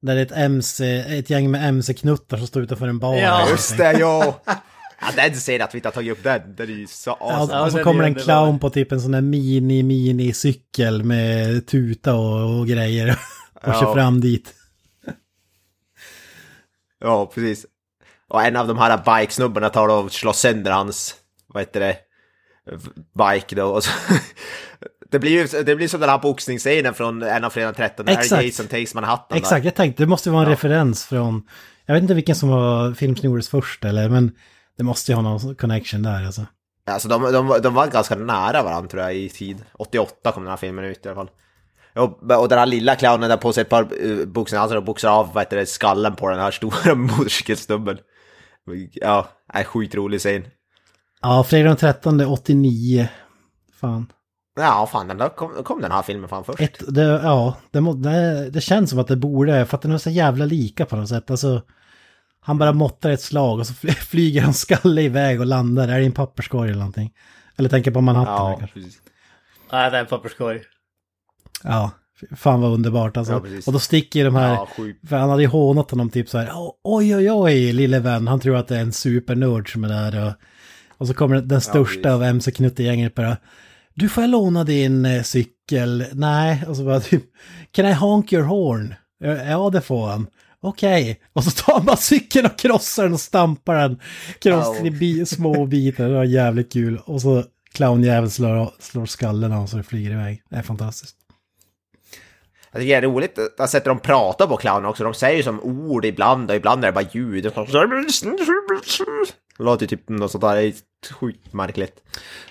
där 0.06 0.14
det 0.14 0.20
är 0.20 0.26
ett, 0.26 0.32
MC, 0.32 0.96
ett 1.18 1.30
gäng 1.30 1.50
med 1.50 1.68
MC-knuttar 1.68 2.36
som 2.36 2.46
står 2.46 2.62
utanför 2.62 2.88
en 2.88 2.98
bar. 2.98 3.16
Ja. 3.16 3.48
Just 3.50 3.76
det, 3.76 3.98
ja! 3.98 4.40
Ja, 5.00 5.06
den 5.16 5.34
scenen 5.34 5.62
att 5.62 5.74
vi 5.74 5.78
inte 5.78 5.88
har 5.88 5.92
tagit 5.92 6.12
upp 6.12 6.22
den, 6.24 6.54
den 6.56 6.68
är 6.70 6.72
ju 6.74 6.86
så 6.86 7.12
awesome. 7.12 7.52
Ja, 7.58 7.64
och 7.64 7.70
så 7.70 7.76
den 7.76 7.84
kommer 7.84 8.04
en 8.04 8.14
clown 8.14 8.58
på 8.58 8.70
typ 8.70 8.92
en 8.92 9.00
sån 9.00 9.14
här 9.14 9.20
mini-mini-cykel 9.20 11.02
med 11.02 11.66
tuta 11.66 12.14
och, 12.14 12.58
och 12.58 12.66
grejer 12.66 13.10
och 13.54 13.68
Ja. 13.68 13.80
kör 13.80 13.94
fram 13.94 14.20
dit. 14.20 14.54
Ja, 17.00 17.26
precis. 17.34 17.66
Och 18.28 18.42
en 18.44 18.56
av 18.56 18.68
de 18.68 18.78
här 18.78 19.20
bikesnubbarna 19.20 19.68
tar 19.68 19.88
och 19.88 20.12
slår 20.12 20.32
sönder 20.32 20.70
hans, 20.70 21.14
vad 21.46 21.62
heter 21.62 21.80
det, 21.80 21.96
bike 23.18 23.56
då. 23.56 23.64
Och 23.66 23.84
så, 23.84 23.90
det 25.14 25.18
blir 25.18 25.30
ju 25.30 25.62
det 25.62 25.76
blir 25.76 25.88
som 25.88 26.00
den 26.00 26.08
här 26.08 26.18
boxningsscenen 26.18 26.94
från 26.94 27.22
en 27.22 27.44
av 27.44 27.50
fredag 27.50 27.72
13, 27.72 28.06
när 28.06 28.12
Exakt. 28.12 28.44
Jason 28.44 28.66
Takes 28.66 28.94
Manhattan. 28.94 29.26
där. 29.30 29.36
Exakt, 29.36 29.64
jag 29.64 29.74
tänkte 29.74 30.02
det 30.02 30.06
måste 30.06 30.30
vara 30.30 30.42
en 30.42 30.48
referens 30.48 31.04
från 31.04 31.42
Jag 31.86 31.94
vet 31.94 32.02
inte 32.02 32.14
vilken 32.14 32.34
som 32.34 32.48
var 32.48 32.94
film 32.94 33.16
som 33.16 33.30
gjordes 33.30 33.48
först 33.48 33.84
eller, 33.84 34.08
men 34.08 34.32
det 34.78 34.84
måste 34.84 35.12
ju 35.12 35.16
ha 35.16 35.22
någon 35.22 35.54
connection 35.54 36.02
där 36.02 36.26
alltså. 36.26 36.46
Alltså 36.86 37.08
de, 37.08 37.32
de, 37.32 37.60
de 37.62 37.74
var 37.74 37.86
ganska 37.86 38.14
nära 38.14 38.62
varandra 38.62 38.90
tror 38.90 39.02
jag 39.02 39.16
i 39.16 39.28
tid. 39.28 39.64
88 39.72 40.32
kom 40.32 40.42
den 40.42 40.50
här 40.50 40.56
filmen 40.56 40.84
ut 40.84 41.06
i 41.06 41.08
alla 41.08 41.16
fall. 41.16 41.30
Och, 41.94 42.40
och 42.40 42.48
den 42.48 42.58
här 42.58 42.66
lilla 42.66 42.96
clownen 42.96 43.30
där 43.30 43.36
på 43.36 43.52
sig 43.52 43.60
ett 43.60 43.68
par 43.68 44.04
uh, 44.04 44.26
boxar, 44.26 44.58
alltså 44.58 44.74
de 44.74 44.84
boxar 44.84 45.08
av 45.08 45.30
vad 45.34 45.42
heter 45.42 45.56
det, 45.56 45.66
skallen 45.66 46.16
på 46.16 46.30
den 46.30 46.38
här 46.38 46.50
stora 46.50 46.94
motorcykelstubben. 46.94 47.98
Ja, 48.92 49.28
är 49.52 49.64
sjukt 49.64 49.94
rolig 49.94 50.20
scen. 50.20 50.44
Ja, 51.22 51.44
fredag 51.44 51.68
den 51.68 51.76
13, 51.76 52.20
89. 52.20 53.08
Fan. 53.80 54.12
Ja, 54.56 54.88
fan, 54.92 55.08
den 55.08 55.18
där 55.18 55.28
kom, 55.28 55.64
kom 55.64 55.80
den 55.80 55.92
här 55.92 56.02
filmen 56.02 56.28
fan 56.28 56.44
först. 56.44 56.60
Ett, 56.60 56.94
det, 56.94 57.02
ja, 57.02 57.56
det, 57.70 57.80
må- 57.80 57.92
det, 57.94 58.50
det 58.50 58.60
känns 58.60 58.90
som 58.90 58.98
att 58.98 59.08
det 59.08 59.16
borde, 59.16 59.66
för 59.66 59.76
att 59.76 59.82
den 59.82 59.92
är 59.92 59.98
så 59.98 60.10
jävla 60.10 60.44
lika 60.44 60.86
på 60.86 60.96
något 60.96 61.08
sätt. 61.08 61.30
Alltså, 61.30 61.62
han 62.40 62.58
bara 62.58 62.72
måttar 62.72 63.10
ett 63.10 63.20
slag 63.20 63.58
och 63.58 63.66
så 63.66 63.74
fly- 63.74 63.92
flyger 64.10 64.42
han 64.42 64.54
skalle 64.54 65.02
iväg 65.02 65.40
och 65.40 65.46
landar. 65.46 65.88
Är 65.88 65.98
det 66.00 66.06
en 66.06 66.12
papperskorg 66.12 66.68
eller 66.70 66.78
någonting? 66.78 67.12
Eller 67.56 67.68
tänker 67.68 67.90
på 67.90 68.00
Manhattan 68.00 68.34
Ja, 68.34 68.50
ja. 68.52 68.58
kanske. 68.58 68.74
precis. 68.80 68.98
Nej, 69.72 69.90
det 69.90 69.96
är 69.96 70.00
en 70.00 70.06
papperskorg. 70.06 70.60
Ja, 71.62 71.90
fan 72.36 72.60
vad 72.60 72.72
underbart 72.72 73.16
alltså. 73.16 73.32
Ja, 73.32 73.58
och 73.66 73.72
då 73.72 73.78
sticker 73.78 74.18
ju 74.20 74.24
de 74.24 74.34
här, 74.34 74.52
Ja, 74.54 74.68
för 75.08 75.16
han 75.16 75.30
hade 75.30 75.42
ju 75.42 75.48
hånat 75.48 75.90
honom 75.90 76.10
typ 76.10 76.28
så 76.28 76.38
här, 76.38 76.50
"Åh, 76.54 76.72
oj 76.84 77.16
oj 77.16 77.30
oj 77.32 77.72
lille 77.72 77.98
vän, 77.98 78.28
han 78.28 78.40
tror 78.40 78.56
att 78.56 78.68
det 78.68 78.76
är 78.76 78.80
en 78.80 78.92
supernörd 78.92 79.72
som 79.72 79.84
är 79.84 79.88
där 79.88 80.26
och, 80.26 80.32
och 80.98 81.06
så 81.08 81.14
kommer 81.14 81.40
den 81.40 81.60
största 81.60 81.94
precis. 81.94 82.06
av 82.06 82.22
MC 82.22 82.50
Knutte-gänget 82.50 83.14
bara, 83.14 83.36
du 83.94 84.08
får 84.08 84.22
jag 84.22 84.30
låna 84.30 84.64
din 84.64 85.04
eh, 85.04 85.22
cykel? 85.22 86.04
Nej, 86.12 86.64
och 86.68 86.76
så 86.76 86.84
bara 86.84 87.00
typ, 87.00 87.24
can 87.72 87.86
I 87.86 87.92
honk 87.92 88.32
your 88.32 88.44
horn? 88.44 88.94
Ja, 89.48 89.70
det 89.70 89.80
får 89.80 90.06
han. 90.06 90.26
Okej, 90.60 91.20
och 91.32 91.44
så 91.44 91.50
tar 91.50 91.74
han 91.74 91.86
bara 91.86 91.96
cykeln 91.96 92.46
och 92.46 92.58
krossar 92.58 93.02
den 93.02 93.12
och 93.12 93.20
stampar 93.20 93.74
den. 93.74 94.00
Krossar 94.38 94.82
oh. 94.82 95.02
i 95.02 95.26
små 95.26 95.66
bitar, 95.66 96.08
det 96.08 96.14
var 96.14 96.24
jävligt 96.24 96.72
kul. 96.72 97.00
Och 97.04 97.22
så 97.22 97.44
clownjäveln 97.72 98.30
slår, 98.30 98.70
slår 98.78 99.06
skallen 99.06 99.52
av 99.52 99.66
så 99.66 99.76
det 99.76 99.82
flyger 99.82 100.10
iväg. 100.10 100.42
Det 100.50 100.56
är 100.56 100.62
fantastiskt. 100.62 101.16
Jag 102.72 102.82
tycker 102.82 103.00
det 103.00 103.06
är 103.06 103.10
roligt 103.10 103.38
att 103.58 103.70
sätta 103.70 103.88
de 103.88 104.00
pratar 104.00 104.46
på 104.46 104.56
clownen 104.56 104.84
också. 104.84 105.04
De 105.04 105.14
säger 105.14 105.36
ju 105.36 105.42
som 105.42 105.60
ord 105.60 106.04
ibland 106.04 106.50
och 106.50 106.56
ibland 106.56 106.84
är 106.84 106.88
det 106.88 106.92
bara 106.92 107.08
ljud. 107.12 107.52
Låter 109.58 109.86
typ 109.86 110.08
något 110.08 110.30
sånt 110.30 110.42
där, 110.42 110.56
det 110.56 110.62
är 110.62 110.74
sjukt 111.12 111.52
märkligt. 111.52 112.02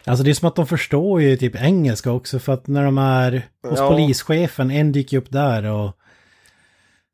Alltså 0.06 0.24
det 0.24 0.30
är 0.30 0.34
som 0.34 0.48
att 0.48 0.56
de 0.56 0.68
förstår 0.68 1.22
ju 1.22 1.38
typ 1.38 1.56
engelska 1.56 2.12
också 2.12 2.40
för 2.40 2.54
att 2.54 2.68
när 2.68 2.84
de 2.86 2.98
är 2.98 3.32
hos 3.70 3.80
Ja. 3.80 3.90
polischefen, 3.90 4.72
en 4.72 4.92
dyker 4.92 5.18
upp 5.18 5.32
där 5.32 5.64
och 5.64 5.98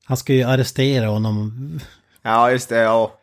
han 0.06 0.18
ska 0.18 0.34
ju 0.34 0.44
arrestera 0.44 1.08
honom. 1.08 1.80
Ja, 2.22 2.52
just 2.52 2.70
det, 2.70 2.78
ja. 2.78 3.16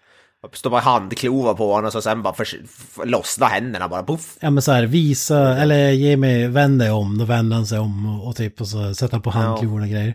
Står 0.52 0.70
bara 0.70 0.80
handklovar 0.80 1.54
på 1.54 1.72
honom 1.72 1.84
och 1.86 1.92
så 1.92 2.02
sen 2.02 2.22
bara 2.22 2.34
förs- 2.34 2.54
f- 2.64 2.98
lossnar 3.04 3.46
händerna 3.48 3.88
bara, 3.88 4.02
puff. 4.04 4.36
Ja 4.40 4.50
men 4.50 4.62
så 4.62 4.72
här 4.72 4.86
visa, 4.86 5.56
eller 5.58 5.90
ge 5.90 6.16
mig, 6.16 6.48
vänd 6.48 6.78
dig 6.78 6.90
om, 6.90 7.18
då 7.18 7.24
vänder 7.24 7.56
han 7.56 7.66
sig 7.66 7.78
om 7.78 8.06
och, 8.20 8.28
och 8.28 8.36
typ 8.36 8.60
och 8.60 8.68
så 8.68 8.94
sätter 8.94 9.12
han 9.12 9.22
på 9.22 9.30
handklovarna 9.30 9.82
och 9.84 9.90
grejer. 9.90 10.14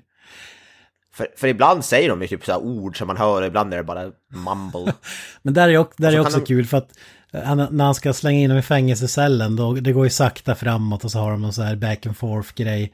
För, 1.14 1.28
för 1.38 1.48
ibland 1.48 1.86
säger 1.86 2.10
de 2.10 2.22
ju 2.22 2.28
typ 2.28 2.46
så 2.46 2.58
ord 2.58 2.98
som 2.98 3.08
man 3.08 3.18
hör, 3.18 3.44
ibland 3.44 3.74
är 3.74 3.78
det 3.78 3.84
bara 3.84 4.12
mumble. 4.34 4.94
Men 5.42 5.54
där 5.54 5.70
är, 5.70 5.78
också, 5.78 6.02
där 6.02 6.08
Och 6.08 6.14
är 6.14 6.18
så 6.18 6.28
också 6.28 6.40
de- 6.40 6.46
kul 6.46 6.66
för 6.66 6.78
att 6.78 6.90
eh, 7.32 7.44
han, 7.44 7.68
när 7.72 7.86
han 7.86 7.96
ska 7.96 8.14
slänga 8.14 8.40
in 8.40 8.50
dem 8.50 8.60
i 8.60 8.62
fängelsecellen, 8.62 9.56
då, 9.56 9.74
det 9.74 9.92
går 9.94 10.06
ju 10.06 10.10
sakta 10.10 10.56
framåt 10.56 11.04
och 11.06 11.12
så 11.12 11.20
har 11.20 11.32
de 11.32 11.42
någon 11.42 11.54
så 11.54 11.62
här 11.62 11.76
back 11.76 12.06
and 12.06 12.18
forth 12.18 12.54
grej. 12.56 12.94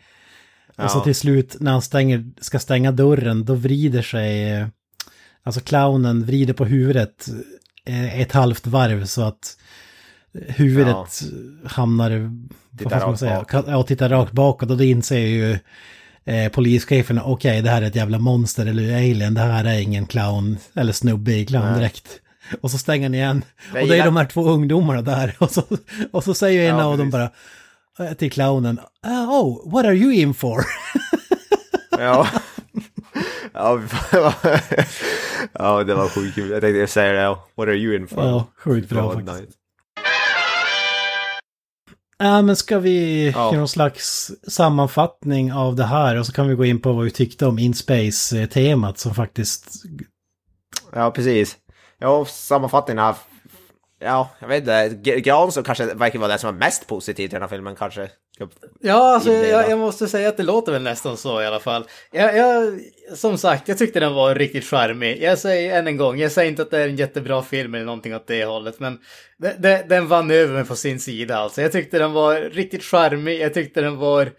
Och 0.78 0.92
så 0.92 0.98
Ja. 0.98 1.04
till 1.04 1.16
slut 1.16 1.56
när 1.60 1.72
han 1.72 1.82
stänger, 1.82 2.26
ska 2.42 2.60
stänga 2.60 2.92
dörren, 2.92 3.46
då 3.46 3.54
vrider 3.56 4.02
sig, 4.02 4.52
eh, 4.54 4.68
alltså 5.44 5.62
clownen 5.62 6.26
vrider 6.26 6.54
på 6.54 6.66
huvudet 6.66 7.26
eh, 7.86 8.20
ett 8.22 8.32
halvt 8.32 8.68
varv 8.68 9.06
så 9.06 9.22
att 9.22 9.58
huvudet 10.48 11.22
hamnar, 11.66 12.32
vad 12.70 12.92
ska 13.00 13.08
man 13.08 13.18
säga, 13.18 13.38
bak. 13.52 13.54
Ja, 13.68 13.84
tittar 13.84 14.10
rakt 14.10 14.32
bakåt 14.32 14.72
och 14.72 14.78
då 14.78 14.84
inser 14.84 15.20
ju 15.20 15.60
eh, 16.28 16.52
polischefen, 16.52 17.22
okej 17.24 17.62
det 17.62 17.70
här 17.70 17.82
är 17.82 17.86
ett 17.88 17.96
jävla 17.96 18.20
monster 18.20 18.66
eller 18.66 18.96
alien, 18.96 19.34
det 19.34 19.42
här 19.42 19.66
är 19.66 19.80
ingen 19.80 20.06
clown 20.06 20.58
eller 20.74 20.94
snubbe 20.94 21.32
i 21.34 21.46
clowndräkt. 21.46 22.08
Och 22.62 22.72
så 22.72 22.78
stänger 22.78 23.06
han 23.06 23.14
igen. 23.16 23.46
Jag 23.74 23.82
och 23.84 23.88
det 23.90 23.98
är 24.00 24.06
de 24.06 24.16
här 24.18 24.26
två 24.26 24.44
ungdomarna 24.50 25.02
där. 25.02 25.36
Och 25.40 25.52
så, 25.52 25.64
och 26.12 26.24
så 26.24 26.34
säger 26.34 26.70
en 26.72 26.78
Ja, 26.78 26.84
av 26.86 26.98
dem 26.98 27.10
bara 27.10 27.30
eh, 28.00 28.14
till 28.14 28.32
clownen, 28.32 28.80
oh, 29.06 29.72
what 29.72 29.86
are 29.86 29.96
you 29.96 30.14
in 30.14 30.34
for? 30.34 30.62
Ja. 32.00 32.28
Ja, 33.54 33.80
ja, 35.54 35.84
det 35.84 35.94
var 35.94 36.08
sjukt 36.10 36.36
kul. 36.36 36.50
Jag 36.50 36.62
tänkte 36.62 36.88
säga 36.88 37.14
det. 37.14 37.20
ja. 37.20 37.48
What 37.56 37.68
are 37.68 37.76
you 37.76 37.96
in 37.96 38.08
for? 38.08 38.24
Ja, 38.24 38.46
sjukt 38.58 38.90
bra 38.90 39.00
Ja, 39.00 39.14
faktiskt. 39.14 39.40
nice. 39.40 39.52
Ja, 42.18 42.42
men 42.42 42.56
ska 42.56 42.80
vi 42.80 43.28
Ja. 43.32 43.46
göra 43.46 43.58
någon 43.58 43.68
slags 43.68 44.32
sammanfattning 44.48 45.54
av 45.54 45.76
det 45.76 45.86
här 45.86 46.20
och 46.20 46.26
så 46.26 46.32
kan 46.34 46.48
vi 46.48 46.56
gå 46.56 46.66
in 46.66 46.82
på 46.82 46.94
vad 46.94 47.04
vi 47.06 47.12
tyckte 47.12 47.46
om 47.46 47.60
In 47.60 47.74
Space-temat 47.74 48.98
som 49.00 49.16
faktiskt... 49.16 49.68
Ja, 50.94 51.12
precis. 51.12 51.58
Ja, 52.00 52.26
sammanfattningen 52.26 53.04
här. 53.04 53.16
Ja, 54.00 54.30
jag 54.40 54.48
vet 54.48 54.60
inte. 54.60 54.90
G- 55.04 55.20
Granström 55.20 55.64
kanske 55.64 55.94
verkar 55.94 56.20
vara 56.20 56.30
den 56.30 56.40
som 56.40 56.56
är 56.56 56.60
mest 56.60 56.88
positiv 56.88 57.28
till 57.28 57.34
den 57.34 57.42
här 57.42 57.50
filmen 57.50 57.76
kanske. 57.76 58.10
Ja, 58.80 59.16
alltså, 59.16 59.32
jag, 59.32 59.70
jag 59.70 59.80
måste 59.80 60.08
säga 60.08 60.30
att 60.30 60.38
det 60.38 60.44
låter 60.44 60.72
väl 60.72 60.82
nästan 60.82 61.18
så 61.18 61.42
i 61.42 61.46
alla 61.46 61.60
fall. 61.60 61.86
Jag, 62.12 62.38
jag, 62.38 62.80
som 63.14 63.38
sagt, 63.38 63.68
jag 63.68 63.78
tyckte 63.78 64.00
den 64.00 64.14
var 64.14 64.36
riktigt 64.36 64.66
charmig. 64.66 65.24
Jag 65.24 65.38
säger 65.38 65.80
än 65.80 65.88
en 65.88 65.98
gång, 65.98 66.20
jag 66.20 66.32
säger 66.32 66.50
inte 66.50 66.62
att 66.62 66.72
det 66.72 66.80
är 66.80 66.88
en 66.88 66.96
jättebra 66.96 67.44
film 67.44 67.76
eller 67.76 67.86
någonting 67.86 68.16
åt 68.16 68.28
det 68.28 68.46
hållet, 68.46 68.80
men 68.80 69.00
det, 69.38 69.56
det, 69.60 69.86
den 69.90 70.08
vann 70.08 70.32
över 70.32 70.54
mig 70.54 70.66
på 70.66 70.76
sin 70.76 71.00
sida 71.00 71.38
alltså. 71.38 71.62
Jag 71.62 71.72
tyckte 71.72 72.00
den 72.00 72.14
var 72.14 72.36
riktigt 72.36 72.84
charmig, 72.84 73.42
jag 73.42 73.54
tyckte 73.54 73.82
den 73.82 73.98
var 73.98 74.32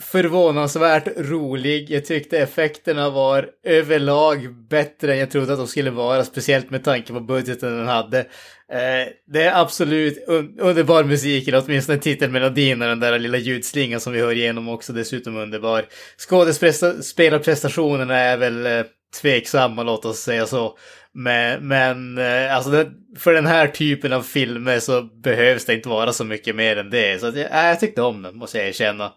förvånansvärt 0.00 1.08
rolig. 1.16 1.90
Jag 1.90 2.04
tyckte 2.04 2.38
effekterna 2.38 3.10
var 3.10 3.48
överlag 3.64 4.54
bättre 4.54 5.12
än 5.12 5.18
jag 5.18 5.30
trodde 5.30 5.52
att 5.52 5.58
de 5.58 5.66
skulle 5.66 5.90
vara, 5.90 6.24
speciellt 6.24 6.70
med 6.70 6.84
tanke 6.84 7.12
på 7.12 7.20
budgeten 7.20 7.78
den 7.78 7.88
hade. 7.88 8.26
Eh, 8.72 9.08
det 9.26 9.42
är 9.42 9.60
absolut 9.60 10.24
un 10.26 10.58
underbar 10.58 11.04
musik, 11.04 11.48
eller 11.48 11.64
åtminstone 11.64 11.98
titelmelodin 11.98 12.82
och 12.82 12.88
den 12.88 13.00
där 13.00 13.18
lilla 13.18 13.38
ljudslingan 13.38 14.00
som 14.00 14.12
vi 14.12 14.20
hör 14.20 14.32
igenom 14.32 14.68
också 14.68 14.92
dessutom 14.92 15.36
underbar. 15.36 15.84
Skådespelarprestationerna 16.18 18.16
är 18.18 18.36
väl 18.36 18.66
eh, 18.66 18.82
tveksamma, 19.20 19.82
låt 19.82 20.04
oss 20.04 20.18
säga 20.18 20.46
så. 20.46 20.78
Men, 21.14 21.68
men 21.68 22.18
alltså 22.50 22.70
det, 22.70 22.90
för 23.18 23.32
den 23.32 23.46
här 23.46 23.68
typen 23.68 24.12
av 24.12 24.22
filmer 24.22 24.78
så 24.78 25.02
behövs 25.02 25.64
det 25.64 25.74
inte 25.74 25.88
vara 25.88 26.12
så 26.12 26.24
mycket 26.24 26.56
mer 26.56 26.76
än 26.76 26.90
det. 26.90 27.20
Så 27.20 27.26
att 27.26 27.36
jag, 27.36 27.50
jag 27.52 27.80
tyckte 27.80 28.02
om 28.02 28.22
den, 28.22 28.36
måste 28.36 28.58
jag 28.58 28.68
erkänna. 28.68 29.12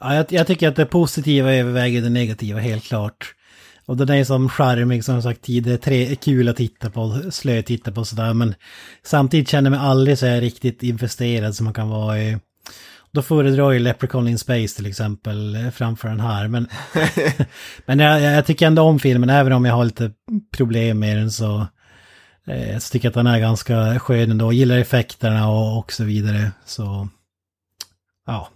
Ja, 0.00 0.14
jag, 0.14 0.26
jag 0.28 0.46
tycker 0.46 0.68
att 0.68 0.76
det 0.76 0.86
positiva 0.86 1.54
överväger 1.54 2.02
det 2.02 2.10
negativa, 2.10 2.60
helt 2.60 2.84
klart. 2.84 3.34
Och 3.86 3.96
den 3.96 4.10
är 4.10 4.24
som 4.24 4.48
charmig, 4.48 5.04
som 5.04 5.22
sagt 5.22 5.42
tidigare, 5.42 5.78
tre, 5.78 6.16
kul 6.16 6.48
att 6.48 6.56
titta 6.56 6.90
på, 6.90 7.22
slö 7.30 7.58
att 7.58 7.66
titta 7.66 7.92
på 7.92 8.04
sådär, 8.04 8.34
men 8.34 8.54
samtidigt 9.02 9.48
känner 9.48 9.70
jag 9.70 9.78
mig 9.78 9.88
aldrig 9.88 10.18
så 10.18 10.26
här 10.26 10.40
riktigt 10.40 10.82
investerad 10.82 11.54
som 11.54 11.64
man 11.64 11.74
kan 11.74 11.88
vara 11.88 12.18
i. 12.18 12.38
Då 13.10 13.22
föredrar 13.22 13.70
ju 13.70 13.78
Leprechaun 13.78 14.28
in 14.28 14.38
Space 14.38 14.76
till 14.76 14.86
exempel 14.86 15.54
eh, 15.54 15.70
framför 15.70 16.08
den 16.08 16.20
här, 16.20 16.48
men, 16.48 16.68
men 17.86 17.98
jag, 17.98 18.20
jag 18.20 18.46
tycker 18.46 18.66
ändå 18.66 18.82
om 18.82 18.98
filmen, 18.98 19.30
även 19.30 19.52
om 19.52 19.64
jag 19.64 19.74
har 19.74 19.84
lite 19.84 20.12
problem 20.56 20.98
med 20.98 21.16
den 21.16 21.30
så, 21.30 21.66
eh, 22.46 22.78
så 22.78 22.92
tycker 22.92 23.06
jag 23.06 23.10
att 23.10 23.24
den 23.24 23.26
är 23.26 23.38
ganska 23.38 23.98
skön 23.98 24.30
ändå, 24.30 24.52
gillar 24.52 24.78
effekterna 24.78 25.48
och, 25.48 25.78
och 25.78 25.92
så 25.92 26.04
vidare, 26.04 26.50
så 26.64 27.08
ja. 28.26 28.48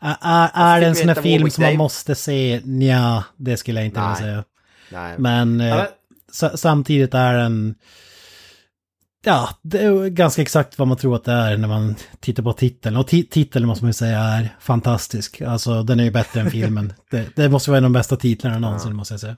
Är, 0.00 0.50
är, 0.54 0.80
det 0.80 0.86
en 0.86 0.94
sån 0.94 1.08
här 1.08 1.22
film 1.22 1.50
som 1.50 1.64
man 1.64 1.76
måste 1.76 2.14
se? 2.14 2.60
Nja, 2.64 3.24
det 3.36 3.56
skulle 3.56 3.80
jag 3.80 3.86
inte 3.86 4.00
vilja 4.00 4.16
säga. 4.16 4.44
Nej. 4.90 5.14
Men, 5.18 5.60
eh, 5.60 5.66
Ja, 5.68 5.88
samtidigt 6.54 7.14
är 7.14 7.34
den... 7.34 7.74
Ja, 9.24 9.48
det 9.62 9.78
är 9.78 10.08
ganska 10.08 10.42
exakt 10.42 10.78
vad 10.78 10.88
man 10.88 10.96
tror 10.96 11.16
att 11.16 11.24
det 11.24 11.32
är 11.32 11.56
när 11.56 11.68
man 11.68 11.94
tittar 12.20 12.42
på 12.42 12.52
titeln. 12.52 12.96
Och 12.96 13.08
ti- 13.08 13.28
titeln 13.30 13.66
måste 13.66 13.84
man 13.84 13.88
ju 13.88 13.92
säga 13.94 14.18
är 14.18 14.56
fantastisk. 14.60 15.40
Alltså 15.40 15.82
den 15.82 16.00
är 16.00 16.04
ju 16.04 16.10
bättre 16.10 16.40
än 16.40 16.50
filmen. 16.50 16.92
Det, 17.10 17.36
det 17.36 17.48
måste 17.48 17.70
vara 17.70 17.78
en 17.78 17.84
av 17.84 17.90
de 17.90 17.98
bästa 17.98 18.16
titlarna 18.16 18.58
någonsin 18.58 18.96
måste 18.96 19.14
jag 19.14 19.20
säga. 19.20 19.36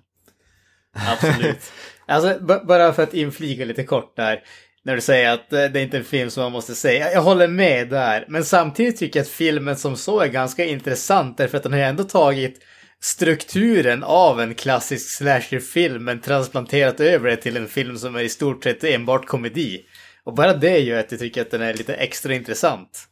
Absolut. 0.94 1.58
alltså, 2.06 2.38
bara 2.64 2.92
för 2.92 3.02
att 3.02 3.14
inflika 3.14 3.64
lite 3.64 3.84
kort 3.84 4.16
där. 4.16 4.40
När 4.84 4.94
du 4.94 5.00
säger 5.00 5.30
att 5.30 5.50
det 5.50 5.68
det 5.68 5.80
är 5.80 5.82
inte 5.82 5.98
en 5.98 6.04
film 6.04 6.30
som 6.30 6.42
man 6.42 6.52
måste 6.52 6.74
säga. 6.74 7.12
Jag 7.12 7.22
håller 7.22 7.48
med 7.48 7.88
där. 7.88 8.24
Men 8.28 8.44
samtidigt 8.44 8.96
tycker 8.98 9.18
jag 9.18 9.24
att 9.24 9.30
filmen 9.30 9.76
som 9.76 9.96
så 9.96 10.20
är 10.20 10.28
ganska 10.28 10.64
intressant. 10.64 11.38
Därför 11.38 11.56
att 11.56 11.62
den 11.62 11.72
har 11.72 11.78
ju 11.78 11.84
ändå 11.84 12.04
tagit 12.04 12.58
strukturen 13.02 14.02
av 14.02 14.40
en 14.40 14.54
klassisk 14.54 15.10
slasherfilm 15.16 16.04
men 16.04 16.20
transplanterat 16.20 17.00
över 17.00 17.30
det 17.30 17.36
till 17.36 17.56
en 17.56 17.68
film 17.68 17.98
som 17.98 18.16
är 18.16 18.20
i 18.20 18.28
stort 18.28 18.64
sett 18.64 18.84
enbart 18.84 19.26
komedi. 19.26 19.80
Och 20.24 20.34
bara 20.34 20.54
det 20.54 20.78
gör 20.78 21.00
att 21.00 21.10
jag 21.10 21.20
tycker 21.20 21.42
att 21.42 21.50
den 21.50 21.62
är 21.62 21.74
lite 21.74 21.94
extra 21.94 22.34
intressant. 22.34 23.06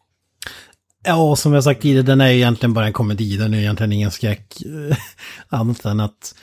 Ja, 1.04 1.30
och 1.30 1.38
som 1.38 1.52
jag 1.52 1.64
sagt 1.64 1.82
tidigare, 1.82 2.02
den 2.02 2.20
är 2.20 2.30
egentligen 2.30 2.74
bara 2.74 2.86
en 2.86 2.92
komedi. 2.92 3.36
Den 3.36 3.54
är 3.54 3.58
egentligen 3.58 3.92
ingen 3.92 4.10
skräck. 4.10 4.62
Eh, 4.62 4.96
annat 5.58 5.84
än 5.84 6.00
att 6.00 6.34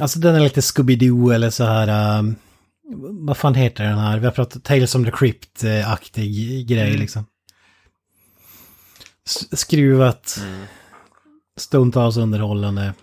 Alltså 0.00 0.18
den 0.18 0.34
är 0.34 0.40
lite 0.40 0.60
Scooby-Doo 0.60 1.34
eller 1.34 1.50
så 1.50 1.64
här... 1.64 2.18
um, 2.18 2.36
vad 2.98 3.36
fan 3.36 3.54
heter 3.54 3.84
den 3.84 3.98
här? 3.98 4.18
Vi 4.18 4.24
har 4.24 4.32
pratat 4.32 4.64
Tales 4.64 4.92
from 4.92 5.04
the 5.04 5.10
Crypt-aktig 5.10 6.66
grej 6.68 6.96
liksom. 6.96 7.26
S- 9.26 9.60
skruvat. 9.60 10.38
Stundtals 11.56 12.16
underhållande. 12.16 12.94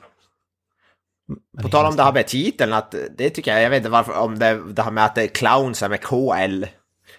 På 1.61 1.69
tal 1.69 1.85
om 1.85 1.95
det 1.95 2.03
här 2.03 2.13
med 2.13 2.27
titeln, 2.27 2.73
att 2.73 2.95
det 3.17 3.29
tycker 3.29 3.51
jag, 3.53 3.61
jag 3.61 3.69
vet 3.69 3.77
inte 3.77 3.89
varför, 3.89 4.13
om 4.17 4.39
det, 4.39 4.73
det 4.73 4.81
här 4.83 4.91
med 4.91 5.05
att 5.05 5.15
det 5.15 5.23
är 5.23 5.27
clowns 5.27 5.81
med 5.81 6.01
KL 6.01 6.65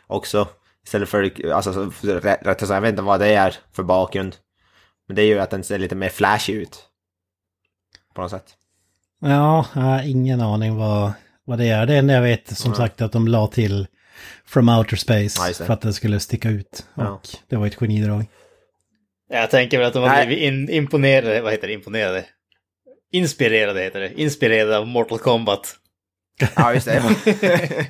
också. 0.07 0.49
Istället 0.85 1.09
för, 1.09 1.51
alltså 1.51 1.73
så- 1.73 1.91
för- 1.91 2.21
rätt 2.21 2.47
rätt 2.47 2.59
sagt, 2.61 2.71
jag 2.71 2.81
vet 2.81 2.91
inte 2.91 3.03
vad 3.03 3.21
det 3.21 3.35
är 3.35 3.57
för 3.73 3.83
bakgrund. 3.83 4.37
Men 5.07 5.17
det 5.17 5.23
är 5.23 5.27
ju 5.27 5.39
att 5.39 5.51
den 5.51 5.65
ser 5.65 5.79
lite 5.79 5.95
mer 5.95 6.09
flashy 6.09 6.53
ut. 6.53 6.85
På 8.15 8.21
något 8.23 8.31
sätt. 8.31 8.55
Ja, 9.21 9.67
jag 9.75 9.81
har 9.83 10.03
ingen 10.03 10.41
aning 10.41 10.77
vad, 10.77 11.13
vad 11.49 11.59
det 11.59 11.69
är. 11.69 11.87
Det 11.87 11.95
enda 11.95 12.15
jag 12.15 12.23
vet 12.23 12.59
som 12.59 12.75
sagt 12.75 13.01
är 13.01 13.05
att 13.05 13.13
de 13.13 13.29
la 13.29 13.47
till 13.47 13.87
From 14.47 14.69
Outer 14.69 14.97
Space 14.97 15.55
för 15.55 15.73
att 15.73 15.81
det 15.81 15.93
skulle 15.93 16.21
sticka 16.21 16.49
ut. 16.49 16.87
Ja. 16.95 17.09
Och 17.09 17.29
det 17.49 17.57
var 17.57 17.67
ett 17.67 17.77
genidrag. 17.77 18.27
Jag 19.31 19.51
tänker 19.51 19.79
väl 19.79 19.87
att 19.87 19.93
de 19.93 20.03
har 20.03 20.27
blivit 20.27 20.45
in, 20.45 20.71
imponerade, 20.71 21.41
vad 21.41 21.53
heter 21.53 21.67
det, 21.67 21.73
imponerade? 21.75 22.25
Inspirerade 23.13 23.81
heter 23.83 24.01
det. 24.01 24.21
Inspirerade 24.21 24.79
av 24.79 24.87
Mortal 24.87 25.19
Kombat. 25.19 25.77
Ja, 26.57 26.75
just 26.75 26.87
det. 26.87 27.03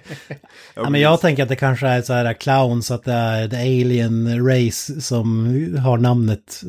Ja, 0.75 0.91
men 0.91 1.01
jag 1.01 1.21
tänker 1.21 1.43
att 1.43 1.49
det 1.49 1.57
kanske 1.57 1.87
är 1.87 2.03
så 2.03 2.13
här 2.13 2.35
clowns, 2.35 2.91
att 2.91 3.05
det 3.05 3.13
är 3.13 3.49
the 3.49 3.57
alien 3.57 4.49
race 4.49 5.01
som 5.01 5.47
har 5.77 5.99
namnet 5.99 6.63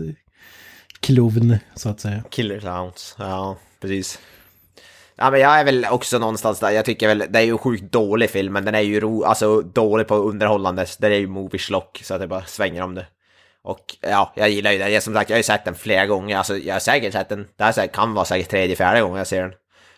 Klovn, 0.99 1.57
så 1.75 1.89
att 1.89 1.99
säga. 1.99 2.23
Killer 2.29 2.59
Clowns, 2.59 3.15
ja 3.19 3.57
precis. 3.81 4.19
Ja 5.21 5.31
men 5.31 5.39
jag 5.39 5.59
är 5.59 5.63
väl 5.63 5.85
också 5.91 6.19
någonstans 6.19 6.59
där, 6.59 6.69
jag 6.69 6.85
tycker 6.85 7.07
väl, 7.07 7.23
det 7.29 7.39
är 7.39 7.43
ju 7.43 7.57
sjukt 7.57 7.91
dålig 7.91 8.29
film 8.29 8.53
men 8.53 8.65
den 8.65 8.75
är 8.75 8.79
ju 8.81 8.99
ro, 8.99 9.23
alltså 9.23 9.61
dålig 9.61 10.07
på 10.07 10.15
underhållande, 10.15 10.85
det 10.99 11.07
är 11.07 11.11
ju 11.11 11.27
movie 11.27 11.59
schlock 11.59 12.01
så 12.03 12.13
att 12.13 12.19
det 12.21 12.27
bara 12.27 12.45
svänger 12.45 12.81
om 12.81 12.95
det. 12.95 13.07
Och 13.63 13.95
ja, 14.01 14.33
jag 14.35 14.49
gillar 14.49 14.71
ju 14.71 14.77
den, 14.77 14.93
jag, 14.93 15.03
som 15.03 15.13
sagt 15.13 15.29
jag 15.29 15.35
har 15.35 15.39
ju 15.39 15.43
sett 15.43 15.65
den 15.65 15.75
flera 15.75 16.05
gånger, 16.05 16.37
alltså 16.37 16.57
jag 16.57 16.75
har 16.75 16.79
säkert 16.79 17.13
sett 17.13 17.29
den, 17.29 17.47
det 17.57 17.63
här 17.63 17.87
kan 17.87 18.13
vara 18.13 18.25
säkert 18.25 18.49
tredje, 18.49 18.75
fjärde 18.75 19.01
gången 19.01 19.17
jag 19.17 19.27
ser 19.27 19.41
den. 19.41 19.53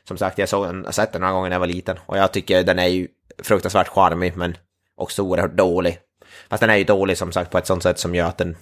Som 0.07 0.17
sagt, 0.17 0.37
jag 0.37 0.49
såg 0.49 0.65
den, 0.65 0.77
jag 0.77 0.85
har 0.85 0.91
sett 0.91 1.11
den 1.11 1.21
några 1.21 1.33
gånger 1.33 1.49
när 1.49 1.55
jag 1.55 1.59
var 1.59 1.67
liten 1.67 1.97
och 2.05 2.17
jag 2.17 2.31
tycker 2.31 2.63
den 2.63 2.79
är 2.79 2.87
ju 2.87 3.07
fruktansvärt 3.43 3.87
charmig 3.87 4.37
men 4.37 4.57
också 4.97 5.21
oerhört 5.21 5.57
dålig. 5.57 5.99
Fast 6.49 6.61
den 6.61 6.69
är 6.69 6.77
ju 6.77 6.83
dålig 6.83 7.17
som 7.17 7.31
sagt 7.31 7.51
på 7.51 7.57
ett 7.57 7.67
sånt 7.67 7.83
sätt 7.83 7.99
som 7.99 8.15
gör 8.15 8.25
att 8.25 8.37
den 8.37 8.57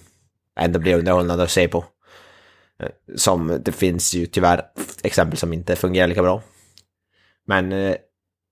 ändå 0.60 0.78
blir 0.78 0.98
underhållande 0.98 1.44
att 1.44 1.50
se 1.50 1.68
på. 1.68 1.84
Som 3.16 3.58
det 3.64 3.72
finns 3.72 4.14
ju 4.14 4.26
tyvärr 4.26 4.62
exempel 5.02 5.38
som 5.38 5.52
inte 5.52 5.76
fungerar 5.76 6.08
lika 6.08 6.22
bra. 6.22 6.42
Men 7.46 7.72
eh, 7.72 7.96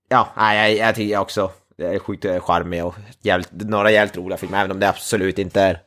ja, 0.09 0.33
jag, 0.35 0.73
jag 0.73 0.95
tycker 0.95 1.17
också 1.17 1.51
det 1.77 1.87
är 1.87 1.99
sjukt 1.99 2.25
charmig 2.41 2.85
och 2.85 2.95
jävligt, 3.21 3.51
några 3.51 3.91
jävligt 3.91 4.17
roliga 4.17 4.37
filmer, 4.37 4.59
även 4.59 4.71
om 4.71 4.79
det 4.79 4.89
absolut 4.89 5.39
inte 5.39 5.61
är 5.61 5.81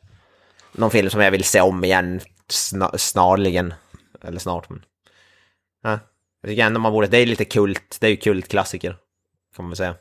någon 0.72 0.90
film 0.90 1.10
som 1.10 1.20
jag 1.20 1.30
vill 1.30 1.44
se 1.44 1.60
om 1.60 1.84
igen 1.84 2.20
snar, 2.48 2.96
snarligen. 2.96 3.74
Eller 4.22 4.38
snart, 4.38 4.68
men... 4.68 4.84
Ja, 5.82 5.98
jag 6.40 6.50
tycker 6.50 6.66
ändå 6.66 6.80
man 6.80 6.92
borde, 6.92 7.06
det 7.06 7.18
är 7.18 7.26
lite 7.26 7.44
kult, 7.44 7.96
det 8.00 8.06
är 8.06 8.10
ju 8.10 8.16
kultklassiker. 8.16 8.96
Kan 9.56 9.64
man 9.64 9.70
väl 9.70 9.76
säga. 9.76 9.94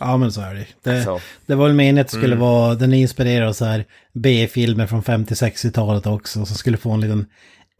Ja, 0.00 0.16
men 0.16 0.32
så 0.32 0.40
är 0.40 0.54
det. 0.54 0.66
Det, 0.82 1.04
Så. 1.04 1.20
det 1.46 1.54
var 1.54 1.66
väl 1.66 1.76
meningen 1.76 1.98
att 1.98 2.08
det 2.08 2.16
skulle 2.16 2.36
vara, 2.36 2.74
den 2.74 3.42
av 3.42 3.52
så 3.52 3.64
här 3.64 3.84
B-filmer 4.14 4.86
från 4.86 5.02
50-60-talet 5.02 6.06
också, 6.06 6.46
som 6.46 6.56
skulle 6.56 6.76
få 6.76 6.90
en 6.90 7.00
liten 7.00 7.26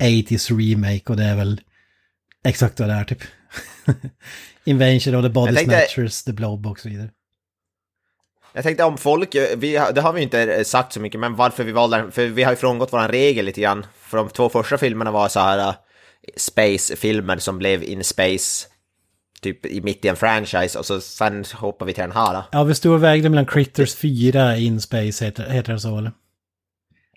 80s 0.02 0.58
remake 0.58 1.02
och 1.06 1.16
det 1.16 1.24
är 1.24 1.36
väl 1.36 1.60
exakt 2.44 2.80
vad 2.80 2.88
det 2.88 2.94
är 2.94 3.04
typ. 3.04 3.22
Invention 4.64 5.14
of 5.14 5.24
the 5.24 5.28
Body 5.28 5.54
tänkte- 5.54 5.86
Snatchers, 5.88 6.24
The 6.24 6.32
Blob 6.32 6.66
och 6.66 6.78
så 6.80 6.88
vidare. 6.88 7.10
Jag 8.52 8.64
tänkte 8.64 8.84
om 8.84 8.98
folk, 8.98 9.34
eh, 9.34 9.56
vi, 9.58 9.72
det 9.94 10.00
har 10.00 10.12
vi 10.12 10.22
inte 10.22 10.42
eh, 10.42 10.64
sagt 10.64 10.92
så 10.92 11.00
mycket, 11.00 11.20
men 11.20 11.36
varför 11.36 11.64
vi 11.64 11.72
valde 11.72 11.96
den, 11.96 12.12
för 12.12 12.26
vi 12.26 12.42
har 12.42 12.52
ju 12.52 12.56
frångått 12.56 12.92
våran 12.92 13.08
regel 13.08 13.44
lite 13.44 13.60
grann. 13.60 13.86
För 14.00 14.18
de 14.18 14.28
två 14.28 14.48
första 14.48 14.78
filmerna 14.78 15.10
var 15.10 15.28
så 15.28 15.40
här 15.40 15.58
eh, 15.68 15.74
space-filmer 16.36 17.36
som 17.38 17.58
blev 17.58 17.82
in 17.82 18.04
space, 18.04 18.66
typ 19.40 19.66
i 19.66 19.80
mitt 19.80 20.04
i 20.04 20.08
en 20.08 20.16
franchise, 20.16 20.78
och 20.78 20.86
så 20.86 21.00
sen 21.00 21.44
hoppar 21.54 21.86
vi 21.86 21.92
till 21.92 22.02
den 22.02 22.12
här. 22.12 22.32
då. 22.34 22.44
Ja, 22.52 22.64
vi 22.64 22.74
stod 22.74 22.92
och 22.94 23.02
vägde 23.02 23.28
mellan 23.28 23.46
Critters 23.46 23.94
4 23.94 24.56
In 24.56 24.80
Space, 24.80 25.24
heter, 25.24 25.50
heter 25.50 25.72
det 25.72 25.80
så 25.80 25.98
eller? 25.98 26.12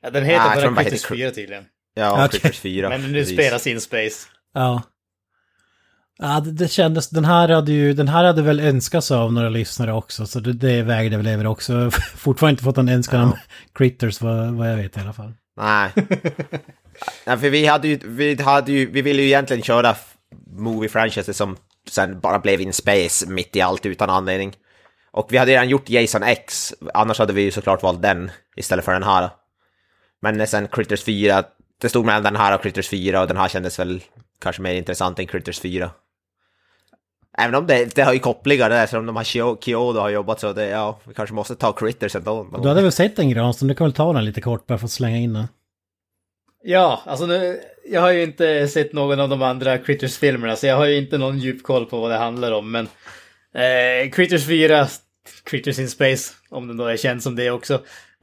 Ja, 0.02 0.10
den 0.10 0.26
heter 0.26 0.46
Ah, 0.58 0.62
den 0.62 0.76
bara 0.76 0.84
Critters 0.84 1.04
heter 1.06 1.16
4 1.16 1.32
tydligen. 1.32 1.64
Ja, 1.94 2.26
Okej. 2.26 2.40
Critters 2.40 2.60
4. 2.60 2.90
Men 2.90 3.12
nu 3.12 3.26
spelas 3.26 3.68
in 3.68 3.82
Space. 3.82 4.28
Ja. 4.54 4.82
Ja, 6.18 6.40
det, 6.40 6.52
det 6.52 6.68
kändes, 6.68 7.10
den 7.10 7.26
här 7.26 7.50
hade 7.50 7.72
ju, 7.72 7.94
den 7.94 8.08
här 8.08 8.24
hade 8.24 8.42
väl 8.42 8.60
önskats 8.60 9.12
av 9.12 9.34
några 9.34 9.50
lyssnare 9.50 9.94
också, 9.94 10.26
så 10.28 10.40
det, 10.40 10.54
det 10.54 10.82
vägde 10.84 11.18
väl 11.18 11.28
över 11.28 11.48
också. 11.48 11.92
Fortfarande 12.16 12.52
inte 12.52 12.64
fått 12.64 12.78
en 12.78 12.90
önskan 12.90 13.22
om 13.24 13.38
Critters, 13.76 14.22
vad, 14.22 14.54
vad 14.54 14.72
jag 14.72 14.78
vet 14.78 14.98
i 14.98 15.00
alla 15.00 15.14
fall. 15.14 15.34
Nej. 15.58 15.92
Nej, 17.26 17.38
för 17.38 17.50
vi 17.50 17.66
hade 17.66 17.88
ju, 17.88 18.00
vi 18.06 18.42
hade 18.42 18.72
ju, 18.72 18.92
vi 18.92 19.02
ville 19.02 19.22
ju 19.22 19.28
egentligen 19.28 19.64
köra 19.64 19.90
f- 19.92 20.14
movie 20.58 20.90
franchises 20.90 21.38
som 21.38 21.58
sen 21.90 22.20
bara 22.20 22.40
blev 22.40 22.62
in 22.62 22.74
space 22.74 23.28
mitt 23.28 23.56
i 23.56 23.62
allt 23.62 23.86
utan 23.86 24.10
anledning. 24.10 24.56
Och 25.12 25.28
vi 25.30 25.38
hade 25.38 25.52
redan 25.52 25.70
gjort 25.70 25.90
Jason 25.90 26.24
X, 26.24 26.74
annars 26.94 27.20
hade 27.20 27.34
vi 27.34 27.42
ju 27.42 27.52
såklart 27.52 27.84
valt 27.84 28.02
den 28.02 28.32
istället 28.56 28.86
för 28.86 28.94
den 28.94 29.04
här. 29.04 29.30
Men 30.22 30.48
sen 30.48 30.68
Critters 30.68 31.04
4, 31.04 31.44
det 31.82 31.90
stod 31.90 32.06
mellan 32.06 32.24
den 32.24 32.36
här 32.36 32.56
och 32.56 32.64
Critters 32.64 32.90
4 32.90 33.22
och 33.22 33.28
den 33.28 33.38
här 33.38 33.50
kändes 33.50 33.80
väl 33.80 34.04
kanske 34.40 34.62
mer 34.62 34.74
intressant 34.74 35.20
än 35.20 35.28
Critters 35.28 35.60
4. 35.60 35.92
Även 37.38 37.56
om 37.56 37.68
det, 37.68 37.96
det 37.96 38.02
har 38.02 38.14
ju 38.14 38.20
kopplingar 38.20 38.70
där, 38.70 38.88
som 38.88 39.06
de 39.06 39.16
har 39.16 39.24
Kyodo 39.62 40.00
har 40.00 40.10
jobbat 40.10 40.40
så 40.40 40.54
det, 40.54 40.68
ja, 40.68 41.00
vi 41.04 41.14
kanske 41.14 41.36
måste 41.36 41.56
ta 41.56 41.74
Critters 41.74 42.16
ändå. 42.16 42.48
Du 42.62 42.68
hade 42.68 42.82
väl 42.82 42.92
sett 42.92 43.16
den 43.16 43.30
Granström, 43.30 43.68
du 43.68 43.76
kan 43.76 43.86
väl 43.86 43.94
ta 43.94 44.14
den 44.14 44.26
lite 44.26 44.42
kort 44.42 44.68
bara 44.68 44.78
för 44.78 44.86
att 44.86 44.92
slänga 44.92 45.18
in 45.18 45.34
den. 45.34 45.48
Ja, 46.64 47.04
alltså 47.06 47.26
nu, 47.26 47.60
jag 47.86 48.02
har 48.02 48.12
ju 48.12 48.24
inte 48.24 48.68
sett 48.68 48.94
någon 48.94 49.20
av 49.20 49.30
de 49.30 49.42
andra 49.42 49.78
Critters-filmerna, 49.78 50.56
så 50.56 50.68
jag 50.68 50.76
har 50.76 50.86
ju 50.86 50.98
inte 50.98 51.18
någon 51.18 51.40
djup 51.40 51.64
koll 51.64 51.86
på 51.86 52.00
vad 52.00 52.12
det 52.12 52.18
handlar 52.18 52.52
om, 52.52 52.72
men 52.72 52.88
eh, 53.56 54.12
Critters 54.12 54.48
4, 54.48 54.88
Critters 55.44 55.80
in 55.80 55.90
Space, 55.90 56.34
om 56.50 56.68
den 56.68 56.78
då 56.78 56.86
är 56.86 56.98
känd 56.98 57.24
som 57.24 57.36
det 57.36 57.52
också, 57.52 57.74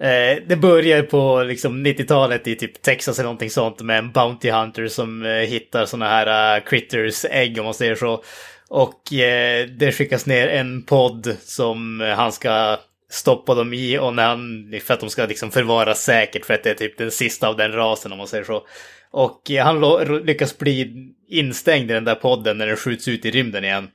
eh, 0.01 0.43
det 0.47 0.57
börjar 0.57 1.03
på 1.03 1.43
liksom 1.43 1.87
90-talet 1.87 2.47
i 2.47 2.57
typ 2.57 2.83
Texas 2.83 3.19
eller 3.19 3.27
någonting 3.27 3.51
sånt 3.51 3.81
med 3.81 3.99
en 3.99 4.13
Bounty 4.13 4.51
Hunter 4.51 4.89
som 4.89 5.27
eh, 5.27 5.33
hittar 5.33 5.87
sådana 5.87 6.09
här 6.09 6.57
uh, 6.57 6.65
Critters 6.65 7.25
ägg 7.25 7.59
om 7.59 7.65
man 7.65 7.75
säger 7.75 7.95
så. 7.95 8.23
Och 8.69 9.13
eh, 9.13 9.67
det 9.67 9.93
skickas 9.93 10.27
ner 10.27 10.49
en 10.49 10.83
podd 10.83 11.37
som 11.41 12.01
eh, 12.01 12.09
han 12.09 12.33
ska 12.33 12.79
stoppa 13.11 13.55
dem 13.55 13.73
i 13.73 13.99
och 13.99 14.15
när 14.15 14.29
han, 14.29 14.73
för 14.83 14.95
att 14.95 15.01
de 15.01 15.11
ska 15.11 15.27
liksom 15.27 15.51
förvaras 15.51 16.03
säkert 16.03 16.45
för 16.45 16.55
att 16.55 16.63
det 16.63 16.71
är 16.71 16.75
typ 16.75 16.99
den 16.99 17.11
sista 17.11 17.49
av 17.49 17.57
den 17.57 17.73
rasen 17.73 18.13
om 18.13 18.19
man 18.19 18.29
säger 18.29 18.45
så. 18.45 18.67
Och 19.11 19.51
eh, 19.51 19.65
han 19.65 20.05
lyckas 20.25 20.59
bli 20.59 20.93
instängd 21.29 21.91
i 21.91 21.95
den 21.95 22.05
där 22.05 22.15
podden 22.15 22.59
när 22.59 22.67
den 22.67 22.77
skjuts 22.77 23.09
ut 23.09 23.25
i 23.25 23.31
rymden 23.31 23.65
igen. 23.65 23.89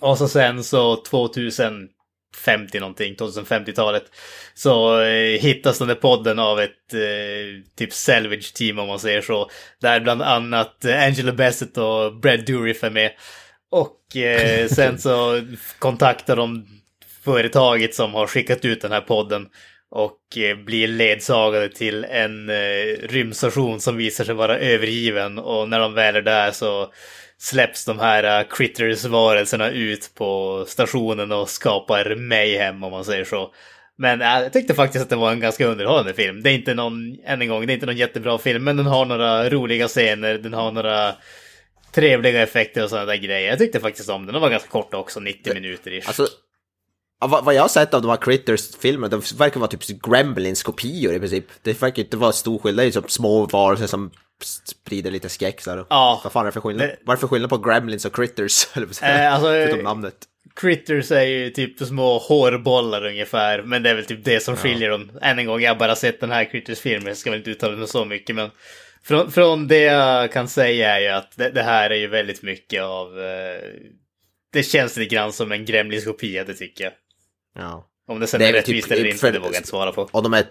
Och 0.00 0.18
så 0.18 0.28
sen 0.28 0.64
så 0.64 0.96
2050 0.96 1.88
någonting, 2.80 3.14
2050-talet, 3.14 4.04
så 4.54 5.00
eh, 5.00 5.40
hittas 5.40 5.78
den 5.78 5.88
där 5.88 5.94
podden 5.94 6.38
av 6.38 6.60
ett 6.60 6.94
eh, 6.94 7.70
typ 7.76 7.92
salvage 7.92 8.54
team 8.54 8.78
om 8.78 8.88
man 8.88 8.98
säger 8.98 9.20
så. 9.20 9.50
Där 9.80 10.00
bland 10.00 10.22
annat 10.22 10.84
eh, 10.84 11.02
Angela 11.02 11.32
Bassett 11.32 11.78
och 11.78 12.16
Brad 12.16 12.46
Dourif 12.46 12.84
är 12.84 12.90
med. 12.90 13.12
Och 13.70 14.16
eh, 14.16 14.68
sen 14.68 14.98
så 14.98 15.42
kontaktar 15.78 16.36
de 16.36 16.66
företaget 17.26 17.94
som 17.94 18.14
har 18.14 18.26
skickat 18.26 18.64
ut 18.64 18.80
den 18.80 18.92
här 18.92 19.00
podden 19.00 19.46
och 19.90 20.38
eh, 20.38 20.56
blir 20.56 20.88
ledsagade 20.88 21.68
till 21.68 22.04
en 22.04 22.50
eh, 22.50 23.08
rymdstation 23.08 23.80
som 23.80 23.96
visar 23.96 24.24
sig 24.24 24.34
vara 24.34 24.58
övergiven 24.58 25.38
och 25.38 25.68
när 25.68 25.80
de 25.80 25.94
väl 25.94 26.16
är 26.16 26.22
där 26.22 26.50
så 26.50 26.92
släpps 27.38 27.84
de 27.84 27.98
här 27.98 28.40
uh, 28.40 28.48
critters-varelserna 28.48 29.70
ut 29.70 30.10
på 30.14 30.64
stationen 30.68 31.32
och 31.32 31.48
skapar 31.48 32.14
mayhem 32.14 32.84
om 32.84 32.90
man 32.90 33.04
säger 33.04 33.24
så. 33.24 33.54
Men 33.98 34.20
jag 34.20 34.52
tyckte 34.52 34.74
faktiskt 34.74 35.02
att 35.02 35.10
det 35.10 35.16
var 35.16 35.32
en 35.32 35.40
ganska 35.40 35.66
underhållande 35.66 36.14
film. 36.14 36.42
Det 36.42 36.50
är 36.50 36.54
inte 36.54 36.74
någon, 36.74 37.18
än 37.24 37.42
en 37.42 37.48
gång, 37.48 37.66
det 37.66 37.72
är 37.72 37.74
inte 37.74 37.86
någon 37.86 37.96
jättebra 37.96 38.38
film, 38.38 38.64
men 38.64 38.76
den 38.76 38.86
har 38.86 39.04
några 39.04 39.50
roliga 39.50 39.88
scener, 39.88 40.38
den 40.38 40.54
har 40.54 40.72
några 40.72 41.14
trevliga 41.94 42.42
effekter 42.42 42.84
och 42.84 42.90
sådana 42.90 43.06
där 43.06 43.16
grejer. 43.16 43.48
Jag 43.48 43.58
tyckte 43.58 43.80
faktiskt 43.80 44.10
om 44.10 44.26
den. 44.26 44.32
Den 44.32 44.42
var 44.42 44.50
ganska 44.50 44.68
kort 44.68 44.94
också, 44.94 45.20
90 45.20 45.54
minuter 45.54 45.90
ish. 45.90 46.06
Alltså, 46.06 46.26
ja, 47.20 47.40
vad, 47.44 47.54
jag 47.54 47.62
har 47.62 47.68
sett 47.68 47.94
av 47.94 48.02
de 48.02 48.08
här 48.08 48.16
Critters-filmerna, 48.16 49.08
de 49.08 49.22
verkar 49.38 49.60
vara 49.60 49.70
typ 49.70 50.02
Gremlins-kopior 50.02 51.14
i 51.14 51.18
princip. 51.18 51.44
Det 51.62 51.82
verkar 51.82 52.02
inte 52.02 52.16
vara 52.16 52.32
stor 52.32 52.58
skillnad, 52.58 52.84
det 52.84 52.88
är 52.96 53.00
typ 53.00 53.10
små 53.10 53.46
varelser 53.46 53.86
som 53.86 54.10
sprider 54.64 55.10
lite 55.10 55.28
skräck 55.28 55.60
så 55.60 55.70
här. 55.70 55.84
Ja. 55.90 56.20
Vad 56.24 56.32
fan 56.32 56.42
är 56.42 56.46
det 56.46 56.52
för 56.52 56.60
skillnad? 56.60 56.88
Det- 56.88 56.96
Vad 57.04 57.12
är 57.14 57.16
det 57.16 57.20
för 57.20 57.28
skillnad 57.28 57.50
på 57.50 57.58
Gremlins 57.58 58.04
och 58.04 58.14
Critters? 58.16 58.66
Eh, 59.02 59.32
alltså, 59.34 59.48
Förutom 59.48 59.80
namnet. 59.84 60.14
Critters 60.60 61.10
är 61.12 61.22
ju 61.24 61.50
typ 61.50 61.78
små 61.78 62.18
hårbollar 62.18 63.04
ungefär, 63.06 63.62
men 63.62 63.82
det 63.82 63.90
är 63.90 63.94
väl 63.94 64.04
typ 64.06 64.24
det 64.24 64.40
som 64.40 64.56
skiljer 64.56 64.90
dem. 64.90 65.10
Än 65.22 65.38
en 65.38 65.46
gång, 65.46 65.60
jag 65.60 65.70
har 65.70 65.78
bara 65.78 65.96
sett 65.96 66.20
den 66.20 66.30
här 66.30 66.44
Critters-filmen, 66.44 67.06
jag 67.08 67.16
ska 67.16 67.30
väl 67.30 67.38
inte 67.38 67.50
uttala 67.50 67.76
mig 67.76 67.88
så 67.88 68.04
mycket, 68.04 68.36
men 68.36 68.50
Från, 69.04 69.30
från 69.32 69.68
det 69.68 69.78
jag 69.80 70.32
kan 70.32 70.48
säga 70.48 70.96
är 70.96 71.00
ju 71.00 71.08
att 71.08 71.36
det, 71.36 71.50
det 71.50 71.62
här 71.62 71.90
är 71.90 71.94
ju 71.94 72.06
väldigt 72.06 72.42
mycket 72.42 72.82
av... 72.82 73.20
Eh, 73.20 73.60
det 74.52 74.62
känns 74.62 74.96
lite 74.96 75.14
grann 75.14 75.32
som 75.32 75.52
en 75.52 75.64
Gremlins-kopia, 75.64 76.44
det 76.44 76.54
tycker 76.54 76.84
jag. 76.84 76.92
Ja. 77.56 77.88
Om 78.08 78.20
det 78.20 78.26
sen 78.26 78.40
Det 78.40 78.46
är 78.48 78.52
rättvist 78.52 78.88
typ- 78.88 78.98
eller 78.98 79.06
inte, 79.06 79.18
för- 79.18 79.32
det 79.32 79.38
vågar 79.38 79.52
jag 79.52 79.58
inte 79.58 79.68
svara 79.68 79.92
på. 79.92 80.08
Och 80.12 80.22
de 80.22 80.34
är, 80.34 80.44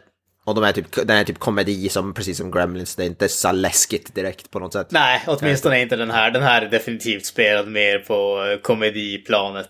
och 0.44 0.56
de 0.56 0.64
är 0.64 0.72
typ, 0.72 0.91
den 0.91 1.10
är 1.18 1.23
typ 1.23 1.40
komedi 1.40 1.90
som 1.90 2.14
precis 2.14 2.38
som 2.38 2.52
Gremlins, 2.52 2.95
det 2.95 3.03
är 3.03 3.07
inte 3.07 3.27
så 3.30 3.52
läskigt 3.52 4.15
direkt 4.15 4.52
på 4.52 4.60
något 4.60 4.73
sätt. 4.73 4.88
Nej, 4.91 5.23
åtminstone 5.27 5.82
inte 5.82 5.95
den 5.95 6.11
här. 6.11 6.32
Den 6.32 6.44
här 6.44 6.61
är 6.61 6.69
definitivt 6.69 7.26
spelad 7.26 7.68
mer 7.68 7.99
på 7.99 8.45
eh, 8.45 8.60
komediplanet. 8.61 9.69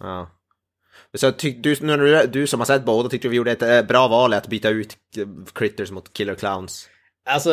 Ja. 0.00 0.30
Så 1.14 1.32
tyck, 1.32 1.56
du, 1.62 1.76
nu 1.80 2.26
du, 2.26 2.46
som 2.46 2.60
har 2.60 2.64
sett 2.64 2.84
båda 2.84 3.08
tyckte 3.08 3.28
vi 3.28 3.36
gjorde 3.36 3.52
ett 3.52 3.62
eh, 3.62 3.82
bra 3.82 4.08
val 4.08 4.34
att 4.34 4.46
byta 4.46 4.68
ut 4.68 4.96
eh, 5.16 5.26
Critters 5.54 5.90
mot 5.90 6.12
Killer 6.12 6.34
Clowns. 6.34 6.88
Alltså, 7.26 7.50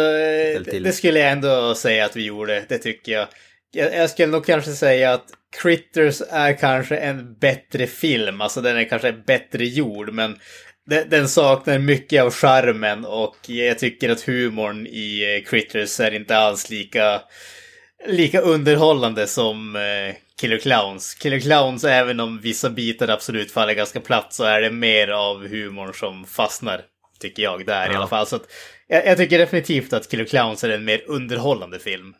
till. 0.65 0.83
det 0.83 0.91
skulle 0.91 1.19
jag 1.19 1.31
ändå 1.31 1.75
säga 1.75 2.05
att 2.05 2.15
vi 2.15 2.25
gjorde, 2.25 2.65
det 2.69 2.77
tycker 2.77 3.11
jag. 3.11 3.27
jag. 3.71 3.95
Jag 3.95 4.09
skulle 4.09 4.27
nog 4.27 4.45
kanske 4.45 4.71
säga 4.71 5.13
att 5.13 5.25
Critters 5.61 6.21
är 6.29 6.53
kanske 6.57 6.97
en 6.97 7.33
bättre 7.39 7.87
film, 7.87 8.41
alltså 8.41 8.61
den 8.61 8.77
är 8.77 8.83
kanske 8.83 9.11
bättre 9.13 9.65
gjord, 9.65 10.13
men 10.13 10.37
den, 10.85 11.09
den 11.09 11.29
saknar 11.29 11.79
mycket 11.79 12.23
av 12.23 12.31
charmen 12.31 13.05
och 13.05 13.35
jag 13.47 13.79
tycker 13.79 14.09
att 14.09 14.21
humorn 14.21 14.87
i 14.87 15.35
eh, 15.37 15.49
Critters 15.49 15.99
är 15.99 16.11
inte 16.15 16.37
alls 16.37 16.69
lika, 16.69 17.21
lika 18.07 18.39
underhållande 18.41 19.27
som 19.27 19.75
eh, 19.75 20.15
Killer 20.41 20.57
Clowns. 20.57 21.13
Killer 21.15 21.39
Clowns, 21.39 21.83
även 21.83 22.19
om 22.19 22.39
vissa 22.41 22.69
bitar 22.69 23.07
absolut 23.07 23.51
faller 23.51 23.73
ganska 23.73 23.99
platt, 23.99 24.33
så 24.33 24.43
är 24.43 24.61
det 24.61 24.71
mer 24.71 25.07
av 25.07 25.47
humorn 25.47 25.93
som 25.93 26.25
fastnar, 26.25 26.81
tycker 27.19 27.43
jag, 27.43 27.65
där 27.65 27.89
i 27.89 27.91
Ja. 27.93 27.97
alla 27.97 28.07
fall. 28.07 28.27
Så 28.27 28.35
att, 28.35 28.45
jag, 28.87 29.05
jag 29.05 29.17
tycker 29.17 29.37
definitivt 29.37 29.93
att 29.93 30.09
Killer 30.09 30.25
Clowns 30.25 30.63
är 30.63 30.69
en 30.69 30.85
mer 30.85 31.01
underhållande 31.07 31.79
film. 31.79 32.13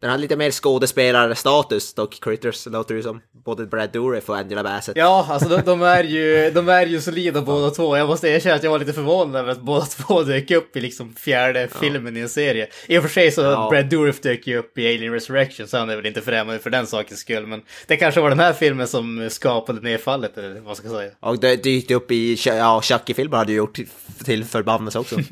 Den 0.00 0.10
har 0.10 0.18
lite 0.18 0.36
mer 0.36 0.50
skådespelarstatus 0.50 1.94
dock, 1.94 2.18
Critters 2.20 2.66
låter 2.66 2.94
det 2.94 3.02
som. 3.02 3.20
Både 3.44 3.66
Brad 3.66 3.92
Dourif 3.92 4.28
och 4.28 4.36
Angela 4.36 4.62
Bassett. 4.62 4.96
Ja, 4.96 5.26
alltså 5.30 5.48
de, 5.48 5.62
de, 5.64 5.82
är 5.82 6.04
ju, 6.04 6.50
de 6.50 6.68
är 6.68 6.86
ju 6.86 7.00
solida 7.00 7.42
båda 7.42 7.70
två. 7.70 7.96
Jag 7.96 8.08
måste 8.08 8.28
erkänna 8.28 8.54
att 8.54 8.62
jag 8.62 8.70
var 8.70 8.78
lite 8.78 8.92
förvånad 8.92 9.36
över 9.36 9.52
att 9.52 9.60
båda 9.60 9.86
två 9.86 10.22
dök 10.22 10.50
upp 10.50 10.76
i 10.76 10.80
liksom 10.80 11.14
fjärde 11.14 11.68
filmen 11.80 12.16
i 12.16 12.20
en 12.20 12.28
serie. 12.28 12.68
I 12.86 12.98
och 12.98 13.02
för 13.02 13.10
sig 13.10 13.30
så 13.32 13.40
Ja. 13.40 13.68
Brad 13.70 13.86
Dourif 13.86 14.20
dök 14.20 14.46
ju 14.46 14.58
upp 14.58 14.78
i 14.78 14.94
Alien 14.94 15.12
Resurrection 15.12 15.68
så 15.68 15.78
han 15.78 15.90
är 15.90 15.96
väl 15.96 16.06
inte 16.06 16.20
främmande 16.20 16.60
för 16.60 16.70
den 16.70 16.86
sakens 16.86 17.20
skull. 17.20 17.46
Men 17.46 17.62
det 17.86 17.96
kanske 17.96 18.20
var 18.20 18.28
den 18.30 18.40
här 18.40 18.52
filmen 18.52 18.86
som 18.88 19.28
skapade 19.30 19.80
nedfallet 19.80 20.38
eller 20.38 20.60
vad 20.60 20.76
ska 20.76 20.88
säga. 20.88 21.10
Och 21.20 21.40
det 21.40 21.56
dykte 21.56 21.94
upp 21.94 22.10
i, 22.10 22.38
ja, 22.46 22.80
Chucky-filmer 22.82 23.36
hade 23.36 23.52
ju 23.52 23.58
gjort 23.58 23.74
till, 23.74 23.88
till 24.24 24.44
förbannelse 24.44 24.98
också. 24.98 25.16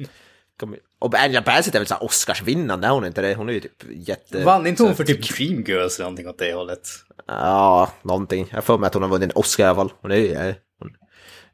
Och 0.99 1.15
Angela 1.15 1.43
Bassett 1.43 1.75
är 1.75 1.79
väl 1.79 1.87
såhär 1.87 2.05
Oscarsvinnande, 2.05 2.87
är 2.87 2.91
hon 2.91 3.07
inte 3.07 3.23
det? 3.23 3.35
Hon 3.35 3.49
är 3.49 3.53
ju 3.53 3.61
typ 3.61 3.85
jätte... 3.91 4.45
Vann 4.45 4.67
inte 4.67 4.83
hon 4.83 4.91
så- 4.93 4.97
för 4.97 5.05
typ 5.05 5.37
Dreamgirls 5.37 5.97
eller 5.99 6.05
någonting 6.05 6.29
åt 6.29 6.39
det 6.39 6.53
hållet? 6.55 6.89
Ja, 7.27 7.91
någonting. 8.03 8.49
Jag 8.53 8.65
för 8.65 8.79
mig 8.79 8.87
att 8.87 8.95
hon 8.95 9.03
har 9.03 9.11
vunnit 9.11 9.31
en 9.31 9.37
Oscar 9.41 9.65
i 9.65 9.67
alla 9.67 9.77
fall. 9.77 9.93
Hon 10.01 10.11
är 10.11 10.17
ju... 10.17 10.55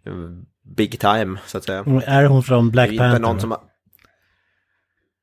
Hon, 0.04 0.46
big 0.76 1.00
time, 1.00 1.38
så 1.46 1.58
att 1.58 1.64
säga. 1.64 1.78
Är 2.06 2.24
hon 2.24 2.42
från 2.42 2.66
Det 2.66 2.72
Black 2.72 2.88
är 2.88 2.92
inte 2.92 3.02
Panther? 3.04 3.20
någon 3.20 3.40
som 3.40 3.50
har... 3.50 3.60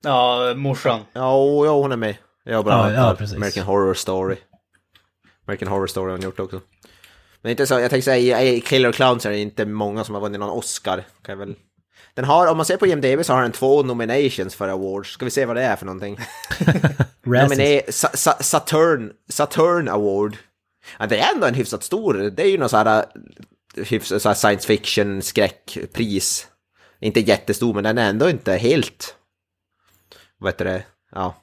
Ja, 0.03 0.53
morsan. 0.55 0.99
Ja, 1.13 1.65
ja, 1.65 1.71
hon 1.81 1.91
är 1.91 1.97
med. 1.97 2.15
Ja, 2.43 2.63
bra. 2.63 2.91
Ja, 2.93 3.07
ja, 3.09 3.15
precis. 3.17 3.35
American 3.37 3.63
Horror 3.63 3.93
Story. 3.93 4.35
American 5.47 5.67
Horror 5.67 5.87
Story 5.87 6.05
har 6.05 6.17
hon 6.17 6.21
gjort 6.25 6.39
också. 6.39 6.61
Men 7.41 7.49
inte 7.51 7.67
så, 7.67 7.73
jag 7.79 7.89
tänkte 7.89 8.11
säga, 8.11 8.43
i 8.43 8.61
Killer 8.61 8.91
Clowns 8.91 9.25
är 9.25 9.29
det 9.29 9.37
inte 9.39 9.65
många 9.65 10.03
som 10.03 10.15
har 10.15 10.21
vunnit 10.21 10.39
någon 10.39 10.49
Oscar. 10.49 10.97
Kan 10.97 11.39
jag 11.39 11.45
väl... 11.45 11.55
Den 12.13 12.25
har, 12.25 12.47
om 12.47 12.57
man 12.57 12.65
ser 12.65 12.77
på 12.77 12.87
IMDB 12.87 13.25
så 13.25 13.33
har 13.33 13.41
den 13.41 13.51
två 13.51 13.83
nominations 13.83 14.55
för 14.55 14.67
awards. 14.67 15.09
Ska 15.09 15.25
vi 15.25 15.31
se 15.31 15.45
vad 15.45 15.55
det 15.55 15.63
är 15.63 15.75
för 15.75 15.85
någonting? 15.85 16.19
Nomine- 17.49 17.91
Sa- 17.91 18.11
Sa- 18.13 18.37
Saturn, 18.43 19.11
Saturn 19.29 19.87
Award. 19.89 20.37
Ja, 20.99 21.07
det 21.07 21.17
är 21.19 21.33
ändå 21.33 21.47
en 21.47 21.53
hyfsat 21.53 21.83
stor, 21.83 22.13
det 22.13 22.43
är 22.43 22.47
ju 22.47 22.57
någon 22.57 22.69
sån 22.69 22.87
här, 22.87 23.05
hyfsat 23.75 24.21
så 24.21 24.29
här 24.29 24.35
science 24.35 24.67
fiction 24.67 25.21
skräckpris. 25.21 26.47
Inte 26.99 27.19
jättestor, 27.19 27.73
men 27.73 27.83
den 27.83 27.97
är 27.97 28.09
ändå 28.09 28.29
inte 28.29 28.53
helt, 28.53 29.15
vad 30.37 30.53
heter 30.53 30.65
det, 30.65 30.83
ja. 31.11 31.35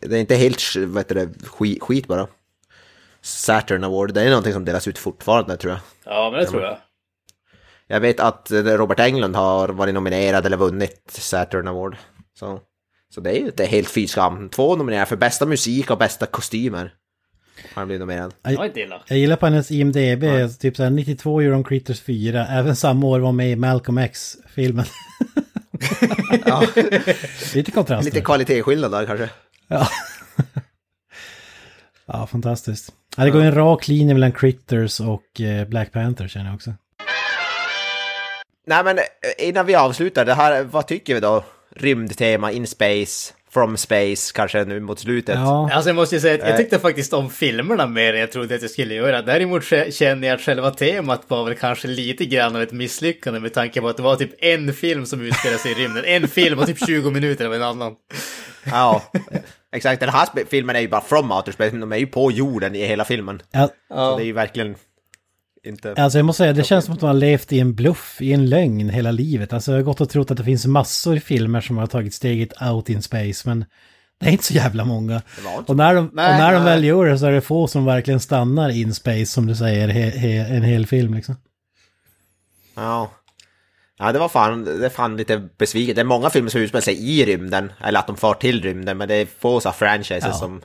Det 0.00 0.12
är 0.16 0.20
inte 0.20 0.34
helt, 0.34 0.62
vad 0.76 0.96
heter 0.98 1.14
det, 1.14 1.28
skit, 1.48 1.82
skit 1.82 2.06
bara. 2.06 2.26
Saturn 3.20 3.84
Award, 3.84 4.14
det 4.14 4.22
är 4.22 4.28
någonting 4.28 4.52
som 4.52 4.64
delas 4.64 4.88
ut 4.88 4.98
fortfarande 4.98 5.56
tror 5.56 5.72
jag. 5.72 5.80
Ja, 6.14 6.30
men 6.30 6.40
det 6.40 6.46
tror 6.46 6.62
jag. 6.62 6.78
Jag 7.90 8.00
vet 8.00 8.20
att 8.20 8.50
Robert 8.50 9.00
Englund 9.00 9.36
har 9.36 9.68
varit 9.68 9.94
nominerad 9.94 10.46
eller 10.46 10.56
vunnit 10.56 11.02
Saturn 11.08 11.68
Award. 11.68 11.96
Så, 12.38 12.60
så 13.14 13.20
det 13.20 13.30
är 13.30 13.40
ju 13.40 13.46
inte 13.46 13.64
helt 13.64 13.90
fy 13.90 14.06
skam. 14.06 14.48
Två 14.48 14.76
nominerade 14.76 15.06
för 15.06 15.16
bästa 15.16 15.46
musik 15.46 15.90
och 15.90 15.98
bästa 15.98 16.26
kostymer. 16.26 16.94
Har 17.74 17.80
han 17.80 17.86
blivit 17.88 18.00
nominerad. 18.00 18.34
Illa. 18.48 19.02
Jag 19.08 19.18
gillar 19.18 19.36
på 19.36 19.46
hennes 19.46 19.70
IMDB, 19.70 20.24
typ 20.60 20.76
såhär 20.76 20.90
92 20.90 21.42
gjorde 21.42 21.54
hon 21.54 21.64
Critters 21.64 22.00
4, 22.00 22.46
även 22.46 22.76
samma 22.76 23.06
år 23.06 23.20
var 23.20 23.32
med 23.32 23.50
i 23.50 23.56
Malcolm 23.56 23.98
X-filmen. 23.98 24.84
Ja, 26.46 26.62
Lite 27.54 27.70
kontrast. 27.70 28.04
lite 28.04 28.20
kvalitetsskillnad 28.20 28.90
där 28.90 29.06
kanske. 29.06 29.30
Ja. 29.68 29.88
ja, 32.06 32.26
fantastiskt. 32.26 32.92
Ja, 33.16 33.24
det 33.24 33.30
går 33.30 33.40
ju 33.40 33.46
en 33.48 33.54
rak 33.54 33.88
linje 33.88 34.14
mellan 34.14 34.32
Critters 34.32 35.00
och 35.00 35.40
eh, 35.40 35.68
Black 35.68 35.92
Panther 35.92 36.28
känner 36.28 36.46
jag 36.46 36.54
också. 36.54 36.74
Nej 38.68 38.84
men 38.84 38.98
eh, 38.98 39.04
innan 39.48 39.66
vi 39.66 39.74
avslutar, 39.74 40.24
det 40.24 40.34
här, 40.34 40.62
vad 40.62 40.86
tycker 40.86 41.14
vi 41.14 41.20
då? 41.20 41.44
Rymdtema, 41.76 42.52
in 42.52 42.66
space, 42.66 43.34
from 43.50 43.76
space, 43.76 44.32
kanske 44.34 44.64
nu 44.64 44.80
mot 44.80 44.98
slutet. 45.00 45.34
Ja, 45.34 45.70
Alltså 45.72 45.88
jag 45.88 45.96
måste 45.96 46.14
ju 46.14 46.20
säga 46.20 46.34
att 46.34 46.40
jag 46.40 46.50
Eh. 46.50 46.56
tyckte 46.56 46.78
faktiskt 46.78 47.12
om 47.12 47.30
filmerna 47.30 47.86
mer 47.86 48.14
än 48.14 48.20
jag 48.20 48.32
trodde 48.32 48.54
att 48.54 48.62
jag 48.62 48.70
skulle 48.70 48.94
göra. 48.94 49.22
Däremot 49.22 49.62
kä- 49.62 49.90
känner 49.90 50.28
jag 50.28 50.34
att 50.34 50.40
själva 50.40 50.70
temat 50.70 51.22
var 51.28 51.44
väl 51.44 51.54
kanske 51.54 51.88
lite 51.88 52.24
grann 52.26 52.56
av 52.56 52.62
ett 52.62 52.72
misslyckande 52.72 53.40
med 53.40 53.54
tanke 53.54 53.80
på 53.80 53.88
att 53.88 53.96
det 53.96 54.02
var 54.02 54.16
typ 54.16 54.30
en 54.44 54.72
film 54.72 55.06
som 55.06 55.22
utspelar 55.22 55.56
sig 55.56 55.70
i 55.72 55.74
rymden. 55.74 56.04
En 56.04 56.28
film 56.28 56.58
och 56.58 56.66
typ 56.66 56.86
20 56.86 57.10
minuter 57.10 57.46
av 57.46 57.54
en 57.54 57.62
annan. 57.62 57.94
Ja, 58.64 59.02
exakt. 59.72 60.00
Den 60.00 60.08
här 60.08 60.28
filmen 60.50 60.76
är 60.76 60.80
ju 60.80 60.88
bara 60.88 61.00
from 61.00 61.32
outer 61.32 61.52
space, 61.52 61.70
men 61.70 61.80
de 61.80 61.92
är 61.92 61.96
ju 61.96 62.06
på 62.06 62.30
jorden 62.32 62.74
i 62.74 62.84
hela 62.86 63.04
filmen. 63.04 63.42
ja, 63.50 63.68
Så 63.90 64.16
det 64.16 64.22
är 64.22 64.26
ju 64.26 64.32
verkligen 64.32 64.74
inte... 65.64 65.94
alltså 65.94 66.18
jag 66.18 66.26
måste 66.26 66.38
säga, 66.38 66.52
det 66.52 66.64
känns 66.64 66.84
som 66.84 66.94
att 66.94 67.00
de 67.00 67.06
har 67.06 67.14
levt 67.14 67.52
i 67.52 67.60
en 67.60 67.74
bluff, 67.74 68.16
i 68.20 68.32
en 68.32 68.48
lögn 68.48 68.88
hela 68.90 69.10
livet. 69.10 69.52
Alltså 69.52 69.70
jag 69.72 69.78
har 69.78 69.82
gått 69.82 70.00
och 70.00 70.10
trott 70.10 70.30
att 70.30 70.36
det 70.36 70.44
finns 70.44 70.66
massor 70.66 71.16
i 71.16 71.20
filmer 71.20 71.60
som 71.60 71.78
har 71.78 71.86
tagit 71.86 72.14
steget 72.14 72.62
out 72.62 72.88
in 72.88 73.02
space, 73.02 73.48
men 73.48 73.64
det 74.20 74.26
är 74.26 74.30
inte 74.30 74.44
så 74.44 74.54
jävla 74.54 74.84
många. 74.84 75.22
Och 75.66 75.76
när 75.76 75.94
de, 75.94 76.10
Nej, 76.12 76.32
och 76.32 76.38
när 76.38 76.52
de 76.52 76.64
väl 76.64 76.84
gör 76.84 77.06
det 77.06 77.18
så 77.18 77.26
är 77.26 77.32
det 77.32 77.40
få 77.40 77.66
som 77.68 77.84
verkligen 77.84 78.20
stannar 78.20 78.68
in 78.70 78.94
space, 78.94 79.26
som 79.26 79.46
du 79.46 79.56
säger, 79.56 79.88
he, 79.88 80.10
he, 80.10 80.56
en 80.56 80.62
hel 80.62 80.86
film 80.86 81.14
liksom. 81.14 81.36
Ja. 82.74 83.10
Ja, 83.98 84.12
det 84.12 84.18
var 84.18 84.28
fan, 84.28 84.64
det 84.64 84.86
är 84.86 84.90
fan 84.90 85.16
lite 85.16 85.48
besviket. 85.58 85.96
Det 85.96 86.02
är 86.02 86.04
många 86.04 86.30
filmer 86.30 86.50
som 86.50 86.60
utspelar 86.60 86.80
sig 86.82 86.94
i 87.20 87.24
rymden, 87.24 87.72
eller 87.84 87.98
att 87.98 88.06
de 88.06 88.16
far 88.16 88.34
till 88.34 88.62
rymden, 88.62 88.98
men 88.98 89.08
det 89.08 89.14
är 89.14 89.26
få 89.38 89.60
så 89.60 89.72
franchises 89.72 90.24
Ja. 90.26 90.32
som 90.32 90.62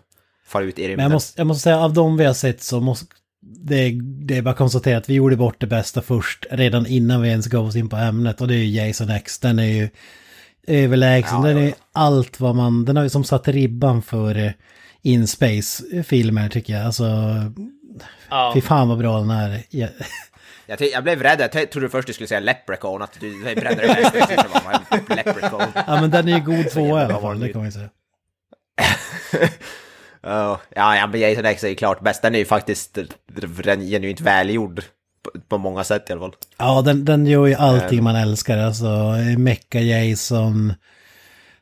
far 0.48 0.62
ut 0.62 0.80
i 0.80 0.82
Men 0.82 0.90
rymden. 0.90 1.04
jag 1.04 1.12
måste, 1.12 1.40
jag 1.42 1.48
måste 1.48 1.62
säga, 1.64 1.80
av 1.80 1.94
de 1.94 2.18
vi 2.18 2.26
har 2.26 2.34
sett 2.34 2.62
så 2.62 2.80
måste... 2.80 3.06
Det, 3.46 4.00
det 4.02 4.38
är 4.38 4.42
bara 4.42 4.52
att 4.52 4.58
konstatera 4.58 4.98
att 4.98 5.10
vi 5.10 5.14
gjorde 5.14 5.36
bort 5.36 5.56
det 5.60 5.68
bästa 5.68 6.02
först, 6.02 6.46
redan 6.52 6.86
innan 6.86 7.22
vi 7.22 7.30
ens 7.30 7.48
gav 7.48 7.66
oss 7.66 7.76
in 7.76 7.90
på 7.90 7.96
ämnet. 7.96 8.42
Och 8.42 8.48
det 8.48 8.54
är 8.56 8.58
ju 8.64 8.86
Jason 8.86 9.10
X. 9.10 9.40
Den 9.40 9.60
är 9.60 9.64
ju 9.64 9.90
överlägsen. 10.68 11.42
Ja, 11.42 11.48
den 11.48 11.58
ja. 11.58 11.64
är 11.64 11.74
allt 11.92 12.40
vad 12.40 12.56
man... 12.56 12.86
Den 12.86 12.96
har 12.96 13.04
ju 13.04 13.10
som 13.10 13.24
satt 13.24 13.48
ribban 13.48 14.02
för 14.02 14.38
eh, 14.38 14.52
in 15.02 15.28
space-filmer 15.28 16.50
tycker 16.50 16.74
jag. 16.74 16.86
Alltså, 16.86 17.06
Ja. 18.30 18.52
fy 18.56 18.62
fan 18.62 18.90
vad 18.90 18.98
bra 18.98 19.20
den 19.20 19.30
är. 19.30 19.64
Ja, 19.70 19.88
Jag, 20.66 20.82
jag 20.82 21.04
blev 21.04 21.24
rädd, 21.24 21.50
jag 21.54 21.72
trodde 21.72 21.90
först 21.90 22.08
du 22.08 22.14
skulle 22.14 22.28
säga 22.28 22.40
Leprechaun, 22.40 23.02
att 23.02 23.20
du 23.20 23.44
brände 23.44 23.76
dig 23.76 23.88
Leprechaun. 25.10 25.68
ja 25.88 26.02
men 26.02 26.12
den 26.12 26.28
är 26.28 26.38
ju 26.38 26.44
god 26.44 26.70
tvåa 26.70 27.02
i 27.02 27.06
alla 27.06 27.22
fall, 27.22 27.40
det 27.40 27.50
kan 27.50 27.62
man 27.62 27.66
ju 27.66 27.72
säga. 27.72 27.90
Ja, 30.24 30.60
ja, 30.76 31.08
men 31.08 31.20
Jason 31.20 31.46
X 31.46 31.64
är 31.64 31.68
ju 31.68 31.76
klart 31.76 32.02
bäst. 32.02 32.22
Den 32.22 32.36
är 32.36 32.40
ju 32.40 32.46
faktiskt 32.46 32.98
genuint 33.90 34.22
välgjord. 34.22 34.84
På, 35.24 35.40
på 35.48 35.58
många 35.58 35.84
sätt 35.84 36.10
i 36.10 36.14
alla 36.14 36.22
fall. 36.22 36.36
Ja, 36.58 36.82
den, 36.82 37.06
den 37.06 37.26
gör 37.28 37.46
ju 37.46 37.54
allting 37.54 38.04
man 38.04 38.16
älskar. 38.16 38.58
Alltså, 38.58 39.16
Mecca 39.38 39.80
Jason, 39.80 40.74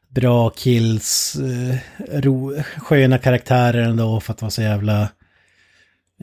bra 0.08 0.50
kills, 0.50 1.36
eh, 1.36 1.76
ro, 2.22 2.64
sköna 2.78 3.18
karaktärer 3.18 3.82
ändå 3.84 4.20
för 4.20 4.34
att 4.34 4.42
vara 4.42 4.52
så 4.52 4.62
jävla 4.62 5.02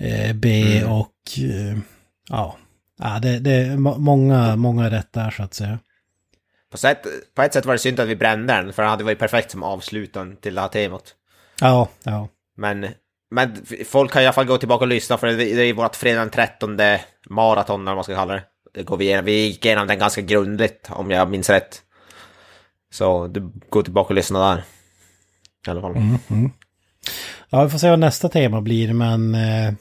eh, 0.00 0.32
B 0.34 0.64
och 0.84 1.38
eh, 1.38 1.78
ja, 2.28 2.56
ja 2.98 3.18
det, 3.22 3.38
det 3.38 3.52
är 3.52 3.76
må- 3.76 3.98
många, 3.98 4.56
många 4.56 4.90
rätt 4.90 5.12
där 5.12 5.30
så 5.30 5.42
att 5.42 5.54
säga. 5.54 5.78
På, 6.70 6.78
sätt, 6.78 7.06
på 7.34 7.42
ett 7.42 7.52
sätt 7.52 7.66
var 7.66 7.72
det 7.72 7.78
synd 7.78 8.00
att 8.00 8.08
vi 8.08 8.16
brände 8.16 8.52
den, 8.52 8.72
för 8.72 8.82
den 8.82 8.90
hade 8.90 9.04
varit 9.04 9.18
perfekt 9.18 9.50
som 9.50 9.62
avslutning 9.62 10.36
till 10.36 10.54
det 10.54 10.60
här 10.60 10.68
temat. 10.68 11.14
Ja, 11.60 11.88
ja. 12.02 12.28
Men, 12.56 12.86
men 13.30 13.56
folk 13.86 14.12
kan 14.12 14.22
i 14.22 14.26
alla 14.26 14.32
fall 14.32 14.46
gå 14.46 14.58
tillbaka 14.58 14.84
och 14.84 14.88
lyssna, 14.88 15.18
för 15.18 15.26
det, 15.26 15.44
är 15.44 15.72
vårt 15.74 15.96
fredag 15.96 16.20
den 16.20 16.30
13 16.30 16.78
maraton, 17.30 17.80
eller 17.80 17.86
vad 17.90 17.96
man 17.96 18.04
ska 18.04 18.14
kalla 18.14 18.34
det. 18.34 18.42
det 18.74 18.82
går 18.82 18.96
vi, 18.96 19.04
igenom. 19.04 19.24
vi 19.24 19.46
gick 19.46 19.64
igenom 19.64 19.86
den 19.86 19.98
ganska 19.98 20.20
grundligt, 20.20 20.88
om 20.90 21.10
jag 21.10 21.30
minns 21.30 21.50
rätt. 21.50 21.82
Så 22.92 23.26
du 23.26 23.52
går 23.70 23.82
tillbaka 23.82 24.08
och 24.08 24.14
lyssna 24.14 24.48
där. 24.54 24.64
I 25.66 25.70
alla 25.70 25.80
fall. 25.80 25.94
Ja, 27.50 27.64
vi 27.64 27.70
får 27.70 27.78
se 27.78 27.90
vad 27.90 27.98
nästa 27.98 28.28
tema 28.28 28.60
blir, 28.60 28.92
men... 28.92 29.34
Eh, 29.34 29.72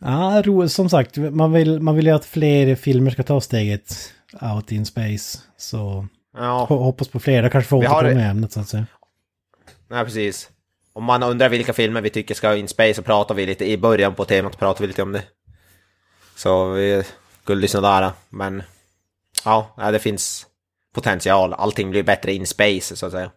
ja, 0.00 0.42
ro, 0.44 0.68
som 0.68 0.88
sagt, 0.90 1.16
man 1.16 1.52
vill, 1.52 1.80
man 1.80 1.94
vill 1.94 2.06
ju 2.06 2.12
att 2.12 2.24
fler 2.24 2.74
filmer 2.74 3.10
ska 3.10 3.22
ta 3.22 3.40
steget 3.40 4.12
out 4.54 4.72
in 4.72 4.86
space. 4.86 5.38
Så 5.56 6.06
Ja, 6.36 6.66
ho- 6.70 6.82
hoppas 6.82 7.08
på 7.08 7.20
fler, 7.20 7.42
då 7.42 7.50
kanske 7.50 7.68
får 7.68 7.80
Vi 7.80 7.86
har- 7.86 7.96
återkomma 7.98 8.20
med 8.20 8.30
ämnet 8.30 8.52
så 8.52 8.60
att 8.60 8.68
säga. 8.68 8.86
nej, 9.90 10.04
precis. 10.04 10.50
Om 10.98 11.04
man 11.04 11.22
undrar 11.22 11.48
vilka 11.48 11.72
filmer 11.72 12.00
vi 12.00 12.10
tycker 12.10 12.34
ska 12.34 12.56
in 12.56 12.68
space 12.68 12.94
så 12.94 13.02
pratar 13.02 13.34
vi 13.34 13.46
lite 13.46 13.70
i 13.70 13.76
början 13.76 14.14
på 14.14 14.24
temat 14.24 14.58
pratar 14.58 14.80
vi 14.80 14.86
lite 14.86 15.02
om 15.02 15.12
det. 15.12 15.22
Så 16.36 16.70
vi 16.70 17.04
skulle 17.42 17.60
lyssna 17.60 17.80
där. 17.80 18.10
Men 18.28 18.62
ja, 19.44 19.74
det 19.92 19.98
finns 19.98 20.46
potential. 20.94 21.52
Allting 21.52 21.90
blir 21.90 22.02
bättre 22.02 22.32
in 22.32 22.46
space 22.46 22.96
så 22.96 23.06
att 23.06 23.12
säga. 23.12 23.30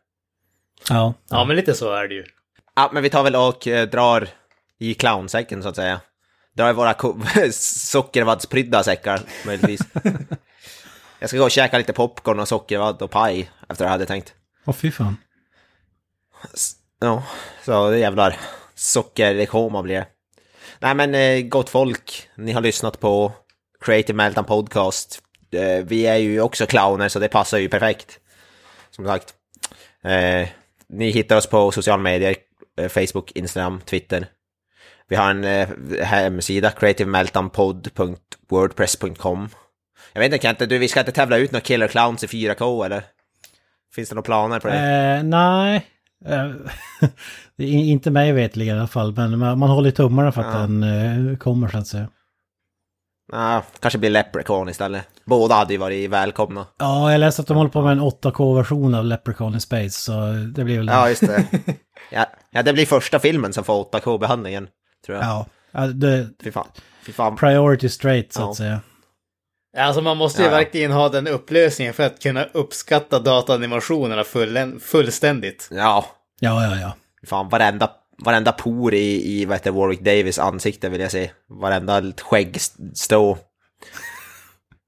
Ja, 0.90 1.14
Ja, 1.30 1.46
men 1.46 1.56
lite 1.56 1.74
så 1.74 1.92
är 1.94 2.08
det 2.08 2.16
ju. 2.16 2.26
Ja, 2.76 2.90
men 2.94 3.04
vi 3.04 3.10
tar 3.10 3.24
väl 3.24 3.36
och 3.36 3.68
eh, 3.68 3.90
drar 3.90 4.28
i 4.80 4.94
clownsäcken 4.94 5.64
så 5.64 5.70
att 5.70 5.76
säga. 5.76 6.02
Drar 6.54 6.70
i 6.70 6.74
våra 6.74 6.94
sockervaddsprydda 7.52 8.84
säckar 8.84 9.22
möjligtvis. 9.46 9.82
Jag 11.20 11.30
ska 11.30 11.38
gå 11.38 11.44
och 11.44 11.52
käka 11.52 11.78
lite 11.78 11.94
popcorn 11.94 12.40
och 12.40 12.48
sockervadd 12.48 13.02
och 13.02 13.12
paj 13.12 13.52
efter 13.70 13.86
jag 13.86 13.92
hade 13.92 14.06
tänkt. 14.06 14.34
Åh 14.66 14.74
fy 14.74 14.92
fan. 14.92 15.18
Ja, 17.04 17.24
så 17.66 17.90
det 17.90 18.00
jävlar 18.00 18.38
sockerkoma 18.76 19.82
blir 19.82 19.96
det. 19.96 20.06
Nej 20.80 20.96
men 20.96 21.16
eh, 21.16 21.42
gott 21.42 21.70
folk, 21.70 22.30
ni 22.36 22.52
har 22.52 22.62
lyssnat 22.62 23.00
på 23.00 23.32
Creative 23.86 24.16
Meltdown 24.16 24.46
Podcast. 24.46 25.22
Eh, 25.52 25.86
vi 25.86 26.08
är 26.08 26.16
ju 26.16 26.42
också 26.42 26.66
clowner 26.66 27.10
så 27.10 27.20
det 27.20 27.28
passar 27.28 27.58
ju 27.58 27.70
perfekt. 27.70 28.20
Som 28.92 29.06
sagt. 29.06 29.34
Eh, 30.04 30.48
ni 30.90 31.10
hittar 31.10 31.38
oss 31.38 31.48
på 31.48 31.72
sociala 31.72 32.04
medier, 32.04 32.36
Facebook, 32.90 33.32
Instagram, 33.32 33.82
Twitter. 33.82 34.28
Vi 35.08 35.16
har 35.16 35.30
en 35.30 35.44
hemsida, 36.04 36.72
creativemeltdownpod.wordpress.com. 36.72 39.50
Jag 40.14 40.22
vet 40.22 40.34
inte 40.34 40.48
Kent, 40.48 40.70
du, 40.70 40.78
vi 40.78 40.88
ska 40.88 41.00
inte 41.00 41.12
tävla 41.12 41.38
ut 41.38 41.52
några 41.52 41.62
killer 41.62 41.88
clowns 41.88 42.24
i 42.24 42.28
4K 42.28 42.86
eller? 42.86 43.04
Finns 43.96 44.10
det 44.10 44.16
några 44.16 44.26
planer 44.26 44.60
på 44.60 44.68
det? 44.68 44.76
Eh, 44.76 45.24
nej. 45.24 45.88
Eh, 46.26 46.52
det 47.58 47.64
inte 47.66 48.12
mig 48.12 48.32
vetligen 48.32 48.76
i 48.76 48.80
alla 48.80 48.88
fall, 48.88 49.14
men 49.16 49.40
man, 49.40 49.60
man 49.60 49.70
håller 49.70 49.92
tummarna 49.92 50.32
för 50.32 50.42
att 50.42 50.54
Ja. 50.54 50.60
den 50.60 50.84
eh, 51.32 51.38
kommer 51.38 51.68
så 51.68 51.78
att 51.78 51.88
säga. 51.88 52.10
Ja, 53.32 53.64
kanske 53.80 54.00
blir 54.00 54.10
Leprechaun 54.10 54.70
istället. 54.70 55.08
Båda 55.26 55.56
hade 55.56 55.74
ju 55.74 55.78
varit 55.80 56.10
välkomna. 56.10 56.66
Ja, 56.80 57.12
jag 57.12 57.20
läste 57.20 57.42
att 57.42 57.48
de 57.48 57.58
håller 57.58 57.70
på 57.70 57.82
med 57.82 57.92
en 57.92 58.02
8K-version 58.02 58.96
av 58.96 59.06
Leprechaun 59.06 59.54
in 59.54 59.60
Space, 59.62 59.90
så 60.02 60.12
det 60.56 60.64
blir 60.64 60.78
väl... 60.78 60.88
Ja, 60.88 61.10
just 61.10 61.22
det. 61.22 61.46
Ja, 62.12 62.26
ja 62.52 62.64
det 62.64 62.74
blir 62.74 62.86
första 62.86 63.20
filmen 63.20 63.54
som 63.54 63.64
får 63.64 63.84
8K-behandlingen, 63.84 64.68
tror 65.06 65.18
jag. 65.18 65.46
ja. 65.72 65.88
det, 65.88 66.28
Fy 66.44 66.52
fan. 66.52 66.68
Fy 67.06 67.12
fan. 67.12 67.36
priority 67.36 67.90
straight 67.90 68.34
så 68.34 68.42
Ja. 68.42 68.50
att 68.50 68.56
säga. 68.56 68.80
Alltså 69.78 70.02
man 70.02 70.18
måste 70.18 70.42
ju 70.42 70.48
Ja, 70.48 70.52
verkligen 70.52 70.92
ha 70.92 71.10
den 71.10 71.28
upplösningen 71.28 71.94
för 71.94 72.04
att 72.04 72.22
kunna 72.22 72.44
uppskatta 72.46 73.20
dataanimationerna 73.20 74.24
full, 74.24 74.80
fullständigt. 74.80 75.68
Ja, 75.72 76.06
Ja, 76.40 76.64
ja, 76.64 76.80
ja. 76.82 76.96
fan. 77.28 77.50
Varenda, 77.50 77.92
varenda 78.18 78.52
por 78.52 78.94
i, 78.94 79.32
i 79.42 79.46
vad 79.46 79.58
heter 79.58 79.72
Warwick 79.72 80.02
Davis 80.02 80.40
ansikte 80.40 80.90
vill 80.90 81.02
jag 81.02 81.12
se. 81.12 81.32
Varenda 81.50 82.04
skäggstå. 82.22 83.38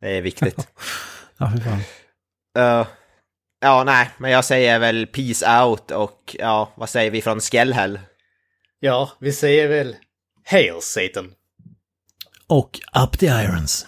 Det 0.01 0.17
är 0.17 0.21
viktigt. 0.21 0.67
Ja, 1.37 1.51
fy 1.55 1.61
fan. 1.61 1.79
Eh, 2.57 2.87
ja, 3.61 3.83
nej, 3.83 4.09
men 4.17 4.31
jag 4.31 4.45
säger 4.45 4.79
väl 4.79 5.07
peace 5.07 5.61
out 5.63 5.91
och 5.91 6.35
ja, 6.39 6.73
vad 6.75 6.89
säger 6.89 7.11
vi 7.11 7.21
från 7.21 7.39
Skellhäll? 7.39 7.99
Ja, 8.79 9.11
vi 9.19 9.33
säger 9.33 9.67
väl 9.67 9.95
Hail 10.45 10.81
Satan. 10.81 11.31
Och 12.47 12.79
Up 13.05 13.19
the 13.19 13.25
Irons. 13.25 13.87